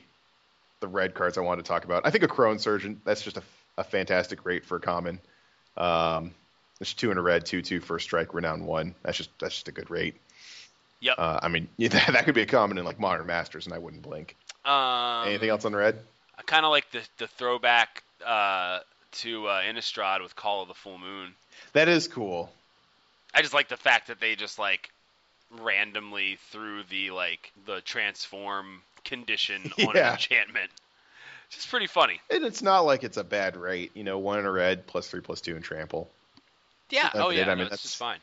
the 0.80 0.88
red 0.88 1.14
cards 1.14 1.38
I 1.38 1.42
wanted 1.42 1.64
to 1.64 1.68
talk 1.68 1.84
about. 1.84 2.06
I 2.06 2.10
think 2.10 2.24
Akroan 2.24 2.58
Sergeant 2.60 3.04
that's 3.04 3.22
just 3.22 3.36
a, 3.36 3.42
a 3.78 3.84
fantastic 3.84 4.44
rate 4.44 4.64
for 4.64 4.76
a 4.76 4.80
common. 4.80 5.20
Um, 5.76 6.34
there's 6.78 6.92
two 6.94 7.10
in 7.12 7.18
a 7.18 7.22
red, 7.22 7.46
two 7.46 7.62
two 7.62 7.80
first 7.80 8.04
strike, 8.04 8.34
renown 8.34 8.66
one. 8.66 8.94
That's 9.02 9.16
just 9.16 9.30
that's 9.38 9.54
just 9.54 9.68
a 9.68 9.72
good 9.72 9.90
rate. 9.90 10.16
Yep. 11.00 11.14
Uh, 11.18 11.40
I 11.42 11.48
mean, 11.48 11.68
yeah, 11.76 11.88
that, 11.90 12.12
that 12.12 12.24
could 12.24 12.34
be 12.34 12.42
a 12.42 12.46
common 12.46 12.78
in 12.78 12.84
like 12.84 12.98
Modern 12.98 13.26
Masters, 13.26 13.66
and 13.66 13.74
I 13.74 13.78
wouldn't 13.78 14.02
blink. 14.02 14.36
Um, 14.64 15.28
Anything 15.28 15.50
else 15.50 15.64
on 15.64 15.74
red? 15.74 15.98
I 16.38 16.42
kind 16.42 16.64
of 16.64 16.70
like 16.70 16.90
the 16.90 17.02
the 17.18 17.26
throwback 17.28 18.02
uh, 18.24 18.80
to 19.12 19.46
uh, 19.46 19.62
Innistrad 19.62 20.22
with 20.22 20.34
Call 20.34 20.62
of 20.62 20.68
the 20.68 20.74
Full 20.74 20.98
Moon. 20.98 21.34
That 21.74 21.88
is 21.88 22.08
cool. 22.08 22.50
I 23.34 23.42
just 23.42 23.54
like 23.54 23.68
the 23.68 23.76
fact 23.76 24.08
that 24.08 24.20
they 24.20 24.34
just 24.36 24.58
like 24.58 24.90
randomly 25.60 26.38
threw 26.50 26.82
the 26.90 27.10
like 27.10 27.52
the 27.66 27.80
transform 27.82 28.82
condition 29.04 29.72
on 29.86 29.96
an 29.96 30.12
enchantment. 30.12 30.70
It's 31.46 31.56
just 31.56 31.70
pretty 31.70 31.86
funny. 31.86 32.20
And 32.30 32.44
it's 32.44 32.62
not 32.62 32.80
like 32.80 33.04
it's 33.04 33.16
a 33.18 33.24
bad 33.24 33.56
rate. 33.56 33.90
You 33.94 34.04
know, 34.04 34.18
one 34.18 34.38
in 34.38 34.46
a 34.46 34.50
red, 34.50 34.86
plus 34.86 35.08
three, 35.08 35.20
plus 35.20 35.40
two 35.40 35.54
in 35.56 35.62
trample. 35.62 36.08
Yeah. 36.90 37.02
That's 37.04 37.16
oh 37.16 37.28
it. 37.30 37.36
yeah. 37.36 37.42
I 37.42 37.46
no, 37.46 37.54
mean, 37.56 37.60
it's 37.62 37.70
that's- 37.70 37.82
just 37.82 37.96
fine. 37.96 38.18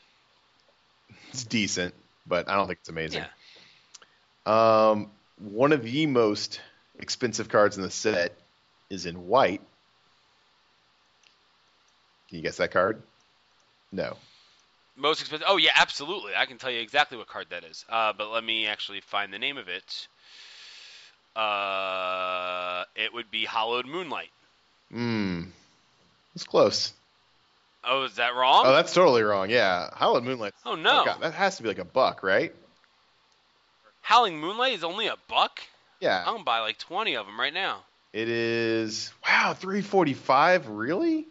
It's 1.32 1.44
decent, 1.44 1.94
but 2.26 2.50
I 2.50 2.56
don't 2.56 2.68
think 2.68 2.80
it's 2.80 2.90
amazing. 2.90 3.24
Yeah. 4.46 4.90
Um, 4.90 5.12
one 5.38 5.72
of 5.72 5.84
the 5.84 6.06
most 6.06 6.60
expensive 7.00 7.50
cards 7.50 7.78
in 7.78 7.84
the 7.84 7.92
set 7.92 8.34
is 8.90 9.06
in 9.06 9.28
white. 9.28 9.62
Can 12.28 12.38
you 12.38 12.44
guess 12.44 12.58
that 12.58 12.72
card? 12.72 13.02
No. 13.92 14.18
Most 15.00 15.22
expensive. 15.22 15.48
Oh 15.50 15.58
yeah, 15.58 15.72
absolutely. 15.76 16.34
I 16.36 16.46
can 16.46 16.58
tell 16.58 16.70
you 16.70 16.82
exactly 16.82 17.18
what 17.18 17.28
card 17.28 17.48
that 17.52 17.64
is. 17.64 17.86
Uh, 17.90 18.14
but 18.18 18.32
let 18.32 18.44
me 18.44 18.68
actually 18.68 19.02
find 19.02 19.34
the 19.34 19.40
name 19.40 19.58
of 19.58 19.68
it. 19.68 20.08
Uh, 21.36 22.84
it 22.96 23.14
would 23.14 23.32
be 23.32 23.46
Hallowed 23.46 23.86
Moonlight. 23.86 24.30
Hmm. 24.92 25.44
It's 26.36 26.44
close. 26.44 26.94
Oh, 27.84 28.04
is 28.04 28.16
that 28.16 28.36
wrong? 28.36 28.64
Oh, 28.66 28.74
that's 28.74 28.94
totally 28.94 29.24
wrong. 29.24 29.50
Yeah, 29.50 29.90
Howled 29.94 30.26
Moonlight. 30.26 30.54
Oh, 30.66 30.76
no. 30.76 31.06
God, 31.06 31.22
that 31.22 31.34
has 31.34 31.58
to 31.58 31.64
be 31.64 31.70
like 31.70 31.80
a 31.80 31.86
buck, 31.86 32.24
right? 32.24 32.54
Howling 34.02 34.40
Moonlight 34.40 34.74
is 34.74 34.84
only 34.84 35.08
a 35.08 35.16
buck. 35.28 35.62
Yeah. 36.00 36.24
I'm 36.26 36.34
gonna 36.34 36.44
buy 36.44 36.60
like 36.60 36.78
20 36.78 37.16
of 37.16 37.26
them 37.26 37.40
right 37.40 37.54
now. 37.54 37.84
It 38.12 38.28
is. 38.28 39.14
Wow, 39.26 39.54
345. 39.54 40.68
Really? 40.68 41.28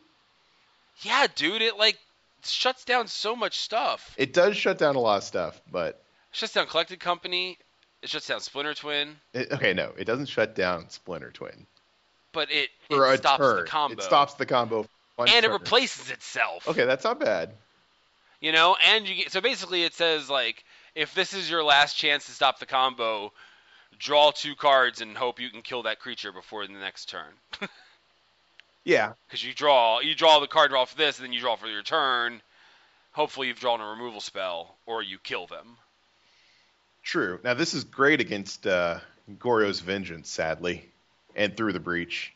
Yeah, 1.00 1.26
dude, 1.34 1.62
it 1.62 1.76
like 1.76 1.98
shuts 2.44 2.84
down 2.84 3.08
so 3.08 3.34
much 3.36 3.58
stuff. 3.58 4.14
It 4.16 4.32
does 4.32 4.56
shut 4.56 4.78
down 4.78 4.96
a 4.96 5.00
lot 5.00 5.18
of 5.18 5.24
stuff, 5.24 5.60
but 5.70 5.88
it 6.30 6.36
shuts 6.36 6.52
down 6.52 6.66
Collected 6.66 7.00
Company. 7.00 7.58
It 8.02 8.10
shuts 8.10 8.28
down 8.28 8.40
Splinter 8.40 8.74
Twin. 8.74 9.16
it, 9.34 9.52
okay, 9.52 9.74
no, 9.74 9.92
it 9.98 10.04
doesn't 10.04 10.26
shut 10.26 10.54
down 10.54 10.88
Splinter 10.88 11.30
Twin 11.32 11.66
But 12.32 12.50
it, 12.50 12.70
it 12.90 13.18
stops 13.18 13.38
turn. 13.38 13.56
the 13.56 13.62
combo. 13.64 13.94
It 13.94 14.02
stops 14.02 14.34
the 14.34 14.46
combo. 14.46 14.86
and 15.18 15.44
it 15.44 15.50
replaces 15.50 16.10
itself. 16.10 16.68
Okay, 16.68 16.84
that's 16.84 17.04
not 17.04 17.18
bad. 17.18 17.52
You 18.40 18.52
know, 18.52 18.76
and 18.86 19.08
you 19.08 19.16
get 19.16 19.32
so 19.32 19.40
basically 19.40 19.82
it 19.82 19.94
says 19.94 20.30
like 20.30 20.64
if 20.94 21.14
this 21.14 21.34
is 21.34 21.50
your 21.50 21.64
last 21.64 21.94
chance 21.96 22.26
to 22.26 22.32
stop 22.32 22.60
the 22.60 22.66
combo, 22.66 23.32
draw 23.98 24.30
two 24.30 24.54
cards 24.54 25.00
and 25.00 25.16
hope 25.16 25.40
you 25.40 25.50
can 25.50 25.62
kill 25.62 25.82
that 25.84 25.98
creature 25.98 26.32
before 26.32 26.66
the 26.66 26.72
next 26.72 27.08
turn. 27.08 27.32
Yeah. 28.88 29.12
Because 29.26 29.44
you 29.44 29.52
draw 29.52 30.00
you 30.00 30.14
draw 30.14 30.40
the 30.40 30.46
card 30.46 30.70
draw 30.70 30.86
for 30.86 30.96
this, 30.96 31.18
and 31.18 31.26
then 31.26 31.34
you 31.34 31.40
draw 31.40 31.56
for 31.56 31.66
your 31.66 31.82
turn. 31.82 32.40
Hopefully 33.12 33.48
you've 33.48 33.60
drawn 33.60 33.82
a 33.82 33.86
removal 33.86 34.22
spell, 34.22 34.76
or 34.86 35.02
you 35.02 35.18
kill 35.18 35.46
them. 35.46 35.76
True. 37.02 37.38
Now 37.44 37.52
this 37.52 37.74
is 37.74 37.84
great 37.84 38.22
against 38.22 38.66
uh, 38.66 39.00
Goryo's 39.38 39.80
Vengeance, 39.80 40.30
sadly, 40.30 40.88
and 41.36 41.54
through 41.54 41.74
the 41.74 41.80
breach. 41.80 42.32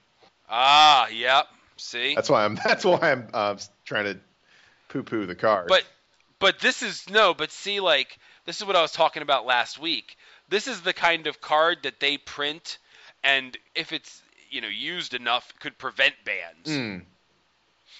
Ah, 0.47 1.09
yep. 1.09 1.47
See, 1.79 2.15
That's 2.15 2.29
why 2.29 2.45
I'm. 2.45 2.57
That's 2.65 2.85
why 2.85 2.99
I'm 3.01 3.29
uh, 3.33 3.57
trying 3.87 4.05
to 4.05 4.21
poo-poo 4.91 5.25
the 5.25 5.35
card. 5.35 5.69
but 5.69 5.85
but 6.39 6.59
this 6.59 6.83
is 6.83 7.09
no. 7.09 7.33
But 7.33 7.51
see, 7.51 7.81
like 7.81 8.19
this 8.45 8.61
is 8.61 8.67
what 8.67 8.77
I 8.77 8.83
was 8.83 8.93
talking 8.93 9.23
about 9.23 9.47
last 9.47 9.79
week. 9.79 10.19
This 10.51 10.69
is 10.69 10.83
the 10.83 10.93
kind 10.93 11.29
of 11.29 11.41
card 11.41 11.79
that 11.85 11.99
they 11.99 12.19
print, 12.19 12.77
and 13.25 13.57
if 13.75 13.95
it's 13.95 14.21
you 14.53 14.61
know 14.61 14.69
used 14.69 15.15
enough, 15.15 15.53
could 15.59 15.77
prevent 15.79 16.15
bans. 16.25 16.77
Hmm. 16.77 16.99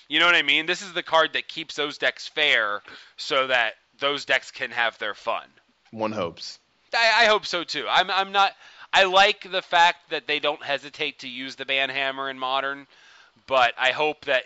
You 0.09 0.21
know 0.21 0.27
what 0.27 0.35
I 0.35 0.43
mean? 0.43 0.67
This 0.67 0.83
is 0.83 0.93
the 0.93 1.03
card 1.03 1.33
that 1.33 1.49
keeps 1.49 1.75
those 1.75 1.99
decks 1.99 2.29
fair, 2.29 2.83
so 3.17 3.47
that 3.47 3.75
those 3.99 4.25
decks 4.25 4.51
can 4.51 4.71
have 4.71 4.99
their 4.99 5.15
fun. 5.15 5.47
one 5.91 6.13
hopes. 6.13 6.59
I, 6.95 7.25
I 7.25 7.27
hope 7.27 7.47
so 7.47 7.65
too. 7.65 7.87
I'm 7.89 8.11
I'm 8.11 8.33
not. 8.33 8.53
I 8.93 9.05
like 9.05 9.51
the 9.51 9.63
fact 9.63 10.11
that 10.11 10.27
they 10.27 10.39
don't 10.39 10.63
hesitate 10.63 11.21
to 11.21 11.29
use 11.29 11.57
the 11.57 11.65
ban 11.65 11.89
hammer 11.89 12.29
in 12.29 12.39
modern, 12.39 12.87
but 13.47 13.73
I 13.79 13.93
hope 13.93 14.27
that 14.27 14.45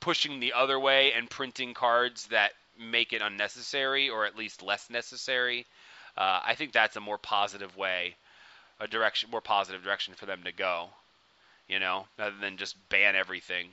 pushing 0.00 0.40
the 0.40 0.52
other 0.52 0.80
way 0.80 1.12
and 1.12 1.30
printing 1.30 1.72
cards 1.72 2.26
that 2.26 2.50
make 2.76 3.12
it 3.12 3.22
unnecessary 3.22 4.10
or 4.10 4.26
at 4.26 4.36
least 4.36 4.62
less 4.62 4.90
necessary, 4.90 5.64
uh, 6.16 6.40
I 6.44 6.56
think 6.56 6.72
that's 6.72 6.96
a 6.96 7.00
more 7.00 7.18
positive 7.18 7.76
way, 7.76 8.16
a 8.82 8.88
direction, 8.88 9.30
more 9.30 9.40
positive 9.40 9.82
direction 9.82 10.14
for 10.14 10.26
them 10.26 10.42
to 10.44 10.52
go. 10.52 10.88
You 11.68 11.78
know, 11.78 12.06
rather 12.18 12.36
than 12.38 12.56
just 12.56 12.76
ban 12.90 13.16
everything. 13.16 13.68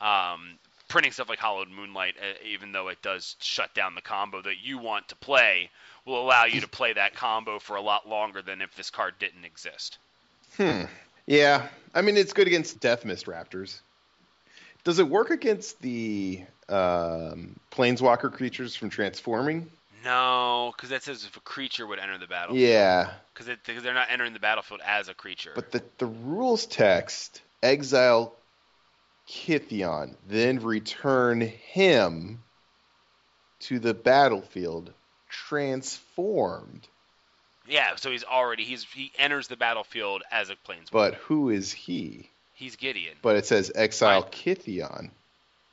Um, 0.00 0.58
printing 0.88 1.12
stuff 1.12 1.28
like 1.28 1.38
Hallowed 1.38 1.68
Moonlight, 1.68 2.14
uh, 2.18 2.46
even 2.46 2.72
though 2.72 2.88
it 2.88 3.02
does 3.02 3.36
shut 3.40 3.74
down 3.74 3.94
the 3.94 4.00
combo 4.00 4.40
that 4.42 4.56
you 4.62 4.78
want 4.78 5.08
to 5.08 5.16
play, 5.16 5.68
will 6.04 6.20
allow 6.20 6.44
you 6.44 6.60
to 6.60 6.68
play 6.68 6.92
that 6.92 7.14
combo 7.14 7.58
for 7.58 7.76
a 7.76 7.80
lot 7.80 8.08
longer 8.08 8.40
than 8.40 8.62
if 8.62 8.74
this 8.76 8.90
card 8.90 9.14
didn't 9.18 9.44
exist. 9.44 9.98
Hmm. 10.56 10.82
Yeah, 11.26 11.66
I 11.92 12.02
mean 12.02 12.16
it's 12.16 12.32
good 12.32 12.46
against 12.46 12.80
Deathmist 12.80 13.24
Raptors. 13.24 13.80
Does 14.84 15.00
it 15.00 15.08
work 15.08 15.30
against 15.30 15.82
the 15.82 16.44
um, 16.68 17.58
Planeswalker 17.72 18.32
creatures 18.32 18.76
from 18.76 18.88
transforming? 18.88 19.68
No, 20.06 20.72
because 20.76 20.90
that 20.90 21.02
says 21.02 21.24
if 21.24 21.36
a 21.36 21.40
creature 21.40 21.86
would 21.86 21.98
enter 21.98 22.16
the 22.16 22.26
battlefield. 22.26 22.60
Yeah, 22.68 23.10
Because 23.34 23.82
they're 23.82 23.92
not 23.92 24.08
entering 24.10 24.32
the 24.32 24.38
battlefield 24.40 24.80
as 24.86 25.08
a 25.08 25.14
creature. 25.14 25.50
but 25.54 25.72
the 25.72 25.82
the 25.98 26.06
rules 26.06 26.64
text 26.66 27.42
exile 27.62 28.34
Kytheon, 29.28 30.14
then 30.28 30.60
return 30.60 31.40
him 31.40 32.42
to 33.60 33.80
the 33.80 33.94
battlefield 33.94 34.92
transformed. 35.28 36.86
yeah, 37.66 37.96
so 37.96 38.10
he's 38.12 38.22
already 38.24 38.62
he's 38.64 38.84
he 38.84 39.10
enters 39.18 39.48
the 39.48 39.56
battlefield 39.56 40.22
as 40.30 40.50
a 40.50 40.54
planeswalker. 40.54 40.92
But 40.92 41.14
who 41.14 41.50
is 41.50 41.72
he? 41.72 42.30
he's 42.52 42.76
Gideon. 42.76 43.16
But 43.22 43.36
it 43.36 43.46
says 43.46 43.72
exile. 43.74 44.22
Kytheon. 44.24 45.10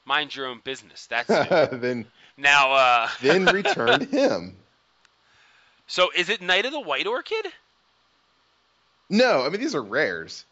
Mind 0.05 0.35
your 0.35 0.47
own 0.47 0.59
business. 0.63 1.05
That's 1.07 1.27
then 1.71 2.07
now. 2.37 2.73
uh 2.73 3.09
then 3.21 3.45
return 3.45 4.07
him. 4.07 4.55
So 5.87 6.09
is 6.15 6.29
it 6.29 6.41
Knight 6.41 6.65
of 6.65 6.71
the 6.71 6.79
White 6.79 7.07
Orchid? 7.07 7.45
No, 9.09 9.43
I 9.45 9.49
mean 9.49 9.59
these 9.59 9.75
are 9.75 9.83
rares. 9.83 10.45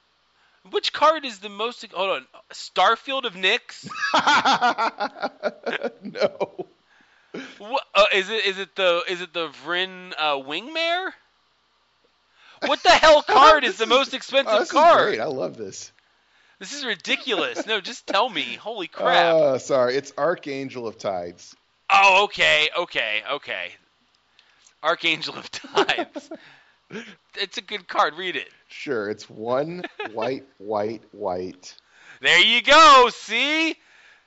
Which 0.69 0.93
card 0.93 1.25
is 1.25 1.39
the 1.39 1.49
most? 1.49 1.83
Hold 1.91 2.09
on, 2.09 2.27
Starfield 2.53 3.23
of 3.25 3.33
Nyx. 3.33 3.87
no. 6.03 6.65
What, 7.57 7.83
uh, 7.95 8.05
is 8.13 8.29
it? 8.29 8.45
Is 8.45 8.59
it 8.59 8.75
the? 8.75 9.01
Is 9.09 9.21
it 9.21 9.33
the 9.33 9.47
Vryn 9.65 10.13
uh, 10.17 10.35
Wingmare? 10.35 11.11
What 12.65 12.83
the 12.83 12.89
hell 12.91 13.23
card 13.27 13.63
is 13.63 13.77
the 13.77 13.87
most 13.87 14.13
expensive 14.13 14.53
Oh, 14.53 14.59
this 14.59 14.67
is 14.67 14.71
card? 14.73 15.07
great. 15.07 15.19
I 15.19 15.25
love 15.25 15.57
this. 15.57 15.91
This 16.59 16.73
is 16.73 16.85
ridiculous. 16.85 17.65
No, 17.65 17.81
just 17.81 18.05
tell 18.05 18.29
me. 18.29 18.43
Holy 18.55 18.87
crap. 18.87 19.33
Uh, 19.35 19.57
sorry, 19.57 19.95
it's 19.95 20.13
Archangel 20.15 20.85
of 20.87 20.99
Tithes. 20.99 21.55
Oh, 21.91 22.23
okay, 22.26 22.69
okay, 22.77 23.22
okay. 23.34 23.72
Archangel 24.81 25.35
of 25.35 25.51
Tithes. 25.51 26.30
it's 27.35 27.57
a 27.57 27.61
good 27.61 27.88
card. 27.88 28.15
Read 28.15 28.35
it. 28.35 28.49
Sure, 28.68 29.09
it's 29.09 29.30
one 29.30 29.84
white, 30.13 30.45
white, 30.57 31.03
white. 31.11 31.76
There 32.22 32.39
you 32.39 32.61
go. 32.61 33.09
See? 33.11 33.76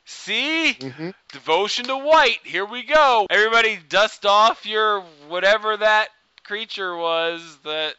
See? 0.04 0.74
hmm 0.74 1.10
Devotion 1.32 1.86
to 1.86 1.96
white. 1.96 2.38
Here 2.44 2.64
we 2.64 2.82
go. 2.84 3.26
Everybody 3.30 3.78
dust 3.88 4.24
off 4.26 4.66
your 4.66 5.00
whatever 5.28 5.76
that 5.76 6.08
creature 6.44 6.96
was 6.96 7.58
that 7.64 7.94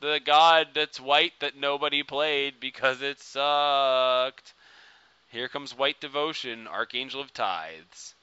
the 0.00 0.20
god 0.24 0.68
that's 0.74 1.00
white 1.00 1.32
that 1.40 1.56
nobody 1.56 2.02
played 2.02 2.60
because 2.60 3.02
it 3.02 3.20
sucked. 3.20 4.52
Here 5.28 5.48
comes 5.48 5.76
white 5.76 6.00
devotion, 6.00 6.68
Archangel 6.68 7.20
of 7.20 7.32
Tithes. 7.32 8.14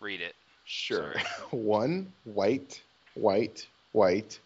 Read 0.00 0.20
it. 0.20 0.34
Sure. 0.64 1.14
One 1.50 2.12
white, 2.24 2.80
white, 3.14 3.66
white. 3.92 4.38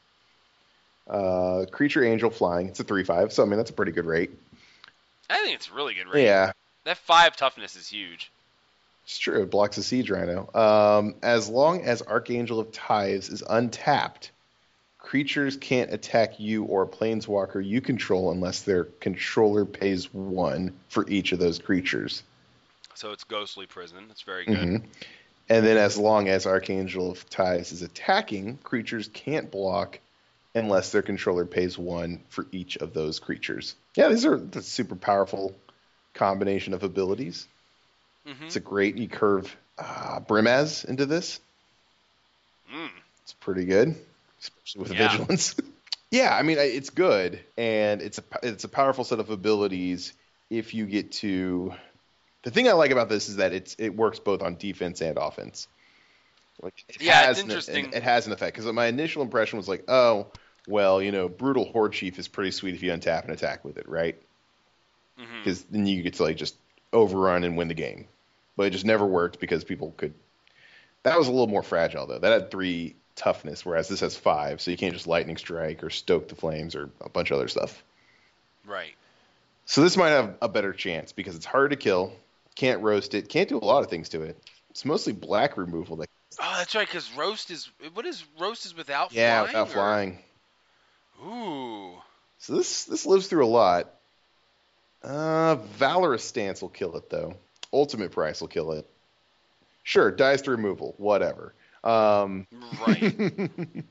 Uh, 1.09 1.65
creature 1.71 2.05
angel 2.05 2.31
flying. 2.31 2.69
It's 2.69 2.79
a 2.81 2.85
three-five, 2.85 3.33
so 3.33 3.43
I 3.43 3.47
mean 3.47 3.57
that's 3.57 3.71
a 3.71 3.75
pretty 3.75 3.93
good 3.93 4.07
rate. 4.07 4.31
I 5.29 5.43
think 5.43 5.57
it's 5.57 5.69
a 5.69 5.73
really 5.75 5.95
good 5.95 6.09
rate. 6.09 6.25
Yeah, 6.25 6.53
That 6.85 6.99
five 6.99 7.37
toughness 7.37 7.75
is 7.77 7.89
huge. 7.89 8.31
it's 9.05 9.19
true. 9.19 9.43
It 9.43 9.51
blocks 9.51 9.77
a 9.79 9.83
siege 9.83 10.11
rhino. 10.11 10.49
Um, 10.55 11.15
as 11.23 11.49
long 11.49 11.83
as 11.83 12.03
Archangel 12.03 12.61
of 12.61 12.71
Tithes 12.71 13.29
is 13.29 13.43
untapped, 13.49 14.31
creatures 14.99 15.57
can't 15.57 15.93
attack 15.93 16.39
you 16.39 16.65
or 16.65 16.83
a 16.83 16.87
planeswalker 16.87 17.65
you 17.65 17.81
control 17.81 18.31
unless 18.31 18.63
their 18.63 18.85
controller 18.85 19.65
pays 19.65 20.13
one 20.15 20.79
for 20.89 21.09
each 21.09 21.33
of 21.33 21.39
those 21.41 21.59
creatures. 21.59 22.23
So 22.95 23.11
it's 23.13 23.25
Ghostly 23.25 23.67
Prison. 23.67 24.05
That's 24.09 24.23
very 24.23 24.45
good. 24.45 24.57
Mhm. 24.57 24.85
And 25.51 25.67
then, 25.67 25.77
as 25.77 25.99
long 25.99 26.29
as 26.29 26.47
Archangel 26.47 27.11
of 27.11 27.29
Tithes 27.29 27.73
is 27.73 27.83
attacking, 27.83 28.59
creatures 28.59 29.09
can't 29.13 29.51
block 29.51 29.99
unless 30.55 30.93
their 30.93 31.03
controller 31.03 31.45
pays 31.45 31.77
one 31.77 32.23
for 32.29 32.47
each 32.53 32.77
of 32.77 32.95
those 32.95 33.19
creatures. 33.19 33.75
Yeah, 33.97 34.09
these 34.09 34.25
are 34.25 34.39
the 34.39 34.63
super 34.63 34.95
powerful 34.95 35.55
combination 36.15 36.73
of 36.73 36.83
abilities. 36.85 37.49
Mhm. 38.27 38.43
It's 38.45 38.57
a 38.57 38.61
great 38.61 38.97
you 38.97 39.09
curve 39.09 39.55
uh, 39.79 40.21
Brimaz 40.21 40.85
into 40.85 41.07
this. 41.07 41.41
Mm. 42.73 42.91
It's 43.23 43.33
pretty 43.35 43.65
good, 43.65 43.97
especially 44.41 44.83
with 44.83 44.93
Yeah. 44.93 45.09
vigilance. 45.09 45.55
yeah, 46.11 46.35
I 46.35 46.43
mean 46.43 46.59
it's 46.59 46.91
good, 46.91 47.41
and 47.57 48.03
it's 48.03 48.19
a 48.19 48.25
it's 48.43 48.65
a 48.65 48.69
powerful 48.69 49.05
set 49.05 49.21
of 49.21 49.31
abilities 49.31 50.13
if 50.49 50.75
you 50.75 50.87
get 50.87 51.13
to. 51.13 51.75
The 52.43 52.51
thing 52.51 52.69
I 52.69 52.73
like 52.73 52.91
about 52.91 53.09
this 53.09 53.29
is 53.29 53.37
that 53.37 53.53
it's 53.53 53.77
it 53.79 53.95
works 53.95 54.19
both 54.19 54.43
on 54.43 54.57
defense 54.57 55.01
and 55.03 55.19
offense. 55.19 55.69
Like 56.63 56.85
it 56.89 57.01
Yeah, 57.01 57.21
it's 57.21 57.27
has 57.27 57.39
an- 57.39 57.45
interesting. 57.51 57.93
it 57.93 58.03
has 58.03 58.27
an 58.27 58.33
effect 58.33 58.57
because 58.57 58.71
my 58.73 58.87
initial 58.87 59.23
impression 59.23 59.57
was 59.59 59.69
like, 59.69 59.85
oh, 59.89 60.27
well, 60.69 61.03
you 61.03 61.11
know, 61.13 61.29
brutal 61.29 61.71
Hordechief 61.73 62.19
is 62.19 62.29
pretty 62.29 62.51
sweet 62.51 62.75
if 62.75 62.83
you 62.83 62.91
untap 62.93 63.25
and 63.25 63.33
attack 63.33 63.65
with 63.65 63.77
it, 63.79 63.89
right? 63.89 64.21
Mm-hmm. 65.19 65.39
Because 65.39 65.63
then 65.65 65.87
you 65.87 66.03
get 66.03 66.15
to 66.15 66.23
like 66.23 66.37
just 66.37 66.57
overrun 66.93 67.45
and 67.45 67.57
win 67.57 67.69
the 67.69 67.75
game. 67.75 68.07
But 68.57 68.67
it 68.67 68.71
just 68.71 68.85
never 68.85 69.07
worked 69.07 69.39
because 69.41 69.65
people 69.65 69.93
could. 69.97 70.15
That 71.03 71.19
was 71.19 71.29
a 71.29 71.31
little 71.31 71.47
more 71.47 71.63
fragile 71.63 72.07
though. 72.07 72.19
That 72.19 72.33
had 72.33 72.51
three 72.51 72.95
toughness, 73.17 73.65
whereas 73.65 73.89
this 73.89 74.01
has 74.01 74.17
five, 74.17 74.61
so 74.61 74.71
you 74.71 74.77
can't 74.77 74.93
just 74.95 75.07
lightning 75.07 75.37
strike 75.37 75.83
or 75.83 75.91
stoke 75.91 76.29
the 76.29 76.35
flames 76.35 76.75
or 76.75 76.91
a 77.01 77.09
bunch 77.09 77.31
of 77.31 77.37
other 77.37 77.49
stuff. 77.49 77.83
Right. 78.67 78.95
So 79.67 79.83
this 79.83 79.97
might 79.97 80.11
have 80.11 80.37
a 80.43 80.49
better 80.49 80.73
chance 80.73 81.13
because 81.13 81.37
it's 81.37 81.47
hard 81.47 81.71
to 81.71 81.77
kill, 81.77 82.13
can't 82.61 82.83
roast 82.83 83.15
it, 83.15 83.29
can't 83.29 83.49
do 83.49 83.57
a 83.59 83.65
lot 83.65 83.83
of 83.83 83.89
things 83.91 84.11
to 84.11 84.23
it. 84.23 84.39
It's 84.71 84.85
mostly 84.85 85.13
black 85.13 85.57
removal. 85.57 85.97
That 85.97 86.09
Oh, 86.43 86.55
that's 86.59 86.75
right. 86.75 86.87
Because 86.87 87.11
roast 87.17 87.51
is 87.51 87.69
what 87.95 88.07
is 88.07 88.25
roast 88.39 88.65
is 88.67 88.77
without 88.77 89.11
flying. 89.13 89.21
yeah, 89.27 89.41
flying. 89.41 89.47
without 89.49 89.69
or- 89.69 89.73
flying. 89.73 90.19
Ooh. 91.27 91.93
So 92.39 92.55
this 92.57 92.85
this 92.85 93.05
lives 93.07 93.27
through 93.29 93.45
a 93.45 93.49
lot. 93.49 93.93
Uh, 95.03 95.57
Valorous 95.57 96.25
Stance 96.25 96.61
will 96.63 96.69
kill 96.69 96.97
it 96.97 97.11
though. 97.11 97.35
Ultimate 97.73 98.13
Price 98.13 98.41
will 98.41 98.49
kill 98.49 98.73
it. 98.73 98.87
Sure, 99.83 100.11
dies 100.11 100.43
to 100.43 100.51
removal, 100.51 100.95
whatever. 100.99 101.55
Um, 101.83 102.47
Right. 102.87 103.51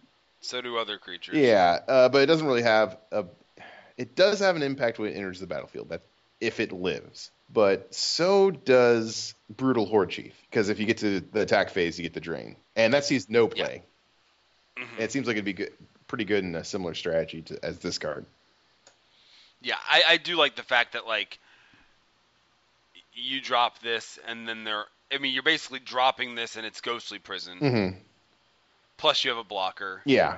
so 0.41 0.61
do 0.61 0.77
other 0.77 0.97
creatures. 0.97 1.35
yeah, 1.35 1.79
uh, 1.87 2.09
but 2.09 2.21
it 2.21 2.25
doesn't 2.27 2.45
really 2.45 2.61
have 2.63 2.97
a. 3.11 3.25
It 3.97 4.15
does 4.15 4.39
have 4.39 4.55
an 4.55 4.63
impact 4.63 4.97
when 4.99 5.11
it 5.11 5.15
enters 5.17 5.39
the 5.39 5.47
battlefield. 5.47 5.89
That 5.89 6.01
if 6.39 6.59
it 6.59 6.71
lives, 6.71 7.31
but 7.51 7.93
so 7.93 8.51
does 8.51 9.33
Brutal 9.49 9.87
Hordechief. 9.87 10.33
Because 10.49 10.69
if 10.69 10.79
you 10.79 10.85
get 10.85 10.97
to 10.99 11.19
the 11.19 11.41
attack 11.41 11.69
phase, 11.69 11.97
you 11.97 12.03
get 12.03 12.13
the 12.13 12.19
drain, 12.21 12.55
and 12.75 12.93
that 12.93 13.05
sees 13.05 13.29
no 13.29 13.47
play. 13.47 13.83
Mhm. 14.77 14.87
And 14.93 14.99
it 14.99 15.11
seems 15.11 15.27
like 15.27 15.35
it'd 15.35 15.45
be 15.45 15.53
good, 15.53 15.73
pretty 16.07 16.25
good 16.25 16.43
in 16.43 16.55
a 16.55 16.63
similar 16.63 16.93
strategy 16.93 17.41
to, 17.43 17.59
as 17.63 17.79
this 17.79 17.97
card. 17.97 18.25
Yeah, 19.61 19.75
I, 19.89 20.03
I 20.09 20.17
do 20.17 20.35
like 20.37 20.55
the 20.55 20.63
fact 20.63 20.93
that 20.93 21.05
like 21.05 21.39
you 23.13 23.41
drop 23.41 23.79
this 23.79 24.17
and 24.27 24.47
then 24.47 24.63
there. 24.63 24.85
I 25.11 25.17
mean, 25.17 25.33
you're 25.33 25.43
basically 25.43 25.79
dropping 25.79 26.35
this 26.35 26.55
and 26.55 26.65
it's 26.65 26.81
ghostly 26.81 27.19
prison. 27.19 27.57
hmm 27.57 27.89
Plus 28.97 29.23
you 29.23 29.31
have 29.31 29.37
a 29.39 29.43
blocker, 29.45 30.01
Yeah, 30.05 30.37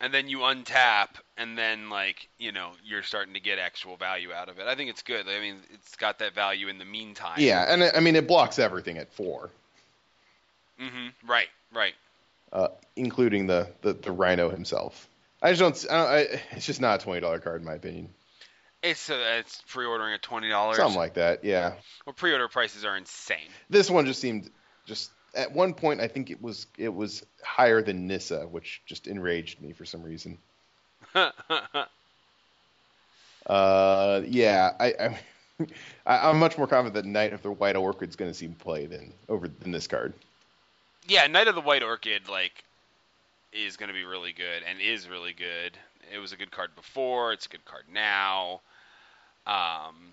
and 0.00 0.12
then 0.14 0.28
you 0.28 0.38
untap, 0.38 1.08
and 1.36 1.56
then 1.58 1.90
like 1.90 2.28
you 2.38 2.52
know 2.52 2.70
you're 2.84 3.02
starting 3.02 3.34
to 3.34 3.40
get 3.40 3.58
actual 3.58 3.96
value 3.96 4.32
out 4.32 4.48
of 4.48 4.58
it. 4.58 4.66
I 4.66 4.74
think 4.74 4.90
it's 4.90 5.02
good. 5.02 5.26
I 5.28 5.40
mean, 5.40 5.56
it's 5.74 5.96
got 5.96 6.18
that 6.20 6.34
value 6.34 6.68
in 6.68 6.78
the 6.78 6.84
meantime. 6.84 7.36
Yeah, 7.38 7.64
and 7.68 7.84
I 7.84 7.90
I 7.96 8.00
mean 8.00 8.16
it 8.16 8.26
blocks 8.26 8.58
everything 8.58 8.98
at 8.98 9.12
four, 9.12 9.50
mm-hmm 10.80 11.08
Right. 11.28 11.48
Right. 11.72 11.94
uh, 12.52 12.68
including 12.96 13.46
the, 13.46 13.68
the 13.82 13.92
the 13.92 14.12
Rhino 14.12 14.48
himself. 14.50 15.08
I 15.42 15.52
just 15.52 15.60
don't. 15.60 15.92
I 15.92 15.96
don't 15.96 16.08
I, 16.36 16.40
it's 16.52 16.66
just 16.66 16.80
not 16.80 17.00
a 17.00 17.04
twenty 17.04 17.20
dollar 17.20 17.38
card 17.38 17.60
in 17.60 17.66
my 17.66 17.74
opinion. 17.74 18.08
It's 18.82 19.10
uh, 19.10 19.36
it's 19.38 19.62
pre-ordering 19.68 20.14
at 20.14 20.22
twenty 20.22 20.48
dollars. 20.48 20.78
Something 20.78 20.96
like 20.98 21.14
that. 21.14 21.44
Yeah. 21.44 21.74
well, 22.06 22.14
pre-order 22.14 22.48
prices 22.48 22.84
are 22.84 22.96
insane. 22.96 23.48
This 23.68 23.90
one 23.90 24.06
just 24.06 24.20
seemed 24.20 24.50
just 24.86 25.10
at 25.34 25.52
one 25.52 25.74
point 25.74 26.00
I 26.00 26.08
think 26.08 26.30
it 26.30 26.40
was 26.42 26.66
it 26.78 26.94
was 26.94 27.24
higher 27.42 27.82
than 27.82 28.06
Nissa, 28.06 28.46
which 28.46 28.82
just 28.86 29.06
enraged 29.06 29.60
me 29.60 29.72
for 29.72 29.84
some 29.84 30.02
reason. 30.02 30.38
Uh, 33.46 34.22
yeah, 34.26 34.72
I, 34.78 34.86
I, 35.00 35.18
I 36.06 36.28
I'm 36.28 36.38
much 36.38 36.58
more 36.58 36.66
confident 36.66 36.94
that 36.94 37.06
Knight 37.08 37.32
of 37.32 37.42
the 37.42 37.50
White 37.50 37.74
Orchid 37.74 38.08
is 38.08 38.16
going 38.16 38.30
to 38.30 38.36
see 38.36 38.48
play 38.48 38.86
than 38.86 39.12
over 39.28 39.48
than 39.48 39.72
this 39.72 39.86
card. 39.86 40.12
yeah, 41.08 41.26
Knight 41.26 41.48
of 41.48 41.54
the 41.54 41.60
White 41.60 41.82
Orchid 41.82 42.28
like 42.28 42.64
is 43.52 43.76
going 43.76 43.88
to 43.88 43.94
be 43.94 44.04
really 44.04 44.32
good 44.32 44.62
and 44.68 44.80
is 44.80 45.08
really 45.08 45.32
good. 45.32 45.76
It 46.14 46.18
was 46.18 46.32
a 46.32 46.36
good 46.36 46.50
card 46.50 46.74
before. 46.76 47.32
It's 47.32 47.46
a 47.46 47.48
good 47.48 47.64
card 47.64 47.84
now. 47.92 48.60
Um, 49.46 50.12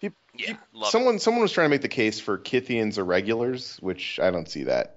Peop- 0.00 0.14
yeah, 0.34 0.48
peop- 0.48 0.58
love 0.72 0.90
someone 0.90 1.18
someone 1.18 1.42
was 1.42 1.52
trying 1.52 1.66
to 1.66 1.70
make 1.70 1.82
the 1.82 1.88
case 1.88 2.20
for 2.20 2.38
Kytheon's 2.38 2.98
irregulars, 2.98 3.76
which 3.80 4.18
I 4.20 4.30
don't 4.30 4.48
see 4.48 4.64
that. 4.64 4.96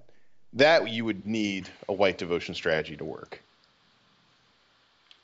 That 0.53 0.89
you 0.89 1.05
would 1.05 1.25
need 1.25 1.69
a 1.87 1.93
white 1.93 2.17
devotion 2.17 2.55
strategy 2.55 2.95
to 2.97 3.05
work. 3.05 3.41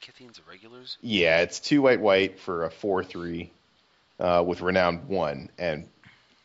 Kytheon's 0.02 0.40
irregulars? 0.46 0.98
Yeah, 1.02 1.42
it's 1.42 1.60
two 1.60 1.82
white 1.82 2.02
white 2.02 2.40
for 2.40 2.66
a 2.66 2.70
four 2.72 3.04
three, 3.04 3.52
uh, 4.20 4.44
with 4.46 4.62
renowned 4.62 5.08
one, 5.08 5.50
and 5.58 5.88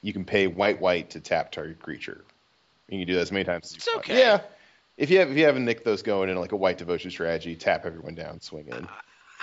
you 0.02 0.12
can 0.12 0.24
pay 0.24 0.46
white 0.46 0.80
white 0.80 1.10
to 1.10 1.20
tap 1.20 1.50
target 1.52 1.80
creature. 1.80 2.24
You 2.88 2.98
can 2.98 3.06
do 3.06 3.14
that 3.14 3.20
as 3.20 3.32
many 3.32 3.44
times 3.44 3.66
as 3.66 3.72
you 3.72 3.76
It's 3.78 3.86
want. 3.88 3.98
okay. 3.98 4.18
Yeah. 4.18 4.40
If 4.96 5.10
you 5.10 5.18
have 5.18 5.30
if 5.30 5.36
you 5.36 5.44
haven't 5.44 5.64
nicked 5.64 5.84
those 5.84 6.02
going 6.02 6.28
in 6.30 6.36
like 6.38 6.52
a 6.52 6.56
white 6.56 6.78
devotion 6.78 7.10
strategy, 7.10 7.54
tap 7.56 7.84
everyone 7.84 8.14
down, 8.14 8.40
swing 8.40 8.68
in. 8.68 8.88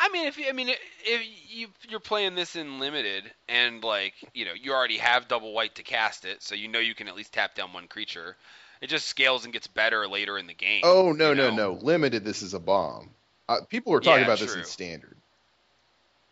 I 0.06 0.10
mean, 0.12 0.28
if 0.28 0.38
you, 0.38 0.48
I 0.48 0.52
mean, 0.52 0.70
if 1.04 1.22
you 1.50 1.68
you're 1.90 2.00
playing 2.00 2.36
this 2.36 2.56
in 2.56 2.80
limited, 2.80 3.24
and 3.50 3.84
like 3.84 4.14
you 4.36 4.46
know, 4.46 4.54
you 4.54 4.72
already 4.72 4.98
have 4.98 5.28
double 5.28 5.52
white 5.52 5.76
to 5.76 5.84
cast 5.84 6.26
it, 6.26 6.44
so 6.44 6.54
you 6.54 6.68
know 6.68 6.80
you 6.80 6.94
can 6.94 7.08
at 7.08 7.16
least 7.16 7.34
tap 7.34 7.56
down 7.56 7.74
one 7.74 7.88
creature. 7.88 8.36
It 8.82 8.88
just 8.88 9.08
scales 9.08 9.46
and 9.46 9.54
gets 9.54 9.66
better 9.66 10.08
later 10.08 10.38
in 10.38 10.46
the 10.46 10.54
game. 10.54 10.82
Oh 10.84 11.12
no 11.12 11.34
no 11.34 11.50
know? 11.50 11.74
no! 11.74 11.80
Limited. 11.82 12.24
This 12.24 12.44
is 12.44 12.54
a 12.54 12.60
bomb. 12.60 13.10
Uh, 13.50 13.62
people 13.68 13.94
were 13.94 14.00
talking 14.00 14.20
Yeah, 14.20 14.26
about 14.26 14.40
this 14.40 14.56
in 14.56 14.64
standard. 14.66 15.16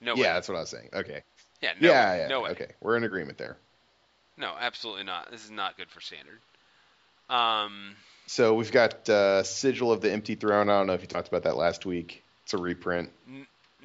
No 0.01 0.13
way. 0.13 0.21
yeah, 0.21 0.27
way. 0.27 0.33
that's 0.33 0.47
what 0.49 0.57
I 0.57 0.59
was 0.61 0.69
saying. 0.69 0.89
Okay. 0.93 1.23
Yeah, 1.61 1.71
no 1.79 1.89
yeah, 1.89 2.11
way. 2.11 2.19
yeah. 2.19 2.27
no 2.27 2.41
way. 2.41 2.49
Okay, 2.51 2.67
we're 2.79 2.97
in 2.97 3.03
agreement 3.03 3.37
there. 3.39 3.57
No, 4.37 4.53
absolutely 4.59 5.03
not. 5.03 5.31
This 5.31 5.43
is 5.45 5.51
not 5.51 5.77
good 5.77 5.89
for 5.89 6.01
standard. 6.01 6.39
Um, 7.29 7.95
So 8.27 8.53
we've 8.53 8.71
got 8.71 9.07
uh, 9.09 9.43
Sigil 9.43 9.91
of 9.91 10.01
the 10.01 10.11
Empty 10.11 10.35
Throne. 10.35 10.69
I 10.69 10.77
don't 10.77 10.87
know 10.87 10.93
if 10.93 11.01
you 11.01 11.07
talked 11.07 11.27
about 11.27 11.43
that 11.43 11.55
last 11.57 11.85
week. 11.85 12.23
It's 12.43 12.53
a 12.53 12.57
reprint. 12.57 13.09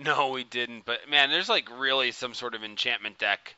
No, 0.02 0.28
we 0.28 0.44
didn't. 0.44 0.84
But 0.84 1.08
man, 1.10 1.30
there's 1.30 1.48
like 1.48 1.68
really 1.78 2.12
some 2.12 2.34
sort 2.34 2.54
of 2.54 2.64
enchantment 2.64 3.18
deck. 3.18 3.54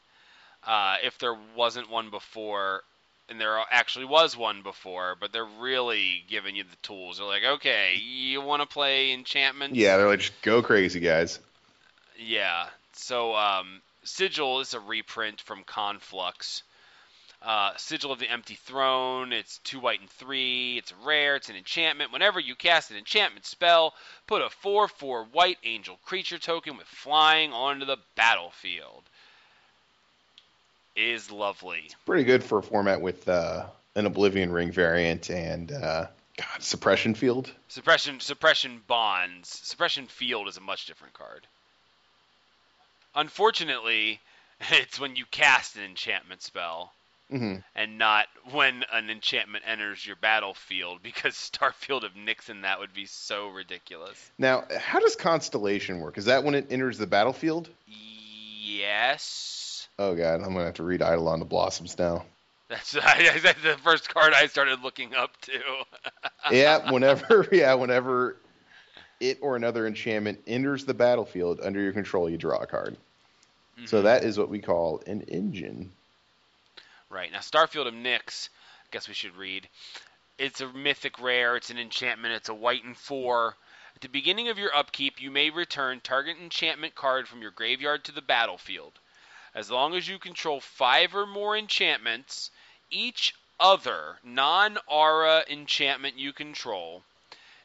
Uh, 0.66 0.96
if 1.02 1.18
there 1.18 1.36
wasn't 1.56 1.90
one 1.90 2.10
before, 2.10 2.82
and 3.30 3.40
there 3.40 3.58
actually 3.70 4.04
was 4.04 4.36
one 4.36 4.62
before, 4.62 5.16
but 5.18 5.32
they're 5.32 5.48
really 5.60 6.24
giving 6.28 6.56
you 6.56 6.64
the 6.64 6.76
tools. 6.82 7.18
They're 7.18 7.26
like, 7.26 7.44
okay, 7.44 7.94
you 7.94 8.42
want 8.42 8.60
to 8.60 8.66
play 8.66 9.12
enchantment? 9.12 9.74
Yeah, 9.74 9.96
they're 9.96 10.08
like 10.08 10.20
just 10.20 10.42
go 10.42 10.62
crazy, 10.62 11.00
guys. 11.00 11.38
Yeah. 12.18 12.66
So 12.92 13.34
um, 13.34 13.80
Sigil 14.04 14.60
is 14.60 14.74
a 14.74 14.80
reprint 14.80 15.40
from 15.40 15.62
Conflux. 15.64 16.62
Uh, 17.42 17.72
Sigil 17.78 18.12
of 18.12 18.18
the 18.18 18.30
Empty 18.30 18.54
Throne. 18.54 19.32
It's 19.32 19.58
two 19.58 19.80
white 19.80 20.00
and 20.00 20.10
three. 20.10 20.76
It's 20.76 20.92
rare. 21.04 21.36
It's 21.36 21.48
an 21.48 21.56
enchantment. 21.56 22.12
Whenever 22.12 22.38
you 22.38 22.54
cast 22.54 22.90
an 22.90 22.98
enchantment 22.98 23.46
spell, 23.46 23.94
put 24.26 24.42
a 24.42 24.50
four-four 24.50 25.24
white 25.32 25.58
angel 25.64 25.98
creature 26.04 26.38
token 26.38 26.76
with 26.76 26.86
flying 26.86 27.52
onto 27.52 27.86
the 27.86 27.96
battlefield. 28.14 29.04
Is 30.96 31.30
lovely. 31.30 31.88
Pretty 32.04 32.24
good 32.24 32.44
for 32.44 32.58
a 32.58 32.62
format 32.62 33.00
with 33.00 33.26
uh, 33.26 33.66
an 33.94 34.04
Oblivion 34.04 34.52
Ring 34.52 34.70
variant 34.70 35.30
and 35.30 35.72
uh, 35.72 36.06
God 36.36 36.62
Suppression 36.62 37.14
Field. 37.14 37.50
Suppression 37.68 38.20
suppression 38.20 38.82
bonds. 38.86 39.48
Suppression 39.48 40.06
field 40.06 40.48
is 40.48 40.56
a 40.56 40.60
much 40.60 40.86
different 40.86 41.14
card. 41.14 41.46
Unfortunately, 43.14 44.20
it's 44.72 45.00
when 45.00 45.16
you 45.16 45.24
cast 45.30 45.76
an 45.76 45.84
enchantment 45.84 46.42
spell. 46.42 46.92
Hmm 47.30 47.56
and 47.74 47.98
not 47.98 48.26
when 48.52 48.84
an 48.92 49.10
enchantment 49.10 49.64
enters 49.66 50.04
your 50.04 50.16
battlefield 50.16 51.00
because 51.02 51.34
Starfield 51.34 52.04
of 52.04 52.16
Nixon 52.16 52.62
that 52.62 52.80
would 52.80 52.92
be 52.92 53.06
so 53.06 53.48
ridiculous. 53.48 54.30
Now, 54.38 54.64
how 54.78 54.98
does 55.00 55.16
Constellation 55.16 56.00
work? 56.00 56.18
Is 56.18 56.26
that 56.26 56.44
when 56.44 56.54
it 56.54 56.66
enters 56.70 56.98
the 56.98 57.06
battlefield? 57.06 57.68
Yes. 58.62 59.88
Oh 59.98 60.14
God, 60.14 60.40
I'm 60.40 60.52
gonna 60.52 60.64
have 60.64 60.74
to 60.74 60.82
read 60.82 61.00
Eidolon 61.00 61.38
the 61.40 61.44
Blossoms 61.44 61.98
now. 61.98 62.24
That's, 62.68 62.92
that's 63.42 63.62
the 63.62 63.76
first 63.82 64.08
card 64.12 64.32
I 64.34 64.46
started 64.46 64.80
looking 64.82 65.14
up 65.14 65.38
to. 65.42 65.60
yeah, 66.52 66.90
whenever 66.90 67.48
yeah, 67.52 67.74
whenever 67.74 68.36
it 69.20 69.38
or 69.42 69.56
another 69.56 69.86
enchantment 69.86 70.40
enters 70.46 70.84
the 70.84 70.94
battlefield 70.94 71.60
under 71.62 71.80
your 71.80 71.92
control, 71.92 72.30
you 72.30 72.36
draw 72.36 72.58
a 72.58 72.66
card. 72.66 72.96
So 73.86 74.00
Mhm. 74.00 74.04
that 74.04 74.24
is 74.24 74.38
what 74.38 74.48
we 74.48 74.60
call 74.60 75.02
an 75.06 75.22
engine. 75.22 75.92
Right. 77.10 77.32
Now, 77.32 77.40
Starfield 77.40 77.88
of 77.88 77.94
Nyx, 77.94 78.50
I 78.84 78.86
guess 78.92 79.08
we 79.08 79.14
should 79.14 79.34
read. 79.34 79.68
It's 80.38 80.60
a 80.60 80.72
mythic 80.72 81.20
rare, 81.20 81.56
it's 81.56 81.68
an 81.68 81.76
enchantment, 81.76 82.34
it's 82.34 82.48
a 82.48 82.54
white 82.54 82.84
and 82.84 82.96
four. 82.96 83.56
At 83.96 84.00
the 84.00 84.08
beginning 84.08 84.48
of 84.48 84.58
your 84.58 84.72
upkeep, 84.72 85.20
you 85.20 85.28
may 85.28 85.50
return 85.50 86.00
target 86.00 86.36
enchantment 86.38 86.94
card 86.94 87.26
from 87.26 87.42
your 87.42 87.50
graveyard 87.50 88.04
to 88.04 88.12
the 88.12 88.22
battlefield. 88.22 89.00
As 89.56 89.72
long 89.72 89.96
as 89.96 90.06
you 90.06 90.20
control 90.20 90.60
five 90.60 91.12
or 91.12 91.26
more 91.26 91.56
enchantments, 91.56 92.52
each 92.90 93.34
other 93.58 94.20
non 94.22 94.78
aura 94.86 95.44
enchantment 95.48 96.16
you 96.16 96.32
control 96.32 97.04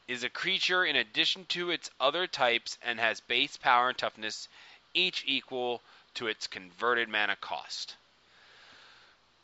is 0.08 0.24
a 0.24 0.28
creature 0.28 0.84
in 0.84 0.96
addition 0.96 1.46
to 1.46 1.70
its 1.70 1.88
other 2.00 2.26
types 2.26 2.78
and 2.82 2.98
has 2.98 3.20
base 3.20 3.56
power 3.56 3.90
and 3.90 3.96
toughness, 3.98 4.48
each 4.92 5.22
equal 5.24 5.84
to 6.14 6.26
its 6.26 6.48
converted 6.48 7.08
mana 7.08 7.36
cost 7.36 7.94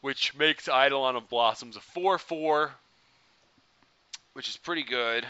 which 0.03 0.35
makes 0.37 0.69
Eidolon 0.69 1.17
of 1.17 1.29
Blossoms 1.29 1.77
a 1.77 1.81
4-4, 1.99 2.71
which 4.35 4.49
is 4.49 4.57
pretty 4.59 4.83
good. 4.83 5.25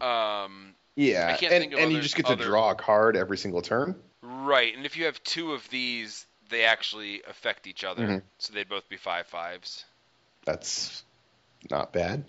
Um, 0.00 0.74
Yeah, 0.96 1.36
and, 1.50 1.74
and 1.74 1.92
you 1.92 2.00
just 2.00 2.16
get 2.16 2.26
to 2.26 2.32
other- 2.32 2.44
draw 2.44 2.70
a 2.70 2.74
card 2.74 3.16
every 3.16 3.36
single 3.38 3.60
turn. 3.62 3.94
right, 4.22 4.74
and 4.76 4.86
if 4.86 4.96
you 4.96 5.04
have 5.04 5.22
two 5.24 5.52
of 5.52 5.68
these, 5.70 6.26
they 6.48 6.64
actually 6.64 7.22
affect 7.28 7.66
each 7.66 7.84
other, 7.84 8.06
Mhm. 8.06 8.22
so 8.38 8.52
they'd 8.54 8.68
both 8.68 8.88
be 8.88 8.96
5-5s. 8.96 9.84
That's 10.44 11.02
not 11.70 11.92
bad. 11.92 12.24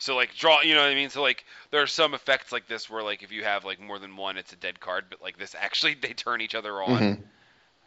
So 0.00 0.14
like 0.14 0.34
draw, 0.36 0.60
you 0.60 0.74
know 0.74 0.82
what 0.82 0.90
I 0.90 0.94
mean? 0.94 1.10
So 1.10 1.22
like 1.22 1.44
there 1.70 1.82
are 1.82 1.86
some 1.88 2.14
effects 2.14 2.52
like 2.52 2.68
this 2.68 2.88
where 2.88 3.02
like 3.02 3.22
if 3.24 3.32
you 3.32 3.42
have 3.44 3.64
like 3.64 3.80
more 3.80 3.98
than 3.98 4.16
one, 4.16 4.36
it's 4.36 4.52
a 4.52 4.56
dead 4.56 4.78
card, 4.78 5.06
but 5.10 5.20
like 5.20 5.38
this 5.38 5.56
actually 5.58 5.94
they 6.00 6.12
turn 6.12 6.40
each 6.40 6.54
other 6.54 6.80
on. 6.82 7.00
Mhm. 7.00 7.22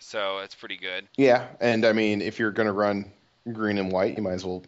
So 0.02 0.40
it's 0.40 0.56
pretty 0.56 0.78
good. 0.78 1.08
Yeah, 1.16 1.48
and 1.60 1.86
I 1.86 1.94
mean, 1.94 2.22
if 2.22 2.40
you're 2.40 2.52
gonna 2.52 2.74
run 2.74 3.12
green 3.52 3.78
and 3.78 3.92
white, 3.92 4.18
you 4.18 4.24
might 4.24 4.34
as 4.34 4.44
well 4.44 4.64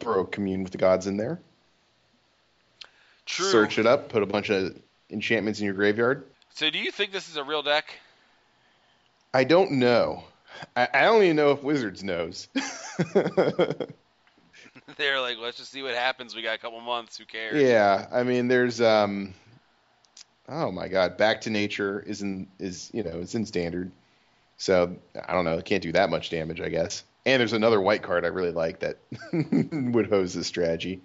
throw 0.00 0.24
commune 0.24 0.62
with 0.62 0.72
the 0.72 0.78
gods 0.78 1.06
in 1.06 1.16
there. 1.16 1.40
True. 3.26 3.50
Search 3.50 3.78
it 3.78 3.86
up, 3.86 4.08
put 4.08 4.22
a 4.22 4.26
bunch 4.26 4.50
of 4.50 4.76
enchantments 5.10 5.60
in 5.60 5.66
your 5.66 5.74
graveyard. 5.74 6.24
So 6.54 6.70
do 6.70 6.78
you 6.78 6.90
think 6.90 7.12
this 7.12 7.28
is 7.28 7.36
a 7.36 7.44
real 7.44 7.62
deck? 7.62 7.98
I 9.34 9.44
don't 9.44 9.72
know. 9.72 10.24
I, 10.74 10.88
I 10.92 11.02
don't 11.02 11.22
even 11.22 11.36
know 11.36 11.50
if 11.50 11.62
Wizards 11.62 12.02
knows. 12.02 12.48
They're 14.96 15.20
like, 15.20 15.36
let's 15.38 15.58
just 15.58 15.70
see 15.70 15.82
what 15.82 15.94
happens. 15.94 16.34
We 16.34 16.42
got 16.42 16.54
a 16.54 16.58
couple 16.58 16.80
months. 16.80 17.18
Who 17.18 17.24
cares? 17.26 17.60
yeah, 17.60 18.06
I 18.10 18.22
mean, 18.22 18.48
there's 18.48 18.80
um, 18.80 19.34
oh 20.48 20.70
my 20.70 20.88
God, 20.88 21.16
Back 21.16 21.42
to 21.42 21.50
Nature 21.50 22.00
is 22.00 22.22
in 22.22 22.46
is 22.58 22.90
you 22.94 23.02
know 23.02 23.18
it's 23.20 23.34
in 23.34 23.44
standard, 23.44 23.90
so 24.56 24.96
I 25.26 25.32
don't 25.32 25.44
know, 25.44 25.58
it 25.58 25.64
can't 25.64 25.82
do 25.82 25.92
that 25.92 26.10
much 26.10 26.30
damage, 26.30 26.60
I 26.60 26.68
guess. 26.68 27.04
And 27.24 27.40
there's 27.40 27.52
another 27.52 27.80
white 27.80 28.02
card 28.02 28.24
I 28.24 28.28
really 28.28 28.52
like 28.52 28.80
that 28.80 28.98
would 29.92 30.08
hose 30.08 30.32
this 30.34 30.46
strategy. 30.46 31.00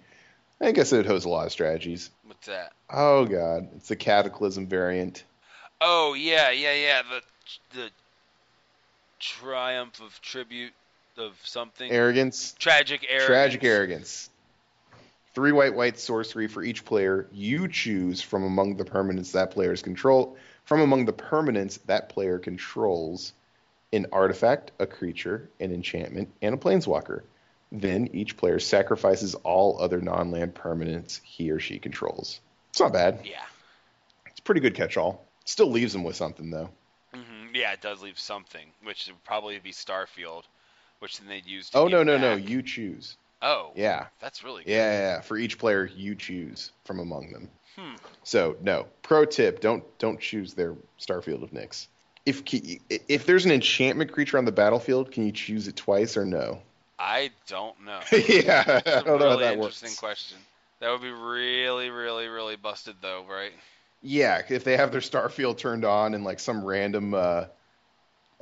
I 0.60 0.70
guess 0.70 0.92
it 0.92 0.98
would 0.98 1.06
hose 1.06 1.24
a 1.24 1.28
lot 1.28 1.46
of 1.46 1.52
strategies. 1.52 2.10
What's 2.24 2.46
that? 2.46 2.72
Oh 2.88 3.24
God, 3.26 3.68
it's 3.76 3.88
the 3.88 3.96
Cataclysm 3.96 4.68
variant. 4.68 5.24
Oh 5.80 6.14
yeah, 6.14 6.50
yeah, 6.50 6.74
yeah. 6.74 7.02
The 7.02 7.78
the 7.80 7.90
triumph 9.18 10.00
of 10.00 10.20
tribute 10.22 10.72
of 11.18 11.32
something. 11.42 11.90
Arrogance, 11.90 12.54
Tragic 12.58 13.04
arrogance. 13.08 13.26
tragic 13.26 13.64
arrogance. 13.64 14.30
Three 15.34 15.52
white 15.52 15.74
white 15.74 15.98
sorcery 15.98 16.46
for 16.46 16.62
each 16.62 16.84
player 16.84 17.26
you 17.32 17.66
choose 17.66 18.20
from 18.20 18.44
among 18.44 18.76
the 18.76 18.84
permanents 18.84 19.32
that 19.32 19.50
players 19.50 19.82
control. 19.82 20.36
From 20.64 20.80
among 20.80 21.06
the 21.06 21.12
permanents 21.12 21.80
that 21.86 22.08
player 22.10 22.38
controls, 22.38 23.32
an 23.92 24.06
artifact, 24.12 24.72
a 24.78 24.86
creature, 24.86 25.50
an 25.60 25.72
enchantment, 25.72 26.32
and 26.40 26.54
a 26.54 26.58
planeswalker. 26.58 27.22
Then 27.70 28.10
each 28.12 28.36
player 28.36 28.58
sacrifices 28.58 29.34
all 29.34 29.80
other 29.80 30.00
non-land 30.00 30.54
permanents 30.54 31.20
he 31.22 31.50
or 31.50 31.58
she 31.58 31.78
controls. 31.78 32.40
It's 32.70 32.80
not 32.80 32.92
bad. 32.92 33.20
Yeah. 33.24 33.44
It's 34.26 34.40
a 34.40 34.42
pretty 34.42 34.60
good 34.60 34.74
catch-all. 34.74 35.24
Still 35.44 35.70
leaves 35.70 35.92
them 35.92 36.04
with 36.04 36.16
something 36.16 36.50
though. 36.50 36.70
hmm 37.14 37.54
Yeah, 37.54 37.72
it 37.72 37.80
does 37.80 38.02
leave 38.02 38.18
something, 38.18 38.66
which 38.82 39.06
would 39.06 39.24
probably 39.24 39.58
be 39.58 39.72
Starfield, 39.72 40.44
which 41.00 41.18
then 41.18 41.28
they'd 41.28 41.46
use. 41.46 41.70
To 41.70 41.78
Oh 41.78 41.86
no 41.88 42.02
no 42.02 42.16
no! 42.18 42.36
back. 42.36 42.48
You 42.48 42.62
choose. 42.62 43.16
Oh. 43.40 43.72
Yeah. 43.74 44.06
That's 44.20 44.44
really 44.44 44.64
good. 44.64 44.70
Yeah, 44.70 44.92
yeah, 44.92 45.00
yeah. 45.00 45.20
For 45.20 45.36
each 45.36 45.58
player 45.58 45.84
you 45.84 46.14
choose 46.14 46.70
from 46.84 47.00
among 47.00 47.32
them. 47.32 47.50
Hmm. 47.76 47.96
So 48.22 48.56
no. 48.60 48.86
Pro 49.02 49.24
tip: 49.24 49.60
don't 49.60 49.82
don't 49.98 50.20
choose 50.20 50.54
their 50.54 50.76
Starfield 51.00 51.42
of 51.42 51.50
Nyx. 51.50 51.88
If 52.26 52.42
if 52.88 53.26
there's 53.26 53.44
an 53.44 53.52
enchantment 53.52 54.12
creature 54.12 54.38
on 54.38 54.44
the 54.44 54.52
battlefield, 54.52 55.12
can 55.12 55.24
you 55.26 55.32
choose 55.32 55.68
it 55.68 55.76
twice 55.76 56.16
or 56.16 56.24
no? 56.24 56.62
I 56.98 57.30
don't 57.46 57.80
know. 57.80 58.04
yeah, 58.28 58.80
That's 58.84 58.98
a 58.98 59.04
don't 59.04 59.18
know 59.18 59.28
how 59.30 59.36
really 59.36 59.46
that 59.46 59.56
interesting 59.56 59.56
works. 59.56 59.96
question. 59.96 60.38
That 60.80 60.90
would 60.90 61.02
be 61.02 61.10
really, 61.10 61.90
really, 61.90 62.28
really 62.28 62.56
busted, 62.56 62.96
though, 63.00 63.24
right? 63.24 63.52
Yeah, 64.02 64.42
if 64.48 64.64
they 64.64 64.76
have 64.76 64.90
their 64.92 65.00
Starfield 65.00 65.58
turned 65.58 65.84
on 65.84 66.14
and 66.14 66.24
like 66.24 66.40
some 66.40 66.64
random. 66.64 67.14
uh 67.14 67.46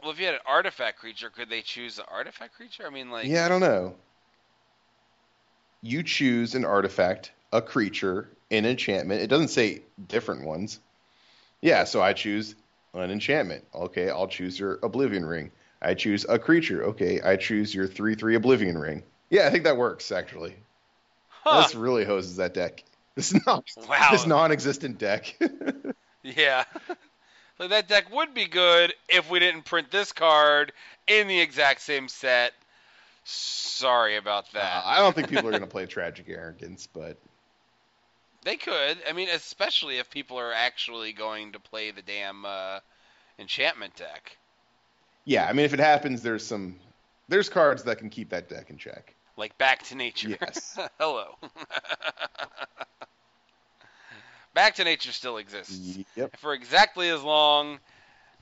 Well, 0.02 0.11
if 0.11 0.19
you 0.19 0.27
had 0.27 0.35
an 0.35 0.40
artifact 0.47 0.98
creature, 0.98 1.31
could 1.31 1.48
they 1.48 1.62
choose 1.62 1.94
the 1.94 2.05
artifact 2.07 2.55
creature? 2.55 2.85
I 2.86 2.90
mean, 2.90 3.11
like, 3.11 3.32
Yeah, 3.32 3.44
I 3.47 3.48
don't 3.48 3.61
know. 3.61 3.97
You 5.82 6.02
choose 6.02 6.55
an 6.55 6.65
artifact, 6.65 7.32
a 7.52 7.61
creature, 7.61 8.35
an 8.51 8.65
enchantment. 8.65 9.20
It 9.20 9.27
doesn't 9.27 9.48
say 9.48 9.82
different 10.07 10.47
ones. 10.47 10.81
Yeah, 11.62 11.85
so 11.85 12.02
I 12.02 12.12
choose 12.15 12.57
an 12.94 13.10
enchantment. 13.10 13.64
Okay, 13.74 14.10
I'll 14.10 14.28
choose 14.28 14.58
your 14.58 14.78
Oblivion 14.82 15.24
Ring. 15.24 15.50
I 15.82 15.94
choose 15.94 16.26
a 16.28 16.38
creature. 16.38 16.84
Okay, 16.86 17.20
I 17.22 17.36
choose 17.36 17.74
your 17.74 17.86
3 17.86 18.14
3 18.14 18.34
Oblivion 18.34 18.76
Ring. 18.78 19.02
Yeah, 19.30 19.46
I 19.46 19.50
think 19.50 19.64
that 19.64 19.76
works, 19.76 20.12
actually. 20.12 20.54
Huh. 21.28 21.62
This 21.62 21.74
really 21.74 22.04
hoses 22.04 22.36
that 22.36 22.54
deck. 22.54 22.84
This 23.16 23.34
non 23.46 23.62
Wow. 23.88 24.08
this 24.12 24.24
non-existent 24.26 24.98
deck. 24.98 25.36
Yeah. 26.22 26.64
like 27.58 27.70
that 27.70 27.88
deck 27.88 28.12
would 28.14 28.34
be 28.34 28.46
good 28.46 28.92
if 29.08 29.30
we 29.30 29.38
didn't 29.40 29.62
print 29.64 29.90
this 29.90 30.12
card 30.12 30.72
in 31.06 31.28
the 31.28 31.40
exact 31.40 31.80
same 31.80 32.08
set. 32.08 32.52
Sorry 33.24 34.16
about 34.16 34.52
that. 34.52 34.82
Uh, 34.84 34.88
I 34.88 34.98
don't 34.98 35.14
think 35.14 35.28
people 35.28 35.48
are 35.48 35.50
going 35.58 35.62
to 35.62 35.66
play 35.66 35.86
Tragic 35.86 36.28
Arrogance, 36.28 36.86
but 36.86 37.16
They 38.42 38.56
could. 38.56 38.98
I 39.08 39.12
mean, 39.12 39.28
especially 39.28 39.98
if 39.98 40.10
people 40.10 40.38
are 40.38 40.52
actually 40.52 41.12
going 41.12 41.52
to 41.52 41.60
play 41.60 41.90
the 41.90 42.02
damn 42.02 42.44
uh, 42.44 42.80
enchantment 43.38 43.96
deck. 43.96 44.36
yeah, 45.24 45.46
I 45.46 45.52
mean, 45.52 45.64
if 45.66 45.74
it 45.74 45.80
happens, 45.80 46.22
there's 46.22 46.46
some 46.46 46.76
there's 47.28 47.48
cards 47.48 47.82
that 47.84 47.98
can 47.98 48.08
keep 48.10 48.30
that 48.30 48.48
deck 48.48 48.70
in 48.70 48.78
check. 48.78 49.14
Like 49.36 49.56
Back 49.58 49.82
to 49.84 49.94
Nature. 49.94 50.30
Yes. 50.40 50.78
Hello. 50.98 51.36
Back 54.54 54.74
to 54.76 54.84
Nature 54.84 55.12
still 55.12 55.36
exists. 55.36 55.98
Yep. 56.16 56.36
For 56.38 56.52
exactly 56.54 57.08
as 57.08 57.22
long 57.22 57.78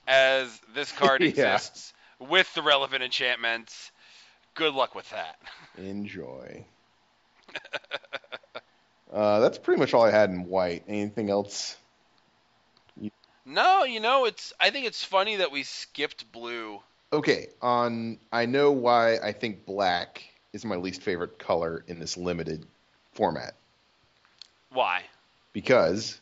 as 0.07 0.59
this 0.75 0.91
card 0.93 1.21
Yeah. 1.23 1.29
exists 1.29 1.93
with 2.19 2.53
the 2.55 2.63
relevant 2.63 3.03
enchantments. 3.03 3.93
Good 4.55 4.75
luck 4.75 4.95
with 4.95 5.09
that. 5.11 5.37
Enjoy. 5.77 6.65
Uh, 9.13 9.41
that's 9.41 9.59
pretty 9.59 9.79
much 9.81 9.95
all 9.95 10.05
I 10.05 10.11
had 10.11 10.31
in 10.31 10.45
white. 10.45 10.85
Anything 10.89 11.31
else? 11.31 11.77
No, 13.45 13.85
you 13.85 14.01
know, 14.01 14.27
it's 14.27 14.53
I 14.61 14.71
think 14.71 14.87
it's 14.87 15.03
funny 15.03 15.37
that 15.37 15.51
we 15.51 15.63
skipped 15.63 16.31
blue. 16.31 16.83
Okay, 17.13 17.49
on 17.63 18.19
I 18.31 18.47
know 18.47 18.73
why 18.73 19.17
I 19.19 19.33
think 19.33 19.65
black 19.65 20.23
is 20.53 20.65
my 20.65 20.77
least 20.77 21.03
favorite 21.03 21.39
color 21.39 21.83
in 21.87 21.99
this 21.99 22.17
limited 22.17 22.67
format 23.13 23.55
Why? 24.71 25.05
because 25.53 26.21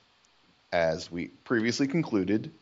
as 0.73 1.11
we 1.11 1.29
previously 1.45 1.87
concluded 1.89 2.53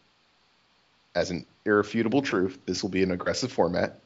as 1.14 1.30
an 1.30 1.46
irrefutable 1.64 2.22
truth, 2.22 2.58
this 2.66 2.82
will 2.82 2.90
be 2.90 3.02
an 3.02 3.10
aggressive 3.10 3.52
format 3.52 4.00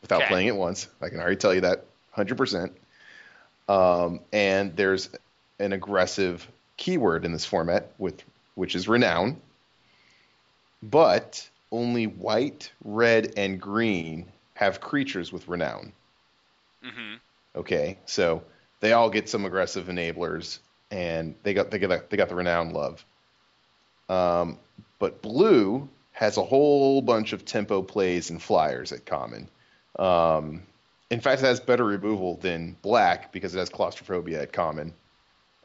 without 0.00 0.22
Okay. 0.22 0.28
playing 0.28 0.48
it 0.48 0.56
once. 0.56 0.88
I 1.00 1.08
can 1.08 1.20
already 1.20 1.36
tell 1.36 1.54
you 1.54 1.60
that 1.62 1.84
100%. 2.16 2.72
Um, 3.68 4.20
and 4.32 4.76
there's 4.76 5.10
an 5.58 5.72
aggressive 5.72 6.46
keyword 6.76 7.24
in 7.24 7.32
this 7.32 7.44
format 7.44 7.92
with 7.98 8.22
which 8.54 8.74
is 8.74 8.88
renown. 8.88 9.40
But 10.82 11.48
only 11.72 12.06
white, 12.06 12.72
red, 12.84 13.34
and 13.36 13.60
green 13.60 14.32
have 14.54 14.80
creatures 14.80 15.32
with 15.32 15.48
renown. 15.48 15.92
hmm 16.82 17.16
Okay, 17.54 17.98
so 18.04 18.42
they 18.80 18.92
all 18.92 19.08
get 19.10 19.28
some 19.28 19.44
aggressive 19.46 19.86
enablers, 19.86 20.58
and 20.90 21.34
they 21.42 21.54
got 21.54 21.70
they 21.70 21.78
got 21.78 22.10
they 22.10 22.16
got 22.16 22.28
the 22.28 22.34
renown 22.34 22.70
love. 22.70 23.04
Um, 24.08 24.58
but 24.98 25.22
blue 25.22 25.88
has 26.12 26.36
a 26.36 26.42
whole 26.44 27.02
bunch 27.02 27.32
of 27.32 27.44
tempo 27.44 27.82
plays 27.82 28.30
and 28.30 28.42
flyers 28.42 28.92
at 28.92 29.04
common. 29.06 29.48
Um, 29.98 30.62
in 31.10 31.20
fact, 31.20 31.42
it 31.42 31.46
has 31.46 31.60
better 31.60 31.84
removal 31.84 32.36
than 32.36 32.76
black 32.82 33.32
because 33.32 33.54
it 33.54 33.58
has 33.58 33.68
claustrophobia 33.68 34.42
at 34.42 34.52
common, 34.52 34.92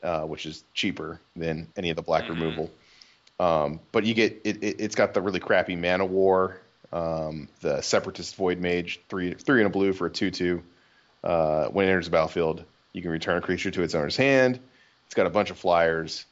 uh, 0.04 0.22
which 0.24 0.46
is 0.46 0.64
cheaper 0.74 1.20
than 1.36 1.68
any 1.76 1.90
of 1.90 1.96
the 1.96 2.02
black 2.02 2.26
Mhm. 2.26 2.30
removal. 2.30 2.72
Um, 3.40 3.80
but 3.92 4.06
you 4.06 4.14
get 4.14 4.40
it, 4.44 4.64
it. 4.64 4.76
It's 4.80 4.96
got 4.96 5.14
the 5.14 5.22
really 5.22 5.40
crappy 5.40 5.76
mana 5.76 6.06
war, 6.06 6.62
um, 6.92 7.48
the 7.62 7.82
separatist 7.82 8.36
void 8.36 8.60
mage, 8.60 9.00
three 9.10 9.34
three 9.34 9.62
and 9.62 9.68
a 9.68 9.70
blue 9.72 9.94
for 9.94 10.06
a 10.08 10.12
two 10.12 10.30
two. 10.30 10.64
Uh, 11.24 11.68
when 11.70 11.88
it 11.88 11.90
enters 11.90 12.06
the 12.06 12.12
battlefield, 12.12 12.64
you 12.94 13.02
can 13.02 13.10
return 13.12 13.38
a 13.38 13.42
creature 13.42 13.72
to 13.72 13.82
its 13.82 13.96
owner's 13.96 14.18
hand. 14.18 14.60
It's 15.06 15.16
got 15.16 15.26
a 15.26 15.30
bunch 15.32 15.50
of 15.50 15.58
flyers. 15.58 16.26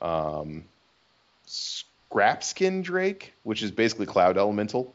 Um, 0.00 0.64
Scrapskin 1.46 2.82
Drake, 2.82 3.34
which 3.42 3.62
is 3.62 3.70
basically 3.70 4.06
Cloud 4.06 4.38
Elemental. 4.38 4.94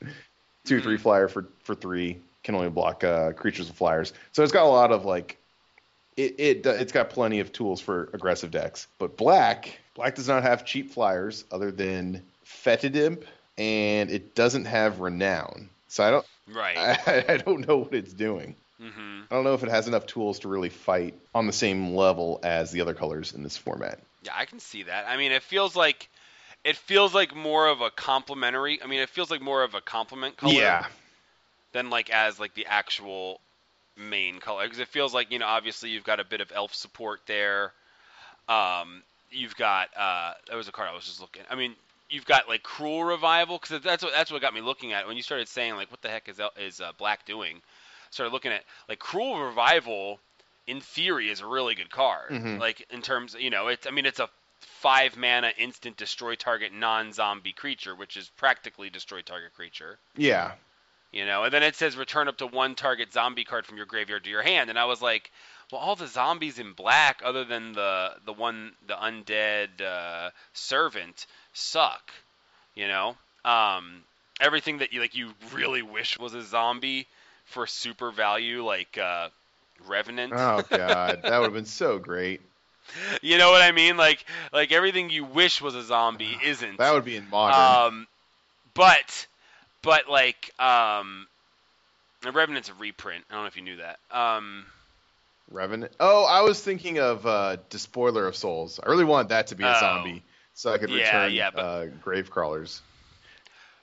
2 0.66 0.78
Mhm. 0.78 0.82
three 0.82 0.96
flyer 0.98 1.28
for 1.28 1.48
for 1.62 1.74
three 1.74 2.20
can 2.42 2.54
only 2.54 2.70
block 2.70 3.04
uh, 3.04 3.32
creatures 3.32 3.68
with 3.68 3.76
flyers. 3.76 4.12
So 4.32 4.42
it's 4.42 4.52
got 4.52 4.64
a 4.64 4.68
lot 4.68 4.92
of 4.92 5.04
like, 5.04 5.36
it 6.16 6.34
it 6.38 6.66
it's 6.66 6.92
got 6.92 7.10
plenty 7.10 7.40
of 7.40 7.52
tools 7.52 7.80
for 7.80 8.10
aggressive 8.12 8.50
decks. 8.50 8.86
But 8.98 9.16
black 9.16 9.78
black 9.94 10.14
does 10.14 10.28
not 10.28 10.42
have 10.42 10.64
cheap 10.64 10.90
flyers 10.92 11.44
other 11.50 11.70
than 11.70 12.22
Fetid 12.44 12.96
Imp, 12.96 13.24
and 13.58 14.10
it 14.10 14.34
doesn't 14.34 14.64
have 14.66 15.00
Renown. 15.00 15.70
So 15.88 16.04
I 16.04 16.10
don't 16.10 16.26
Right. 16.52 16.76
I, 17.06 17.24
I 17.28 17.36
don't 17.36 17.66
know 17.66 17.78
what 17.78 17.94
it's 17.94 18.12
doing. 18.12 18.56
hmm 18.80 19.20
I 19.30 19.34
don't 19.34 19.44
know 19.44 19.54
if 19.54 19.62
it 19.62 19.70
has 19.70 19.86
enough 19.86 20.06
tools 20.06 20.40
to 20.40 20.48
really 20.48 20.70
fight 20.70 21.14
on 21.34 21.46
the 21.46 21.52
same 21.52 21.94
level 21.94 22.40
as 22.42 22.72
the 22.72 22.80
other 22.80 22.94
colors 22.94 23.32
in 23.32 23.42
this 23.44 23.56
format. 23.56 24.00
Yeah, 24.24 24.32
I 24.34 24.44
can 24.44 24.58
see 24.58 24.82
that. 24.84 25.06
I 25.06 25.16
mean, 25.16 25.30
it 25.32 25.42
feels 25.42 25.76
like 25.76 26.08
it 26.64 26.76
feels 26.76 27.14
like 27.14 27.34
more 27.34 27.68
of 27.68 27.80
a 27.80 27.90
complementary. 27.90 28.82
I 28.82 28.86
mean, 28.86 29.00
it 29.00 29.08
feels 29.08 29.30
like 29.30 29.40
more 29.40 29.62
of 29.62 29.74
a 29.74 29.80
complement 29.80 30.36
color 30.36 30.52
than 31.72 31.90
like 31.90 32.10
as 32.10 32.38
like 32.40 32.54
the 32.54 32.66
actual 32.66 33.40
main 33.96 34.38
color 34.38 34.64
because 34.64 34.78
it 34.78 34.88
feels 34.88 35.12
like 35.12 35.30
you 35.30 35.38
know 35.38 35.46
obviously 35.46 35.90
you've 35.90 36.04
got 36.04 36.20
a 36.20 36.24
bit 36.24 36.40
of 36.40 36.50
elf 36.54 36.74
support 36.74 37.20
there. 37.26 37.72
Um, 38.48 39.02
you've 39.30 39.56
got 39.56 39.88
uh, 39.96 40.32
that 40.48 40.56
was 40.56 40.68
a 40.68 40.72
card 40.72 40.88
I 40.90 40.94
was 40.94 41.04
just 41.04 41.20
looking. 41.20 41.42
I 41.50 41.54
mean, 41.54 41.74
you've 42.08 42.24
got 42.24 42.48
like 42.48 42.62
cruel 42.62 43.04
revival 43.04 43.58
because 43.58 43.82
that's 43.82 44.02
what 44.02 44.12
that's 44.12 44.30
what 44.32 44.40
got 44.42 44.54
me 44.54 44.60
looking 44.60 44.92
at 44.92 45.02
it. 45.02 45.06
when 45.06 45.16
you 45.16 45.22
started 45.22 45.48
saying 45.48 45.74
like 45.76 45.90
what 45.90 46.02
the 46.02 46.08
heck 46.08 46.28
is 46.28 46.40
El- 46.40 46.52
is 46.58 46.80
uh, 46.80 46.92
black 46.98 47.24
doing. 47.26 47.60
Started 48.10 48.32
looking 48.32 48.52
at 48.52 48.62
like 48.88 48.98
cruel 48.98 49.40
revival. 49.40 50.18
In 50.66 50.80
theory, 50.80 51.30
is 51.30 51.40
a 51.40 51.46
really 51.46 51.74
good 51.74 51.90
card. 51.90 52.30
Mhm. 52.30 52.60
Like 52.60 52.86
in 52.90 53.02
terms, 53.02 53.34
you 53.36 53.50
know, 53.50 53.68
it's 53.68 53.86
I 53.86 53.90
mean 53.90 54.06
it's 54.06 54.20
a 54.20 54.28
five 54.60 55.16
mana 55.16 55.52
instant 55.58 55.96
destroy 55.96 56.36
target 56.36 56.72
non-zombie 56.72 57.52
creature, 57.52 57.94
which 57.96 58.16
is 58.16 58.28
practically 58.36 58.88
destroy 58.88 59.20
target 59.22 59.52
creature. 59.54 59.98
Yeah. 60.16 60.52
You 61.12 61.26
know, 61.26 61.42
and 61.44 61.52
then 61.52 61.64
it 61.64 61.74
says 61.74 61.96
return 61.96 62.28
up 62.28 62.38
to 62.38 62.46
one 62.46 62.76
target 62.76 63.12
zombie 63.12 63.44
card 63.44 63.66
from 63.66 63.76
your 63.76 63.86
graveyard 63.86 64.24
to 64.24 64.30
your 64.30 64.42
hand, 64.42 64.70
and 64.70 64.78
I 64.78 64.84
was 64.84 65.02
like, 65.02 65.32
well, 65.72 65.80
all 65.80 65.96
the 65.96 66.06
zombies 66.06 66.58
in 66.58 66.72
black, 66.72 67.20
other 67.24 67.44
than 67.44 67.72
the 67.72 68.12
the 68.24 68.32
one 68.32 68.72
the 68.86 68.94
undead 68.94 69.80
uh, 69.80 70.30
servant, 70.52 71.26
suck. 71.52 72.12
You 72.74 72.86
know, 72.86 73.16
um, 73.44 74.02
everything 74.40 74.78
that 74.78 74.92
you 74.92 75.00
like 75.00 75.16
you 75.16 75.32
really 75.52 75.82
wish 75.82 76.18
was 76.18 76.34
a 76.34 76.42
zombie 76.42 77.08
for 77.44 77.66
super 77.66 78.12
value, 78.12 78.64
like 78.64 78.96
uh, 78.96 79.28
Revenant. 79.86 80.32
Oh 80.34 80.62
god, 80.70 81.20
that 81.22 81.38
would 81.38 81.46
have 81.46 81.52
been 81.52 81.64
so 81.64 81.98
great. 81.98 82.40
you 83.22 83.38
know 83.38 83.50
what 83.50 83.62
I 83.62 83.72
mean? 83.72 83.96
Like 83.96 84.24
like 84.52 84.72
everything 84.72 85.10
you 85.10 85.24
wish 85.24 85.60
was 85.60 85.74
a 85.74 85.82
zombie 85.82 86.38
isn't. 86.44 86.78
That 86.78 86.92
would 86.94 87.04
be 87.04 87.16
in 87.16 87.28
modern. 87.30 87.94
Um, 87.94 88.06
but 88.74 89.26
but 89.82 90.08
like 90.08 90.50
um, 90.60 91.26
the 92.22 92.32
Revenant's 92.32 92.68
a 92.68 92.74
reprint. 92.74 93.24
I 93.30 93.34
don't 93.34 93.42
know 93.44 93.48
if 93.48 93.56
you 93.56 93.62
knew 93.62 93.76
that. 93.76 93.98
Um, 94.10 94.64
Revenant. 95.50 95.92
Oh, 95.98 96.24
I 96.24 96.42
was 96.42 96.60
thinking 96.62 96.98
of 97.00 97.26
uh, 97.26 97.56
Despoiler 97.70 98.26
of 98.26 98.36
Souls. 98.36 98.78
I 98.84 98.88
really 98.88 99.04
want 99.04 99.30
that 99.30 99.48
to 99.48 99.56
be 99.56 99.64
a 99.64 99.74
Oh. 99.76 99.80
zombie, 99.80 100.22
so 100.54 100.72
I 100.72 100.78
could 100.78 100.90
Yeah, 100.90 101.04
return 101.04 101.32
yeah, 101.32 101.50
but- 101.50 101.60
uh, 101.60 101.86
Gravecrawlers. 102.04 102.80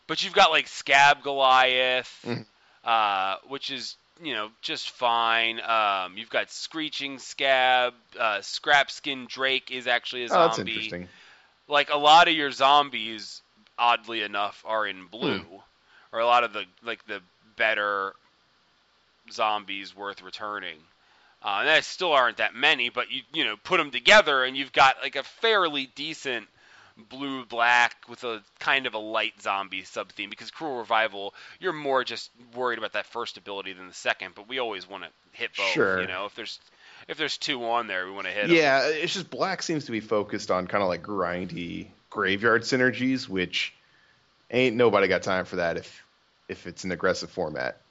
but 0.07 0.23
you've 0.23 0.33
got 0.33 0.51
like 0.51 0.67
Skaab 0.67 1.23
Goliath, 1.23 2.17
Mhm. 2.25 2.45
uh, 2.85 3.37
which 3.47 3.69
is 3.69 3.95
you 4.23 4.33
know 4.33 4.49
just 4.61 4.91
fine. 4.91 5.59
Um, 5.59 6.17
you've 6.17 6.29
got 6.29 6.49
Screeching 6.49 7.17
Skaab, 7.17 7.91
uh, 8.17 8.37
Scrapskin 8.39 9.27
Drake 9.27 9.69
is 9.69 9.87
actually 9.87 10.23
a 10.23 10.29
zombie. 10.29 10.43
Oh, 10.43 10.47
that's 10.47 10.59
interesting. 10.59 11.09
like 11.67 11.89
a 11.89 11.97
lot 11.97 12.29
of 12.29 12.33
your 12.33 12.49
zombies, 12.51 13.41
oddly 13.77 14.21
enough, 14.21 14.63
are 14.65 14.87
in 14.87 15.05
blue, 15.07 15.39
Hmm. 15.39 15.55
Or 16.11 16.19
a 16.19 16.25
lot 16.25 16.43
of 16.43 16.53
the 16.53 16.63
like 16.83 17.05
the 17.07 17.21
better 17.55 18.13
zombies 19.31 19.95
worth 19.95 20.21
returning. 20.21 20.77
Uh, 21.43 21.57
and 21.59 21.67
that 21.67 21.83
still 21.83 22.11
aren't 22.11 22.37
that 22.37 22.55
many, 22.55 22.89
but 22.89 23.11
you 23.11 23.21
you 23.33 23.43
know 23.43 23.55
put 23.63 23.77
them 23.77 23.91
together 23.91 24.43
and 24.43 24.57
you've 24.57 24.73
got 24.73 24.95
like 25.01 25.15
a 25.15 25.23
fairly 25.23 25.89
decent 25.95 26.47
blue 27.09 27.45
black 27.45 27.95
with 28.09 28.23
a 28.23 28.41
kind 28.59 28.87
of 28.87 28.95
a 28.95 28.97
light 28.97 29.39
zombie 29.39 29.83
sub 29.83 30.11
theme 30.13 30.31
because 30.31 30.49
cruel 30.49 30.79
revival 30.79 31.31
you're 31.59 31.71
more 31.71 32.03
just 32.03 32.31
worried 32.55 32.79
about 32.79 32.93
that 32.93 33.05
first 33.05 33.37
ability 33.37 33.71
than 33.71 33.87
the 33.87 33.93
second 33.93 34.33
but 34.33 34.49
we 34.49 34.57
always 34.57 34.89
want 34.89 35.03
to 35.03 35.09
hit 35.31 35.51
both 35.55 35.67
Sure. 35.67 36.01
you 36.01 36.07
know 36.07 36.25
if 36.25 36.33
there's 36.33 36.59
if 37.07 37.15
there's 37.17 37.37
two 37.37 37.63
on 37.65 37.85
there 37.85 38.05
we 38.07 38.11
want 38.11 38.25
to 38.25 38.33
hit. 38.33 38.49
Yeah, 38.49 38.87
it's 38.87 39.13
just 39.13 39.29
black 39.29 39.61
seems 39.61 39.85
to 39.85 39.91
be 39.91 39.99
focused 39.99 40.49
on 40.51 40.65
kind 40.67 40.81
of 40.81 40.89
like 40.89 41.03
grindy 41.03 41.87
graveyard 42.09 42.63
synergies, 42.63 43.29
which 43.29 43.73
ain't 44.51 44.75
nobody 44.75 45.07
got 45.07 45.23
time 45.23 45.45
for 45.45 45.57
that 45.57 45.77
if 45.77 46.03
if 46.49 46.65
it's 46.67 46.83
an 46.83 46.91
aggressive 46.91 47.29
format. 47.29 47.81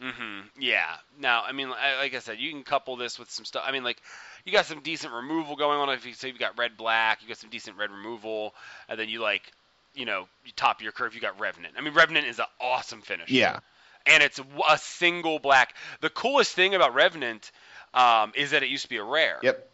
hmm 0.00 0.40
Yeah. 0.58 0.86
Now, 1.18 1.42
I 1.46 1.52
mean, 1.52 1.68
like 1.70 2.14
I 2.14 2.20
said, 2.20 2.38
you 2.38 2.50
can 2.50 2.62
couple 2.62 2.96
this 2.96 3.18
with 3.18 3.30
some 3.30 3.44
stuff. 3.44 3.62
I 3.66 3.72
mean, 3.72 3.84
like, 3.84 4.00
you 4.44 4.52
got 4.52 4.64
some 4.64 4.80
decent 4.80 5.12
removal 5.12 5.56
going 5.56 5.78
on. 5.78 5.90
If 5.90 6.06
you 6.06 6.14
say 6.14 6.28
you 6.28 6.38
got 6.38 6.56
red 6.58 6.76
black, 6.78 7.20
you 7.22 7.28
got 7.28 7.36
some 7.36 7.50
decent 7.50 7.76
red 7.76 7.90
removal, 7.90 8.54
and 8.88 8.98
then 8.98 9.10
you 9.10 9.20
like, 9.20 9.52
you 9.94 10.06
know, 10.06 10.28
you 10.46 10.52
top 10.56 10.80
your 10.80 10.92
curve, 10.92 11.14
you 11.14 11.20
got 11.20 11.38
Revenant. 11.38 11.74
I 11.76 11.82
mean, 11.82 11.92
Revenant 11.92 12.26
is 12.26 12.38
an 12.38 12.46
awesome 12.60 13.02
finish. 13.02 13.30
Yeah. 13.30 13.58
And 14.06 14.22
it's 14.22 14.40
a 14.70 14.78
single 14.78 15.38
black. 15.38 15.74
The 16.00 16.08
coolest 16.08 16.52
thing 16.54 16.74
about 16.74 16.94
Revenant 16.94 17.50
um, 17.92 18.32
is 18.34 18.52
that 18.52 18.62
it 18.62 18.70
used 18.70 18.84
to 18.84 18.88
be 18.88 18.96
a 18.96 19.04
rare. 19.04 19.38
Yep. 19.42 19.68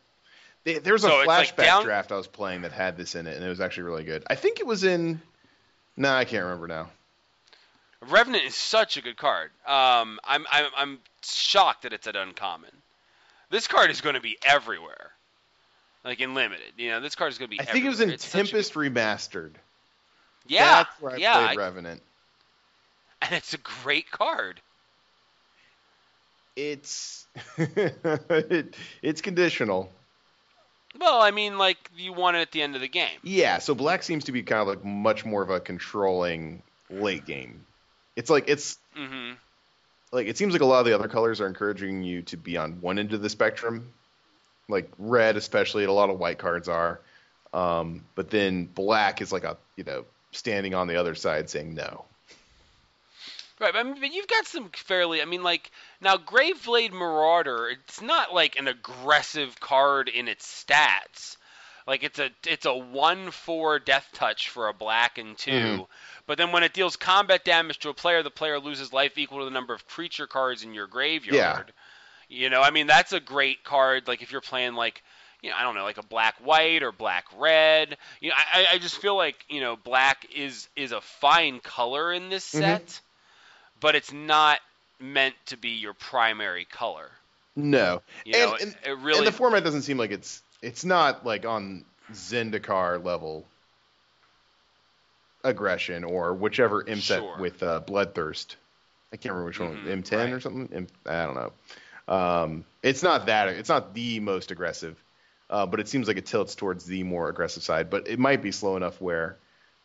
They, 0.65 0.79
there 0.81 0.95
was 0.95 1.05
a 1.05 1.09
So 1.09 1.25
flashback 1.25 1.29
like 1.29 1.57
down- 1.57 1.85
draft 1.85 2.11
I 2.11 2.17
was 2.17 2.27
playing 2.27 2.63
that 2.63 2.73
had 2.73 2.97
this 2.97 3.15
in 3.15 3.29
it, 3.29 3.37
and 3.37 3.45
it 3.45 3.49
was 3.49 3.61
actually 3.61 3.85
really 3.85 4.03
good. 4.03 4.25
I 4.29 4.35
think 4.35 4.59
it 4.59 4.67
was 4.67 4.83
in. 4.83 5.23
No, 5.97 6.13
I 6.13 6.25
can't 6.25 6.45
remember 6.45 6.67
now. 6.67 6.89
Revenant 8.03 8.45
is 8.45 8.55
such 8.55 8.97
a 8.97 9.03
good 9.03 9.17
card. 9.17 9.51
Um, 9.67 10.21
I'm, 10.25 10.45
I'm 10.51 10.67
I'm 10.77 10.99
shocked 11.23 11.83
that 11.83 11.93
it's 11.93 12.07
at 12.07 12.15
uncommon. 12.15 12.71
This 13.51 13.67
card 13.67 13.91
is 13.91 14.01
going 14.01 14.15
to 14.17 14.21
be 14.21 14.37
everywhere, 14.45 15.11
like 16.05 16.21
in 16.21 16.35
limited. 16.35 16.73
You 16.77 16.91
know, 16.91 17.01
this 17.01 17.15
card 17.15 17.33
is 17.33 17.39
going 17.39 17.51
to 17.51 17.57
be. 17.57 17.61
I 17.61 17.65
think 17.65 17.85
it 17.85 17.89
was 17.89 18.01
in. 18.01 18.11
It's 18.11 18.31
Tempest 18.31 18.75
Remastered. 18.75 19.53
yeah, 20.47 20.85
That's 20.85 21.01
where 21.01 21.13
I 21.15 21.17
yeah, 21.17 21.35
played 21.47 21.59
I- 21.59 21.63
Revenant. 21.63 22.03
and 23.23 23.33
it's 23.35 23.55
a 23.55 23.59
great 23.59 24.11
card. 24.11 24.61
It's 26.55 27.27
it, 27.59 28.77
it's 29.03 29.21
conditional. 29.21 29.91
Well, 30.99 31.21
I 31.21 31.31
mean, 31.31 31.59
like 31.59 31.91
you 31.97 32.13
want 32.13 32.37
it 32.37 32.41
at 32.41 32.53
the 32.53 32.63
end 32.63 32.75
of 32.75 32.81
the 32.81 32.89
game. 32.89 33.19
Yeah, 33.23 33.59
so 33.59 33.75
black 33.75 34.03
seems 34.03 34.25
to 34.25 34.33
be 34.33 34.43
kind 34.43 34.63
of 34.63 34.69
like 34.69 34.85
much 34.85 35.25
more 35.25 35.43
of 35.43 35.51
a 35.51 35.61
controlling 35.61 36.63
late 36.91 37.27
game. 37.27 37.67
It's 38.17 38.31
like 38.31 38.49
it's 38.49 38.79
hmm 38.95 39.33
like 40.13 40.27
it 40.27 40.39
seems 40.39 40.53
like 40.53 40.63
a 40.63 40.67
lot 40.67 40.81
of 40.81 40.87
the 40.87 40.95
other 40.95 41.09
colors 41.09 41.41
are 41.41 41.47
encouraging 41.47 42.03
you 42.03 42.23
to 42.23 42.37
be 42.37 42.57
on 42.57 42.81
one 42.81 42.99
end 42.99 43.13
of 43.13 43.23
the 43.23 43.31
spectrum. 43.31 43.93
Like 44.69 44.91
red, 44.99 45.37
especially, 45.37 45.85
and 45.85 45.91
a 45.91 45.95
lot 45.95 46.11
of 46.11 46.19
white 46.19 46.39
cards 46.39 46.69
are. 46.69 47.01
Um, 47.53 48.05
but 48.15 48.31
then 48.31 48.67
black 48.67 49.21
is 49.23 49.33
like 49.33 49.45
a 49.45 49.57
you 49.77 49.85
know 49.85 50.05
standing 50.33 50.75
on 50.75 50.89
the 50.89 50.97
other 50.97 51.15
side 51.15 51.51
saying 51.51 51.75
no. 51.75 52.05
Right, 53.59 53.73
but, 53.73 53.79
I 53.79 53.83
mean, 53.83 54.01
but 54.01 54.13
you've 54.13 54.29
got 54.29 54.47
some 54.47 54.69
fairly. 54.71 55.23
I 55.23 55.25
mean, 55.25 55.43
like 55.43 55.71
now, 56.01 56.17
Graveblade 56.17 56.93
Marauder. 56.93 57.69
It's 57.71 58.03
not 58.03 58.35
like 58.35 58.59
an 58.59 58.69
aggressive 58.69 59.59
card 59.61 60.09
in 60.09 60.29
its 60.29 60.47
stats. 60.65 61.37
Like 61.87 62.03
it's 62.03 62.19
a 62.19 62.31
it's 62.45 62.67
a 62.67 62.75
one 62.75 63.31
four 63.31 63.79
death 63.79 64.09
touch 64.13 64.49
for 64.49 64.67
a 64.69 64.73
black 64.75 65.19
and 65.19 65.39
2 65.39 65.51
Mhm. 65.53 65.87
But 66.27 66.37
then 66.37 66.51
when 66.51 66.65
it 66.65 66.73
deals 66.73 66.97
combat 66.97 67.45
damage 67.45 67.79
to 67.81 67.91
a 67.91 67.95
player, 67.95 68.23
the 68.25 68.31
player 68.31 68.59
loses 68.59 68.93
life 68.93 69.17
equal 69.17 69.39
to 69.39 69.45
the 69.45 69.53
number 69.53 69.73
of 69.73 69.87
creature 69.87 70.27
cards 70.27 70.65
in 70.65 70.75
your 70.75 70.89
graveyard. 70.89 71.73
You 72.29 72.51
know, 72.51 72.61
I 72.61 72.71
mean 72.73 72.89
that's 72.89 73.13
a 73.13 73.21
great 73.21 73.63
card. 73.63 74.09
Like 74.09 74.21
if 74.21 74.33
you're 74.33 74.41
playing 74.41 74.75
like 74.75 75.03
you 75.43 75.51
know, 75.51 75.57
I 75.57 75.63
don't 75.63 75.77
know, 75.77 75.85
like 75.85 75.99
a 75.99 76.03
black 76.03 76.35
white 76.45 76.83
or 76.83 76.91
black 76.91 77.27
red. 77.37 77.97
You 78.21 78.31
know, 78.31 78.35
I, 78.53 78.67
I- 78.73 78.79
just 78.79 78.99
feel 78.99 79.17
like 79.17 79.45
you 79.49 79.61
know, 79.61 79.77
black 79.77 80.27
is 80.35 80.69
is 80.75 80.91
a 80.91 81.01
fine 81.01 81.61
color 81.61 82.13
in 82.13 82.31
this 82.31 82.45
Mhm. 82.53 82.59
set, 82.59 83.01
but 83.81 83.95
it's 83.95 84.13
not 84.13 84.61
meant 85.01 85.35
to 85.47 85.57
be 85.57 85.71
your 85.71 85.93
primary 85.95 86.65
color. 86.65 87.11
No, 87.55 88.03
You 88.25 88.33
know, 88.33 88.53
and, 88.55 88.63
and, 88.63 88.77
it, 88.85 88.99
really 88.99 89.19
and 89.19 89.27
the 89.27 89.33
format 89.33 89.65
doesn't 89.65 89.83
seem 89.83 89.97
like 89.97 90.11
it's 90.11 90.43
it's 90.63 90.85
not 90.85 91.25
like 91.25 91.47
on 91.47 91.85
Zendikar 92.13 93.03
level 93.03 93.47
aggression 95.43 96.05
or 96.05 96.35
whichever 96.35 96.87
M 96.87 97.01
set 97.01 97.21
Sure. 97.21 97.39
with 97.39 97.63
uh, 97.63 97.81
Bloodthirst. 97.87 98.57
I 99.13 99.17
can't 99.17 99.35
remember 99.35 99.47
which 99.47 99.61
one, 99.61 99.77
Mhm, 99.77 100.03
M10 100.03 100.33
or 100.37 100.41
something. 100.41 100.69
M, 100.73 100.87
I 101.07 101.25
don't 101.25 101.35
know. 101.35 101.53
Um, 102.15 102.65
it's 102.83 103.03
not 103.03 103.27
that. 103.27 103.49
It's 103.49 103.69
not 103.69 103.95
the 103.95 104.21
most 104.21 104.51
aggressive, 104.51 105.03
uh, 105.49 105.67
but 105.67 105.81
it 105.81 105.89
seems 105.89 106.09
like 106.09 106.17
it 106.17 106.27
tilts 106.27 106.55
towards 106.55 106.85
the 106.85 107.05
more 107.05 107.29
aggressive 107.29 107.63
side. 107.63 107.89
But 107.89 108.09
it 108.09 108.19
might 108.19 108.43
be 108.43 108.53
slow 108.53 108.77
enough 108.77 109.01
where 109.01 109.39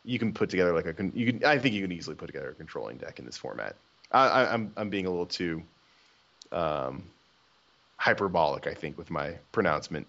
you 0.04 0.20
can 0.20 0.34
put 0.34 0.50
together 0.50 0.74
like 0.74 0.86
a. 0.86 1.12
You 1.14 1.34
can. 1.34 1.46
I 1.46 1.58
think 1.58 1.76
you 1.76 1.82
can 1.82 1.92
easily 1.92 2.16
put 2.16 2.28
together 2.28 2.50
a 2.50 2.54
controlling 2.54 2.98
deck 2.98 3.20
in 3.20 3.26
this 3.26 3.38
format. 3.38 3.76
I, 4.12 4.28
I, 4.28 4.54
I'm 4.54 4.74
I'm 4.76 4.90
being 4.90 5.06
a 5.06 5.10
little 5.10 5.26
too 5.26 5.64
um, 6.52 7.04
hyperbolic, 7.98 8.68
I 8.68 8.74
think, 8.74 8.98
with 8.98 9.10
my 9.12 9.36
pronouncement. 9.52 10.08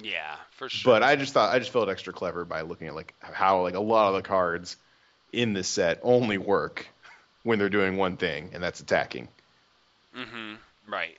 yeah, 0.00 0.36
for 0.52 0.68
sure. 0.68 0.94
But 0.94 1.02
I 1.02 1.16
just 1.16 1.32
thought 1.32 1.54
I 1.54 1.58
just 1.58 1.70
felt 1.70 1.88
extra 1.88 2.12
clever 2.12 2.44
by 2.44 2.62
looking 2.62 2.88
at 2.88 2.94
like 2.94 3.14
how 3.20 3.62
like 3.62 3.74
a 3.74 3.80
lot 3.80 4.08
of 4.08 4.14
the 4.14 4.22
cards 4.22 4.76
in 5.32 5.52
this 5.52 5.68
set 5.68 6.00
only 6.02 6.38
work 6.38 6.86
when 7.42 7.58
they're 7.58 7.68
doing 7.68 7.96
one 7.96 8.16
thing, 8.16 8.50
and 8.52 8.62
that's 8.62 8.80
attacking. 8.80 9.28
Mm-hmm. 10.16 10.54
Right. 10.88 11.16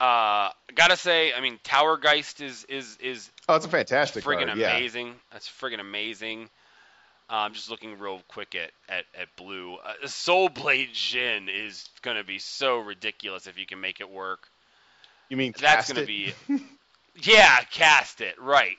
Uh, 0.00 0.48
gotta 0.74 0.96
say, 0.96 1.34
I 1.34 1.42
mean, 1.42 1.58
Tower 1.62 1.98
Geist 1.98 2.40
is 2.40 2.64
is 2.64 2.96
is 3.02 3.30
Oh, 3.48 3.56
it's 3.56 3.66
a 3.66 3.68
fantastic 3.68 4.24
friggin' 4.24 4.46
card. 4.46 4.58
Yeah. 4.58 4.76
amazing. 4.76 5.14
That's 5.30 5.46
friggin' 5.46 5.78
amazing. 5.78 6.48
Uh, 7.28 7.34
I'm 7.34 7.52
just 7.52 7.70
looking 7.70 7.98
real 7.98 8.22
quick 8.26 8.54
at 8.54 8.70
at, 8.88 9.04
at 9.14 9.28
blue. 9.36 9.76
Uh, 9.76 9.92
Soulblade 10.06 10.94
Djinn 10.94 11.48
is 11.50 11.88
gonna 12.00 12.24
be 12.24 12.38
so 12.38 12.78
ridiculous 12.78 13.46
if 13.46 13.58
you 13.58 13.66
can 13.66 13.80
make 13.80 14.00
it 14.00 14.08
work. 14.08 14.48
You 15.28 15.36
mean 15.36 15.52
That's 15.60 15.92
gonna 15.92 16.00
it? 16.00 16.06
be, 16.06 16.32
yeah, 17.22 17.60
cast 17.70 18.22
it 18.22 18.40
right. 18.40 18.78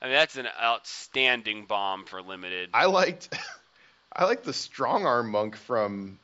I 0.00 0.06
mean, 0.06 0.14
that's 0.14 0.36
an 0.36 0.46
outstanding 0.62 1.64
bomb 1.64 2.04
for 2.04 2.22
limited. 2.22 2.70
I 2.72 2.86
liked 2.86 3.36
I 4.12 4.24
liked 4.24 4.44
the 4.44 4.52
strong 4.52 5.04
arm 5.04 5.30
monk 5.30 5.56
from 5.56 6.20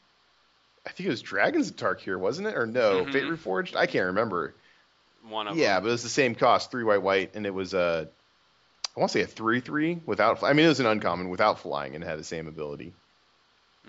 I 0.87 0.91
think 0.91 1.07
it 1.07 1.11
was 1.11 1.23
Dragons 1.23 1.71
of 1.71 1.77
Tarkir, 1.77 2.19
wasn't 2.19 2.49
it? 2.49 2.57
Or 2.57 2.67
no, 2.67 3.05
Mhm. 3.05 3.13
Fate 3.13 3.25
Reforged? 3.25 3.75
I 3.77 3.87
can't 3.87 4.07
remember. 4.07 4.55
One 5.29 5.49
of 5.49 5.57
Yeah, 5.57 5.75
them. 5.75 5.83
but 5.85 5.89
it 5.89 5.93
was 5.93 6.03
the 6.03 6.09
same 6.09 6.35
cost, 6.35 6.71
three 6.71 6.85
white 6.85 7.03
white, 7.03 7.35
and 7.35 7.47
it 7.47 7.55
was 7.55 7.75
a 7.75 8.09
I 8.97 9.01
want 9.01 9.11
to 9.13 9.19
say 9.19 9.23
a 9.23 9.27
three 9.27 9.61
three 9.61 10.01
without. 10.07 10.43
I 10.43 10.53
mean, 10.53 10.67
it 10.67 10.69
was 10.69 10.81
an 10.81 10.87
uncommon 10.87 11.29
without 11.29 11.59
flying 11.61 11.95
and 11.95 12.05
had 12.05 12.19
the 12.19 12.25
same 12.25 12.47
ability. 12.47 12.95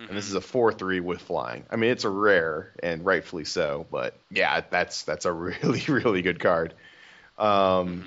And 0.07 0.15
this 0.17 0.25
Mhm. 0.25 0.29
is 0.29 0.35
a 0.35 0.41
four 0.41 0.71
three 0.73 0.99
with 0.99 1.21
flying. 1.21 1.65
I 1.69 1.75
mean, 1.75 1.91
it's 1.91 2.03
a 2.05 2.09
rare 2.09 2.73
and 2.81 3.05
rightfully 3.05 3.45
so, 3.45 3.85
but 3.91 4.17
yeah, 4.29 4.61
that's 4.69 5.03
that's 5.03 5.25
a 5.25 5.31
really 5.33 5.81
really 5.87 6.21
good 6.21 6.39
card. 6.39 6.73
Um, 7.37 8.05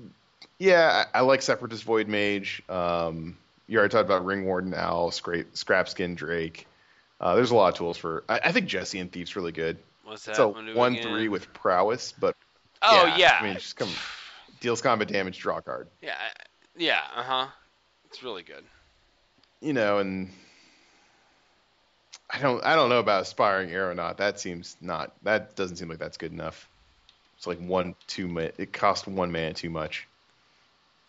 Mhm. 0.00 0.10
yeah, 0.58 1.04
I, 1.14 1.18
I 1.18 1.20
like 1.22 1.42
Separatist 1.42 1.84
Void 1.84 2.08
Mage. 2.08 2.62
Um, 2.68 3.36
you 3.66 3.78
already 3.78 3.92
talked 3.92 4.06
about 4.06 4.24
Ringwarden 4.24 4.74
Owl, 4.74 5.10
Scrape, 5.10 5.54
Scrapskin 5.54 6.16
Drake. 6.16 6.66
Uh, 7.20 7.34
there's 7.34 7.50
a 7.50 7.56
lot 7.56 7.72
of 7.72 7.74
tools 7.74 7.96
for. 7.96 8.24
I, 8.28 8.40
I 8.44 8.52
think 8.52 8.68
Jhessian 8.68 9.10
Thief's 9.10 9.36
really 9.36 9.52
good. 9.52 9.78
What's 10.04 10.24
that 10.26 10.32
It's 10.32 10.38
a 10.38 10.48
one 10.48 10.92
again? 10.92 11.02
three 11.02 11.28
with 11.28 11.52
prowess, 11.52 12.12
but 12.12 12.36
Oh 12.82 13.06
yeah, 13.06 13.16
yeah. 13.16 13.38
I 13.40 13.44
mean, 13.44 13.54
just 13.54 13.76
come 13.76 13.90
deals 14.60 14.80
combat 14.80 15.08
damage, 15.08 15.38
draw 15.38 15.60
card. 15.60 15.88
Yeah, 16.00 16.14
yeah, 16.76 17.00
uh 17.14 17.22
huh. 17.22 17.46
It's 18.06 18.22
really 18.22 18.42
good. 18.42 18.64
You 19.60 19.72
know, 19.72 19.98
and 19.98 20.30
I 22.30 22.38
don't 22.40 22.64
I 22.64 22.76
don't 22.76 22.88
know 22.88 23.00
about 23.00 23.22
aspiring 23.22 23.70
aeronaut. 23.70 24.18
That 24.18 24.38
seems 24.38 24.76
not 24.80 25.12
that 25.24 25.56
doesn't 25.56 25.76
seem 25.76 25.88
like 25.88 25.98
that's 25.98 26.16
good 26.16 26.32
enough. 26.32 26.68
It's 27.36 27.46
like 27.46 27.58
one 27.58 27.94
two 28.06 28.28
man. 28.28 28.52
It 28.58 28.72
costs 28.72 29.06
one 29.06 29.32
man 29.32 29.54
too 29.54 29.70
much. 29.70 30.06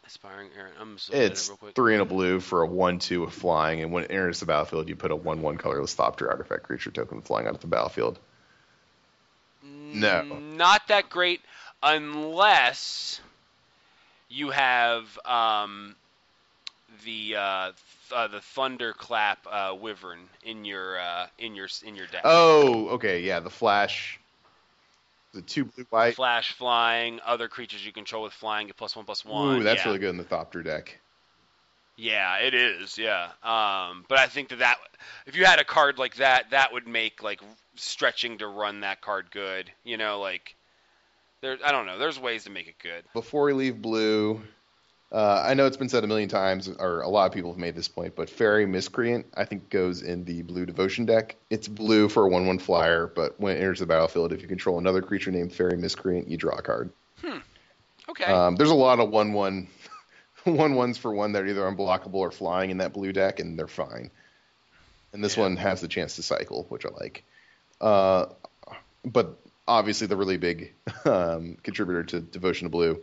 Aspiring 0.09 0.49
Aaron. 0.57 0.71
I'm 0.79 0.95
just 0.95 1.09
looking 1.09 1.23
at 1.23 1.27
it 1.27 1.33
It's 1.33 1.49
quick. 1.49 1.75
three 1.75 1.93
and 1.93 2.01
a 2.01 2.05
blue 2.05 2.39
for 2.39 2.63
a 2.63 2.67
one 2.67 2.97
two 2.97 3.21
with 3.21 3.33
flying, 3.33 3.83
and 3.83 3.91
when 3.91 4.05
it 4.05 4.11
enters 4.11 4.39
the 4.39 4.47
battlefield, 4.47 4.89
you 4.89 4.95
put 4.95 5.11
a 5.11 5.15
one 5.15 5.41
one 5.43 5.57
colorless 5.57 5.95
Thopter 5.95 6.27
artifact 6.29 6.63
creature 6.63 6.89
token 6.89 7.21
flying 7.21 7.45
out 7.45 7.53
of 7.53 7.61
the 7.61 7.67
battlefield. 7.67 8.17
No. 9.63 10.23
Not 10.39 10.87
that 10.87 11.09
great 11.09 11.41
unless 11.83 13.21
you 14.29 14.49
have 14.49 15.19
um, 15.25 15.95
the 17.05 17.35
uh, 17.35 17.65
th- 17.65 17.75
uh, 18.11 18.27
the 18.27 18.41
thunderclap 18.41 19.45
uh, 19.49 19.75
wyvern 19.79 20.19
in 20.43 20.65
your 20.65 20.99
uh, 20.99 21.27
in 21.37 21.55
your 21.55 21.67
in 21.85 21.95
your 21.95 22.07
deck. 22.07 22.21
Oh, 22.23 22.89
okay, 22.89 23.21
yeah, 23.21 23.39
the 23.39 23.49
flash, 23.49 24.18
the 25.33 25.41
two 25.41 25.65
blue 25.65 25.85
white. 25.89 26.15
Flash 26.15 26.53
flying, 26.53 27.19
other 27.25 27.47
creatures 27.47 27.85
you 27.85 27.91
control 27.91 28.23
with 28.23 28.33
flying 28.33 28.67
get 28.67 28.77
plus 28.77 28.95
one 28.95 29.05
plus 29.05 29.23
one. 29.23 29.59
Ooh, 29.59 29.63
that's 29.63 29.81
yeah. 29.81 29.87
really 29.87 29.99
good 29.99 30.09
in 30.09 30.17
the 30.17 30.23
Thopter 30.23 30.63
deck. 30.63 30.99
Yeah, 31.95 32.37
it 32.37 32.53
is. 32.53 32.97
Yeah. 32.97 33.25
Um, 33.43 34.05
but 34.07 34.19
I 34.19 34.27
think 34.27 34.49
that 34.49 34.59
that 34.59 34.77
if 35.25 35.35
you 35.35 35.45
had 35.45 35.59
a 35.59 35.65
card 35.65 35.97
like 35.97 36.15
that, 36.15 36.51
that 36.51 36.71
would 36.71 36.87
make 36.87 37.21
like 37.21 37.41
stretching 37.75 38.37
to 38.37 38.47
run 38.47 38.81
that 38.81 39.01
card 39.01 39.31
good. 39.31 39.71
You 39.83 39.97
know, 39.97 40.19
like 40.19 40.55
there. 41.41 41.57
I 41.63 41.71
don't 41.71 41.85
know. 41.85 41.99
There's 41.99 42.19
ways 42.19 42.45
to 42.45 42.49
make 42.49 42.67
it 42.67 42.79
good. 42.81 43.03
Before 43.13 43.45
we 43.45 43.53
leave 43.53 43.81
blue, 43.81 44.41
uh, 45.11 45.43
I 45.45 45.53
know 45.55 45.65
it's 45.65 45.77
been 45.77 45.89
said 45.89 46.03
a 46.03 46.07
million 46.07 46.29
times, 46.29 46.67
or 46.67 47.01
a 47.01 47.09
lot 47.09 47.25
of 47.25 47.31
people 47.33 47.51
have 47.51 47.57
made 47.59 47.75
this 47.75 47.87
point, 47.87 48.15
but 48.15 48.29
Faerie 48.29 48.65
Miscreant 48.65 49.25
I 49.35 49.45
think 49.45 49.69
goes 49.69 50.01
in 50.03 50.23
the 50.25 50.43
blue 50.43 50.65
devotion 50.65 51.05
deck. 51.05 51.35
It's 51.49 51.67
blue 51.67 52.09
for 52.09 52.25
a 52.25 52.29
one-one 52.29 52.59
flyer, 52.59 53.07
but 53.07 53.39
when 53.39 53.55
it 53.57 53.59
enters 53.59 53.79
the 53.79 53.85
battlefield, 53.87 54.33
if 54.33 54.41
you 54.41 54.47
control 54.47 54.77
another 54.77 55.01
creature 55.01 55.31
named 55.31 55.51
Faerie 55.53 55.77
Miscreant, 55.77 56.27
you 56.29 56.37
draw 56.37 56.57
a 56.57 56.61
card. 56.61 56.91
Okay. 58.09 58.25
Um, 58.25 58.55
there's 58.55 58.69
a 58.71 58.75
lot 58.75 58.99
of 58.99 59.09
one-one, 59.09 59.67
one-ones 60.43 60.97
for 60.97 61.11
one 61.13 61.31
that 61.33 61.43
are 61.43 61.47
either 61.47 61.61
unblockable 61.61 62.15
or 62.15 62.31
flying 62.31 62.69
in 62.71 62.77
that 62.77 62.93
blue 62.93 63.11
deck, 63.13 63.39
and 63.39 63.57
they're 63.57 63.67
fine. 63.67 64.09
And 65.13 65.23
this 65.23 65.37
Yeah. 65.37 65.43
one 65.43 65.55
has 65.57 65.81
the 65.81 65.87
chance 65.87 66.15
to 66.15 66.23
cycle, 66.23 66.65
which 66.69 66.85
I 66.85 66.89
like. 66.89 67.23
Uh, 67.81 68.27
but 69.05 69.39
obviously 69.67 70.07
the 70.07 70.17
really 70.17 70.37
big 70.37 70.73
um, 71.05 71.57
contributor 71.63 72.03
to 72.03 72.19
Devotion 72.19 72.65
to 72.65 72.69
Blue 72.69 72.99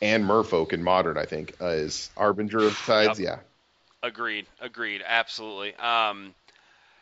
and 0.00 0.24
Merfolk 0.24 0.72
in 0.72 0.82
Modern, 0.82 1.16
I 1.16 1.24
think, 1.24 1.54
uh, 1.60 1.66
is 1.66 2.10
Harbinger 2.16 2.58
of 2.58 2.76
Tides. 2.78 3.18
Yeah. 3.18 3.38
Agreed. 4.02 4.46
Agreed. 4.60 5.02
Absolutely. 5.06 5.74
Um, 5.76 6.34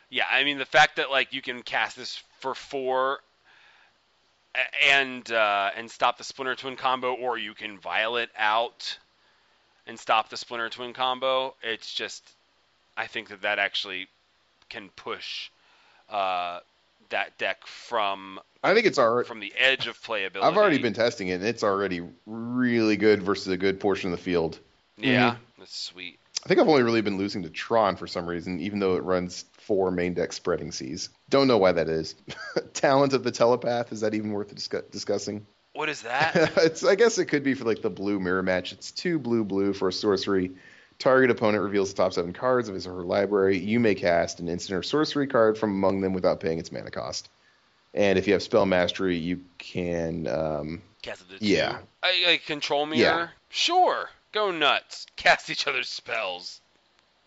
yeah, 0.09 0.25
I 0.31 0.43
mean 0.43 0.57
the 0.57 0.65
fact 0.65 0.95
that 0.97 1.11
like 1.11 1.33
you 1.33 1.41
can 1.41 1.61
cast 1.61 1.97
this 1.97 2.21
for 2.39 2.55
four 2.55 3.19
and 4.87 5.29
uh, 5.31 5.71
and 5.75 5.89
stop 5.89 6.17
the 6.17 6.23
Splinter 6.23 6.55
Twin 6.55 6.75
combo, 6.75 7.13
or 7.13 7.37
you 7.37 7.53
can 7.53 7.77
Violet 7.77 8.29
out 8.37 8.97
and 9.87 9.99
stop 9.99 10.29
the 10.29 10.37
Splinter 10.37 10.69
Twin 10.69 10.93
combo. 10.93 11.53
It's 11.61 11.93
just, 11.93 12.23
I 12.97 13.07
think 13.07 13.29
that 13.29 13.41
that 13.41 13.59
actually 13.59 14.07
can 14.69 14.89
push 14.95 15.51
uh, 16.09 16.59
that 17.09 17.37
deck 17.37 17.65
from 17.67 18.39
I 18.63 18.73
think 18.73 18.85
it's 18.85 18.97
already. 18.97 19.27
from 19.27 19.39
the 19.39 19.53
edge 19.57 19.87
of 19.87 20.01
playability. 20.01 20.43
I've 20.43 20.57
already 20.57 20.79
been 20.79 20.93
testing 20.93 21.27
it, 21.27 21.35
and 21.35 21.45
it's 21.45 21.63
already 21.63 22.01
really 22.25 22.97
good 22.97 23.21
versus 23.21 23.47
a 23.47 23.57
good 23.57 23.79
portion 23.79 24.11
of 24.11 24.17
the 24.17 24.23
field. 24.23 24.59
Yeah, 24.97 25.31
mm-hmm. 25.31 25.59
that's 25.59 25.77
sweet. 25.77 26.19
I 26.43 26.47
think 26.47 26.59
I've 26.59 26.67
only 26.67 26.83
really 26.83 27.01
been 27.01 27.17
losing 27.17 27.43
to 27.43 27.49
Tron 27.49 27.95
for 27.95 28.07
some 28.07 28.27
reason, 28.27 28.59
even 28.59 28.79
though 28.79 28.95
it 28.95 29.03
runs 29.03 29.45
four 29.53 29.89
main 29.91 30.13
deck 30.13 30.31
spreading 30.31 30.71
seas. 30.71 31.09
Don't 31.29 31.47
know 31.47 31.57
why 31.57 31.71
that 31.71 31.89
is. 31.89 32.15
Talent 32.73 33.13
of 33.13 33.23
the 33.23 33.31
telepath 33.31 33.91
is 33.91 34.01
that 34.01 34.13
even 34.13 34.31
worth 34.31 34.53
discuss- 34.53 34.83
discussing? 34.91 35.45
What 35.73 35.89
is 35.89 36.03
that? 36.03 36.35
it's 36.57 36.83
I 36.83 36.95
guess 36.95 37.17
it 37.17 37.25
could 37.25 37.43
be 37.43 37.53
for 37.53 37.65
like 37.65 37.81
the 37.81 37.89
blue 37.89 38.19
mirror 38.19 38.43
match. 38.43 38.71
It's 38.73 38.91
two 38.91 39.19
blue 39.19 39.43
blue 39.43 39.73
for 39.73 39.89
a 39.89 39.93
sorcery. 39.93 40.51
Target 40.99 41.29
opponent 41.31 41.63
reveals 41.63 41.93
the 41.93 41.97
top 42.01 42.13
seven 42.13 42.31
cards 42.33 42.69
of 42.69 42.75
his 42.75 42.87
or 42.87 42.93
her 42.95 43.03
library. 43.03 43.57
You 43.57 43.79
may 43.79 43.95
cast 43.95 44.39
an 44.39 44.47
instant 44.47 44.77
or 44.79 44.83
sorcery 44.83 45.27
card 45.27 45.57
from 45.57 45.71
among 45.71 46.01
them 46.01 46.13
without 46.13 46.39
paying 46.39 46.57
its 46.59 46.71
mana 46.71 46.91
cost. 46.91 47.29
And 47.93 48.17
if 48.17 48.27
you 48.27 48.33
have 48.33 48.43
spell 48.43 48.65
mastery, 48.65 49.17
you 49.17 49.41
can 49.57 50.27
um, 50.27 50.81
Cast 51.01 51.21
it 51.31 51.41
Yeah. 51.41 51.77
two. 51.77 51.77
I, 52.03 52.39
control 52.45 52.85
mirror. 52.85 52.99
Yeah. 53.01 53.27
Sure. 53.49 54.09
Go 54.31 54.51
nuts. 54.51 55.05
Cast 55.15 55.49
each 55.49 55.67
other's 55.67 55.87
spells. 55.89 56.59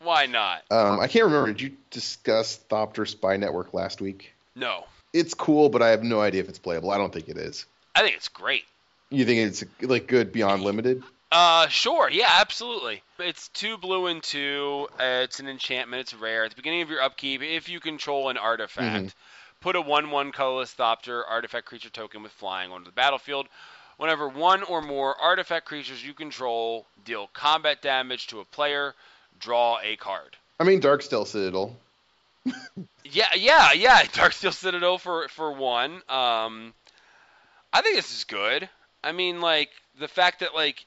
Why 0.01 0.27
not? 0.27 0.63
um, 0.71 1.01
I 1.01 1.09
can't 1.09 1.25
remember. 1.25 1.49
Did 1.53 1.61
you 1.61 1.77
discuss 1.91 2.59
Thopter 2.71 3.07
Spy 3.09 3.37
Network 3.37 3.75
last 3.75 4.01
week? 4.01 4.33
No. 4.55 4.85
It's 5.13 5.35
cool, 5.35 5.69
but 5.71 5.83
I 5.83 5.89
have 5.89 6.03
no 6.03 6.21
idea 6.21 6.41
if 6.43 6.49
it's 6.49 6.59
playable. 6.59 6.91
I 6.91 6.99
don't 6.99 7.13
think 7.13 7.29
it 7.29 7.37
is. 7.39 7.65
I 7.95 8.03
think 8.03 8.15
it's 8.17 8.29
great. 8.29 8.65
You 9.11 9.25
think 9.25 9.49
it's 9.49 9.65
like 9.81 10.07
good 10.07 10.33
beyond 10.33 10.63
limited? 10.63 11.03
Uh, 11.31 11.69
sure. 11.69 12.09
Yeah, 12.11 12.29
absolutely. 12.41 13.03
It's 13.19 13.49
two 13.49 13.77
blue 13.77 14.07
and 14.07 14.23
two. 14.23 14.89
Uh, 14.95 15.23
it's 15.25 15.41
an 15.41 15.49
enchantment. 15.49 16.01
It's 16.01 16.15
rare. 16.15 16.45
At 16.45 16.51
the 16.51 16.57
beginning 16.57 16.83
of 16.83 16.89
your 16.91 17.03
upkeep, 17.03 17.43
if 17.43 17.69
you 17.69 17.81
control 17.81 18.31
an 18.31 18.39
artifact, 18.39 19.07
Mhm. 19.07 19.13
put 19.61 19.77
a 19.77 19.81
1 19.81 20.11
1 20.11 20.33
colorless 20.33 20.73
Thopter 20.75 21.23
artifact 21.29 21.67
creature 21.67 21.91
token 21.91 22.23
with 22.23 22.33
flying 22.33 22.73
onto 22.73 22.87
the 22.87 22.93
battlefield. 22.93 23.49
Whenever 23.99 24.29
one 24.29 24.63
or 24.63 24.81
more 24.81 25.21
artifact 25.21 25.67
creatures 25.67 26.03
you 26.05 26.15
control 26.15 26.87
deal 27.05 27.27
combat 27.35 27.83
damage 27.83 28.29
to 28.29 28.39
a 28.41 28.45
player, 28.45 28.95
draw 29.41 29.81
a 29.83 29.97
card. 29.97 30.37
I 30.61 30.65
mean, 30.65 30.81
Darksteel 30.81 31.27
Citadel. 31.27 31.77
Yeah, 33.05 33.35
yeah, 33.35 33.73
yeah. 33.73 34.03
Darksteel 34.13 34.53
Citadel 34.55 34.99
for 34.99 35.29
for 35.29 35.53
one. 35.53 36.01
Um, 36.09 36.73
I 37.73 37.83
think 37.83 37.97
this 37.97 38.17
is 38.17 38.25
good. 38.25 38.69
I 39.03 39.11
mean, 39.13 39.41
like 39.41 39.71
the 39.99 40.09
fact 40.09 40.41
that 40.41 40.55
like, 40.55 40.87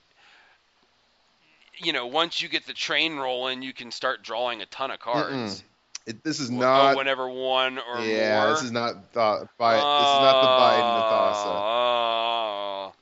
you 1.85 1.93
know, 1.93 2.07
once 2.07 2.41
you 2.41 2.49
get 2.49 2.65
the 2.65 2.73
train 2.73 3.15
rolling, 3.17 3.61
you 3.61 3.73
can 3.73 3.91
start 3.91 4.23
drawing 4.23 4.61
a 4.61 4.65
ton 4.67 4.91
of 4.91 4.99
cards. 4.99 5.63
It, 6.07 6.23
this 6.23 6.39
is 6.39 6.49
Well, 6.49 6.59
not. 6.59 6.97
whenever 6.97 7.29
one 7.29 7.77
or 7.77 7.99
yeah, 8.01 8.41
more. 8.43 8.53
this 8.53 8.63
is 8.63 8.71
not 8.71 9.11
thought. 9.13 9.47
Bi- 9.57 9.73
this 9.75 9.81
is 9.81 9.85
not 9.85 10.41
the 10.41 10.47
Bident 10.47 10.97
of 10.97 11.11
Thassa. 11.11 11.45
Oh, 11.45 12.93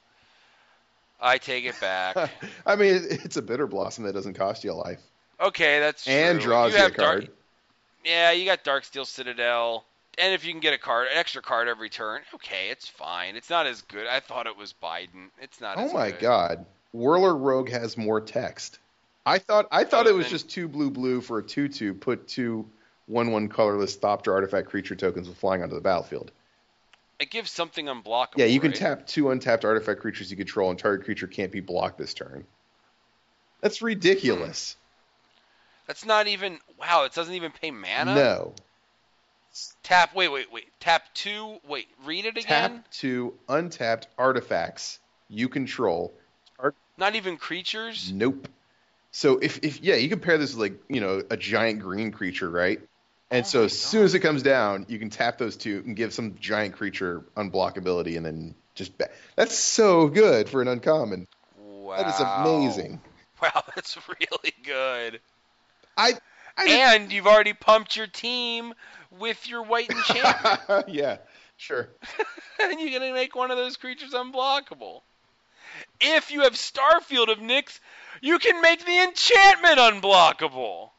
I 1.21 1.37
take 1.37 1.65
it 1.65 1.79
back. 1.79 2.15
I 2.65 2.75
mean, 2.75 3.01
it's 3.09 3.37
a 3.37 3.41
bitter 3.41 3.67
blossom 3.67 4.03
that 4.05 4.13
doesn't 4.13 4.33
cost 4.35 4.63
you 4.63 4.71
a 4.71 4.73
life 4.73 4.99
Okay, 5.41 5.79
that's 5.79 6.05
and 6.07 6.39
true. 6.39 6.49
draws 6.49 6.71
you 6.73 6.77
you, 6.77 6.83
a 6.83 6.87
have 6.87 6.95
Dark- 6.97 7.19
card. 7.21 7.29
Yeah, 8.03 8.31
you 8.31 8.45
got 8.45 8.63
Darksteel 8.65 9.05
Citadel, 9.05 9.85
and 10.17 10.33
if 10.33 10.45
you 10.45 10.51
can 10.51 10.59
get 10.61 10.73
a 10.73 10.77
card, 10.77 11.07
an 11.11 11.17
extra 11.17 11.41
card 11.41 11.67
every 11.69 11.89
turn, 11.89 12.21
okay, 12.35 12.69
it's 12.69 12.87
fine. 12.87 13.35
It's 13.37 13.49
not 13.49 13.65
as 13.67 13.81
good. 13.83 14.07
I 14.07 14.19
thought 14.19 14.47
it 14.47 14.57
was 14.57 14.73
Bident. 14.81 15.29
It's 15.41 15.61
not. 15.61 15.77
Oh 15.77 15.91
my 15.93 16.11
good. 16.11 16.19
God, 16.19 16.65
Whirler 16.93 17.35
Rogue 17.35 17.69
has 17.69 17.97
more 17.97 18.21
text. 18.21 18.79
I 19.25 19.37
thought 19.37 19.67
I 19.71 19.83
thought 19.83 20.07
it 20.07 20.13
was 20.13 20.29
just 20.29 20.49
two 20.49 20.67
blue 20.67 20.89
blue 20.89 21.21
for 21.21 21.39
a 21.39 21.43
two 21.43 21.67
two. 21.67 21.93
Put 21.93 22.27
two 22.27 22.67
one 23.05 23.31
one 23.31 23.47
colorless 23.47 23.97
Thopter 23.97 24.31
artifact 24.31 24.69
creature 24.69 24.95
tokens 24.95 25.27
with 25.27 25.37
flying 25.37 25.61
onto 25.61 25.75
the 25.75 25.81
battlefield. 25.81 26.31
It 27.19 27.29
gives 27.29 27.51
something 27.51 27.87
unblockable. 27.87 28.37
Yeah, 28.37 28.45
you 28.45 28.59
can 28.59 28.71
right? 28.71 28.79
tap 28.79 29.07
two 29.07 29.29
untapped 29.29 29.65
artifact 29.65 29.99
creatures 29.99 30.31
you 30.31 30.37
control, 30.37 30.69
and 30.69 30.79
target 30.79 31.05
creature 31.05 31.27
can't 31.27 31.51
be 31.51 31.59
blocked 31.59 31.97
this 31.97 32.13
turn. 32.13 32.45
That's 33.61 33.81
ridiculous. 33.81 34.73
Hmm. 34.73 34.85
That's 35.87 36.05
not 36.05 36.27
even. 36.27 36.59
Wow, 36.79 37.03
it 37.03 37.13
doesn't 37.13 37.33
even 37.33 37.51
pay 37.51 37.71
mana. 37.71 38.15
No. 38.15 38.53
Tap. 39.83 40.15
Wait, 40.15 40.29
wait, 40.29 40.51
wait. 40.51 40.67
Tap 40.79 41.03
two. 41.13 41.57
Wait. 41.67 41.87
Read 42.05 42.25
it 42.25 42.37
again. 42.37 42.43
Tap 42.45 42.91
two 42.91 43.33
untapped 43.49 44.07
artifacts 44.17 44.99
you 45.29 45.49
control. 45.49 46.13
Not 46.99 47.15
even 47.15 47.37
creatures. 47.37 48.11
Nope. 48.13 48.47
So 49.11 49.39
if, 49.39 49.59
if 49.63 49.81
yeah, 49.81 49.95
you 49.95 50.09
compare 50.09 50.37
this 50.37 50.53
with 50.53 50.71
like 50.71 50.79
you 50.89 51.01
know 51.01 51.23
a 51.29 51.37
giant 51.37 51.79
green 51.79 52.11
creature, 52.11 52.49
right? 52.49 52.79
And 53.31 53.45
Oh 53.45 53.47
so 53.47 53.63
as 53.63 53.79
soon 53.79 54.03
as 54.03 54.13
it 54.13 54.19
comes 54.19 54.43
down, 54.43 54.85
you 54.89 54.99
can 54.99 55.09
tap 55.09 55.37
those 55.37 55.55
two 55.55 55.81
and 55.85 55.95
give 55.95 56.13
some 56.13 56.35
giant 56.39 56.75
creature 56.75 57.25
unblockability, 57.37 58.17
and 58.17 58.25
then 58.25 58.55
just 58.75 58.97
ba- 58.97 59.09
that's 59.35 59.55
so 59.55 60.07
good 60.07 60.49
for 60.49 60.61
an 60.61 60.67
uncommon. 60.67 61.27
Wow. 61.57 61.97
That 61.97 62.07
is 62.07 62.19
amazing. 62.19 63.01
Wow, 63.41 63.63
that's 63.73 63.97
really 64.09 64.53
good. 64.63 65.21
I, 65.95 66.11
I 66.57 66.65
didn't- 66.67 66.81
And 66.81 67.11
you've 67.13 67.25
already 67.25 67.53
pumped 67.53 67.95
your 67.95 68.07
team 68.07 68.73
with 69.17 69.47
your 69.47 69.63
white 69.63 69.89
enchantment. 69.89 70.83
yeah, 70.89 71.19
sure. 71.55 71.87
and 72.61 72.81
you're 72.81 72.99
gonna 72.99 73.13
make 73.13 73.37
one 73.37 73.49
of 73.49 73.55
those 73.55 73.77
creatures 73.77 74.11
unblockable. 74.11 75.03
If 76.01 76.31
you 76.31 76.41
have 76.41 76.53
Starfield 76.53 77.29
of 77.29 77.39
Nyx, 77.39 77.79
you 78.21 78.39
can 78.39 78.61
make 78.61 78.85
the 78.85 78.99
enchantment 79.03 79.79
unblockable. 79.79 80.89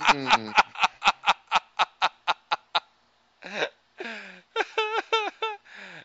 Mm. 0.00 0.52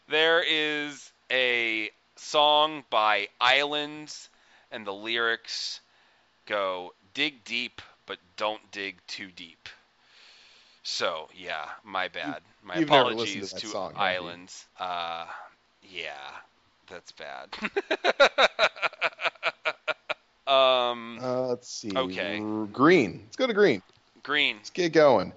there 0.09 0.43
is 0.47 1.11
a 1.31 1.89
song 2.15 2.83
by 2.89 3.27
Islands, 3.39 4.29
and 4.71 4.85
the 4.85 4.93
lyrics 4.93 5.79
go 6.45 6.93
dig 7.13 7.43
deep, 7.43 7.81
but 8.05 8.19
don't 8.37 8.71
dig 8.71 8.99
too 9.07 9.29
deep. 9.35 9.69
So, 10.83 11.29
yeah, 11.35 11.65
my 11.83 12.09
bad. 12.09 12.41
My 12.63 12.77
You've 12.77 12.89
apologies 12.89 13.53
to 13.53 13.61
to 13.61 13.67
song. 13.67 13.93
Islands. 13.95 14.65
Uh, 14.79 15.25
yeah, 15.81 16.13
that's 16.89 17.11
bad. 17.13 17.49
um, 20.47 21.19
Uh, 21.21 21.47
let's 21.47 21.69
see. 21.69 21.91
Okay. 21.95 22.39
Green. 22.71 23.21
Let's 23.25 23.37
go 23.37 23.47
to 23.47 23.53
green. 23.53 23.81
green. 24.23 24.57
Let's 24.57 24.69
get 24.69 24.93
going. 24.93 25.33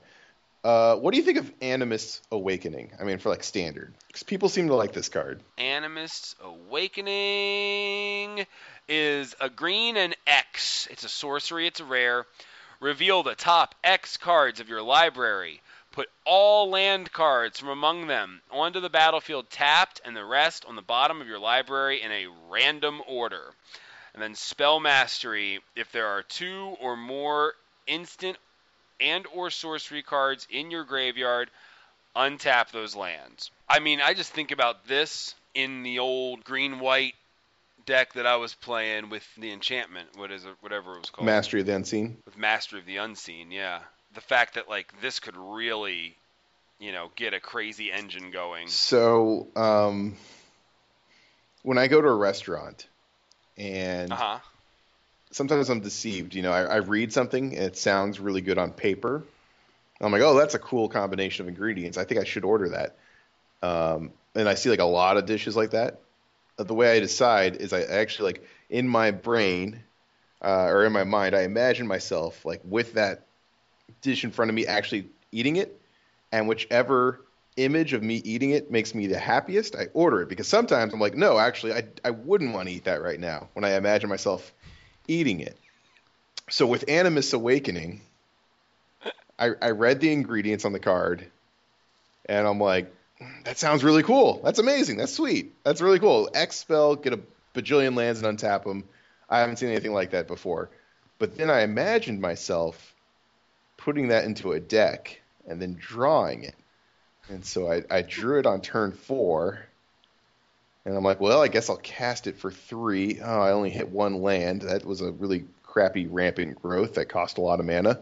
Uh, 0.65 0.97
what 0.97 1.13
do 1.13 1.19
you 1.19 1.25
think 1.25 1.39
of 1.39 1.59
Animist 1.61 2.21
Awakening? 2.33 2.91
I 3.01 3.05
mean, 3.05 3.19
for 3.19 3.29
like 3.29 3.45
standard, 3.45 3.95
because 4.09 4.25
people 4.25 4.49
seem 4.49 4.69
to 4.69 4.75
like 4.75 4.93
this 4.93 5.09
card. 5.09 5.41
Animist 5.57 6.35
Awakening 6.43 8.45
is 8.89 9.37
a 9.41 9.49
green 9.49 9.97
and 9.97 10.17
X. 10.27 10.89
It's 10.91 11.05
a 11.05 11.09
sorcery, 11.09 11.69
it's 11.69 11.81
a 11.81 11.85
rare. 11.85 12.27
Reveal 12.81 13.23
the 13.23 13.35
top 13.35 13.75
X 13.85 14.17
cards 14.17 14.61
of 14.61 14.69
your 14.69 14.83
library. 14.83 15.61
Put 15.99 16.11
all 16.25 16.71
land 16.71 17.13
cards 17.13 17.59
from 17.59 17.71
among 17.71 18.07
them 18.07 18.41
onto 18.53 18.79
the 18.79 18.89
battlefield 18.89 19.51
tapped 19.51 20.01
and 20.05 20.17
the 20.17 20.25
rest 20.25 20.65
on 20.65 20.77
the 20.77 20.81
bottom 20.81 21.21
of 21.21 21.27
your 21.27 21.41
library 21.41 22.01
in 22.01 22.13
a 22.13 22.29
random 22.49 23.03
order. 23.09 23.53
And 24.15 24.23
then 24.23 24.37
spell 24.37 24.79
mastery 24.79 25.59
if 25.75 25.91
there 25.91 26.07
are 26.07 26.23
two 26.23 26.77
or 26.81 26.97
more 26.97 27.55
instant 27.89 28.37
and 29.01 29.27
or 29.35 29.51
sorcery 29.51 30.05
cards 30.05 30.47
in 30.49 30.71
your 30.71 30.85
graveyard 30.85 31.51
untap 32.15 32.71
those 32.71 32.95
lands. 32.95 33.51
I 33.69 33.81
mean, 33.81 34.01
I 34.01 34.15
just 34.15 34.33
think 34.33 34.53
about 34.53 34.87
this 34.87 35.35
in 35.53 35.83
the 35.83 35.99
old 35.99 36.45
green 36.45 36.79
white 36.79 37.17
deck 37.87 38.13
that 38.13 38.25
I 38.25 38.37
was 38.37 38.55
playing 38.55 39.11
with 39.11 39.27
the 39.37 39.51
enchantment, 39.51 40.11
what 40.15 40.31
is 40.31 40.45
it, 40.45 40.55
whatever 40.61 40.95
it 40.95 41.01
was 41.01 41.11
called, 41.11 41.27
Mastery 41.27 41.63
of 41.63 41.67
the 41.67 41.75
Unseen. 41.75 42.19
with 42.25 42.39
Mastery 42.39 42.79
of 42.79 42.87
the 42.87 42.99
Unseen. 42.99 43.51
Yeah, 43.51 43.81
the 44.19 44.23
fact 44.23 44.55
that 44.55 44.69
like 44.69 44.93
this 45.01 45.21
could 45.21 45.37
really, 45.37 46.19
you 46.81 46.93
know, 46.93 47.11
get 47.17 47.35
a 47.35 47.41
crazy 47.41 47.93
engine 47.93 48.33
going. 48.33 48.79
So, 48.89 49.49
um, 49.57 50.17
when 51.63 51.79
I 51.79 51.87
go 51.89 52.01
to 52.01 52.09
a 52.09 52.15
restaurant, 52.15 52.89
and 53.57 54.11
Uh 54.11 54.17
huh. 54.17 54.41
sometimes 55.33 55.69
I'm 55.71 55.81
deceived. 55.81 56.35
You 56.35 56.43
know, 56.43 56.53
I, 56.53 56.63
I 56.63 56.77
read 56.77 57.13
something 57.13 57.55
and 57.55 57.65
it 57.65 57.77
sounds 57.77 58.21
really 58.21 58.41
good 58.41 58.59
on 58.59 58.73
paper. 58.73 59.25
I'm 60.01 60.13
like, 60.13 60.23
oh, 60.23 60.37
that's 60.37 60.55
a 60.55 60.59
cool 60.61 60.89
combination 60.89 61.45
of 61.45 61.49
ingredients. 61.49 61.99
I 61.99 62.05
think 62.05 62.21
I 62.21 62.25
should 62.25 62.45
order 62.45 62.71
that. 62.71 62.99
um, 63.63 64.13
and 64.35 64.49
I 64.49 64.55
see 64.55 64.71
like 64.71 64.81
a 64.81 64.85
lot 64.85 65.17
of 65.19 65.27
dishes 65.27 65.57
like 65.57 65.73
that, 65.73 66.03
uh, 66.59 66.65
the 66.65 66.75
way 66.75 66.97
I 66.97 67.01
decide 67.01 67.57
is 67.57 67.73
I 67.73 67.83
actually 67.83 68.33
like 68.35 68.45
in 68.71 68.89
my 68.89 69.13
brain 69.13 69.83
uh, 70.43 70.67
or 70.67 70.85
in 70.87 70.93
my 70.93 71.05
mind, 71.05 71.37
I 71.37 71.43
imagine 71.43 71.87
myself 71.89 72.45
like 72.47 72.63
with 72.65 72.95
that 72.95 73.28
dish 74.01 74.25
in 74.25 74.31
front 74.31 74.51
of 74.51 74.55
me 74.55 74.67
actually 74.67 75.09
eating 75.33 75.57
it, 75.57 75.81
and 76.33 76.49
whichever 76.49 77.21
image 77.57 77.93
of 77.93 78.03
me 78.03 78.17
eating 78.17 78.51
it 78.51 78.71
makes 78.71 78.95
me 78.95 79.07
the 79.09 79.19
happiest, 79.19 79.75
I 79.75 79.87
order 79.93 80.23
it 80.23 80.29
because 80.29 80.47
sometimes 80.47 80.93
I'm 80.93 81.01
like, 81.01 81.17
no, 81.17 81.39
actually, 81.39 81.73
I 81.73 81.85
I 82.05 82.11
wouldn't 82.11 82.55
want 82.55 82.69
to 82.69 82.75
eat 82.75 82.85
that 82.85 83.03
right 83.03 83.19
now 83.19 83.49
when 83.55 83.65
I 83.65 83.77
imagine 83.77 84.09
myself 84.09 84.53
eating 85.07 85.41
it. 85.41 85.57
So 86.51 86.67
with 86.67 86.87
Animist 86.87 87.35
Awakening, 87.35 88.01
I, 89.39 89.51
I 89.61 89.71
read 89.71 90.01
the 90.01 90.13
ingredients 90.13 90.65
on 90.65 90.73
the 90.73 90.81
card, 90.81 91.27
and 92.27 92.47
I'm 92.47 92.61
like, 92.61 92.93
that 93.45 93.59
sounds 93.59 93.85
really 93.85 94.03
cool. 94.03 94.41
That's 94.45 94.59
amazing. 94.59 94.97
That's 94.97 95.13
sweet. 95.13 95.55
That's 95.65 95.81
really 95.81 95.99
cool. 95.99 96.31
X 96.33 96.57
spell, 96.57 96.97
get 96.97 97.13
a 97.13 97.21
bajillion 97.55 97.97
lands 97.97 98.23
and 98.23 98.39
untap 98.39 98.65
them. 98.65 98.85
I 99.29 99.41
haven't 99.41 99.57
seen 99.57 99.69
anything 99.69 99.93
like 99.93 100.11
that 100.11 100.27
before. 100.27 100.71
But 101.19 101.37
then 101.37 101.51
I 101.51 101.63
imagined 101.63 102.21
myself 102.21 102.95
putting 103.89 104.09
that 104.09 104.27
into 104.27 104.53
a 104.53 104.61
deck 104.61 105.19
and 105.49 105.63
then 105.63 105.75
drawing 105.81 106.45
it. 106.45 106.55
And 107.31 107.43
so 107.43 107.73
I, 107.73 107.83
I 107.91 108.03
drew 108.03 108.39
it 108.39 108.45
on 108.45 108.61
turn 108.61 108.93
four. 108.93 109.61
And 110.85 110.95
I'm 110.95 111.03
like, 111.03 111.23
well, 111.23 111.41
I 111.41 111.49
guess 111.49 111.71
I'll 111.71 111.79
cast 111.79 112.27
it 112.27 112.37
for 112.37 112.51
three. 112.51 113.19
Oh, 113.19 113.41
I 113.41 113.53
only 113.53 113.71
hit 113.71 113.89
one 113.89 114.21
land. 114.21 114.61
That 114.61 114.85
was 114.85 115.01
a 115.01 115.11
really 115.11 115.47
crappy 115.63 116.07
rampant 116.07 116.61
growth 116.61 116.97
that 116.97 117.07
cost 117.07 117.39
a 117.39 117.41
lot 117.41 117.61
of 117.61 117.67
mana. 117.67 117.99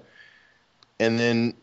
And 0.98 1.20
then 1.20 1.54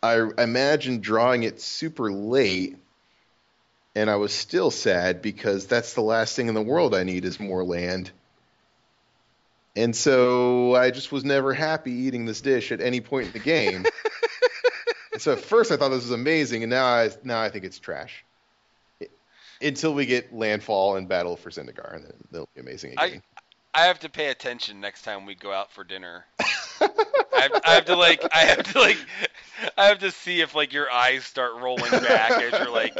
I 0.00 0.30
imagined 0.38 1.02
drawing 1.02 1.42
it 1.42 1.60
super 1.60 2.12
late, 2.12 2.76
and 3.96 4.08
I 4.08 4.14
was 4.14 4.32
still 4.32 4.70
sad 4.70 5.22
because 5.22 5.66
that's 5.66 5.94
the 5.94 6.02
last 6.02 6.36
thing 6.36 6.46
in 6.46 6.54
the 6.54 6.62
world 6.62 6.94
I 6.94 7.02
need 7.02 7.24
is 7.24 7.40
more 7.40 7.64
land. 7.64 8.12
And 9.76 9.94
so 9.94 10.74
I 10.74 10.90
just 10.90 11.10
was 11.10 11.24
never 11.24 11.52
happy 11.52 11.92
eating 11.92 12.26
this 12.26 12.40
dish 12.40 12.70
at 12.70 12.80
any 12.80 13.00
point 13.00 13.26
in 13.26 13.32
the 13.32 13.38
game. 13.40 13.84
so 15.18 15.32
at 15.32 15.40
first 15.40 15.72
I 15.72 15.76
thought 15.76 15.88
this 15.88 16.02
was 16.02 16.12
amazing, 16.12 16.62
and 16.62 16.70
now 16.70 16.86
I 16.86 17.10
now 17.24 17.40
I 17.40 17.48
think 17.48 17.64
it's 17.64 17.78
trash. 17.78 18.24
It, 19.00 19.10
until 19.60 19.94
we 19.94 20.06
get 20.06 20.32
landfall 20.32 20.96
and 20.96 21.08
battle 21.08 21.36
for 21.36 21.50
Zendikar, 21.50 21.96
and 21.96 22.04
then 22.04 22.14
it'll 22.32 22.48
be 22.54 22.60
amazing 22.60 22.92
again. 22.92 23.22
I 23.74 23.82
I 23.82 23.86
have 23.86 23.98
to 24.00 24.08
pay 24.08 24.28
attention 24.28 24.80
next 24.80 25.02
time 25.02 25.26
we 25.26 25.34
go 25.34 25.52
out 25.52 25.72
for 25.72 25.82
dinner. 25.82 26.24
I, 26.38 26.88
have, 27.32 27.52
I 27.64 27.70
have 27.74 27.84
to 27.86 27.96
like 27.96 28.24
I 28.32 28.38
have 28.38 28.62
to 28.72 28.78
like 28.78 28.98
I 29.76 29.86
have 29.86 29.98
to 30.00 30.12
see 30.12 30.40
if 30.40 30.54
like 30.54 30.72
your 30.72 30.90
eyes 30.90 31.24
start 31.24 31.54
rolling 31.60 31.90
back 31.90 32.30
as 32.30 32.52
you're 32.52 32.70
like 32.70 32.96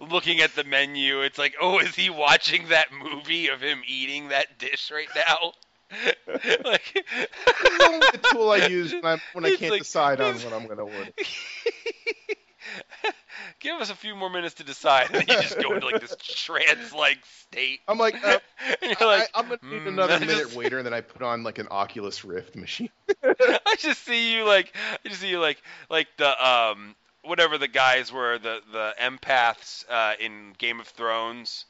looking 0.00 0.40
at 0.40 0.56
the 0.56 0.64
menu. 0.64 1.20
It's 1.20 1.38
like, 1.38 1.54
oh, 1.60 1.78
is 1.78 1.94
he 1.94 2.10
watching 2.10 2.68
that 2.68 2.88
movie 2.92 3.48
of 3.48 3.60
him 3.60 3.82
eating 3.86 4.28
that 4.28 4.58
dish 4.58 4.90
right 4.90 5.08
now? 5.14 5.52
like 6.64 7.06
the 8.12 8.20
tool 8.32 8.50
I 8.50 8.66
use 8.66 8.92
when, 8.92 9.04
I 9.04 9.18
when 9.32 9.44
I 9.44 9.56
can't 9.56 9.72
like- 9.72 9.82
decide 9.82 10.20
on 10.20 10.34
what 10.36 10.52
I'm 10.52 10.66
going 10.66 10.78
to 10.78 10.84
order. 10.84 11.10
Give 13.60 13.80
us 13.80 13.90
a 13.90 13.94
few 13.94 14.14
more 14.14 14.30
minutes 14.30 14.54
to 14.56 14.64
decide, 14.64 15.06
and 15.10 15.14
then 15.16 15.24
you 15.28 15.42
just 15.42 15.60
go 15.60 15.72
into 15.72 15.86
like 15.86 16.00
this 16.00 16.14
trance-like 16.22 17.18
state. 17.24 17.80
I'm 17.88 17.98
like, 17.98 18.14
uh, 18.22 18.38
like, 18.82 19.00
I, 19.00 19.26
am 19.34 19.48
going 19.48 19.58
to 19.58 19.66
need 19.66 19.82
"Mm, 19.82 19.88
another 19.88 20.20
minute 20.20 20.36
just- 20.36 20.56
waiter, 20.56 20.78
and 20.78 20.86
then 20.86 20.94
I 20.94 21.00
put 21.00 21.22
on 21.22 21.42
like 21.42 21.58
an 21.58 21.66
Oculus 21.70 22.24
Rift 22.24 22.54
machine. 22.54 22.90
I 23.24 23.74
just 23.78 24.04
see 24.04 24.34
you 24.34 24.44
like 24.44 24.74
I 25.04 25.08
just 25.08 25.20
see 25.22 25.28
you 25.28 25.40
like 25.40 25.60
like 25.90 26.08
the 26.18 26.46
um 26.46 26.94
whatever 27.22 27.58
the 27.58 27.68
guys 27.68 28.12
were 28.12 28.38
the 28.38 28.60
the 28.72 28.94
empaths 29.00 29.84
uh, 29.90 30.14
in 30.20 30.54
Game 30.58 30.78
of 30.80 30.86
Thrones 30.88 31.64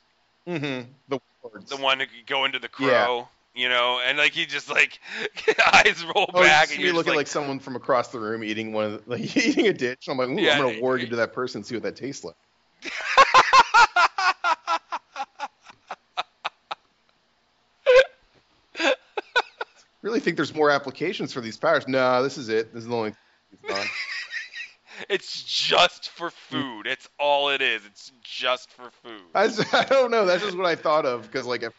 mm-hmm. 0.46 0.90
The 1.08 1.20
words. 1.42 1.70
the 1.70 1.76
one 1.76 2.00
who 2.00 2.06
could 2.06 2.26
go 2.26 2.44
into 2.44 2.58
the 2.58 2.68
Yeah. 2.78 3.24
You 3.58 3.68
know 3.68 4.00
and 4.06 4.16
like 4.18 4.32
he 4.32 4.46
just 4.46 4.70
like 4.70 4.98
eyes 5.74 6.04
roll 6.14 6.30
Oh, 6.32 6.42
back 6.42 6.68
you 6.70 6.76
and 6.76 6.84
just 6.84 6.94
looking 6.94 7.10
like, 7.10 7.16
like, 7.16 7.26
someone 7.26 7.58
from 7.58 7.74
across 7.76 8.08
the 8.08 8.20
room 8.20 8.44
eating 8.44 8.72
one, 8.72 8.84
of 8.84 9.04
the, 9.04 9.10
like 9.16 9.36
eating 9.36 9.66
a 9.66 9.72
dish. 9.72 9.96
I'm 10.08 10.16
like, 10.18 10.28
Yeah, 10.28 10.52
I'm 10.52 10.58
gonna 10.58 10.80
warg 10.80 10.98
y- 10.98 11.04
into 11.04 11.16
that 11.16 11.32
person 11.32 11.58
and 11.58 11.66
see 11.66 11.74
what 11.74 11.82
that 11.82 11.96
tastes 11.96 12.24
like. 12.24 12.36
Really 20.00 20.20
think 20.20 20.36
there's 20.36 20.54
more 20.54 20.70
applications 20.70 21.32
for 21.32 21.40
these 21.40 21.56
powers? 21.56 21.88
No, 21.88 22.22
this 22.22 22.38
is 22.38 22.48
it. 22.48 22.72
This 22.72 22.84
is 22.84 22.88
the 22.88 22.94
only. 22.94 23.14
It's 23.50 23.88
it's 25.08 25.42
just 25.42 26.10
for 26.10 26.30
food 26.30 26.86
it's 26.86 27.08
all 27.18 27.50
it 27.50 27.62
is 27.62 27.84
it's 27.84 28.12
just 28.22 28.70
for 28.72 28.90
food 29.02 29.22
I, 29.34 29.48
I 29.72 29.84
don't 29.84 30.10
know. 30.10 30.24
That's 30.24 30.42
just 30.42 30.56
what 30.56 30.66
I 30.66 30.74
thought 30.74 31.06
of 31.06 31.22
because 31.22 31.46
like 31.46 31.62
if, 31.62 31.72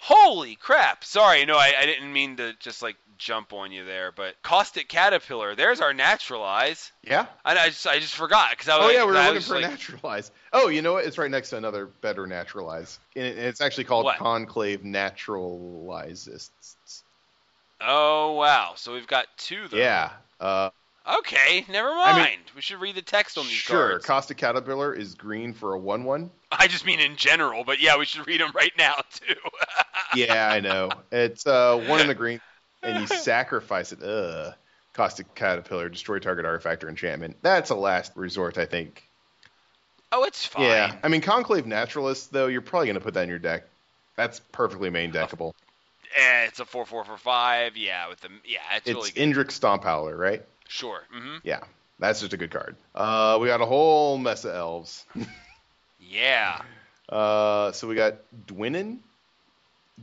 Holy 0.00 0.56
crap! 0.56 1.04
Sorry, 1.04 1.44
no, 1.44 1.56
I, 1.56 1.72
I 1.80 1.86
didn't 1.86 2.12
mean 2.12 2.36
to 2.36 2.52
just 2.60 2.82
like 2.82 2.96
jump 3.18 3.52
on 3.52 3.72
you 3.72 3.84
there, 3.84 4.12
but 4.12 4.34
caustic 4.42 4.88
caterpillar. 4.88 5.54
There's 5.54 5.80
our 5.80 5.94
naturalize. 5.94 6.92
yeah. 7.02 7.26
I, 7.44 7.56
I 7.56 7.68
just 7.68 7.86
I 7.86 7.98
just 7.98 8.14
forgot 8.14 8.50
because 8.50 8.68
I 8.68 8.78
was 8.78 8.86
Oh 8.86 8.90
yeah, 8.90 9.04
we 9.04 9.12
were 9.12 9.18
I 9.18 9.28
looking 9.28 9.42
for 9.42 9.60
like, 9.60 9.70
naturalize. 9.70 10.30
Oh, 10.52 10.68
you 10.68 10.82
know 10.82 10.94
what? 10.94 11.04
It's 11.04 11.18
right 11.18 11.30
next 11.30 11.50
to 11.50 11.56
another 11.56 11.86
better 11.86 12.26
naturalize. 12.26 12.98
And 13.14 13.26
it's 13.26 13.60
actually 13.60 13.84
called 13.84 14.04
What? 14.04 14.18
Conclave 14.18 14.80
Naturalizists. 14.80 17.02
Oh 17.80 18.32
wow! 18.32 18.72
So 18.76 18.92
we've 18.92 19.06
got 19.06 19.26
two 19.36 19.68
them. 19.68 19.80
Yeah. 19.80 20.12
Uh, 20.40 20.70
Okay, 21.18 21.64
never 21.68 21.88
mind. 21.94 22.18
I 22.18 22.24
mean- 22.24 22.38
we 22.54 22.62
should 22.62 22.80
read 22.80 22.94
the 22.94 23.02
text 23.02 23.38
on 23.38 23.44
these 23.44 23.52
cards. 23.52 23.62
sure. 23.62 23.88
cards. 23.90 24.06
Caustic 24.06 24.36
Caterpillar 24.38 24.94
is 24.94 25.14
green 25.14 25.52
for 25.52 25.74
a 25.74 25.78
one-one. 25.78 26.30
I 26.52 26.66
just 26.68 26.84
mean 26.86 27.00
in 27.00 27.16
general, 27.16 27.64
but 27.64 27.80
yeah, 27.80 27.96
we 27.98 28.06
should 28.06 28.26
read 28.26 28.40
them 28.40 28.50
right 28.54 28.72
now 28.78 28.94
too. 29.12 29.34
Yeah, 30.14 30.48
I 30.50 30.60
know. 30.60 30.90
It's 31.10 31.46
uh, 31.46 31.76
one 31.88 32.00
in 32.00 32.06
the 32.06 32.14
green, 32.14 32.40
and 32.82 33.00
you 33.00 33.06
sacrifice 33.18 33.92
it. 33.92 34.02
Ugh. 34.02 34.54
Caustic 34.94 35.34
Caterpillar, 35.34 35.90
destroy 35.90 36.18
target 36.20 36.46
artifact 36.46 36.84
or 36.84 36.88
enchantment. 36.88 37.36
That's 37.42 37.68
a 37.70 37.74
last 37.74 38.12
resort, 38.14 38.56
I 38.56 38.64
think. 38.64 39.06
oh, 40.12 40.24
it's 40.24 40.46
fine. 40.46 40.62
Yeah. 40.64 40.94
I 41.02 41.08
mean, 41.08 41.20
Conclave 41.20 41.66
Naturalist, 41.66 42.32
though, 42.32 42.46
you're 42.46 42.62
probably 42.62 42.86
going 42.86 42.94
to 42.94 43.00
put 43.02 43.12
that 43.14 43.24
in 43.24 43.28
your 43.28 43.38
deck. 43.40 43.64
That's 44.16 44.40
perfectly 44.52 44.88
main 44.88 45.12
deckable. 45.12 45.52
Eh, 46.16 46.44
it's 46.46 46.60
a 46.60 46.64
four 46.64 46.86
four 46.86 47.04
for 47.04 47.18
five. 47.18 47.76
Yeah, 47.76 48.08
with 48.08 48.20
the 48.20 48.28
yeah, 48.46 48.60
it's, 48.76 48.86
It's 48.86 48.94
really 48.94 49.10
good. 49.10 49.48
Indrik 49.48 49.50
Stomp 49.50 49.84
Howler, 49.84 50.16
right? 50.16 50.42
Sure. 50.68 51.00
hmm 51.10 51.36
Yeah. 51.44 51.60
That's 51.98 52.20
just 52.20 52.32
a 52.34 52.36
good 52.36 52.50
card. 52.50 52.76
Uh, 52.94 53.38
we 53.40 53.48
got 53.48 53.60
a 53.62 53.66
whole 53.66 54.18
mess 54.18 54.44
of 54.44 54.54
elves. 54.54 55.04
Yeah. 55.98 56.60
Uh, 57.08 57.72
so 57.72 57.88
we 57.88 57.94
got 57.94 58.16
Dwynen, 58.46 58.98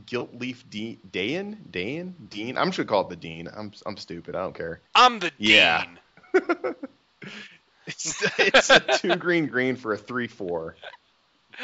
Gilt 0.04 0.34
Leaf 0.34 0.68
De- 0.68 0.98
Dayan, 1.08 1.56
Dayan, 1.70 2.14
Dean. 2.28 2.58
I'm 2.58 2.68
just 2.68 2.78
gonna 2.78 2.88
call 2.88 3.02
it 3.02 3.10
the 3.10 3.16
Dean. 3.16 3.48
I'm 3.54 3.72
I'm 3.86 3.96
stupid. 3.96 4.34
I 4.34 4.40
don't 4.42 4.56
care. 4.56 4.80
I'm 4.94 5.20
the 5.20 5.30
Yeah. 5.38 5.84
dean. 6.32 6.74
It's, 7.86 8.22
it's 8.38 8.70
a 8.70 8.80
two 8.80 9.16
green 9.16 9.46
green 9.46 9.76
for 9.76 9.92
a 9.92 9.98
three 9.98 10.26
four 10.26 10.74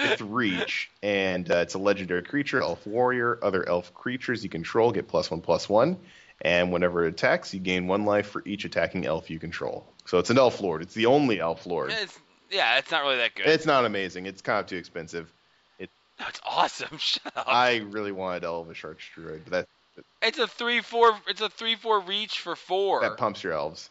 with 0.05 0.21
reach, 0.21 0.91
and 1.03 1.51
uh, 1.51 1.57
it's 1.57 1.73
a 1.75 1.79
legendary 1.79 2.23
creature, 2.23 2.61
elf 2.61 2.87
warrior. 2.87 3.39
Other 3.43 3.67
elf 3.67 3.95
creatures 3.95 4.45
you 4.45 4.51
control 4.51 4.93
get 4.93 5.09
plus 5.09 5.31
one 5.31 5.41
plus 5.41 5.67
one, 5.69 5.97
and 6.43 6.73
whenever 6.73 7.05
it 7.05 7.09
attacks, 7.09 7.53
you 7.53 7.61
gain 7.61 7.87
one 7.87 8.05
life 8.05 8.29
for 8.29 8.43
each 8.47 8.65
attacking 8.65 9.07
elf 9.07 9.31
you 9.31 9.39
control. 9.39 9.87
So 10.07 10.19
it's 10.19 10.31
an 10.31 10.39
elf 10.39 10.61
lord. 10.61 10.83
It's 10.83 10.95
the 10.95 11.07
only 11.07 11.41
elf 11.41 11.67
lord. 11.67 11.93
It's, 11.93 12.19
yeah, 12.51 12.79
it's 12.79 12.91
not 12.91 13.03
really 13.03 13.19
that 13.19 13.35
good. 13.35 13.47
It's 13.47 13.67
not 13.67 13.85
amazing. 13.85 14.27
It's 14.27 14.43
kind 14.43 14.61
of 14.61 14.67
too 14.67 14.77
expensive. 14.77 15.33
No, 15.79 16.27
it's 16.29 16.41
awesome. 16.47 16.97
Shut 16.99 17.33
up. 17.37 17.45
I 17.49 17.79
really 17.79 18.13
wanted 18.13 18.45
Elvish 18.45 18.83
Archdruid, 18.83 19.41
but 19.49 19.51
that 19.97 20.05
It's 20.23 20.39
a 20.39 20.47
three 20.47 20.81
four. 20.81 21.13
It's 21.27 21.41
a 21.41 21.49
three 21.49 21.77
four 21.77 22.01
reach 22.01 22.41
for 22.41 22.57
four. 22.57 23.01
that 23.01 23.17
pumps 23.17 23.43
your 23.43 23.55
elves. 23.55 23.91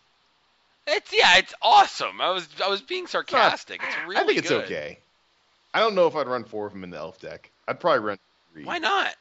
It's 0.87 1.11
yeah, 1.11 1.37
it's 1.37 1.53
awesome. 1.61 2.19
I 2.21 2.31
was 2.31 2.47
I 2.63 2.69
was 2.69 2.81
being 2.81 3.07
sarcastic. 3.07 3.81
It's 3.83 3.95
really 4.07 4.17
I 4.21 4.25
think 4.25 4.39
it's 4.39 4.49
good. 4.49 4.65
okay. 4.65 4.99
I 5.73 5.79
don't 5.79 5.93
know 5.93 6.07
if 6.07 6.15
I'd 6.15 6.27
run 6.27 6.43
four 6.45 6.65
of 6.65 6.73
them 6.73 6.83
in 6.83 6.89
the 6.89 6.97
elf 6.97 7.19
deck. 7.19 7.51
I'd 7.67 7.79
probably 7.79 7.99
run 7.99 8.17
three. 8.53 8.65
Why 8.65 8.79
not? 8.79 9.15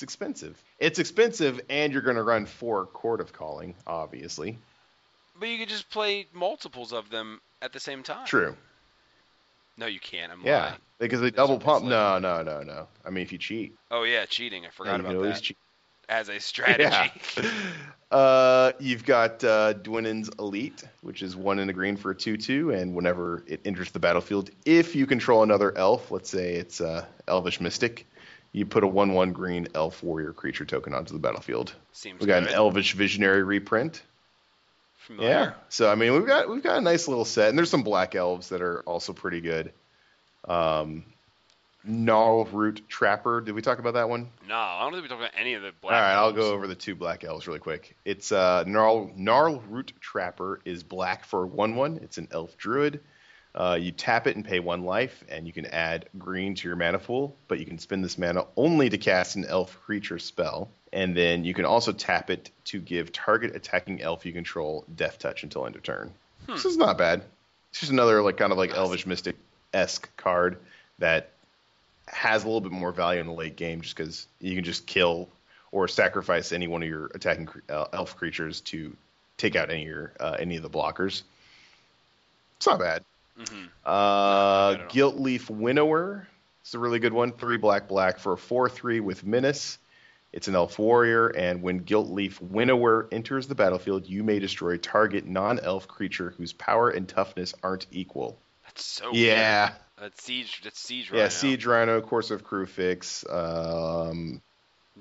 It's 0.00 0.02
expensive. 0.02 0.64
It's 0.78 0.98
expensive, 0.98 1.60
and 1.68 1.92
you're 1.92 2.00
going 2.00 2.16
to 2.16 2.22
run 2.22 2.46
four 2.46 2.86
Chord 2.86 3.20
of 3.20 3.34
Calling, 3.34 3.74
obviously. 3.86 4.56
But 5.38 5.50
you 5.50 5.58
could 5.58 5.68
just 5.68 5.90
play 5.90 6.26
multiples 6.32 6.94
of 6.94 7.10
them 7.10 7.38
at 7.60 7.74
the 7.74 7.80
same 7.80 8.02
time. 8.02 8.24
True. 8.26 8.56
No, 9.76 9.84
you 9.84 10.00
can't. 10.00 10.32
I'm 10.32 10.40
Yeah, 10.42 10.60
lying. 10.62 10.74
because 10.98 11.20
they 11.20 11.30
double 11.30 11.58
pump. 11.58 11.84
No, 11.84 12.18
no, 12.18 12.42
no, 12.42 12.62
no. 12.62 12.88
I 13.04 13.10
mean, 13.10 13.20
if 13.20 13.30
you 13.30 13.36
cheat, 13.36 13.74
Oh 13.90 14.04
yeah, 14.04 14.24
cheating. 14.24 14.64
I 14.64 14.70
forgot 14.70 15.00
about 15.00 15.16
always 15.16 15.34
that 15.34 15.42
cheat. 15.42 15.58
as 16.08 16.30
a 16.30 16.40
strategy. 16.40 17.12
Yeah. 17.36 17.50
Uh, 18.10 18.72
you've 18.80 19.04
got 19.04 19.44
uh, 19.44 19.72
Elite, 19.86 20.82
which 21.02 21.22
is 21.22 21.36
one 21.36 21.60
in 21.60 21.70
a 21.70 21.72
green 21.72 21.96
for 21.96 22.10
a 22.10 22.14
2-2, 22.16 22.76
and 22.76 22.92
whenever 22.92 23.44
it 23.46 23.60
enters 23.64 23.92
the 23.92 24.00
battlefield, 24.00 24.50
if 24.64 24.96
you 24.96 25.06
control 25.06 25.44
another 25.44 25.72
elf, 25.78 26.10
let's 26.10 26.28
say 26.28 26.54
it's 26.54 26.80
uh, 26.80 27.04
Elvish 27.28 27.60
Mystic, 27.60 28.09
you 28.52 28.66
put 28.66 28.82
a 28.84 28.86
1-1 28.88 29.32
green 29.32 29.68
elf 29.74 30.02
warrior 30.02 30.32
creature 30.32 30.64
token 30.64 30.92
onto 30.94 31.12
the 31.12 31.18
battlefield. 31.20 31.74
Seems 31.92 32.20
We 32.20 32.26
got 32.26 32.40
good. 32.42 32.50
an 32.50 32.54
Elvish 32.54 32.94
Visionary 32.94 33.42
reprint. 33.42 34.02
Familiar. 34.98 35.30
Yeah. 35.30 35.52
So 35.68 35.90
I 35.90 35.94
mean, 35.94 36.12
we've 36.12 36.26
got 36.26 36.48
we've 36.48 36.62
got 36.62 36.78
a 36.78 36.80
nice 36.80 37.08
little 37.08 37.24
set, 37.24 37.48
and 37.48 37.56
there's 37.58 37.70
some 37.70 37.82
black 37.82 38.14
elves 38.14 38.50
that 38.50 38.60
are 38.60 38.80
also 38.82 39.12
pretty 39.12 39.40
good. 39.40 39.72
Um, 40.46 41.04
Gnarl 41.84 42.44
Root 42.46 42.82
Trapper. 42.88 43.40
Did 43.40 43.54
we 43.54 43.62
talk 43.62 43.78
about 43.78 43.94
that 43.94 44.08
one? 44.10 44.28
No, 44.46 44.54
I 44.54 44.80
don't 44.82 44.92
think 44.92 45.04
we 45.04 45.08
talked 45.08 45.22
about 45.22 45.32
any 45.38 45.54
of 45.54 45.62
the 45.62 45.72
black. 45.80 45.94
All 45.94 46.00
right, 46.00 46.12
I'll 46.12 46.32
go 46.32 46.52
over 46.52 46.66
the 46.66 46.74
two 46.74 46.94
black 46.94 47.24
elves 47.24 47.46
really 47.46 47.58
quick. 47.60 47.96
It's 48.04 48.30
uh, 48.32 48.64
Gnarl 48.66 49.10
Gnarl 49.16 49.62
Root 49.70 49.92
Trapper 50.00 50.60
is 50.66 50.82
black 50.82 51.24
for 51.24 51.46
one 51.46 51.76
one. 51.76 51.98
It's 52.02 52.18
an 52.18 52.28
elf 52.30 52.56
druid. 52.58 53.00
Uh, 53.54 53.76
you 53.80 53.90
tap 53.90 54.26
it 54.26 54.36
and 54.36 54.44
pay 54.44 54.60
one 54.60 54.84
life, 54.84 55.24
and 55.28 55.46
you 55.46 55.52
can 55.52 55.66
add 55.66 56.08
green 56.18 56.54
to 56.54 56.68
your 56.68 56.76
mana 56.76 56.98
pool. 56.98 57.36
But 57.48 57.58
you 57.58 57.66
can 57.66 57.78
spend 57.78 58.04
this 58.04 58.16
mana 58.16 58.46
only 58.56 58.88
to 58.90 58.98
cast 58.98 59.36
an 59.36 59.44
elf 59.44 59.76
creature 59.84 60.18
spell, 60.18 60.70
and 60.92 61.16
then 61.16 61.44
you 61.44 61.54
can 61.54 61.64
also 61.64 61.92
tap 61.92 62.30
it 62.30 62.50
to 62.66 62.80
give 62.80 63.12
target 63.12 63.56
attacking 63.56 64.02
elf 64.02 64.24
you 64.24 64.32
control 64.32 64.84
death 64.94 65.18
touch 65.18 65.42
until 65.42 65.66
end 65.66 65.76
of 65.76 65.82
turn. 65.82 66.12
This 66.46 66.64
is 66.64 66.76
not 66.76 66.96
bad. 66.96 67.22
It's 67.70 67.80
just 67.80 67.92
another 67.92 68.22
like 68.22 68.36
kind 68.36 68.52
of 68.52 68.58
like 68.58 68.74
elvish 68.74 69.06
mystic 69.06 69.36
esque 69.72 70.08
card 70.16 70.58
that 70.98 71.30
has 72.06 72.42
a 72.42 72.46
little 72.46 72.60
bit 72.60 72.72
more 72.72 72.92
value 72.92 73.20
in 73.20 73.26
the 73.26 73.32
late 73.32 73.56
game 73.56 73.80
just 73.80 73.96
because 73.96 74.26
you 74.40 74.54
can 74.54 74.64
just 74.64 74.86
kill 74.86 75.28
or 75.72 75.86
sacrifice 75.86 76.52
any 76.52 76.66
one 76.66 76.82
of 76.82 76.88
your 76.88 77.06
attacking 77.14 77.46
cre- 77.46 77.60
uh, 77.68 77.86
elf 77.92 78.16
creatures 78.16 78.60
to 78.62 78.96
take 79.36 79.54
out 79.54 79.70
any 79.70 79.82
of 79.82 79.88
your 79.88 80.12
uh, 80.18 80.36
any 80.38 80.56
of 80.56 80.62
the 80.62 80.70
blockers. 80.70 81.22
It's 82.56 82.66
not 82.66 82.78
bad. 82.78 83.04
Mhm. 83.38 83.68
Uh. 83.84 84.86
Gilt 84.88 85.16
Leaf 85.16 85.48
Winnower. 85.50 86.26
It's 86.62 86.74
a 86.74 86.78
really 86.78 86.98
good 86.98 87.12
one. 87.12 87.32
Three 87.32 87.56
black 87.56 87.88
black 87.88 88.18
for 88.18 88.34
a 88.34 88.38
four 88.38 88.68
three 88.68 89.00
with 89.00 89.24
menace. 89.24 89.78
It's 90.32 90.46
an 90.46 90.54
elf 90.54 90.78
warrior, 90.78 91.26
and 91.28 91.60
when 91.62 91.78
Gilt 91.78 92.08
Leaf 92.08 92.40
Winnower 92.40 93.08
enters 93.10 93.48
the 93.48 93.56
battlefield, 93.56 94.06
you 94.06 94.22
may 94.22 94.38
destroy 94.38 94.76
target 94.76 95.26
non-elf 95.26 95.88
creature 95.88 96.30
whose 96.36 96.52
power 96.52 96.88
and 96.90 97.08
toughness 97.08 97.52
aren't 97.64 97.86
equal. 97.90 98.38
That's 98.64 98.84
so 98.84 99.10
yeah. 99.12 99.72
That's 99.98 100.22
siege. 100.22 100.60
That's 100.62 100.78
siege. 100.78 101.10
yeah. 101.10 101.18
Rhino. 101.22 101.28
Siege 101.30 101.66
Rhino, 101.66 102.00
Courser 102.00 102.36
of 102.36 102.44
Kruphix. 102.44 103.28
Um, 103.28 104.40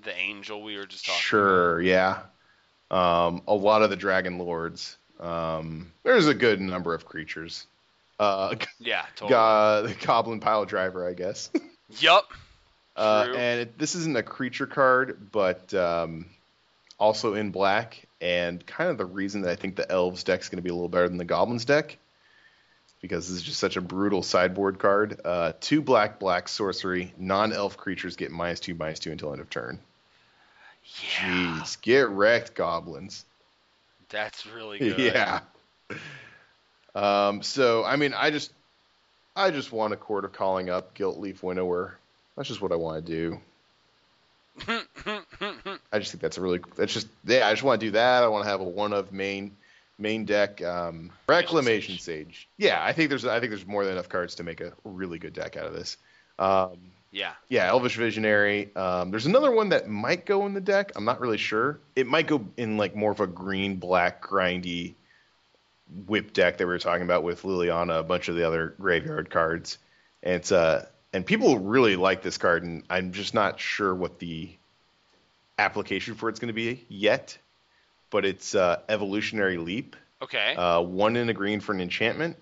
The 0.01 0.15
angel 0.17 0.63
we 0.63 0.75
were 0.77 0.85
just 0.85 1.05
talking. 1.05 1.21
Sure, 1.21 1.79
yeah. 1.79 2.21
Um, 2.89 3.43
a 3.47 3.53
lot 3.53 3.83
of 3.83 3.91
the 3.91 3.95
Dragon 3.95 4.39
Lords. 4.39 4.97
Um, 5.19 5.91
there's 6.03 6.25
a 6.27 6.33
good 6.33 6.59
number 6.59 6.95
of 6.95 7.05
creatures. 7.05 7.67
Uh, 8.19 8.55
Yeah. 8.79 9.05
Totally. 9.15 9.93
the 9.93 10.05
Goblin 10.05 10.39
Piledriver, 10.39 11.09
I 11.09 11.13
guess. 11.13 11.49
Yup. 11.99 12.31
Uh, 12.95 13.27
and 13.35 13.61
it, 13.61 13.77
this 13.79 13.95
isn't 13.95 14.17
a 14.17 14.23
creature 14.23 14.67
card, 14.67 15.31
but 15.31 15.73
um, 15.73 16.25
also 16.99 17.33
in 17.33 17.51
black. 17.51 18.05
And 18.21 18.65
kind 18.65 18.89
of 18.89 18.97
the 18.97 19.05
reason 19.05 19.41
that 19.43 19.51
I 19.51 19.55
think 19.55 19.77
the 19.77 19.89
Elves 19.89 20.23
deck's 20.23 20.49
going 20.49 20.57
to 20.57 20.61
be 20.61 20.69
a 20.69 20.73
little 20.73 20.89
better 20.89 21.07
than 21.07 21.17
the 21.17 21.23
Goblins 21.23 21.63
deck, 21.63 21.97
because 23.01 23.29
this 23.29 23.37
is 23.37 23.43
just 23.43 23.59
such 23.61 23.77
a 23.77 23.81
brutal 23.81 24.21
sideboard 24.21 24.77
card. 24.79 25.21
Uh, 25.23 25.53
two 25.61 25.81
black, 25.81 26.19
black 26.19 26.49
sorcery. 26.49 27.13
Non-elf 27.17 27.77
creatures 27.77 28.17
get 28.17 28.31
minus 28.31 28.59
two, 28.59 28.75
minus 28.75 28.99
two 28.99 29.13
until 29.13 29.31
end 29.31 29.39
of 29.39 29.49
turn. 29.49 29.79
Yeah. 31.13 31.61
Jeez, 31.63 31.81
get 31.81 32.09
wrecked, 32.09 32.55
Goblins. 32.55 33.23
That's 34.09 34.45
really 34.45 34.79
good. 34.79 34.99
Yeah. 34.99 35.39
Um, 36.95 37.41
so 37.41 37.83
I 37.83 37.95
mean, 37.95 38.13
I 38.13 38.31
just, 38.31 38.51
I 39.35 39.51
just 39.51 39.71
want 39.71 39.93
a 39.93 39.97
Chord 39.97 40.25
of 40.25 40.33
Calling 40.33 40.69
up 40.69 40.93
Gilt 40.93 41.19
Leaf 41.19 41.43
Winnower. 41.43 41.97
That's 42.35 42.47
just 42.47 42.61
what 42.61 42.71
I 42.71 42.75
want 42.75 43.05
to 43.05 43.11
do. 43.11 43.39
I 45.91 45.99
just 45.99 46.11
think 46.11 46.21
that's 46.21 46.37
a 46.37 46.41
really, 46.41 46.59
that's 46.75 46.93
just, 46.93 47.07
yeah, 47.25 47.47
I 47.47 47.51
just 47.51 47.63
want 47.63 47.79
to 47.79 47.87
do 47.87 47.91
that. 47.91 48.23
I 48.23 48.27
want 48.27 48.43
to 48.43 48.49
have 48.49 48.61
a 48.61 48.63
one 48.63 48.93
of 48.93 49.11
main, 49.11 49.55
main 49.97 50.25
deck. 50.25 50.61
Um, 50.61 51.11
Reclamation 51.27 51.97
Sage. 51.97 52.47
Yeah, 52.57 52.83
I 52.83 52.93
think 52.93 53.09
there's, 53.09 53.25
I 53.25 53.39
think 53.39 53.51
there's 53.51 53.67
more 53.67 53.83
than 53.83 53.93
enough 53.93 54.09
cards 54.09 54.35
to 54.35 54.43
make 54.43 54.61
a 54.61 54.73
really 54.83 55.19
good 55.19 55.33
deck 55.33 55.57
out 55.57 55.65
of 55.65 55.73
this. 55.73 55.97
Um, 56.37 56.77
yeah. 57.11 57.31
yeah, 57.47 57.67
Elvish 57.67 57.95
Visionary. 57.95 58.75
Um, 58.75 59.11
there's 59.11 59.25
another 59.25 59.51
one 59.51 59.69
that 59.69 59.87
might 59.87 60.25
go 60.25 60.45
in 60.45 60.53
the 60.53 60.61
deck. 60.61 60.91
I'm 60.95 61.05
not 61.05 61.19
really 61.19 61.37
sure. 61.37 61.79
It 61.95 62.07
might 62.07 62.27
go 62.27 62.45
in 62.57 62.77
like 62.77 62.95
more 62.95 63.11
of 63.11 63.19
a 63.19 63.27
green 63.27 63.77
black 63.77 64.21
grindy 64.25 64.93
whip 66.07 66.33
deck 66.33 66.57
that 66.57 66.65
we 66.65 66.73
were 66.73 66.79
talking 66.79 67.03
about 67.03 67.23
with 67.23 67.43
Liliana, 67.43 67.99
a 67.99 68.03
bunch 68.03 68.29
of 68.29 68.35
the 68.35 68.45
other 68.45 68.75
graveyard 68.79 69.29
cards. 69.29 69.77
And 70.21 70.35
it's 70.35 70.51
uh 70.51 70.85
and 71.13 71.25
people 71.25 71.57
really 71.57 71.95
like 71.95 72.21
this 72.21 72.37
card, 72.37 72.63
and 72.63 72.83
I'm 72.89 73.11
just 73.13 73.33
not 73.33 73.59
sure 73.59 73.93
what 73.93 74.19
the 74.19 74.51
application 75.57 76.15
for 76.15 76.29
it's 76.29 76.39
going 76.39 76.49
to 76.49 76.53
be 76.53 76.85
yet. 76.87 77.37
But 78.11 78.25
it's 78.25 78.55
uh, 78.55 78.81
Evolutionary 78.89 79.57
Leap. 79.57 79.95
Okay. 80.21 80.55
Uh, 80.55 80.81
one 80.81 81.15
in 81.15 81.29
a 81.29 81.33
green 81.33 81.59
for 81.59 81.73
an 81.73 81.81
enchantment. 81.81 82.37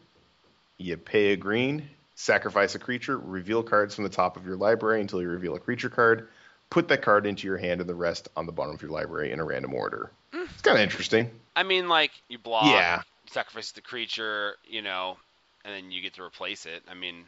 You 0.77 0.97
pay 0.97 1.33
a 1.33 1.37
green, 1.37 1.89
sacrifice 2.15 2.75
a 2.75 2.79
creature, 2.79 3.17
reveal 3.17 3.63
cards 3.63 3.95
from 3.95 4.03
the 4.03 4.09
top 4.09 4.37
of 4.37 4.45
your 4.45 4.55
library 4.55 5.01
until 5.01 5.21
you 5.21 5.27
reveal 5.27 5.55
a 5.55 5.59
creature 5.59 5.89
card. 5.89 6.29
Put 6.69 6.89
that 6.89 7.01
card 7.01 7.25
into 7.25 7.47
your 7.47 7.57
hand 7.57 7.81
and 7.81 7.89
the 7.89 7.95
rest 7.95 8.27
on 8.35 8.45
the 8.45 8.51
bottom 8.51 8.75
of 8.75 8.81
your 8.81 8.91
library 8.91 9.31
in 9.31 9.39
a 9.39 9.43
random 9.45 9.73
order. 9.73 10.11
It's 10.33 10.61
kind 10.61 10.77
of 10.77 10.83
interesting. 10.83 11.31
I 11.55 11.63
mean, 11.63 11.87
like 11.89 12.11
you 12.27 12.37
block, 12.37 12.65
Yeah. 12.65 13.01
Sacrifice 13.31 13.71
the 13.71 13.81
creature, 13.81 14.55
you 14.67 14.81
know, 14.81 15.17
and 15.65 15.73
then 15.73 15.91
you 15.91 16.01
get 16.01 16.15
to 16.15 16.23
replace 16.23 16.65
it. 16.65 16.83
I 16.89 16.93
mean, 16.93 17.25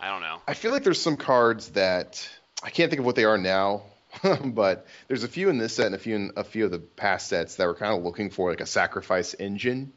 I 0.00 0.10
don't 0.10 0.22
know. 0.22 0.38
I 0.46 0.54
feel 0.54 0.72
like 0.72 0.84
there's 0.84 1.00
some 1.00 1.16
cards 1.16 1.70
that 1.70 2.28
I 2.62 2.70
can't 2.70 2.90
think 2.90 3.00
of 3.00 3.06
what 3.06 3.16
they 3.16 3.24
are 3.24 3.38
now, 3.38 3.82
but 4.44 4.86
there's 5.08 5.24
a 5.24 5.28
few 5.28 5.48
in 5.48 5.58
this 5.58 5.74
set 5.74 5.86
and 5.86 5.94
a 5.94 5.98
few 5.98 6.16
in 6.16 6.32
a 6.36 6.44
few 6.44 6.64
of 6.64 6.70
the 6.70 6.78
past 6.78 7.28
sets 7.28 7.56
that 7.56 7.66
were 7.66 7.74
kind 7.74 7.96
of 7.96 8.04
looking 8.04 8.30
for 8.30 8.50
like 8.50 8.60
a 8.60 8.66
sacrifice 8.66 9.34
engine. 9.34 9.92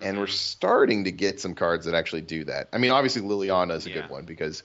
And 0.00 0.18
we're 0.18 0.26
Mhm. 0.26 0.32
starting 0.32 1.04
to 1.04 1.12
get 1.12 1.40
some 1.40 1.54
cards 1.54 1.86
that 1.86 1.94
actually 1.94 2.22
do 2.22 2.44
that. 2.44 2.68
I 2.72 2.78
mean, 2.78 2.90
obviously 2.90 3.22
Liliana 3.22 3.76
is 3.76 3.86
a 3.86 3.90
Yeah. 3.90 4.02
good 4.02 4.10
one 4.10 4.24
because 4.24 4.62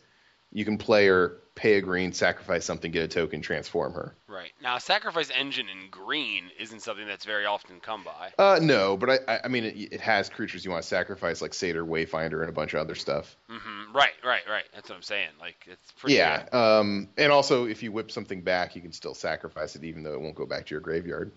you 0.51 0.65
can 0.65 0.77
play 0.77 1.07
her, 1.07 1.37
pay 1.59 1.73
a 1.73 1.81
green, 1.81 2.13
sacrifice 2.13 2.63
something, 2.63 2.89
get 2.89 3.03
a 3.03 3.07
token, 3.09 3.41
transform 3.41 3.91
her. 3.91 4.15
Right 4.29 4.53
now, 4.63 4.77
sacrifice 4.77 5.29
engine 5.37 5.67
in 5.67 5.89
green 5.91 6.45
isn't 6.57 6.81
something 6.81 7.05
that's 7.05 7.25
very 7.25 7.45
often 7.45 7.81
come 7.81 8.05
by. 8.05 8.31
Uh, 8.37 8.59
no, 8.61 8.95
but 8.95 9.19
I, 9.27 9.41
I, 9.43 9.47
mean, 9.49 9.65
it, 9.65 9.75
it 9.75 9.99
has 9.99 10.29
creatures 10.29 10.63
you 10.63 10.71
want 10.71 10.83
to 10.83 10.87
sacrifice 10.87 11.41
like 11.41 11.53
Satyr, 11.53 11.83
Wayfinder, 11.83 12.39
and 12.39 12.47
a 12.47 12.53
bunch 12.53 12.73
of 12.73 12.79
other 12.79 12.95
stuff. 12.95 13.35
Mm-hmm. 13.51 13.93
Right, 13.93 14.13
right, 14.23 14.43
right. 14.49 14.63
That's 14.73 14.87
what 14.87 14.95
I'm 14.95 15.01
saying. 15.01 15.31
Like 15.37 15.67
it's 15.69 15.91
pretty. 15.99 16.15
Yeah. 16.15 16.43
good. 16.43 16.57
Um, 16.57 17.09
and 17.17 17.29
also, 17.29 17.65
if 17.65 17.83
you 17.83 17.91
whip 17.91 18.09
something 18.09 18.41
back, 18.41 18.77
you 18.77 18.81
can 18.81 18.93
still 18.93 19.13
sacrifice 19.13 19.75
it, 19.75 19.83
even 19.83 20.03
though 20.03 20.13
it 20.13 20.21
won't 20.21 20.35
go 20.35 20.45
back 20.45 20.67
to 20.67 20.71
your 20.73 20.81
graveyard. 20.81 21.29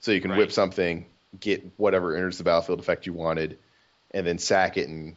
So 0.00 0.12
you 0.12 0.22
can 0.22 0.30
Right. 0.30 0.38
whip 0.38 0.52
something, 0.52 1.04
get 1.38 1.62
whatever 1.76 2.16
enters 2.16 2.38
the 2.38 2.44
battlefield 2.44 2.80
effect 2.80 3.04
you 3.04 3.12
wanted, 3.12 3.58
and 4.12 4.26
then 4.26 4.38
sack 4.38 4.78
it 4.78 4.88
and 4.88 5.16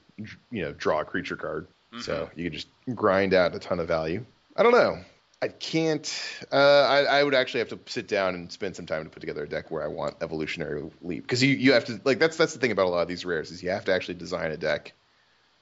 you 0.51 0.61
know 0.63 0.73
draw 0.73 0.99
a 0.99 1.05
creature 1.05 1.37
card. 1.37 1.67
So 2.01 2.29
you 2.35 2.45
can 2.45 2.53
just 2.53 2.67
grind 2.93 3.33
out 3.33 3.55
a 3.55 3.59
ton 3.59 3.79
of 3.79 3.87
value. 3.87 4.25
I 4.55 4.63
don't 4.63 4.71
know. 4.71 4.99
I 5.41 5.47
can't. 5.47 6.21
Uh, 6.51 6.55
I, 6.55 7.03
I 7.03 7.23
would 7.23 7.33
actually 7.33 7.59
have 7.59 7.69
to 7.69 7.79
sit 7.85 8.07
down 8.07 8.35
and 8.35 8.51
spend 8.51 8.75
some 8.75 8.85
time 8.85 9.05
to 9.05 9.09
put 9.09 9.21
together 9.21 9.43
a 9.43 9.49
deck 9.49 9.71
where 9.71 9.81
I 9.81 9.87
want 9.87 10.17
evolutionary 10.21 10.83
leap 11.01 11.23
because 11.23 11.41
you, 11.41 11.55
you 11.55 11.73
have 11.73 11.85
to 11.85 11.99
like 12.03 12.19
that's 12.19 12.35
that's 12.35 12.53
the 12.53 12.59
thing 12.59 12.71
about 12.71 12.87
a 12.87 12.89
lot 12.89 13.01
of 13.01 13.07
these 13.07 13.23
rares 13.25 13.49
is 13.49 13.63
you 13.63 13.69
have 13.69 13.85
to 13.85 13.93
actually 13.93 14.15
design 14.15 14.51
a 14.51 14.57
deck, 14.57 14.93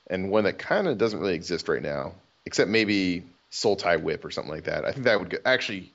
and 0.07 0.31
one 0.31 0.45
that 0.45 0.57
kind 0.57 0.87
of 0.87 0.97
doesn't 0.97 1.19
really 1.19 1.35
exist 1.35 1.67
right 1.67 1.81
now, 1.81 2.13
except 2.45 2.71
maybe 2.71 3.23
Sultai 3.51 4.01
Whip 4.01 4.25
or 4.25 4.31
something 4.31 4.51
like 4.51 4.63
that. 4.63 4.83
I 4.83 4.91
think 4.91 5.05
that 5.05 5.19
would 5.19 5.29
go, 5.29 5.37
actually. 5.45 5.93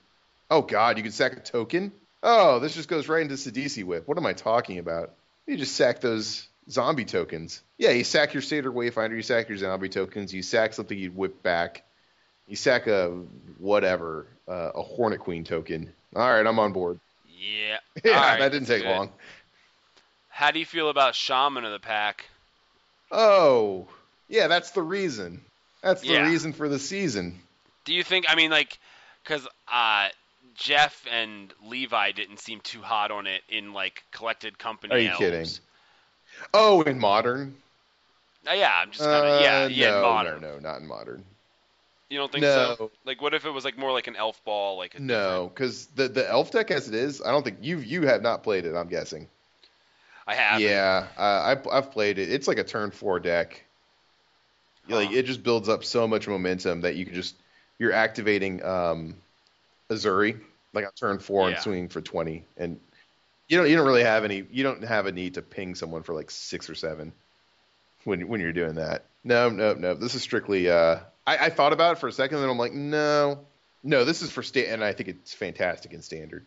Oh 0.49 0.61
God, 0.61 0.97
you 0.97 1.03
can 1.03 1.11
sack 1.11 1.33
a 1.33 1.39
token. 1.39 1.91
Oh, 2.21 2.59
this 2.59 2.75
just 2.75 2.87
goes 2.87 3.09
right 3.09 3.21
into 3.21 3.35
Sidisi 3.35 3.83
Whip. 3.83 4.07
What 4.07 4.17
am 4.17 4.25
I 4.25 4.33
talking 4.33 4.77
about? 4.77 5.11
You 5.45 5.57
just 5.57 5.75
sack 5.75 5.99
those 5.99 6.47
zombie 6.69 7.05
tokens. 7.05 7.61
Yeah, 7.77 7.91
you 7.91 8.03
sack 8.03 8.33
your 8.33 8.41
Satyr 8.41 8.71
Wayfinder, 8.71 9.15
you 9.15 9.21
sack 9.21 9.49
your 9.49 9.57
zombie 9.57 9.89
tokens, 9.89 10.33
you 10.33 10.41
sack 10.41 10.73
something 10.73 10.97
you'd 10.97 11.15
whip 11.15 11.43
back, 11.43 11.83
you 12.47 12.55
sack 12.55 12.87
a 12.87 13.09
whatever, 13.59 14.27
uh, 14.47 14.71
a 14.75 14.81
Hornet 14.81 15.19
Queen 15.19 15.43
token. 15.43 15.93
All 16.15 16.29
right, 16.29 16.45
I'm 16.45 16.59
on 16.59 16.73
board. 16.73 16.99
Yeah. 17.27 17.77
Yeah, 18.03 18.19
right, 18.19 18.39
that 18.39 18.51
didn't 18.51 18.67
take 18.67 18.81
good. 18.81 18.89
long. 18.89 19.11
How 20.29 20.51
do 20.51 20.59
you 20.59 20.65
feel 20.65 20.89
about 20.89 21.15
Shaman 21.15 21.63
of 21.63 21.71
the 21.71 21.79
Pack? 21.79 22.25
Oh, 23.11 23.87
yeah, 24.27 24.47
that's 24.47 24.71
the 24.71 24.81
reason. 24.81 25.41
That's 25.83 26.01
the 26.01 26.13
Yeah. 26.13 26.27
reason 26.27 26.53
for 26.53 26.67
the 26.67 26.79
season. 26.79 27.39
Do 27.85 27.93
you 27.93 28.03
think? 28.03 28.25
I 28.27 28.35
mean, 28.35 28.49
like, 28.49 28.79
because 29.23 29.47
uh, 29.71 30.07
Jeff 30.55 31.05
and 31.11 31.53
Levi 31.65 32.11
didn't 32.13 32.39
seem 32.39 32.61
too 32.61 32.81
hot 32.81 33.11
on 33.11 33.27
it 33.27 33.41
in 33.49 33.73
like 33.73 34.03
collected 34.11 34.57
company. 34.57 34.93
Are 34.95 34.99
you 34.99 35.09
elves. 35.09 35.19
kidding? 35.19 35.47
Oh, 36.53 36.81
in 36.81 36.99
modern? 36.99 37.61
Uh, 38.47 38.51
yeah, 38.53 38.73
I'm 38.81 38.91
just 38.91 39.09
kind 39.09 39.25
of 39.25 39.33
yeah, 39.33 39.65
Uh, 39.65 39.69
yeah, 39.69 39.91
no, 39.91 40.01
modern. 40.01 40.41
No, 40.41 40.53
no, 40.53 40.59
not 40.59 40.81
in 40.81 40.87
modern. 40.87 41.23
You 42.09 42.17
don't 42.19 42.31
think 42.31 42.43
No. 42.43 42.75
so? 42.77 42.91
Like, 43.05 43.21
what 43.21 43.33
if 43.33 43.45
it 43.45 43.49
was 43.49 43.65
like 43.65 43.77
more 43.77 43.91
like 43.91 44.07
an 44.07 44.15
elf 44.15 44.43
ball? 44.45 44.77
Like 44.77 44.95
a 44.95 44.99
No, 44.99 45.49
because 45.53 45.85
the 45.87 46.07
the 46.07 46.27
elf 46.27 46.49
deck 46.51 46.71
as 46.71 46.87
it 46.87 46.95
is, 46.95 47.21
I 47.21 47.29
don't 47.31 47.43
think 47.43 47.59
you 47.61 47.77
you 47.79 48.03
have 48.07 48.21
not 48.23 48.41
played 48.43 48.65
it. 48.65 48.75
I'm 48.75 48.87
guessing. 48.87 49.27
I 50.27 50.35
have. 50.35 50.63
Yeah, 50.65 51.07
uh, 51.17 51.41
I've 51.43 51.67
I've 51.67 51.91
played 51.91 52.17
it. 52.17 52.31
It's 52.31 52.47
like 52.47 52.57
a 52.57 52.63
turn 52.63 52.91
four 52.91 53.19
deck. 53.19 53.65
Like 54.87 55.11
it 55.11 55.23
just 55.23 55.43
builds 55.43 55.69
up 55.69 55.83
so 55.83 56.07
much 56.07 56.27
momentum 56.27 56.81
that 56.81 56.95
you 56.95 57.05
can 57.05 57.13
just 57.13 57.35
you're 57.79 57.93
activating 57.93 58.63
um, 58.65 59.15
Ezuri 59.91 60.39
like 60.73 60.85
on 60.85 60.91
turn 60.93 61.19
four 61.19 61.47
Yeah. 61.47 61.49
and 61.49 61.59
swinging 61.59 61.89
for 61.89 62.01
twenty, 62.01 62.45
and 62.57 62.79
you 63.47 63.57
don't 63.57 63.69
you 63.69 63.75
don't 63.75 63.85
really 63.85 64.03
have 64.03 64.23
any 64.23 64.45
you 64.51 64.63
don't 64.63 64.83
have 64.83 65.05
a 65.05 65.11
need 65.11 65.35
to 65.35 65.41
ping 65.41 65.75
someone 65.75 66.03
for 66.03 66.13
like 66.13 66.31
six 66.31 66.69
or 66.69 66.75
seven 66.75 67.13
when 68.03 68.27
when 68.27 68.39
you're 68.41 68.53
doing 68.53 68.75
that. 68.75 69.05
No, 69.23 69.49
no, 69.49 69.73
no. 69.73 69.93
This 69.93 70.15
is 70.15 70.21
strictly. 70.21 70.69
Uh, 70.69 70.99
I, 71.25 71.37
I 71.37 71.49
thought 71.49 71.71
about 71.71 71.93
it 71.93 71.99
for 71.99 72.07
a 72.07 72.11
second, 72.11 72.35
and 72.35 72.43
then 72.43 72.49
I'm 72.49 72.57
like, 72.57 72.73
no, 72.73 73.39
no. 73.83 74.03
This 74.03 74.21
is 74.21 74.31
for 74.31 74.43
sta 74.43 74.67
and 74.67 74.83
I 74.83 74.91
think 74.91 75.09
it's 75.09 75.33
fantastic 75.33 75.93
in 75.93 76.01
standard. 76.01 76.45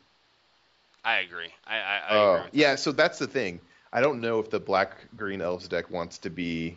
I 1.04 1.20
agree. 1.20 1.48
I, 1.66 1.76
I, 1.76 1.78
I 1.78 2.02
Oh, 2.10 2.34
agree. 2.34 2.50
Yeah. 2.52 2.74
So 2.74 2.92
that's 2.92 3.18
the 3.18 3.26
thing. 3.26 3.60
I 3.92 4.00
don't 4.00 4.20
know 4.20 4.40
if 4.40 4.50
the 4.50 4.60
black 4.60 4.90
green 5.16 5.40
elves 5.40 5.68
deck 5.68 5.90
wants 5.90 6.18
to 6.18 6.30
be 6.30 6.76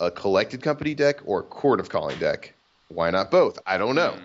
a 0.00 0.10
collected 0.10 0.62
company 0.62 0.94
deck 0.94 1.20
or 1.24 1.40
a 1.40 1.42
Chord 1.42 1.78
of 1.78 1.88
Calling 1.88 2.18
deck. 2.18 2.54
Why 2.88 3.10
not 3.10 3.30
both? 3.30 3.58
I 3.66 3.76
don't 3.76 3.94
know. 3.94 4.12
Mm. 4.12 4.22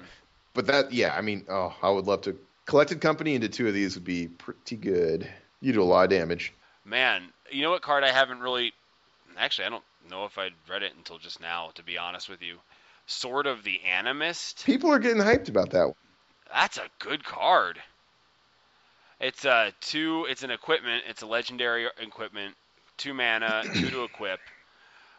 But 0.54 0.68
that, 0.68 0.92
yeah. 0.94 1.14
I 1.14 1.22
mean, 1.22 1.46
oh, 1.50 1.76
I 1.82 1.90
would 1.90 2.06
love 2.06 2.22
to. 2.22 2.40
Collected 2.66 3.02
company 3.02 3.36
into 3.36 3.50
two 3.50 3.68
of 3.68 3.74
these 3.74 3.96
would 3.96 4.06
be 4.06 4.28
pretty 4.28 4.78
good. 4.78 5.28
You 5.62 5.74
do 5.74 5.82
a 5.82 5.86
lot 5.86 6.06
of 6.06 6.10
damage. 6.10 6.54
Man, 6.86 7.24
you 7.52 7.62
know 7.62 7.72
what 7.72 7.82
card 7.82 8.04
I 8.04 8.12
haven't 8.12 8.40
really. 8.40 8.74
Actually, 9.38 9.66
I 9.66 9.70
don't 9.70 9.84
know 10.10 10.26
if 10.26 10.38
I'd 10.38 10.54
read 10.70 10.84
it 10.84 10.94
until 10.96 11.18
just 11.18 11.42
now, 11.42 11.72
to 11.76 11.84
be 11.84 11.98
honest 11.98 12.30
with 12.30 12.42
you. 12.42 12.58
Sword 13.06 13.48
of 13.48 13.64
the 13.64 13.82
Animist. 13.86 14.64
People 14.66 14.92
are 14.92 15.00
getting 15.00 15.22
hyped 15.22 15.50
about 15.50 15.72
that. 15.72 15.88
one. 15.88 15.96
That's 16.52 16.78
a 16.78 16.88
good 17.00 17.24
card. 17.24 17.80
It's 19.20 19.46
a 19.46 19.74
two. 19.82 20.26
It's 20.30 20.44
an 20.44 20.52
equipment. 20.52 21.04
It's 21.08 21.22
a 21.22 21.26
legendary 21.28 21.88
equipment. 22.00 22.56
Two 22.98 23.14
mana, 23.14 23.64
two 23.74 23.90
to 23.90 24.04
equip. 24.04 24.40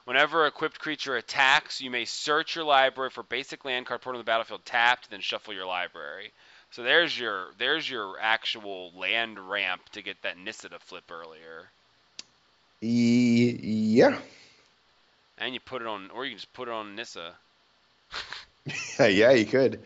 Whenever 0.04 0.46
equipped 0.46 0.78
creature 0.78 1.16
attacks, 1.16 1.80
you 1.80 1.90
may 1.90 2.04
search 2.04 2.54
your 2.54 2.64
library 2.64 3.10
for 3.10 3.22
basic 3.22 3.64
land 3.64 3.86
card 3.86 4.02
put 4.02 4.10
on 4.10 4.18
the 4.18 4.24
battlefield 4.24 4.64
tapped, 4.64 5.10
then 5.10 5.20
shuffle 5.20 5.54
your 5.54 5.66
library. 5.66 6.32
So 6.74 6.82
there's 6.82 7.16
your 7.16 7.46
there's 7.58 7.88
your 7.88 8.16
actual 8.20 8.90
land 8.98 9.38
ramp 9.38 9.82
to 9.92 10.02
get 10.02 10.20
that 10.22 10.36
Nissa 10.36 10.68
to 10.70 10.80
flip 10.80 11.04
earlier. 11.08 11.70
E- 12.80 13.56
yeah. 13.62 14.18
And 15.38 15.54
you 15.54 15.60
put 15.60 15.82
it 15.82 15.86
on, 15.86 16.10
or 16.10 16.24
you 16.24 16.32
can 16.32 16.38
just 16.38 16.52
put 16.52 16.66
it 16.66 16.72
on 16.72 16.96
Nissa. 16.96 17.32
yeah, 18.98 19.30
you 19.30 19.46
could. 19.46 19.78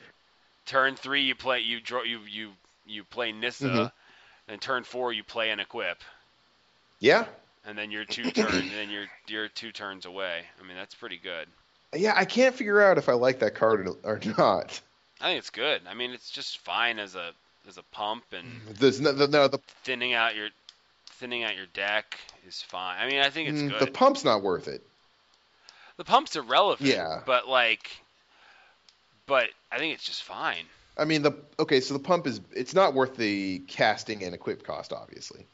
Turn 0.65 0.97
three, 0.97 1.24
you 1.24 1.35
play 1.35 1.60
you 1.60 1.78
draw 1.78 2.05
you 2.05 2.20
you 2.27 2.52
you 2.86 3.05
play 3.05 3.32
Nissa, 3.32 3.66
Mhm. 3.69 3.93
and 4.48 4.59
turn 4.59 4.82
four, 4.82 5.12
you 5.12 5.23
play 5.23 5.51
an 5.51 5.60
equip, 5.60 6.01
Yeah. 7.01 7.27
and 7.66 7.77
then 7.77 7.90
you're 7.90 8.06
two 8.06 8.31
turns, 8.31 8.55
and 8.55 8.70
then 8.70 8.89
you're 8.89 9.09
you're 9.27 9.48
two 9.48 9.73
turns 9.73 10.06
away. 10.06 10.47
I 10.59 10.66
mean, 10.66 10.77
that's 10.78 10.94
pretty 10.94 11.19
good. 11.19 11.48
Yeah, 11.94 12.15
I 12.16 12.24
can't 12.24 12.55
figure 12.55 12.81
out 12.81 12.97
if 12.97 13.10
I 13.10 13.12
like 13.12 13.40
that 13.40 13.55
card 13.55 13.90
or 14.05 14.20
not. 14.39 14.81
I 15.20 15.27
think 15.27 15.39
it's 15.39 15.51
good. 15.51 15.82
I 15.89 15.95
mean, 15.95 16.12
it's 16.12 16.31
just 16.31 16.59
fine 16.59 16.99
as 16.99 17.15
a 17.15 17.32
as 17.69 17.77
a 17.78 17.82
pump, 17.93 18.24
and 18.32 18.47
There's 18.77 19.01
no, 19.01 19.12
the, 19.12 19.28
no, 19.28 19.49
the, 19.49 19.59
thinning 19.85 20.15
out 20.15 20.35
your 20.36 20.49
thinning 21.07 21.45
out 21.45 21.57
your 21.57 21.66
deck 21.74 22.19
is 22.47 22.62
fine. 22.62 22.97
I 23.01 23.09
mean, 23.09 23.20
I 23.20 23.31
think 23.31 23.49
it's 23.49 23.62
mm, 23.62 23.70
good. 23.70 23.89
the 23.89 23.90
pump's 23.90 24.24
not 24.24 24.43
worth 24.43 24.69
it. 24.69 24.82
the 25.97 26.05
pump's 26.05 26.36
irrelevant. 26.36 26.89
Yeah. 26.89 27.20
But 27.27 27.49
like, 27.49 27.90
but 29.27 29.49
I 29.73 29.78
think 29.78 29.95
it's 29.95 30.05
just 30.05 30.23
fine. 30.23 30.65
I 30.97 31.05
mean, 31.05 31.23
the 31.23 31.32
okay, 31.59 31.81
so 31.81 31.95
the 31.95 32.01
pump 32.01 32.27
is 32.27 32.40
it's 32.55 32.74
not 32.74 32.95
worth 32.95 33.16
the 33.16 33.59
casting 33.61 34.24
and 34.24 34.35
equip 34.35 34.65
cost, 34.65 34.93
obviously. 34.93 35.47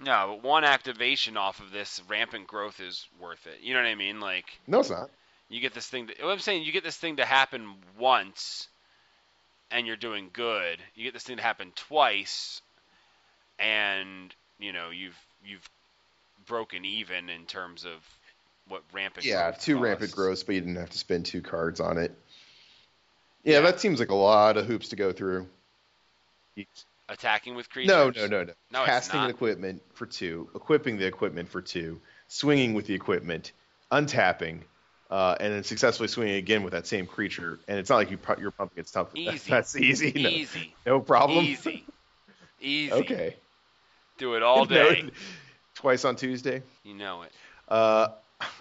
No, 0.00 0.26
but 0.28 0.42
one 0.46 0.64
activation 0.64 1.36
off 1.36 1.60
of 1.60 1.72
this 1.72 2.00
rampant 2.08 2.46
growth 2.46 2.80
is 2.80 3.06
worth 3.20 3.46
it. 3.46 3.60
You 3.62 3.74
know 3.74 3.80
what 3.80 3.88
I 3.88 3.96
mean? 3.96 4.20
Like, 4.20 4.44
No, 4.66 4.80
it's 4.80 4.90
not. 4.90 5.10
You 5.48 5.60
get 5.60 5.74
this 5.74 5.86
thing. 5.86 6.08
To, 6.08 6.26
I'm 6.28 6.38
saying, 6.38 6.64
you 6.64 6.72
get 6.72 6.84
this 6.84 6.96
thing 6.96 7.16
to 7.16 7.24
happen 7.24 7.74
once, 7.98 8.68
and 9.70 9.86
you're 9.86 9.96
doing 9.96 10.30
good. 10.32 10.78
You 10.94 11.04
get 11.04 11.14
this 11.14 11.24
thing 11.24 11.36
to 11.36 11.42
happen 11.42 11.72
twice, 11.74 12.60
and 13.58 14.34
you 14.58 14.72
know 14.72 14.90
you've 14.90 15.18
you've 15.44 15.68
broken 16.46 16.84
even 16.84 17.28
in 17.28 17.44
terms 17.46 17.84
of 17.84 17.92
what 18.68 18.82
rampant. 18.92 19.24
Yeah, 19.26 19.50
two 19.52 19.78
rampant 19.78 20.10
costs. 20.10 20.14
growths, 20.14 20.42
but 20.42 20.54
you 20.54 20.60
didn't 20.60 20.76
have 20.76 20.90
to 20.90 20.98
spend 20.98 21.26
two 21.26 21.40
cards 21.40 21.80
on 21.80 21.98
it. 21.98 22.12
Yeah, 23.44 23.54
Yeah. 23.54 23.60
that 23.62 23.80
seems 23.80 24.00
like 24.00 24.10
a 24.10 24.14
lot 24.14 24.56
of 24.56 24.66
hoops 24.66 24.88
to 24.90 24.96
go 24.96 25.12
through. 25.12 25.48
Attacking 27.08 27.54
with 27.54 27.70
creatures. 27.70 27.88
No, 27.88 28.10
no, 28.10 28.26
no, 28.26 28.44
no. 28.44 28.52
No, 28.70 28.84
Casting 28.84 29.20
an 29.20 29.30
equipment 29.30 29.80
for 29.94 30.04
two, 30.04 30.50
equipping 30.54 30.98
the 30.98 31.06
equipment 31.06 31.48
for 31.48 31.62
two, 31.62 32.00
swinging 32.26 32.74
with 32.74 32.86
the 32.86 32.92
equipment, 32.94 33.52
untapping, 33.90 34.60
uh, 35.10 35.36
and 35.40 35.52
then 35.52 35.64
successfully 35.64 36.08
swinging 36.08 36.36
again 36.36 36.62
with 36.62 36.72
that 36.72 36.86
same 36.86 37.06
creature. 37.06 37.58
And 37.68 37.78
it's 37.78 37.90
not 37.90 37.96
like 37.96 38.10
you 38.10 38.16
pu- 38.18 38.40
you're 38.40 38.50
pumping 38.50 38.78
its 38.80 38.90
tough. 38.90 39.08
Easy. 39.14 39.50
That's 39.50 39.76
easy. 39.80 40.12
No, 40.22 40.28
Easy. 40.28 40.74
no 40.86 41.00
problem. 41.00 41.44
Easy. 41.44 41.84
Easy. 42.60 42.92
Okay. 42.92 43.36
Do 44.18 44.34
it 44.34 44.42
all 44.42 44.64
No, 44.66 44.92
day. 44.92 45.10
twice 45.76 46.04
on 46.04 46.16
Tuesday. 46.16 46.62
You 46.84 46.94
know 46.94 47.22
it. 47.22 47.32
Uh, 47.68 48.08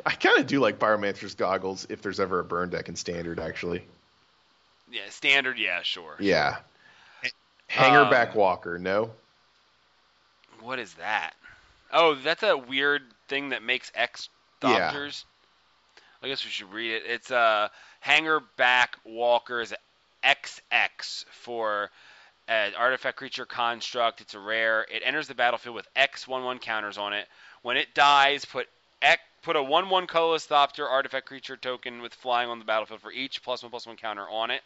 I 0.05 0.11
kind 0.11 0.39
of 0.39 0.47
do 0.47 0.59
like 0.59 0.77
Pyromancer's 0.79 1.33
goggles 1.35 1.87
if 1.89 2.01
there's 2.01 2.19
ever 2.19 2.39
a 2.39 2.43
burn 2.43 2.69
deck 2.69 2.89
in 2.89 2.95
standard, 2.95 3.39
actually. 3.39 3.83
Yeah, 4.91 5.01
standard. 5.09 5.57
Yeah, 5.57 5.81
sure. 5.81 6.15
Yeah. 6.19 6.57
Hangerback 7.69 8.31
Um, 8.31 8.37
Walker, 8.37 8.77
no? 8.79 9.11
What 10.61 10.79
is 10.79 10.93
that? 10.95 11.33
Oh, 11.91 12.15
that's 12.15 12.43
a 12.43 12.57
weird 12.57 13.03
thing 13.27 13.49
that 13.49 13.63
makes 13.63 13.91
X 13.95 14.29
Yeah. 14.63 14.91
I 16.23 16.27
guess 16.27 16.43
we 16.43 16.51
should 16.51 16.71
read 16.73 16.93
it. 16.93 17.03
It's 17.05 17.31
a 17.31 17.69
hanger 17.99 18.41
back 18.57 18.97
walkers 19.05 19.73
XX 20.23 21.25
for 21.31 21.89
an 22.47 22.73
artifact 22.77 23.17
creature 23.17 23.45
construct. 23.45 24.21
It's 24.21 24.33
a 24.33 24.39
rare. 24.39 24.85
It 24.91 25.03
enters 25.05 25.27
the 25.27 25.35
battlefield 25.35 25.75
with 25.75 25.87
X 25.95 26.27
one 26.27 26.43
one 26.43 26.59
counters 26.59 26.97
on 26.97 27.13
it. 27.13 27.27
When 27.61 27.77
it 27.77 27.93
dies, 27.93 28.45
put 28.45 28.67
X, 29.01 29.21
put 29.43 29.55
a 29.55 29.63
one 29.63 29.89
one 29.89 30.07
colorless 30.07 30.47
Thopter 30.47 30.87
artifact 30.89 31.27
creature 31.27 31.57
token 31.57 32.01
with 32.01 32.13
flying 32.13 32.49
on 32.49 32.59
the 32.59 32.65
battlefield 32.65 33.01
for 33.01 33.11
each 33.11 33.43
plus 33.43 33.63
one 33.63 33.69
plus 33.69 33.85
one 33.85 33.97
counter 33.97 34.27
on 34.29 34.51
it. 34.51 34.61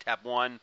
Tap 0.00 0.24
one 0.24 0.60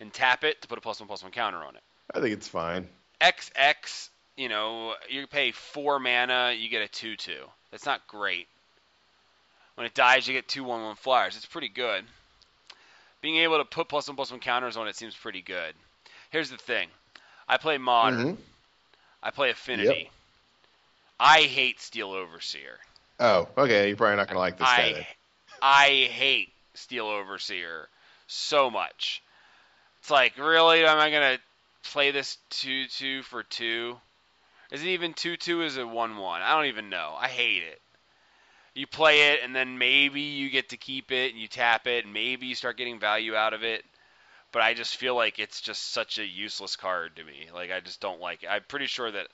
and 0.00 0.12
tap 0.12 0.44
it 0.44 0.60
to 0.62 0.68
put 0.68 0.78
a 0.78 0.80
plus 0.80 1.00
one 1.00 1.08
plus 1.08 1.22
one 1.22 1.32
counter 1.32 1.58
on 1.58 1.76
it. 1.76 1.82
I 2.14 2.20
think 2.20 2.32
it's 2.32 2.48
fine. 2.48 2.88
XX, 3.20 4.08
you 4.36 4.48
know, 4.48 4.94
you 5.08 5.26
pay 5.26 5.52
four 5.52 5.98
mana, 5.98 6.54
you 6.56 6.68
get 6.68 6.82
a 6.82 6.88
two-two. 6.88 7.44
That's 7.70 7.86
not 7.86 8.06
great. 8.06 8.48
When 9.74 9.86
it 9.86 9.94
dies, 9.94 10.26
you 10.26 10.34
get 10.34 10.48
two 10.48 10.64
one-one 10.64 10.96
flyers. 10.96 11.36
It's 11.36 11.46
pretty 11.46 11.68
good. 11.68 12.04
Being 13.20 13.36
able 13.36 13.58
to 13.58 13.64
put 13.64 13.88
plus 13.88 14.08
one 14.08 14.16
plus 14.16 14.30
one 14.30 14.40
counters 14.40 14.76
on 14.76 14.88
it 14.88 14.96
seems 14.96 15.14
pretty 15.14 15.42
good. 15.42 15.74
Here's 16.30 16.50
the 16.50 16.56
thing: 16.56 16.88
I 17.48 17.56
play 17.56 17.78
modern. 17.78 18.36
Mhm. 18.36 18.38
I 19.22 19.30
play 19.30 19.50
affinity. 19.50 20.10
I 21.20 21.42
hate 21.42 21.80
Steel 21.80 22.10
Overseer. 22.10 22.80
Oh, 23.20 23.48
okay. 23.56 23.88
You're 23.88 23.96
probably 23.96 24.16
not 24.16 24.26
going 24.26 24.34
to 24.34 24.40
like 24.40 24.58
this 24.58 24.66
guy. 24.66 25.06
I 25.62 25.84
I 25.84 25.88
hate 26.06 26.52
Steel 26.74 27.06
Overseer 27.06 27.88
so 28.26 28.70
much. 28.70 29.22
It's 30.00 30.10
like, 30.10 30.36
really? 30.38 30.84
Am 30.84 30.98
I 30.98 31.10
gonna 31.10 31.38
play 31.84 32.10
this 32.10 32.38
two 32.50 32.86
two 32.86 33.22
for 33.22 33.42
two? 33.44 34.00
Is 34.72 34.82
it 34.82 34.88
even 34.88 35.14
two 35.14 35.36
two? 35.36 35.62
Is 35.62 35.76
it 35.76 35.86
one 35.88 36.16
one? 36.16 36.42
I 36.42 36.56
don't 36.56 36.66
even 36.66 36.88
know. 36.88 37.14
I 37.16 37.28
hate 37.28 37.62
it. 37.62 37.81
You 38.74 38.86
play 38.86 39.32
it, 39.32 39.40
and 39.42 39.54
then 39.54 39.78
maybe 39.78 40.20
you 40.20 40.48
get 40.50 40.70
to 40.70 40.76
keep 40.76 41.12
it, 41.12 41.32
and 41.32 41.40
you 41.40 41.48
tap 41.48 41.86
it, 41.86 42.04
and 42.04 42.14
maybe 42.14 42.46
you 42.46 42.54
start 42.54 42.78
getting 42.78 42.98
value 42.98 43.34
out 43.34 43.52
of 43.52 43.62
it. 43.62 43.84
But 44.50 44.62
I 44.62 44.74
just 44.74 44.96
feel 44.96 45.14
like 45.14 45.38
it's 45.38 45.60
just 45.60 45.92
such 45.92 46.18
a 46.18 46.24
useless 46.24 46.76
card 46.76 47.16
to 47.16 47.24
me. 47.24 47.48
Like 47.52 47.70
I 47.70 47.80
just 47.80 48.00
don't 48.00 48.20
like 48.20 48.42
it. 48.42 48.48
I'm 48.48 48.64
pretty 48.68 48.86
sure 48.86 49.10
that 49.10 49.28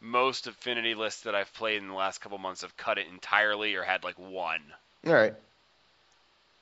most 0.00 0.46
affinity 0.46 0.94
lists 0.94 1.22
that 1.22 1.34
I've 1.34 1.52
played 1.54 1.78
in 1.78 1.88
the 1.88 1.94
last 1.94 2.20
couple 2.20 2.38
months 2.38 2.62
have 2.62 2.76
cut 2.76 2.98
it 2.98 3.06
entirely 3.08 3.74
or 3.74 3.82
had 3.82 4.02
like 4.02 4.18
one. 4.18 4.62
All 5.06 5.12
right. 5.12 5.34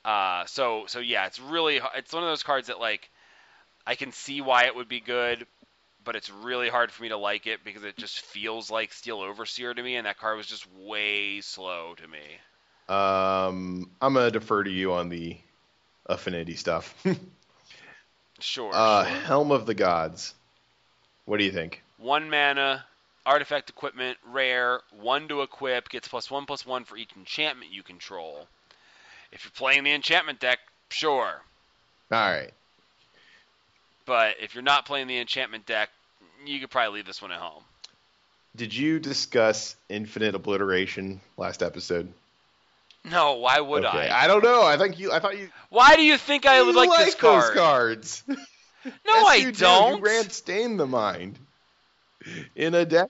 Uh, 0.05 0.45
so 0.45 0.85
so 0.87 0.99
yeah, 0.99 1.25
it's 1.25 1.39
really 1.39 1.81
it's 1.95 2.13
one 2.13 2.23
of 2.23 2.29
those 2.29 2.43
cards 2.43 2.67
that 2.67 2.79
like 2.79 3.09
I 3.87 3.95
can 3.95 4.11
see 4.11 4.41
why 4.41 4.65
it 4.65 4.75
would 4.75 4.87
be 4.87 4.99
good, 4.99 5.47
but 6.03 6.15
it's 6.15 6.29
really 6.29 6.69
hard 6.69 6.91
for 6.91 7.03
me 7.03 7.09
to 7.09 7.17
like 7.17 7.47
it 7.47 7.63
because 7.63 7.83
it 7.83 7.97
just 7.97 8.21
feels 8.21 8.71
like 8.71 8.93
Steel 8.93 9.19
Overseer 9.19 9.73
to 9.73 9.83
me, 9.83 9.95
and 9.95 10.05
that 10.05 10.17
card 10.17 10.37
was 10.37 10.47
just 10.47 10.65
way 10.73 11.41
slow 11.41 11.95
to 11.95 12.07
me. 12.07 12.19
Um, 12.87 13.89
I'm 14.01 14.13
going 14.13 14.25
to 14.25 14.31
defer 14.31 14.63
to 14.63 14.71
you 14.71 14.93
on 14.93 15.09
the 15.09 15.37
affinity 16.07 16.55
stuff. 16.55 16.95
Sure. 18.41 18.71
uh, 18.73 19.03
sure. 19.03 19.13
Helm 19.13 19.51
of 19.51 19.65
the 19.65 19.73
Gods. 19.73 20.33
What 21.25 21.37
do 21.37 21.43
you 21.43 21.51
think? 21.51 21.83
One 21.97 22.29
mana, 22.29 22.85
artifact 23.25 23.69
equipment, 23.69 24.17
rare, 24.25 24.81
one 24.91 25.27
to 25.27 25.41
equip, 25.41 25.89
gets 25.89 26.07
plus 26.07 26.31
one 26.31 26.45
plus 26.45 26.65
one 26.65 26.85
for 26.85 26.97
each 26.97 27.11
enchantment 27.17 27.71
you 27.71 27.83
control. 27.83 28.47
If 29.31 29.43
you're 29.43 29.51
playing 29.51 29.83
the 29.83 29.91
enchantment 29.91 30.39
deck, 30.39 30.59
sure. 30.89 31.41
All 32.11 32.31
right. 32.31 32.51
But 34.09 34.37
if 34.41 34.55
you're 34.55 34.63
not 34.63 34.87
playing 34.87 35.05
the 35.05 35.19
enchantment 35.19 35.67
deck, 35.67 35.91
you 36.43 36.59
could 36.59 36.71
probably 36.71 36.97
leave 36.97 37.05
this 37.05 37.21
one 37.21 37.31
at 37.31 37.37
home. 37.37 37.61
Did 38.55 38.73
you 38.73 38.99
discuss 38.99 39.75
infinite 39.87 40.33
obliteration 40.33 41.21
last 41.37 41.61
episode? 41.61 42.11
No, 43.05 43.35
why 43.35 43.59
would 43.59 43.85
okay. 43.85 44.09
I? 44.09 44.23
I 44.23 44.27
don't 44.27 44.43
know. 44.43 44.63
I 44.63 44.77
think 44.77 44.97
you. 44.97 45.11
I 45.11 45.19
thought 45.19 45.37
you. 45.37 45.49
Why 45.69 45.95
do 45.95 46.01
you 46.01 46.17
think 46.17 46.47
I 46.47 46.59
would 46.63 46.73
you 46.73 46.87
like, 46.87 47.05
this 47.05 47.13
card? 47.13 47.43
those 47.43 47.53
cards. 47.55 48.23
No, 48.85 48.91
Yes, 49.05 49.25
I 49.27 49.35
you 49.35 49.51
do. 49.51 49.59
don't. 49.59 49.97
You 49.99 50.03
ran 50.03 50.29
Stain 50.31 50.77
the 50.77 50.87
Mind 50.87 51.37
in 52.55 52.73
a 52.73 52.85
deck. 52.85 53.09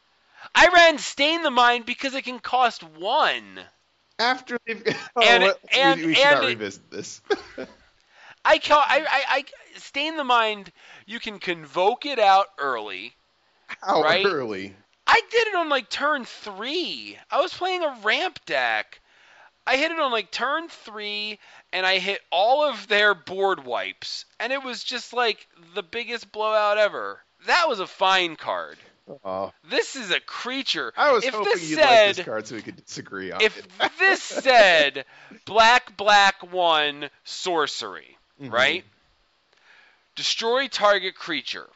I 0.54 0.68
ran 0.74 0.98
Stain 0.98 1.44
the 1.44 1.52
Mind 1.52 1.86
because 1.86 2.14
it 2.14 2.24
can 2.26 2.40
cost 2.40 2.84
one. 2.84 3.62
After 4.20 4.58
they've 4.68 4.84
oh, 5.16 5.22
And- 5.22 5.44
what- 5.44 5.60
we- 5.72 5.80
and- 5.80 6.00
should 6.02 6.18
and 6.18 6.36
not 6.42 6.46
revisit 6.46 6.92
this. 6.92 7.22
I 8.46 8.58
ca- 8.60 8.86
I, 8.88 9.00
I, 9.10 9.24
I 9.38 9.46
stain 9.80 10.18
the 10.18 10.24
mind. 10.24 10.72
You 11.06 11.20
can 11.20 11.40
convoke 11.40 12.06
it 12.06 12.20
out 12.20 12.48
early. 12.58 13.14
How 13.82 14.02
Right? 14.02 14.26
early? 14.26 14.76
I 15.06 15.22
did 15.32 15.48
it 15.48 15.56
on 15.56 15.70
like 15.70 15.90
turn 15.90 16.26
three. 16.26 17.18
I 17.32 17.42
was 17.42 17.54
playing 17.54 17.84
a 17.84 17.98
ramp 18.04 18.40
deck. 18.46 19.02
I 19.68 19.78
hit 19.78 19.92
it 19.92 20.00
on 20.00 20.12
like 20.12 20.32
turn 20.32 20.68
three, 20.70 21.38
and 21.74 21.86
I 21.86 22.00
hit 22.00 22.22
all 22.32 22.64
of 22.68 22.88
their 22.88 23.14
board 23.14 23.64
wipes, 23.66 24.26
and 24.40 24.52
it 24.52 24.64
was 24.64 24.84
just 24.84 25.14
like 25.14 25.48
the 25.76 25.84
biggest 25.84 26.32
blowout 26.32 26.78
ever. 26.78 27.20
That 27.46 27.68
was 27.70 27.80
a 27.80 27.88
fine 27.88 28.36
card. 28.36 28.78
Oh, 29.24 29.52
This 29.70 29.96
is 29.96 30.12
a 30.12 30.20
creature. 30.20 30.94
I 30.96 31.12
was 31.12 31.24
if 31.26 31.34
hoping 31.34 31.52
this 31.52 31.70
you'd 31.70 31.76
said, 31.78 32.08
like 32.08 32.16
this 32.16 32.26
card 32.26 32.48
so 32.48 32.56
we 32.56 32.62
could 32.62 32.84
disagree 32.86 33.32
on 33.32 33.42
if 33.42 33.58
it. 33.58 33.66
this 33.98 34.22
said 34.22 35.06
black 35.46 35.98
black 35.98 36.52
one 36.52 37.10
sorcery, 37.24 38.18
Mhm. 38.42 38.52
right? 38.52 38.86
Destroy 40.16 40.68
target 40.68 41.16
creature. 41.16 41.70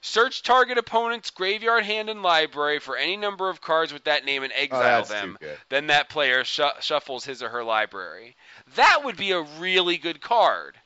Search 0.00 0.42
target 0.42 0.78
opponent's 0.78 1.30
graveyard, 1.30 1.84
hand, 1.84 2.08
and 2.08 2.22
library 2.22 2.78
for 2.78 2.96
any 2.96 3.16
number 3.16 3.48
of 3.48 3.60
cards 3.60 3.92
with 3.92 4.04
that 4.04 4.24
name 4.24 4.44
and 4.44 4.52
Oh, 4.52 4.60
exile 4.60 4.80
that's 4.80 5.08
them. 5.08 5.38
Then 5.68 5.88
that 5.88 6.08
player 6.08 6.44
shu- 6.44 6.68
shuffles 6.80 7.24
his 7.24 7.42
or 7.42 7.48
her 7.48 7.64
library. 7.64 8.36
That 8.76 9.02
would 9.02 9.16
be 9.16 9.32
a 9.32 9.40
really 9.40 9.96
good 9.96 10.20
card. 10.20 10.78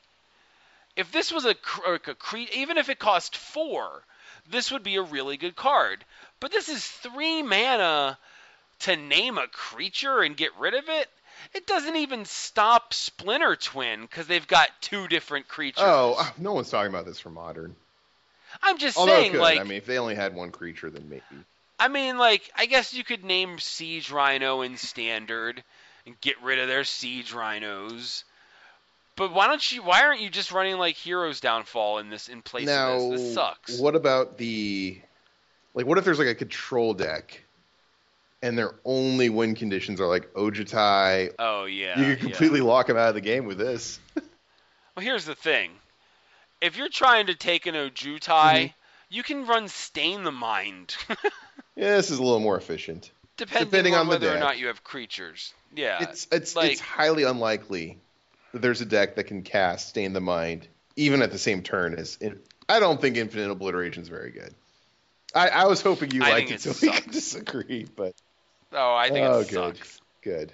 If 0.95 1.11
this 1.11 1.31
was 1.31 1.45
a, 1.45 1.55
a 1.85 1.99
cre- 1.99 2.37
even 2.53 2.77
if 2.77 2.89
it 2.89 2.99
cost 2.99 3.37
four, 3.37 4.03
this 4.49 4.71
would 4.71 4.83
be 4.83 4.95
a 4.95 5.01
really 5.01 5.37
good 5.37 5.55
card. 5.55 6.03
But 6.39 6.51
this 6.51 6.67
is 6.67 6.85
three 6.85 7.43
mana 7.43 8.17
to 8.79 8.95
name 8.95 9.37
a 9.37 9.47
creature 9.47 10.21
and 10.21 10.35
get 10.35 10.55
rid 10.57 10.73
of 10.73 10.89
it. 10.89 11.09
It 11.53 11.67
doesn't 11.67 11.95
even 11.95 12.25
stop 12.25 12.93
Splinter 12.93 13.55
Twin 13.55 14.01
because 14.01 14.27
they've 14.27 14.47
got 14.47 14.69
two 14.81 15.07
different 15.07 15.47
creatures. 15.47 15.83
Oh, 15.85 16.15
uh, 16.19 16.25
no 16.37 16.53
one's 16.53 16.69
talking 16.69 16.89
about 16.89 17.05
this 17.05 17.19
for 17.19 17.29
modern. 17.29 17.75
I'm 18.61 18.77
just 18.77 18.97
Although 18.97 19.13
saying, 19.13 19.37
like, 19.37 19.59
I 19.59 19.63
mean, 19.63 19.77
if 19.77 19.85
they 19.85 19.97
only 19.97 20.15
had 20.15 20.35
one 20.35 20.51
creature, 20.51 20.89
then 20.89 21.07
maybe. 21.09 21.43
I 21.79 21.87
mean, 21.87 22.17
like, 22.17 22.49
I 22.55 22.65
guess 22.65 22.93
you 22.93 23.03
could 23.03 23.23
name 23.23 23.59
Siege 23.59 24.11
Rhino 24.11 24.61
in 24.61 24.77
Standard 24.77 25.63
and 26.05 26.19
get 26.21 26.41
rid 26.41 26.59
of 26.59 26.67
their 26.67 26.83
Siege 26.83 27.33
Rhinos. 27.33 28.23
But 29.15 29.33
why 29.33 29.47
don't 29.47 29.71
you? 29.71 29.83
Why 29.83 30.03
aren't 30.03 30.21
you 30.21 30.29
just 30.29 30.51
running 30.51 30.77
like 30.77 30.95
Heroes 30.95 31.39
Downfall 31.39 31.99
in 31.99 32.09
this 32.09 32.29
in 32.29 32.41
place 32.41 32.65
now, 32.65 32.93
of 32.93 33.11
this? 33.11 33.21
This 33.21 33.33
sucks. 33.33 33.79
what 33.79 33.95
about 33.95 34.37
the 34.37 34.99
like? 35.73 35.85
What 35.85 35.97
if 35.97 36.05
there's 36.05 36.19
like 36.19 36.27
a 36.27 36.35
control 36.35 36.93
deck, 36.93 37.43
and 38.41 38.57
their 38.57 38.73
only 38.85 39.29
win 39.29 39.55
conditions 39.55 40.01
are 40.01 40.07
like 40.07 40.33
Ojutai? 40.33 41.33
Oh 41.39 41.65
yeah. 41.65 41.99
you 41.99 42.05
yeah. 42.05 42.15
could 42.15 42.19
completely 42.21 42.61
lock 42.61 42.87
them 42.87 42.97
out 42.97 43.09
of 43.09 43.15
the 43.15 43.21
game 43.21 43.45
with 43.45 43.57
this. 43.57 43.99
Well, 44.93 45.05
here's 45.05 45.23
the 45.23 45.35
thing. 45.35 45.71
If 46.59 46.75
you're 46.75 46.89
trying 46.89 47.27
to 47.27 47.35
take 47.35 47.65
an 47.65 47.75
Ojutai, 47.75 48.19
Mm-hmm. 48.27 48.67
you 49.09 49.23
can 49.23 49.47
run 49.47 49.69
Stain 49.69 50.23
the 50.23 50.33
Mind, 50.33 50.95
Yeah, 51.77 51.95
this 51.95 52.11
is 52.11 52.19
a 52.19 52.21
little 52.23 52.41
more 52.41 52.57
efficient. 52.57 53.09
depending, 53.37 53.69
Depending 53.69 53.93
on, 53.93 54.01
on 54.01 54.05
the 54.07 54.09
whether 54.11 54.35
or 54.35 54.39
not 54.39 54.57
you 54.59 54.67
have 54.67 54.83
creatures. 54.83 55.53
Yeah. 55.73 55.99
it's 56.03 56.27
it's 56.29 56.57
like- 56.57 56.73
it's 56.73 56.81
highly 56.81 57.23
unlikely 57.23 57.99
that 58.51 58.61
there's 58.61 58.81
a 58.81 58.85
deck 58.85 59.15
that 59.15 59.23
can 59.23 59.43
cast 59.43 59.87
Stain 59.89 60.11
the 60.11 60.19
Mind 60.19 60.67
even 60.97 61.21
at 61.21 61.31
the 61.31 61.39
same 61.39 61.63
turn 61.63 61.95
as. 61.97 62.19
I 62.67 62.81
don't 62.81 62.99
think 62.99 63.15
Infinite 63.15 63.49
Obliteration 63.49 64.03
is 64.03 64.09
very 64.09 64.31
good. 64.31 64.53
I, 65.33 65.47
I 65.47 65.65
was 65.67 65.81
hoping 65.81 66.11
you 66.11 66.21
I 66.21 66.31
liked 66.31 66.51
it, 66.51 66.55
it 66.55 66.61
so 66.73 66.73
we 66.85 66.91
could 66.91 67.11
disagree, 67.11 67.85
but 67.95 68.13
oh, 68.73 68.95
I 68.95 69.09
think 69.09 69.27
oh, 69.27 69.39
it 69.39 69.49
good, 69.49 69.77
sucks. 69.77 70.01
good. 70.21 70.51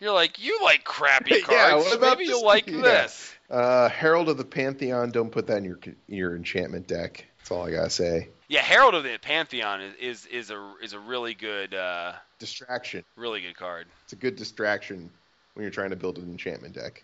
You're 0.00 0.12
like, 0.12 0.42
you 0.42 0.58
like 0.62 0.84
crappy 0.84 1.42
cards. 1.42 1.48
yeah, 1.50 1.74
what 1.76 1.94
about 1.96 2.18
Maybe 2.18 2.24
this- 2.26 2.36
you'll 2.36 2.46
like 2.46 2.66
yeah. 2.66 2.80
this. 2.80 3.34
Uh, 3.50 3.88
Herald 3.88 4.28
of 4.28 4.36
the 4.38 4.44
Pantheon. 4.44 5.10
Don't 5.10 5.30
put 5.30 5.46
that 5.48 5.58
in 5.58 5.64
your 5.64 5.78
your 6.08 6.36
enchantment 6.36 6.86
deck. 6.86 7.26
That's 7.38 7.50
all 7.50 7.66
I 7.66 7.72
gotta 7.72 7.90
say. 7.90 8.28
Yeah, 8.48 8.60
Herald 8.62 8.94
of 8.94 9.02
the 9.04 9.18
Pantheon 9.20 9.80
is 9.80 9.94
is, 9.96 10.26
is 10.26 10.50
a 10.50 10.72
is 10.82 10.92
a 10.92 10.98
really 11.00 11.34
good 11.34 11.74
uh, 11.74 12.12
Distraction. 12.38 13.04
really 13.16 13.40
good 13.40 13.56
card. 13.56 13.86
It's 14.04 14.12
a 14.12 14.16
good 14.16 14.36
distraction 14.36 15.10
when 15.54 15.62
you're 15.64 15.70
trying 15.72 15.90
to 15.90 15.96
build 15.96 16.18
an 16.18 16.30
enchantment 16.30 16.74
deck. 16.74 17.02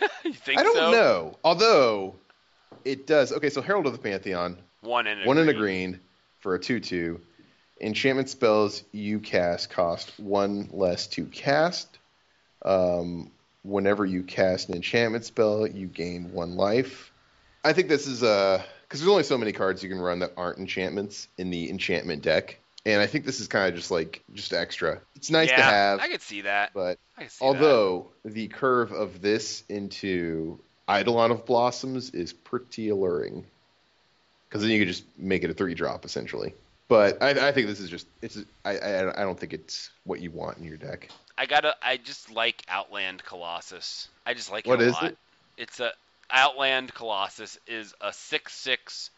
you 0.24 0.32
think 0.34 0.60
I 0.60 0.62
don't 0.62 0.76
so? 0.76 0.90
know. 0.92 1.38
Although 1.42 2.14
it 2.84 3.06
does. 3.06 3.32
Okay, 3.32 3.50
so 3.50 3.60
Herald 3.62 3.86
of 3.86 3.92
the 3.92 3.98
Pantheon, 3.98 4.58
One 4.82 5.06
in 5.06 5.22
a 5.22 5.26
one 5.26 5.38
in 5.38 5.48
a 5.48 5.52
green. 5.54 5.90
green 5.92 6.00
for 6.40 6.54
a 6.54 6.58
two-two. 6.58 7.20
Enchantment 7.80 8.28
spells 8.28 8.84
you 8.92 9.18
cast 9.18 9.70
cost 9.70 10.12
one 10.18 10.68
less 10.72 11.06
to 11.08 11.24
cast. 11.26 11.98
Um, 12.64 13.30
whenever 13.64 14.04
you 14.04 14.22
cast 14.22 14.68
an 14.68 14.76
enchantment 14.76 15.24
spell, 15.24 15.66
you 15.66 15.86
gain 15.86 16.32
one 16.32 16.56
life. 16.56 17.12
I 17.64 17.72
think 17.72 17.88
this 17.88 18.06
is 18.06 18.22
uh 18.22 18.62
because 18.82 19.00
there's 19.00 19.10
only 19.10 19.22
so 19.22 19.38
many 19.38 19.52
cards 19.52 19.82
you 19.82 19.88
can 19.88 20.00
run 20.00 20.18
that 20.18 20.32
aren't 20.36 20.58
enchantments 20.58 21.28
in 21.38 21.50
the 21.50 21.70
enchantment 21.70 22.22
deck, 22.22 22.58
and 22.84 23.00
I 23.00 23.06
think 23.06 23.24
this 23.24 23.40
is 23.40 23.48
kind 23.48 23.68
of 23.68 23.74
just 23.74 23.90
like 23.90 24.22
just 24.34 24.52
extra. 24.52 25.00
It's 25.16 25.30
nice 25.30 25.48
yeah, 25.48 25.56
to 25.56 25.62
have, 25.62 26.00
I 26.00 26.08
could 26.08 26.22
see 26.22 26.42
that. 26.42 26.72
but 26.74 26.98
I 27.16 27.28
see 27.28 27.44
although 27.44 28.08
the 28.24 28.48
curve 28.48 28.92
of 28.92 29.22
this 29.22 29.64
into 29.68 30.58
Eidolon 30.90 31.30
of 31.30 31.46
Blossoms 31.46 32.10
is 32.10 32.32
pretty 32.32 32.90
alluring, 32.90 33.46
because 34.48 34.62
then 34.62 34.70
you 34.70 34.80
could 34.80 34.88
just 34.88 35.04
make 35.16 35.42
it 35.42 35.50
a 35.50 35.54
three 35.54 35.74
drop 35.74 36.04
essentially. 36.04 36.54
But 36.92 37.22
I, 37.22 37.48
I 37.48 37.52
think 37.52 37.68
this 37.68 37.80
is 37.80 37.88
just 37.88 38.06
it's 38.20 38.36
I, 38.66 38.76
I 38.76 39.22
I 39.22 39.24
don't 39.24 39.40
think 39.40 39.54
it's 39.54 39.88
what 40.04 40.20
you 40.20 40.30
want 40.30 40.58
in 40.58 40.64
your 40.64 40.76
deck. 40.76 41.08
I 41.38 41.46
gotta. 41.46 41.74
I 41.82 41.96
just 41.96 42.30
like 42.30 42.62
Outland 42.68 43.24
Colossus. 43.24 44.08
I 44.26 44.34
just 44.34 44.52
like 44.52 44.66
What 44.66 44.78
it 44.78 44.88
a 44.88 44.88
is 44.88 44.92
lot. 44.92 45.06
it? 45.06 45.16
It's 45.56 45.80
a 45.80 45.90
Outland 46.30 46.92
Colossus 46.92 47.58
is 47.66 47.94
a 48.02 48.12
six 48.12 48.52
six 48.52 49.08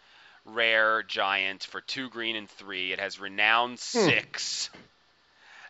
rare 0.47 1.03
giant 1.03 1.65
for 1.65 1.81
two 1.81 2.09
green 2.11 2.37
and 2.37 2.49
three. 2.49 2.93
It 2.93 3.01
has 3.01 3.19
renown 3.19 3.71
Hmm. 3.71 3.77
six, 3.77 4.71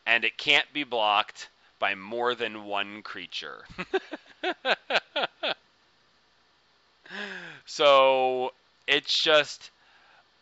and 0.05 0.26
it 0.26 0.36
can't 0.36 0.70
be 0.74 0.85
blocked 0.85 1.48
by 1.78 1.94
more 1.94 2.35
than 2.35 2.64
one 2.64 3.01
creature. 3.01 3.64
so 7.64 8.52
it's 8.86 9.18
just 9.22 9.70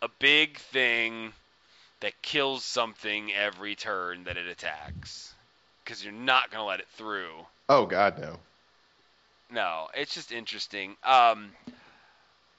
a 0.01 0.09
big 0.19 0.57
thing 0.57 1.31
that 2.03 2.21
kills 2.21 2.65
something 2.65 3.31
every 3.33 3.75
turn 3.75 4.25
that 4.25 4.35
it 4.35 4.45
attacks. 4.45 5.33
Because 5.83 6.03
you're 6.03 6.13
not 6.13 6.51
going 6.51 6.61
to 6.61 6.65
let 6.65 6.81
it 6.81 6.87
through. 6.95 7.31
Oh 7.69 7.85
God, 7.85 8.19
no. 8.19 8.39
No, 9.49 9.87
it's 9.95 10.13
just 10.13 10.33
interesting. 10.33 10.97
Um, 11.01 11.51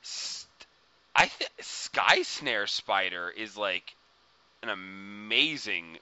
st- 0.00 0.48
I 1.14 1.26
think 1.26 1.50
Sky 1.60 2.22
Snare 2.22 2.66
Spider 2.66 3.30
is 3.36 3.54
like 3.54 3.94
an 4.62 4.70
amazing 4.70 5.98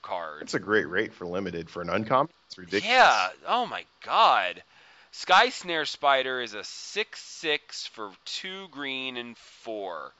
card. 0.00 0.40
It's 0.40 0.54
a 0.54 0.58
great 0.58 0.88
rate 0.88 1.12
for 1.12 1.26
limited 1.26 1.68
for 1.68 1.82
an 1.82 1.90
uncommon. 1.90 2.32
It's 2.46 2.56
ridiculous. 2.56 2.86
Yeah. 2.86 3.28
Oh 3.46 3.66
my 3.66 3.84
God. 4.06 4.62
Sky 5.10 5.50
Snare 5.50 5.84
Spider 5.84 6.40
is 6.40 6.54
a 6.54 6.64
six 6.64 7.20
six 7.20 7.86
for 7.88 8.10
two 8.24 8.68
green 8.70 9.18
and 9.18 9.36
four, 9.36 10.12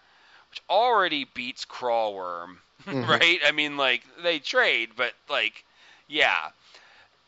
which 0.55 0.63
already 0.71 1.27
beats 1.35 1.65
Craw 1.65 2.13
Wurm, 2.13 2.59
Mhm. 2.87 3.09
right? 3.09 3.41
I 3.45 3.51
mean, 3.51 3.77
like 3.77 4.03
they 4.23 4.39
trade, 4.39 4.91
but 4.97 5.13
like, 5.29 5.65
yeah. 6.07 6.51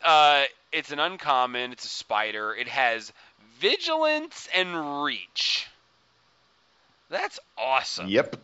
Uh, 0.05 0.45
it's 0.71 0.93
an 0.93 1.01
uncommon. 1.01 1.73
It's 1.73 1.85
a 1.85 1.89
spider. 1.89 2.55
It 2.55 2.69
has 2.69 3.13
vigilance 3.59 4.49
and 4.55 5.03
reach. 5.03 5.67
That's 7.11 7.41
awesome. 7.59 8.07
Yep. 8.07 8.37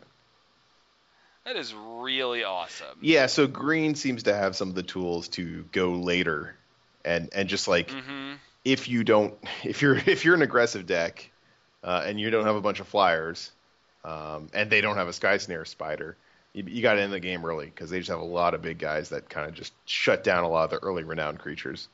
That 1.45 1.55
is 1.57 1.73
really 1.75 2.43
awesome. 2.43 2.99
Yeah. 3.03 3.27
So 3.27 3.47
green 3.47 3.95
seems 3.95 4.25
to 4.25 4.35
have 4.35 4.57
some 4.57 4.69
of 4.69 4.75
the 4.75 4.83
tools 4.83 5.29
to 5.29 5.65
go 5.71 5.93
later, 5.93 6.57
and 7.05 7.29
and 7.33 7.49
just 7.49 7.69
like 7.69 7.91
hmm 7.91 8.33
if 8.65 8.89
you 8.89 9.05
don't 9.05 9.35
if 9.65 9.81
you're 9.81 9.97
if 9.97 10.25
you're 10.25 10.35
an 10.35 10.43
aggressive 10.43 10.87
deck 10.87 11.31
uh, 11.85 12.03
and 12.05 12.19
you 12.19 12.31
don't 12.31 12.47
have 12.47 12.57
a 12.57 12.61
bunch 12.61 12.81
of 12.81 12.89
flyers 12.89 13.53
um, 14.05 14.49
and 14.53 14.70
they 14.70 14.81
don't 14.81 14.97
have 14.97 15.09
a 15.09 15.12
sky 15.12 15.37
snare 15.39 15.65
spider 15.65 16.16
you, 16.53 16.65
you 16.66 16.83
got 16.83 16.95
to 16.95 17.01
end 17.01 17.12
the 17.12 17.20
game 17.20 17.45
early 17.45 17.66
because 17.66 17.89
they 17.91 17.99
just 17.99 18.11
have 18.11 18.20
a 18.20 18.24
lot 18.24 18.55
of 18.55 18.61
big 18.62 18.79
guys 18.79 19.09
that 19.11 19.29
kind 19.29 19.49
of 19.49 19.55
just 19.55 19.73
shut 19.87 20.23
down 20.24 20.45
a 20.45 20.49
lot 20.49 20.65
of 20.65 20.70
the 20.70 20.85
early 20.87 21.05
renowned 21.05 21.39
creatures 21.39 21.89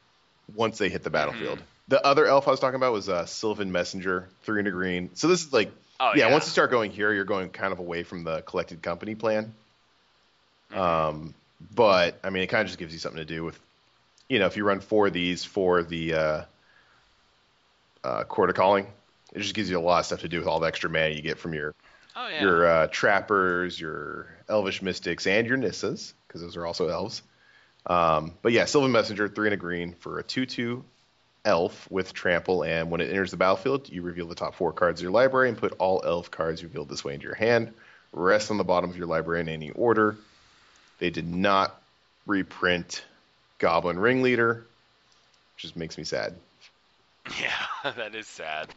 once 0.55 0.79
they 0.79 0.89
hit 0.89 1.03
the 1.03 1.11
battlefield 1.11 1.63
the 1.89 2.05
other 2.05 2.27
elf 2.27 2.49
i 2.49 2.51
was 2.51 2.61
talking 2.61 2.77
about 2.77 2.93
was 2.93 3.09
uh, 3.09 3.25
sylvan 3.27 3.71
messenger 3.71 4.29
three 4.43 4.59
and 4.59 4.69
a 4.69 4.71
green 4.71 5.11
so 5.15 5.29
this 5.29 5.45
is 5.45 5.53
like 5.53 5.71
Oh 6.01 6.13
yeah, 6.15 6.27
yeah. 6.29 6.33
once 6.33 6.47
you 6.47 6.51
start 6.53 6.71
going 6.71 6.93
here 6.93 7.13
you're 7.13 7.25
going 7.25 7.51
kind 7.51 7.73
of 7.73 7.81
away 7.81 8.05
from 8.05 8.23
the 8.25 8.41
collected 8.43 8.83
company 8.83 9.15
plan 9.15 9.53
Mhm. 10.73 10.77
um, 10.79 11.35
but 11.75 12.19
i 12.23 12.31
mean 12.31 12.43
it 12.43 12.47
kind 12.49 12.61
of 12.63 12.69
just 12.69 12.79
gives 12.79 12.93
you 12.93 12.99
something 12.99 13.19
to 13.19 13.25
do 13.25 13.43
with 13.43 13.59
you 14.29 14.39
know 14.39 14.47
if 14.47 14.57
you 14.57 14.65
run 14.65 14.81
four 14.81 15.07
of 15.09 15.13
these 15.13 15.45
for 15.45 15.83
the 15.83 16.15
uh, 16.15 16.43
uh, 18.05 18.25
Chord 18.25 18.51
of 18.51 18.57
Calling. 18.57 18.87
It 19.33 19.41
just 19.41 19.55
gives 19.55 19.69
you 19.69 19.79
a 19.79 19.81
lot 19.81 20.01
of 20.01 20.07
stuff 20.07 20.21
to 20.21 20.29
do 20.29 20.39
with 20.39 20.47
all 20.49 20.61
the 20.61 20.67
extra 20.67 20.89
mana 20.89 21.11
you 21.15 21.21
get 21.23 21.39
from 21.39 21.53
your 21.53 21.75
oh 22.19 22.29
yeah. 22.29 22.43
your 22.43 22.67
uh, 22.67 22.87
trappers, 22.89 23.81
your 23.81 24.27
elvish 24.49 24.83
mystics, 24.83 25.27
and 25.27 25.47
your 25.47 25.57
Nissas, 25.57 26.13
because 26.27 26.41
those 26.41 26.57
are 26.57 26.67
also 26.67 26.89
elves. 26.89 27.23
Um, 27.87 28.35
but 28.43 28.53
yeah, 28.53 28.67
Sylvan 28.67 28.93
Messenger, 28.93 29.29
three 29.29 29.47
and 29.47 29.55
a 29.55 29.57
green 29.57 29.95
for 29.95 30.19
a 30.19 30.23
two-two 30.23 30.85
elf 31.45 31.91
with 31.91 32.13
trample, 32.13 32.65
and 32.65 32.91
when 32.91 33.01
it 33.01 33.09
enters 33.11 33.31
the 33.31 33.37
battlefield, 33.37 33.89
you 33.89 34.03
reveal 34.03 34.27
the 34.27 34.35
top 34.35 34.55
four 34.55 34.73
cards 34.73 35.01
of 35.01 35.05
your 35.05 35.13
library 35.13 35.49
and 35.49 35.57
put 35.57 35.73
all 35.79 36.03
elf 36.05 36.31
cards 36.31 36.63
revealed 36.63 36.89
this 36.89 37.05
way 37.05 37.15
into 37.15 37.25
your 37.25 37.35
hand. 37.35 37.73
Rest 38.13 38.51
on 38.51 38.59
the 38.59 38.65
bottom 38.65 38.91
of 38.91 38.97
your 38.97 39.07
library 39.07 39.41
in 39.41 39.49
any 39.49 39.71
order. 39.71 40.17
They 40.99 41.11
did 41.11 41.33
not 41.33 41.81
reprint 42.27 43.05
Goblin 43.59 43.99
Ringleader, 43.99 44.67
which 45.55 45.63
just 45.63 45.77
makes 45.77 45.97
me 45.97 46.05
sad. 46.05 46.35
Yeah, 47.39 47.93
that 47.93 48.15
is 48.15 48.27
sad. 48.27 48.69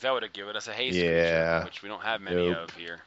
That 0.00 0.12
would 0.12 0.22
have 0.22 0.32
given 0.32 0.56
us 0.56 0.68
a 0.68 0.72
haste 0.72 0.98
Yeah. 0.98 1.06
creature, 1.06 1.64
which 1.64 1.82
we 1.82 1.88
don't 1.88 2.02
have 2.02 2.20
many 2.20 2.48
Nope. 2.48 2.56
of 2.62 2.74
here. 2.74 3.02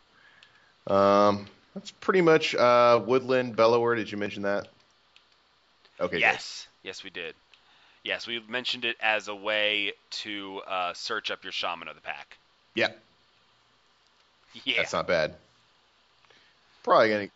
Um, 0.88 1.48
that's 1.74 1.92
pretty 1.92 2.22
much 2.22 2.56
uh, 2.56 3.02
Woodland 3.06 3.56
Bellower. 3.56 3.96
Did 3.96 4.12
you 4.12 4.18
mention 4.18 4.44
that? 4.44 4.68
Okay. 6.00 6.22
good. 6.22 6.22
Yes, 6.22 6.68
yes, 6.84 7.04
we 7.04 7.10
did. 7.10 7.36
Yes, 8.04 8.28
we 8.28 8.40
mentioned 8.48 8.86
it 8.86 8.98
as 9.02 9.28
a 9.28 9.36
way 9.36 9.94
to 10.12 10.62
uh, 10.68 10.94
search 10.94 11.32
up 11.32 11.44
your 11.44 11.52
shaman 11.52 11.88
of 11.88 11.96
the 11.96 12.02
pack. 12.02 12.38
Yeah, 12.76 12.90
Yeah, 14.66 14.76
that's 14.78 14.94
not 14.94 15.08
bad. 15.08 15.36
Probably 16.84 17.10
gonna 17.10 17.30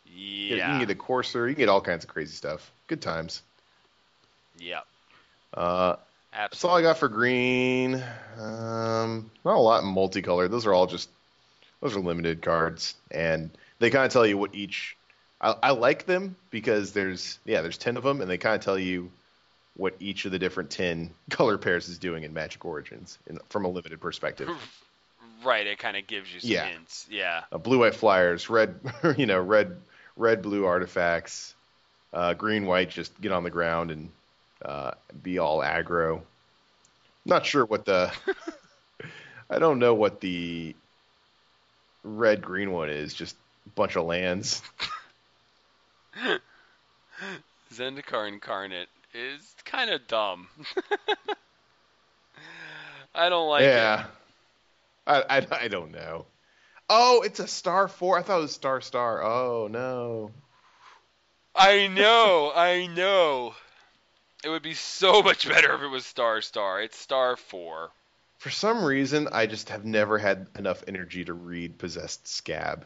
get, 0.47 0.57
yeah, 0.57 0.65
you 0.65 0.71
can 0.71 0.79
get 0.79 0.89
a 0.89 0.95
courser. 0.95 1.47
You 1.47 1.55
can 1.55 1.61
get 1.63 1.69
all 1.69 1.81
kinds 1.81 2.03
of 2.03 2.09
crazy 2.09 2.33
stuff. 2.35 2.71
Good 2.87 3.01
times. 3.01 3.41
yeah, 4.59 4.81
Uh, 5.53 5.95
absolutely. 6.33 6.49
that's 6.51 6.63
all 6.65 6.77
I 6.77 6.81
got 6.81 6.97
for 6.97 7.09
green. 7.09 7.95
Um, 8.39 9.31
not 9.45 9.55
a 9.55 9.59
lot 9.59 9.83
in 9.83 9.89
multicolor. 9.89 10.49
Those 10.49 10.65
are 10.65 10.73
all 10.73 10.87
just 10.87 11.09
those 11.81 11.95
are 11.95 11.99
limited 11.99 12.41
cards, 12.41 12.95
and 13.11 13.49
they 13.79 13.89
kind 13.89 14.05
of 14.05 14.11
tell 14.11 14.25
you 14.25 14.37
what 14.37 14.55
each. 14.55 14.97
I, 15.41 15.55
I 15.61 15.71
like 15.71 16.05
them 16.05 16.35
because 16.49 16.93
there's 16.93 17.39
yeah 17.45 17.61
there's 17.61 17.77
ten 17.77 17.97
of 17.97 18.03
them, 18.03 18.21
and 18.21 18.29
they 18.29 18.37
kind 18.37 18.55
of 18.55 18.61
tell 18.61 18.79
you 18.79 19.11
what 19.75 19.95
each 19.99 20.25
of 20.25 20.31
the 20.31 20.39
different 20.39 20.69
ten 20.69 21.11
color 21.29 21.57
pairs 21.57 21.89
is 21.89 21.97
doing 21.97 22.23
in 22.23 22.33
Magic 22.33 22.63
Origins 22.65 23.17
in, 23.27 23.39
from 23.49 23.65
a 23.65 23.69
limited 23.69 23.99
perspective. 24.01 24.49
Right, 25.43 25.67
it 25.67 25.77
kind 25.77 25.97
of 25.97 26.07
gives 26.07 26.33
you 26.33 26.39
some 26.39 26.51
Yeah. 26.51 26.65
hints. 26.67 27.05
Yeah, 27.11 27.41
uh, 27.51 27.57
blue 27.57 27.79
white 27.79 27.95
flyers, 27.95 28.49
red 28.49 28.79
you 29.17 29.25
know 29.25 29.41
red 29.41 29.75
red 30.15 30.41
blue 30.41 30.63
artifacts, 30.63 31.53
uh, 32.13 32.33
green 32.33 32.65
white 32.65 32.89
just 32.89 33.19
get 33.19 33.33
on 33.33 33.43
the 33.43 33.49
ground 33.49 33.91
and 33.91 34.09
uh, 34.63 34.91
be 35.21 35.39
all 35.39 35.59
aggro. 35.59 36.21
Not 37.25 37.45
sure 37.45 37.65
what 37.65 37.85
the 37.85 38.11
I 39.49 39.59
don't 39.59 39.79
know 39.79 39.93
what 39.93 40.19
the 40.21 40.75
red 42.03 42.41
green 42.41 42.71
one 42.71 42.89
is. 42.89 43.13
Just 43.13 43.35
a 43.65 43.69
bunch 43.71 43.95
of 43.95 44.05
lands. 44.05 44.61
Zendikar 47.73 48.27
Incarnate 48.27 48.89
is 49.13 49.55
kind 49.65 49.89
of 49.89 50.07
dumb. 50.07 50.47
I 53.15 53.29
don't 53.29 53.47
like 53.49 53.61
yeah, 53.61 54.05
it. 54.05 54.07
I, 55.07 55.37
I 55.37 55.47
I 55.65 55.67
don't 55.67 55.91
know. 55.91 56.25
Oh, 56.89 57.21
it's 57.21 57.39
a 57.39 57.47
star 57.47 57.87
four. 57.87 58.17
I 58.17 58.23
thought 58.23 58.39
it 58.39 58.41
was 58.41 58.51
star 58.51 58.81
star. 58.81 59.23
Oh 59.23 59.67
no. 59.69 60.31
I 61.55 61.87
know, 61.87 62.51
I 62.55 62.87
know. 62.87 63.53
It 64.43 64.49
would 64.49 64.61
be 64.61 64.73
so 64.73 65.21
much 65.23 65.47
better 65.47 65.73
if 65.73 65.81
it 65.81 65.87
was 65.87 66.05
Star 66.05 66.41
Star. 66.41 66.81
It's 66.81 66.97
Star 66.97 67.35
4. 67.35 67.89
For 68.37 68.49
some 68.49 68.83
reason, 68.83 69.29
I 69.31 69.45
just 69.45 69.69
have 69.69 69.85
never 69.85 70.17
had 70.17 70.47
enough 70.57 70.83
energy 70.87 71.23
to 71.25 71.33
read 71.33 71.77
Possessed 71.77 72.25
Skaab. 72.25 72.83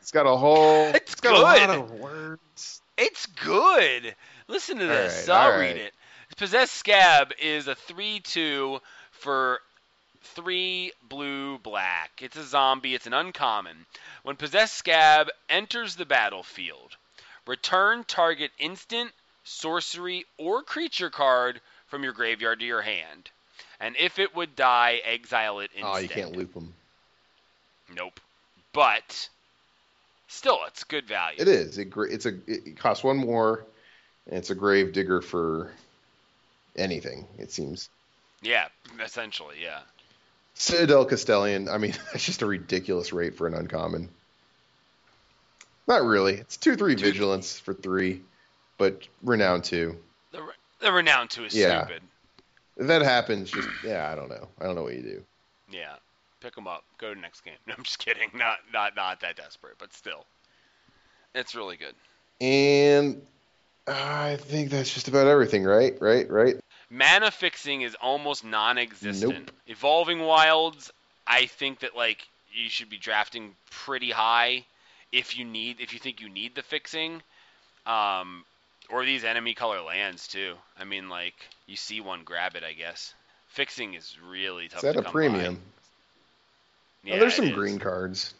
It's 0.00 0.12
got 0.12 0.26
a 0.26 0.36
whole. 0.36 0.86
It's 0.94 1.16
got 1.16 1.34
a 1.34 1.40
lot 1.40 1.70
of 1.70 1.90
words. 1.90 2.80
It's 2.96 3.26
good. 3.26 4.14
Listen 4.46 4.78
to 4.78 4.86
this. 4.86 5.28
All 5.28 5.36
right, 5.36 5.44
I'll 5.44 5.58
read 5.58 5.72
right. 5.72 5.76
it. 5.86 5.92
Possessed 6.36 6.84
Skaab 6.84 7.32
is 7.42 7.66
a 7.66 7.74
3 7.74 8.20
2 8.20 8.80
for 9.10 9.60
3 10.22 10.92
blue 11.08 11.58
black. 11.58 12.10
It's 12.22 12.36
a 12.36 12.44
zombie, 12.44 12.94
it's 12.94 13.06
an 13.06 13.12
uncommon. 13.12 13.86
When 14.22 14.36
Possessed 14.36 14.84
Skaab 14.84 15.28
enters 15.48 15.96
the 15.96 16.06
battlefield, 16.06 16.96
return 17.46 18.04
target 18.04 18.52
instant, 18.58 19.12
sorcery, 19.44 20.24
or 20.38 20.62
creature 20.62 21.10
card 21.10 21.60
from 21.86 22.02
your 22.02 22.12
graveyard 22.12 22.60
to 22.60 22.66
your 22.66 22.82
hand. 22.82 23.30
And 23.80 23.96
if 23.98 24.18
it 24.18 24.34
would 24.36 24.54
die, 24.56 25.00
exile 25.04 25.60
it 25.60 25.70
instead. 25.74 25.94
Oh, 25.94 25.98
you 25.98 26.08
can't 26.08 26.36
loop 26.36 26.52
them. 26.54 26.74
Nope. 27.94 28.20
But 28.72 29.28
still, 30.28 30.60
it's 30.66 30.84
good 30.84 31.06
value. 31.06 31.40
It 31.40 31.48
is. 31.48 31.78
It, 31.78 31.92
it's 31.96 32.26
a. 32.26 32.34
It 32.46 32.78
costs 32.78 33.02
one 33.02 33.16
more, 33.16 33.64
and 34.26 34.36
it's 34.36 34.50
a 34.50 34.54
grave 34.54 34.92
digger 34.92 35.20
for 35.20 35.72
anything. 36.76 37.26
It 37.38 37.50
seems. 37.50 37.88
Yeah, 38.42 38.68
essentially, 39.02 39.56
yeah. 39.62 39.80
Citadel 40.54 41.04
Castellan. 41.04 41.68
I 41.68 41.78
mean, 41.78 41.92
that's 42.12 42.24
just 42.24 42.42
a 42.42 42.46
ridiculous 42.46 43.12
rate 43.12 43.36
for 43.36 43.46
an 43.46 43.54
uncommon. 43.54 44.08
Not 45.88 46.04
really. 46.04 46.34
It's 46.34 46.56
two 46.56 46.76
three 46.76 46.94
vigilance 46.94 47.58
for 47.58 47.74
three, 47.74 48.20
but 48.80 49.06
renown 49.22 49.62
two. 49.62 49.96
The, 50.32 50.42
the 50.80 50.90
renown 50.92 51.28
two 51.28 51.44
is 51.44 51.54
Yeah. 51.54 51.84
stupid. 51.84 52.02
If 52.76 52.86
that 52.86 53.02
happens, 53.02 53.50
just 53.50 53.68
yeah, 53.84 54.10
I 54.10 54.14
don't 54.16 54.28
know. 54.28 54.48
I 54.60 54.64
don't 54.64 54.74
know 54.74 54.82
what 54.82 54.94
you 54.94 55.02
do. 55.02 55.22
Yeah, 55.70 55.94
pick 56.40 56.54
them 56.54 56.66
up. 56.66 56.82
Go 56.98 57.10
to 57.10 57.14
the 57.14 57.20
next 57.20 57.42
game. 57.44 57.54
No, 57.66 57.74
I'm 57.76 57.84
just 57.84 57.98
kidding. 57.98 58.30
Not 58.34 58.58
not 58.72 58.96
not 58.96 59.20
that 59.20 59.36
desperate, 59.36 59.74
but 59.78 59.92
still, 59.92 60.24
it's 61.34 61.54
really 61.54 61.76
good. 61.76 61.94
And 62.40 63.20
I 63.86 64.36
think 64.36 64.70
that's 64.70 64.92
just 64.92 65.08
about 65.08 65.26
everything, 65.26 65.64
right? 65.64 65.96
Right? 66.00 66.28
Right? 66.30 66.56
Mana 66.88 67.30
fixing 67.30 67.82
is 67.82 67.94
almost 68.00 68.44
non-existent. 68.44 69.32
Nope. 69.46 69.50
Evolving 69.66 70.20
Wilds, 70.20 70.90
I 71.26 71.46
think 71.46 71.80
that 71.80 71.94
like 71.94 72.26
you 72.52 72.68
should 72.70 72.88
be 72.88 72.98
drafting 72.98 73.54
pretty 73.70 74.10
high 74.10 74.64
if 75.12 75.36
you 75.38 75.44
need 75.44 75.80
if 75.80 75.92
you 75.92 75.98
think 75.98 76.20
you 76.20 76.28
need 76.30 76.54
the 76.54 76.62
fixing. 76.62 77.22
Um, 77.86 78.44
or 78.92 79.04
these 79.04 79.24
enemy 79.24 79.54
color 79.54 79.80
lands 79.80 80.28
too. 80.28 80.54
I 80.78 80.84
mean, 80.84 81.08
like 81.08 81.34
you 81.66 81.76
see 81.76 82.00
one, 82.00 82.24
grab 82.24 82.56
it. 82.56 82.64
I 82.64 82.72
guess 82.72 83.14
fixing 83.48 83.94
is 83.94 84.16
really 84.28 84.68
tough. 84.68 84.78
Is 84.78 84.82
that 84.82 85.00
to 85.00 85.08
a 85.08 85.10
premium? 85.10 85.54
By. 85.54 85.60
Oh, 85.60 87.14
Yeah, 87.14 87.18
there's 87.18 87.34
it 87.34 87.36
some 87.36 87.46
is. 87.46 87.54
green 87.54 87.78
cards. 87.78 88.34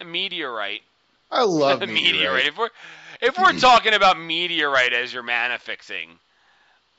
A 0.00 0.04
meteorite. 0.04 0.82
I 1.30 1.44
love 1.44 1.82
A 1.82 1.86
meteorite. 1.86 2.14
meteorite. 2.14 2.46
If 2.46 2.58
we're 2.58 2.70
if 3.20 3.38
we're 3.38 3.52
hmm. 3.52 3.58
talking 3.58 3.94
about 3.94 4.18
meteorite 4.18 4.92
as 4.92 5.12
your 5.12 5.22
mana 5.22 5.58
fixing, 5.58 6.10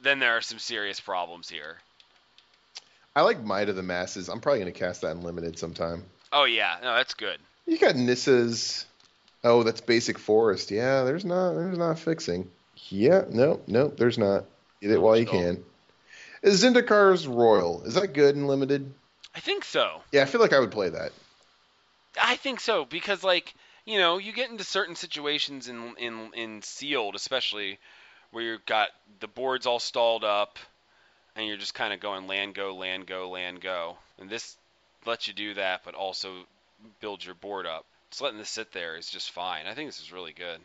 then 0.01 0.19
there 0.19 0.37
are 0.37 0.41
some 0.41 0.59
serious 0.59 0.99
problems 0.99 1.49
here. 1.49 1.77
I 3.15 3.21
like 3.21 3.41
Might 3.43 3.69
of 3.69 3.77
the 3.77 3.83
Masses. 3.83 4.27
I'm 4.27 4.41
probably 4.41 4.59
going 4.59 4.73
to 4.73 4.77
cast 4.77 5.01
that 5.01 5.15
unlimited 5.15 5.57
sometime. 5.57 6.03
Oh 6.33 6.43
yeah, 6.43 6.77
no, 6.81 6.95
that's 6.95 7.13
good. 7.13 7.37
You 7.65 7.77
got 7.77 7.95
Nissa's. 7.95 8.85
Oh, 9.43 9.63
that's 9.63 9.81
basic 9.81 10.17
forest. 10.17 10.71
Yeah, 10.71 11.03
there's 11.03 11.23
not. 11.23 11.53
There's 11.53 11.77
not 11.77 11.99
fixing. 11.99 12.49
Yeah, 12.89 13.25
no, 13.29 13.61
no, 13.67 13.87
there's 13.87 14.17
not. 14.17 14.45
Get 14.81 14.91
it 14.91 15.01
while 15.01 15.17
you 15.17 15.25
can. 15.25 15.63
Is 16.41 16.63
Zendikar's 16.63 17.27
Roil? 17.27 17.81
Is 17.85 17.95
that 17.95 18.13
good 18.13 18.35
and 18.35 18.47
limited? 18.47 18.93
I 19.33 19.39
think 19.39 19.63
so. 19.63 20.01
Yeah, 20.11 20.21
I 20.21 20.25
feel 20.25 20.41
like 20.41 20.53
I 20.53 20.59
would 20.59 20.71
play 20.71 20.89
that. 20.89 21.11
I 22.21 22.35
think 22.35 22.59
so 22.59 22.85
because 22.85 23.23
like 23.23 23.53
you 23.85 23.99
know 23.99 24.17
you 24.17 24.31
get 24.31 24.49
into 24.49 24.63
certain 24.63 24.95
situations 24.95 25.67
in 25.67 25.95
in 25.97 26.31
in 26.33 26.61
sealed 26.61 27.15
especially 27.15 27.77
where 28.31 28.43
you've 28.43 28.65
got 28.65 28.89
the 29.19 29.27
boards 29.27 29.65
all 29.65 29.79
stalled 29.79 30.23
up 30.23 30.57
and 31.35 31.45
you're 31.45 31.57
just 31.57 31.73
kind 31.73 31.93
of 31.93 31.99
going 31.99 32.27
land 32.27 32.55
go 32.55 32.75
land 32.75 33.05
go 33.05 33.29
land 33.29 33.59
go 33.59 33.97
and 34.17 34.29
this 34.29 34.55
lets 35.05 35.27
you 35.27 35.33
do 35.33 35.53
that 35.55 35.81
but 35.83 35.93
also 35.93 36.45
build 36.99 37.23
your 37.23 37.35
board 37.35 37.65
up. 37.65 37.85
Just 38.09 38.21
letting 38.21 38.37
this 38.37 38.49
sit 38.49 38.71
there 38.71 38.95
is 38.95 39.09
just 39.09 39.31
fine. 39.31 39.67
I 39.67 39.73
think 39.73 39.89
this 39.89 39.99
is 39.99 40.11
really 40.11 40.33
good. 40.33 40.59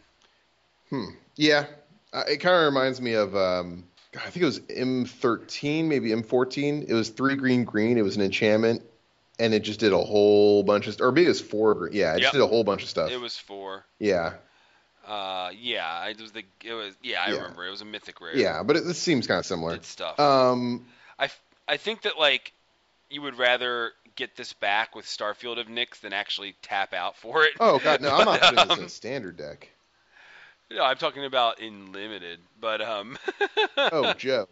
Hmm. 0.91 1.15
Yeah, 1.37 1.67
uh, 2.13 2.25
it 2.29 2.39
kind 2.39 2.57
of 2.57 2.65
reminds 2.65 3.01
me 3.01 3.15
of. 3.15 3.35
Um, 3.37 3.85
I 4.17 4.29
think 4.31 4.43
it 4.43 4.47
was 4.47 4.59
M13, 4.61 5.85
maybe 5.87 6.11
M14. 6.11 6.85
It 6.89 6.93
was 6.95 7.11
three 7.11 7.37
green 7.37 7.65
green. 7.65 7.97
It 7.97 8.03
was 8.03 8.17
an 8.17 8.23
enchantment, 8.23 8.83
and 9.39 9.55
it 9.55 9.61
just 9.61 9.79
did 9.81 9.93
a 9.93 9.99
whole 9.99 10.63
bunch 10.65 10.87
of. 10.89 11.01
Or 11.01 11.13
maybe 11.13 11.27
it 11.27 11.29
was 11.29 11.41
four. 11.41 11.89
Yeah, 11.93 12.13
it 12.15 12.17
Yep. 12.17 12.21
just 12.23 12.33
did 12.33 12.43
a 12.43 12.47
whole 12.47 12.65
bunch 12.65 12.83
of 12.83 12.89
stuff. 12.89 13.11
It 13.11 13.21
was 13.21 13.37
four. 13.37 13.85
yeah, 13.99 14.35
uh 15.07 15.51
yeah 15.59 16.07
it 16.09 16.21
was 16.21 16.31
the 16.33 16.45
it 16.65 16.75
was 16.75 16.95
yeah 17.03 17.23
I 17.27 17.31
Yeah. 17.31 17.37
remember 17.39 17.67
it 17.67 17.71
was 17.71 17.81
a 17.81 17.85
mythic 17.87 18.21
rare. 18.21 18.37
yeah, 18.37 18.63
but 18.63 18.77
it, 18.77 18.85
this 18.85 18.99
seems 18.99 19.27
kind 19.27 19.39
of 19.39 19.47
similar. 19.47 19.75
Did 19.75 19.85
stuff. 19.85 20.19
Um, 20.21 20.87
I, 21.19 21.29
I 21.69 21.77
think 21.79 22.03
that 22.03 22.19
like 22.19 22.53
you 23.11 23.23
would 23.23 23.39
rather 23.39 23.93
get 24.17 24.37
this 24.37 24.53
back 24.53 24.95
with 24.95 25.07
Starfield 25.07 25.59
of 25.59 25.69
Nyx 25.69 26.01
than 26.01 26.13
actually 26.13 26.55
tap 26.63 26.93
out 26.93 27.17
for 27.17 27.45
it. 27.45 27.53
oh 27.61 27.79
god, 27.79 28.01
no, 28.03 28.11
I'm 28.15 28.25
not 28.25 28.41
putting 28.43 28.57
this 28.57 28.65
in 28.65 28.71
Um, 28.81 28.85
a 28.87 28.89
standard 28.89 29.37
deck. 29.37 29.71
No, 30.73 30.85
I'm 30.85 30.97
talking 30.97 31.25
about 31.25 31.61
in 31.61 31.93
limited, 31.93 32.41
but 32.61 32.81
um. 32.81 33.19
Oh, 33.77 34.13
Joe. 34.15 34.47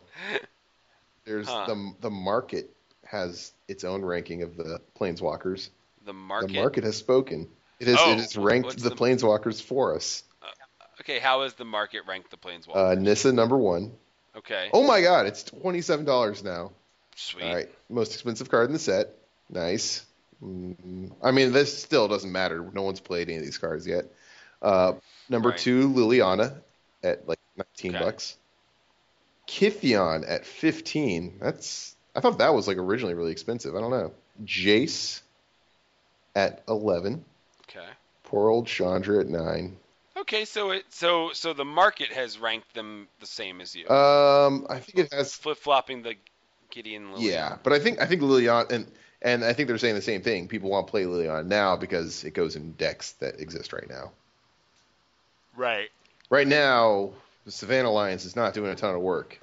There's 1.25 1.47
Huh. 1.49 1.65
the 1.67 1.93
the 2.01 2.11
market 2.11 2.71
has 3.05 3.53
its 3.69 3.85
own 3.85 4.05
ranking 4.05 4.43
of 4.43 4.57
the 4.57 4.81
planeswalkers. 4.99 5.71
the 6.05 6.13
market. 6.13 6.49
The 6.49 6.55
market 6.55 6.85
has 6.85 6.97
spoken. 6.97 7.49
It 7.81 7.87
has 7.89 7.99
Oh, 8.01 8.13
it 8.13 8.19
has 8.21 8.37
ranked 8.37 8.79
the, 8.83 8.89
the- 8.91 8.97
planeswalkers 8.97 9.63
for 9.63 9.95
us. 9.95 10.25
Okay, 11.01 11.21
how 11.21 11.43
has 11.43 11.55
the 11.55 11.65
market 11.65 12.03
ranked 12.09 12.31
the 12.31 12.37
planeswalkers? 12.37 12.93
Uh, 12.93 12.95
Nissa 13.01 13.33
number 13.33 13.57
one. 13.57 13.93
okay, 14.37 14.69
Oh 14.73 14.83
my 14.83 15.01
God, 15.01 15.27
it's 15.27 15.45
twenty 15.45 15.81
seven 15.81 16.05
dollars 16.05 16.43
now. 16.43 16.73
sweet. 17.15 17.45
All 17.45 17.55
right, 17.55 17.69
most 17.89 18.15
expensive 18.15 18.51
card 18.51 18.67
in 18.67 18.73
the 18.73 18.79
set. 18.81 19.11
Nice. 19.49 20.05
Mm, 20.43 21.13
I 21.23 21.31
mean, 21.31 21.53
this 21.53 21.77
still 21.83 22.09
doesn't 22.09 22.31
matter. 22.33 22.69
No 22.73 22.83
one's 22.83 23.01
played 23.01 23.29
any 23.29 23.39
of 23.39 23.45
these 23.45 23.59
cards 23.59 23.87
yet. 23.87 24.07
Uh, 24.63 24.95
number 25.29 25.51
Right. 25.51 25.59
two, 25.59 25.89
Liliana 25.91 26.61
at 27.03 27.27
like 27.29 27.39
19 27.57 27.93
Okay. 27.93 28.05
bucks. 28.05 28.37
Kytheon 29.49 30.25
at 30.29 30.45
15. 30.45 31.39
That's 31.41 31.95
I 32.15 32.21
thought 32.21 32.39
that 32.39 32.55
was 32.55 32.67
like 32.69 32.77
originally 32.77 33.15
really 33.15 33.33
expensive. 33.33 33.75
I 33.77 33.81
don't 33.81 33.91
know. 33.91 34.13
Jace 34.45 35.21
at 36.35 36.63
11. 36.69 37.25
Okay. 37.69 37.89
Poor 38.25 38.49
old 38.51 38.67
Chandra 38.67 39.21
at 39.21 39.29
9. 39.29 39.77
Okay, 40.17 40.45
so 40.45 40.71
it 40.73 40.85
so 40.91 41.31
so 41.33 41.53
the 41.53 41.65
market 41.65 42.09
has 42.09 42.39
ranked 42.39 42.75
them 42.75 43.09
the 43.21 43.27
same 43.27 43.61
as 43.61 43.75
you, 43.75 43.89
Um, 43.89 44.67
I 44.69 44.81
think 44.81 44.99
it 44.99 45.13
has 45.13 45.35
flip 45.35 45.59
flopping 45.59 46.03
the 46.03 46.17
Gideon. 46.71 47.15
Yeah, 47.19 47.57
but 47.63 47.73
I 47.73 47.79
think 47.79 48.01
I 48.01 48.07
think 48.07 48.23
Liliana 48.23 48.71
and 48.73 48.87
and 49.23 49.45
I 49.45 49.53
think 49.53 49.69
they're 49.69 49.79
saying 49.79 49.95
the 49.95 50.03
same 50.03 50.23
thing. 50.23 50.49
People 50.49 50.71
want 50.71 50.87
to 50.87 50.91
play 50.91 51.05
Liliana 51.05 51.47
now 51.47 51.77
because 51.77 52.25
it 52.25 52.35
goes 52.35 52.57
in 52.57 52.73
decks 52.73 53.13
that 53.13 53.41
exist 53.41 53.73
right 53.73 53.89
now. 53.89 54.13
Right. 55.59 55.89
Right 56.31 56.47
now, 56.47 57.11
the 57.45 57.51
Savannah 57.51 57.91
Lions 57.91 58.25
is 58.25 58.37
not 58.37 58.55
doing 58.55 58.71
a 58.71 58.75
ton 58.77 58.95
of 58.95 59.01
work. 59.01 59.41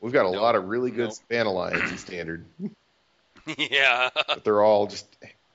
We've 0.00 0.12
got 0.12 0.26
a 0.26 0.32
Nope. 0.32 0.42
lot 0.42 0.54
of 0.56 0.64
really 0.68 0.90
good 0.90 1.08
Nope. 1.08 1.12
Savannah 1.14 1.52
Lions 1.52 1.90
in 1.90 1.98
standard, 1.98 2.44
yeah. 3.56 4.10
but 4.28 4.44
they're 4.44 4.62
all 4.62 4.86
just 4.86 5.06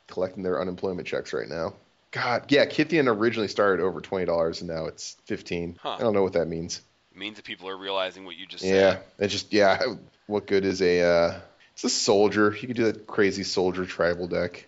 collecting 0.07 0.43
their 0.43 0.59
unemployment 0.61 1.07
checks 1.07 1.33
right 1.33 1.47
now. 1.47 1.73
God, 2.11 2.45
yeah, 2.51 2.65
Kytheon 2.65 3.07
originally 3.07 3.47
started 3.47 3.83
over 3.83 4.01
twenty 4.01 4.25
dollars 4.25 4.61
and 4.61 4.69
now 4.69 4.85
it's 4.85 5.15
fifteen. 5.25 5.77
Huh. 5.81 5.95
I 5.95 5.99
don't 5.99 6.13
know 6.13 6.23
what 6.23 6.33
that 6.33 6.47
means. 6.47 6.81
It 7.13 7.17
means 7.17 7.35
that 7.37 7.45
people 7.45 7.67
are 7.69 7.77
realizing 7.77 8.25
what 8.25 8.35
you 8.37 8.45
just 8.45 8.63
Yeah, 8.63 8.93
said. 8.93 9.03
it's 9.19 9.33
just 9.33 9.53
yeah. 9.53 9.81
What 10.27 10.47
good 10.47 10.65
is 10.65 10.81
a? 10.81 11.01
uh 11.01 11.39
It's 11.73 11.83
a 11.85 11.89
soldier. 11.89 12.55
You 12.59 12.67
could 12.67 12.75
do 12.77 12.85
that 12.91 13.07
crazy 13.07 13.43
soldier 13.43 13.85
tribal 13.85 14.27
deck. 14.27 14.65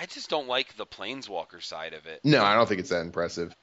I 0.00 0.06
just 0.06 0.30
don't 0.30 0.48
like 0.48 0.76
the 0.76 0.86
planeswalker 0.86 1.62
side 1.62 1.92
of 1.94 2.06
it. 2.06 2.20
No, 2.24 2.42
I 2.44 2.54
don't 2.54 2.68
think 2.68 2.80
it's 2.80 2.90
that 2.90 3.00
impressive. 3.02 3.54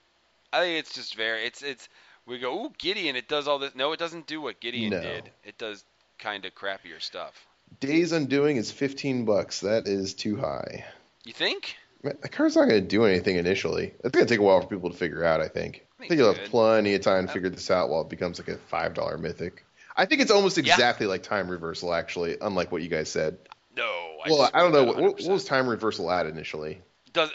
I 0.53 0.61
think 0.61 0.79
it's 0.79 0.93
just 0.93 1.15
very 1.15 1.45
it's 1.45 1.61
it's 1.61 1.87
we 2.25 2.39
go, 2.39 2.65
ooh, 2.65 2.71
Gideon, 2.77 3.15
it 3.15 3.27
does 3.27 3.47
all 3.47 3.59
this. 3.59 3.73
No, 3.75 3.91
it 3.93 3.99
doesn't 3.99 4.27
do 4.27 4.41
what 4.41 4.59
Gideon 4.59 4.91
No. 4.91 5.01
did. 5.01 5.31
It 5.43 5.57
does 5.57 5.83
kind 6.19 6.45
of 6.45 6.53
crappier 6.53 7.01
stuff. 7.01 7.47
Days 7.79 8.11
Undoing 8.11 8.57
is 8.57 8.71
15 8.71 9.25
bucks. 9.25 9.61
That 9.61 9.87
is 9.87 10.13
too 10.13 10.37
high. 10.37 10.85
You 11.23 11.33
think? 11.33 11.77
That 12.03 12.31
card's 12.31 12.55
not 12.55 12.67
going 12.67 12.81
to 12.81 12.87
do 12.87 13.05
anything 13.05 13.37
initially. 13.37 13.93
It's 14.03 14.09
going 14.11 14.25
to 14.25 14.31
take 14.31 14.39
a 14.39 14.43
while 14.43 14.61
for 14.61 14.67
people 14.67 14.89
to 14.91 14.97
figure 14.97 15.23
out, 15.23 15.39
I 15.39 15.47
think. 15.47 15.85
I 15.97 15.97
think 15.97 16.09
think 16.09 16.19
you'll 16.19 16.33
have 16.33 16.49
plenty 16.49 16.95
of 16.95 17.01
time 17.01 17.27
to 17.27 17.33
figure 17.33 17.49
this 17.49 17.69
out 17.69 17.89
while 17.89 18.01
it 18.01 18.09
becomes 18.09 18.39
like 18.39 18.47
a 18.47 18.55
$5 18.55 19.19
mythic. 19.19 19.65
I 19.95 20.05
think 20.05 20.21
it's 20.21 20.31
almost 20.31 20.57
Yeah. 20.57 20.73
exactly 20.73 21.05
like 21.05 21.21
Time 21.23 21.47
Reversal, 21.49 21.93
actually, 21.93 22.37
unlike 22.41 22.71
what 22.71 22.81
you 22.81 22.87
guys 22.87 23.09
said. 23.09 23.37
No. 23.75 23.83
I 24.25 24.29
well, 24.29 24.49
I 24.53 24.59
don't 24.61 24.71
know. 24.71 24.83
What, 24.85 24.97
what 24.97 25.27
was 25.27 25.45
Time 25.45 25.67
Reversal 25.67 26.09
at 26.11 26.25
initially? 26.25 26.81
Does 27.13 27.29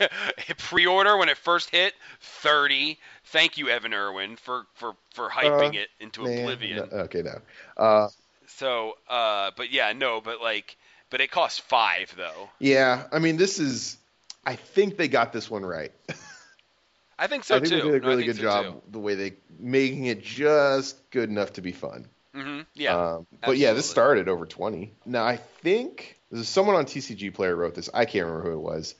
uh, 0.00 0.06
pre-order 0.58 1.16
when 1.16 1.28
it 1.28 1.36
first 1.38 1.70
hit 1.70 1.94
30 2.20 2.98
thank 3.26 3.56
you 3.58 3.68
evan 3.68 3.94
erwin 3.94 4.36
for 4.36 4.66
for 4.74 4.94
for 5.14 5.28
hyping 5.28 5.74
Uh, 5.74 5.78
it 5.78 5.88
into 6.00 6.22
Nah, 6.24 6.28
oblivion 6.42 6.78
no- 6.90 6.98
okay, 6.98 7.22
no. 7.22 7.40
Uh, 7.76 8.08
so 8.46 8.94
uh 9.08 9.50
but 9.56 9.70
yeah 9.72 9.92
no 9.92 10.20
but 10.20 10.40
like 10.40 10.76
but 11.10 11.20
it 11.20 11.30
costs 11.30 11.58
five 11.58 12.12
though 12.16 12.48
yeah, 12.58 13.04
I 13.12 13.18
mean, 13.18 13.36
this 13.36 13.58
is. 13.58 13.96
I 14.44 14.56
think 14.56 14.96
they 14.96 15.08
got 15.08 15.32
this 15.32 15.48
one 15.50 15.64
right. 15.64 15.92
i 17.18 17.26
think 17.26 17.44
so 17.44 17.56
I 17.56 17.60
think 17.60 17.70
too 17.70 17.76
they 17.76 17.88
did 17.90 18.02
a 18.04 18.06
really 18.06 18.24
think 18.24 18.34
good 18.34 18.42
so, 18.42 18.62
job 18.64 18.82
the 18.90 18.98
way 18.98 19.14
they 19.14 19.34
making 19.58 20.06
it 20.06 20.22
just 20.22 21.10
good 21.10 21.28
enough 21.30 21.52
to 21.54 21.60
be 21.62 21.72
fun. 21.72 22.06
too. 22.34 22.38
Mhm, 22.40 22.66
yeah 22.74 22.94
Um, 22.94 23.26
but 23.44 23.56
yeah, 23.58 23.72
this 23.72 23.88
started 23.88 24.28
over 24.28 24.46
20. 24.46 24.92
Now, 25.06 25.24
I 25.24 25.36
think 25.36 26.18
someone 26.42 26.76
on 26.76 26.86
TCG 26.86 27.30
Player 27.34 27.54
wrote 27.54 27.74
this. 27.74 27.88
I 27.92 28.04
can't 28.04 28.26
remember 28.26 28.50
who 28.50 28.56
it 28.56 28.62
was. 28.62 28.94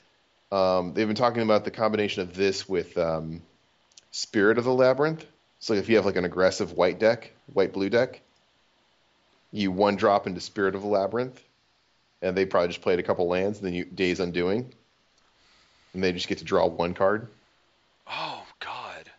Um, 0.53 0.93
they've 0.93 1.07
been 1.07 1.17
talking 1.17 1.43
about 1.43 1.65
the 1.65 1.71
combination 1.71 2.23
of 2.23 2.35
this 2.35 2.69
with 2.69 2.97
um, 2.99 3.43
Spirit 4.11 4.59
of 4.59 4.65
the 4.65 4.73
Labyrinth. 4.75 5.25
So 5.59 5.73
if 5.75 5.89
you 5.89 5.97
have 5.97 6.05
like 6.05 6.17
an 6.17 6.25
aggressive 6.27 6.73
white 6.75 6.99
deck, 6.99 7.33
white 7.53 7.73
blue 7.73 7.89
deck, 7.89 8.21
you 9.51 9.71
one 9.73 9.97
drop 9.97 10.27
into 10.27 10.41
Spirit 10.41 10.75
of 10.75 10.83
the 10.83 10.89
Labyrinth, 10.89 11.43
and 12.21 12.37
they 12.37 12.45
probably 12.45 12.69
just 12.69 12.83
played 12.83 12.99
a 12.99 13.03
couple 13.03 13.27
lands, 13.29 13.59
and 13.59 13.67
then 13.67 13.75
you 13.75 13.85
Days 13.85 14.21
Undoing, 14.21 14.73
and 15.95 16.05
they 16.05 16.13
just 16.13 16.29
get 16.29 16.39
to 16.39 16.45
draw 16.45 16.67
one 16.67 16.95
card. 16.95 17.29
oh 18.07 18.45
god 18.61 19.11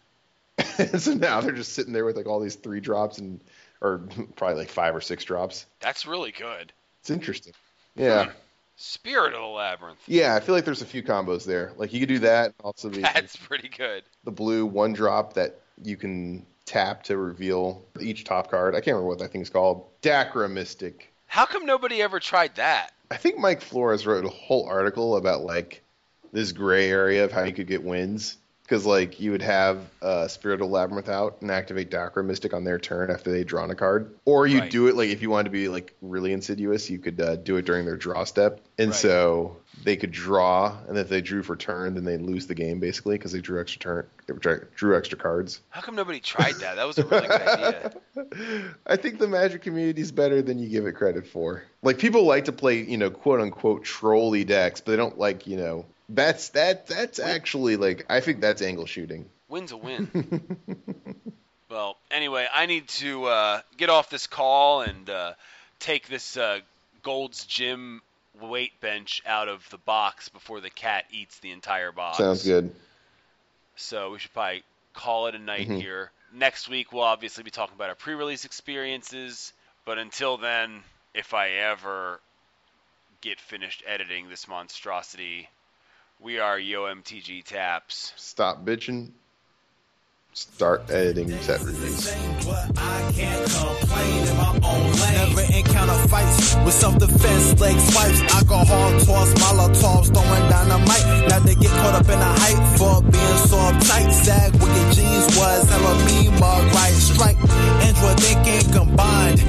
so 0.99 1.13
now 1.13 1.41
they're 1.41 1.51
just 1.51 1.73
sitting 1.73 1.93
there 1.93 2.05
with 2.05 2.15
like 2.15 2.27
all 2.27 2.39
these 2.39 2.55
three 2.55 2.79
drops 2.79 3.17
and 3.17 3.39
or 3.81 4.01
probably 4.35 4.57
like 4.57 4.69
five 4.69 4.95
or 4.95 5.01
six 5.01 5.23
drops. 5.23 5.65
that's 5.79 6.05
really 6.05 6.31
good 6.31 6.71
It's 7.01 7.09
interesting. 7.09 7.53
Yeah. 7.95 8.31
Spirit 8.75 9.33
of 9.33 9.41
the 9.41 9.47
labyrinth 9.47 9.99
Yeah, 10.07 10.35
I 10.35 10.39
feel 10.39 10.55
like 10.55 10.65
there's 10.65 10.81
a 10.81 10.85
few 10.85 11.03
combos 11.03 11.45
there. 11.45 11.73
Like 11.77 11.93
you 11.93 11.99
could 11.99 12.09
do 12.09 12.19
that, 12.19 12.53
also 12.63 12.89
the 12.89 13.01
that's 13.13 13.35
pretty 13.35 13.69
good 13.69 14.03
the 14.23 14.31
blue 14.31 14.65
one 14.65 14.93
drop 14.93 15.33
that 15.33 15.59
you 15.81 15.97
can 15.97 16.45
tap 16.65 17.03
to 17.03 17.17
reveal 17.17 17.85
each 17.99 18.23
top 18.23 18.49
card. 18.49 18.73
I 18.73 18.77
can't 18.77 18.95
remember 18.95 19.07
what 19.09 19.19
that 19.19 19.31
thing's 19.31 19.49
called. 19.49 19.85
Dakra 20.01 20.49
Mystic. 20.49 21.13
how 21.27 21.45
come 21.45 21.65
nobody 21.65 22.01
ever 22.01 22.19
tried 22.19 22.55
that 22.55 22.91
I 23.11 23.17
think 23.17 23.37
Mike 23.37 23.61
Flores 23.61 24.07
wrote 24.07 24.25
a 24.25 24.29
whole 24.29 24.67
article 24.67 25.17
about 25.17 25.43
like 25.43 25.83
this 26.31 26.51
gray 26.51 26.89
area 26.89 27.23
of 27.25 27.31
how 27.31 27.43
you 27.43 27.53
could 27.53 27.67
get 27.67 27.83
wins. 27.83 28.37
Because 28.63 28.85
like 28.85 29.19
you 29.19 29.31
would 29.31 29.41
have 29.41 29.79
uh, 30.01 30.27
Spirit 30.29 30.61
of 30.61 30.69
Labyrinth 30.69 31.09
out 31.09 31.41
and 31.41 31.51
activate 31.51 31.91
Dakra 31.91 32.23
Mystic 32.25 32.53
on 32.53 32.63
their 32.63 32.79
turn 32.79 33.11
after 33.11 33.29
they 33.31 33.43
drawn 33.43 33.69
a 33.71 33.75
card, 33.75 34.15
or 34.25 34.47
you 34.47 34.59
Right. 34.59 34.71
do 34.71 34.87
it 34.87 34.95
like 34.95 35.09
if 35.09 35.21
you 35.21 35.29
wanted 35.29 35.45
to 35.45 35.49
be 35.51 35.67
like 35.67 35.93
really 36.01 36.31
insidious, 36.31 36.89
you 36.89 36.97
could 36.99 37.19
uh, 37.19 37.35
do 37.35 37.57
it 37.57 37.65
during 37.65 37.85
their 37.85 37.97
draw 37.97 38.23
step, 38.23 38.61
and 38.77 38.89
Right. 38.91 38.95
so 38.95 39.57
they 39.83 39.97
could 39.97 40.11
draw, 40.11 40.77
and 40.87 40.97
if 40.97 41.09
they 41.09 41.19
drew 41.19 41.43
for 41.43 41.57
turn, 41.57 41.93
then 41.95 42.05
they'd 42.05 42.21
lose 42.21 42.47
the 42.47 42.55
game 42.55 42.79
basically 42.79 43.17
because 43.17 43.33
they 43.33 43.41
drew 43.41 43.59
extra 43.59 43.79
turn, 43.79 44.07
they 44.27 44.33
drew- 44.35 44.65
drew 44.75 44.95
extra 44.97 45.17
cards. 45.17 45.59
how 45.69 45.81
come 45.81 45.95
nobody 45.95 46.21
tried 46.21 46.53
that 46.55 46.75
that 46.77 46.87
was 46.87 46.97
a 46.99 47.05
really 47.05 47.27
good 47.27 47.41
idea 47.41 47.91
I 48.87 48.95
think 48.95 49.19
the 49.19 49.27
Magic 49.27 49.61
community 49.61 50.01
is 50.01 50.11
better 50.11 50.41
than 50.41 50.57
you 50.59 50.69
give 50.69 50.85
it 50.85 50.93
credit 50.93 51.27
for. 51.27 51.63
Like 51.81 51.97
people 51.97 52.23
like 52.25 52.45
to 52.45 52.51
play, 52.51 52.81
you 52.83 52.97
know, 52.97 53.09
quote 53.09 53.41
unquote 53.41 53.83
trolly 53.83 54.43
decks, 54.45 54.79
but 54.81 54.91
they 54.91 54.97
don't 54.97 55.17
like, 55.17 55.47
you 55.47 55.57
know, 55.57 55.85
that's 56.09 56.49
that 56.49 56.87
that's 56.87 57.19
actually 57.19 57.77
like 57.77 58.05
I 58.09 58.19
think 58.19 58.41
that's 58.41 58.61
angle 58.61 58.85
shooting. 58.85 59.29
Win's 59.49 59.71
a 59.71 59.77
win. 59.77 60.57
well, 61.69 61.97
anyway, 62.11 62.47
I 62.51 62.65
need 62.65 62.87
to 62.89 63.25
uh, 63.25 63.61
get 63.77 63.89
off 63.89 64.09
this 64.09 64.27
call 64.27 64.81
and 64.81 65.09
uh, 65.09 65.33
take 65.79 66.07
this 66.07 66.37
uh, 66.37 66.59
Gold's 67.03 67.45
Gym 67.45 68.01
weight 68.41 68.79
bench 68.81 69.21
out 69.27 69.47
of 69.47 69.67
the 69.69 69.77
box 69.77 70.29
before 70.29 70.59
the 70.59 70.69
cat 70.71 71.05
eats 71.11 71.37
the 71.39 71.51
entire 71.51 71.91
box. 71.91 72.17
Sounds 72.17 72.43
good. 72.43 72.73
So 73.75 74.11
we 74.11 74.19
should 74.19 74.33
probably 74.33 74.63
call 74.93 75.27
it 75.27 75.35
a 75.35 75.39
night 75.39 75.67
Mhm. 75.67 75.79
here. 75.79 76.11
Next 76.33 76.67
week 76.67 76.91
we'll 76.91 77.03
obviously 77.03 77.43
be 77.43 77.51
talking 77.51 77.75
about 77.75 77.89
our 77.89 77.95
pre-release 77.95 78.45
experiences, 78.45 79.53
but 79.85 79.99
until 79.99 80.37
then, 80.37 80.83
if 81.13 81.33
I 81.35 81.49
ever 81.51 82.19
get 83.21 83.39
finished 83.39 83.83
editing 83.85 84.29
this 84.29 84.47
monstrosity, 84.47 85.47
we 86.19 86.39
are 86.39 86.57
YoMTG 86.57 87.43
Taps. 87.43 88.13
Stop 88.15 88.65
bitching. 88.65 89.11
Start 90.35 90.89
editing 90.89 91.29
set 91.41 91.61
reviews. 91.61 92.09
Never 95.13 95.45
encounter 95.53 96.07
fights 96.09 96.55
with 96.65 96.73
self-defense, 96.73 97.59
leg 97.61 97.79
swipes, 97.79 98.19
alcohol 98.33 98.99
toss, 99.05 99.31
molotovs, 99.35 100.09
throwing 100.11 100.49
dynamite. 100.49 101.05
Get 101.61 101.69
caught 101.69 101.93
up 101.93 102.09
in 102.09 102.17
the 102.17 102.33
hype 102.41 102.77
for 102.79 103.01
being 103.03 103.37
so 103.45 103.57
uptight. 103.57 104.09
Jeans 104.95 105.37
was 105.37 105.69
hella 105.69 105.93
mug, 106.39 106.65
right 106.73 106.93
strike. 106.93 107.37
Android 107.85 108.19
thinking 108.19 108.73
combined. 108.73 109.39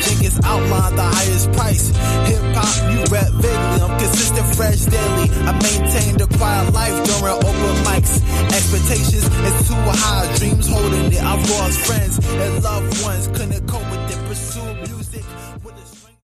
Jenkins 0.00 0.38
outlined 0.44 0.96
the 0.96 1.02
highest 1.02 1.52
price. 1.52 1.88
Hip 2.28 2.42
hop, 2.54 2.92
you 2.92 3.02
rap 3.12 3.30
vaguely. 3.34 3.82
I'm 3.82 3.98
consistent, 3.98 4.46
fresh, 4.54 4.80
daily. 4.86 5.28
I 5.44 5.52
maintain 5.58 6.16
the 6.16 6.26
quiet 6.38 6.72
life 6.72 6.96
during 7.04 7.34
open 7.34 7.76
mics. 7.84 8.22
Expectations 8.54 9.24
is 9.24 9.68
too 9.68 9.74
high. 9.74 10.19
Dreams 10.36 10.68
holding 10.68 11.12
it. 11.12 11.22
I 11.22 11.34
lost 11.34 11.78
friends 11.86 12.18
and 12.18 12.62
loved 12.64 13.02
ones. 13.02 13.26
Couldn't 13.28 13.66
cope 13.68 13.88
with 13.90 14.10
it. 14.10 14.18
Pursue 14.28 14.74
music 14.74 15.24
with 15.64 15.76
a 15.76 15.86
strength. 15.86 16.18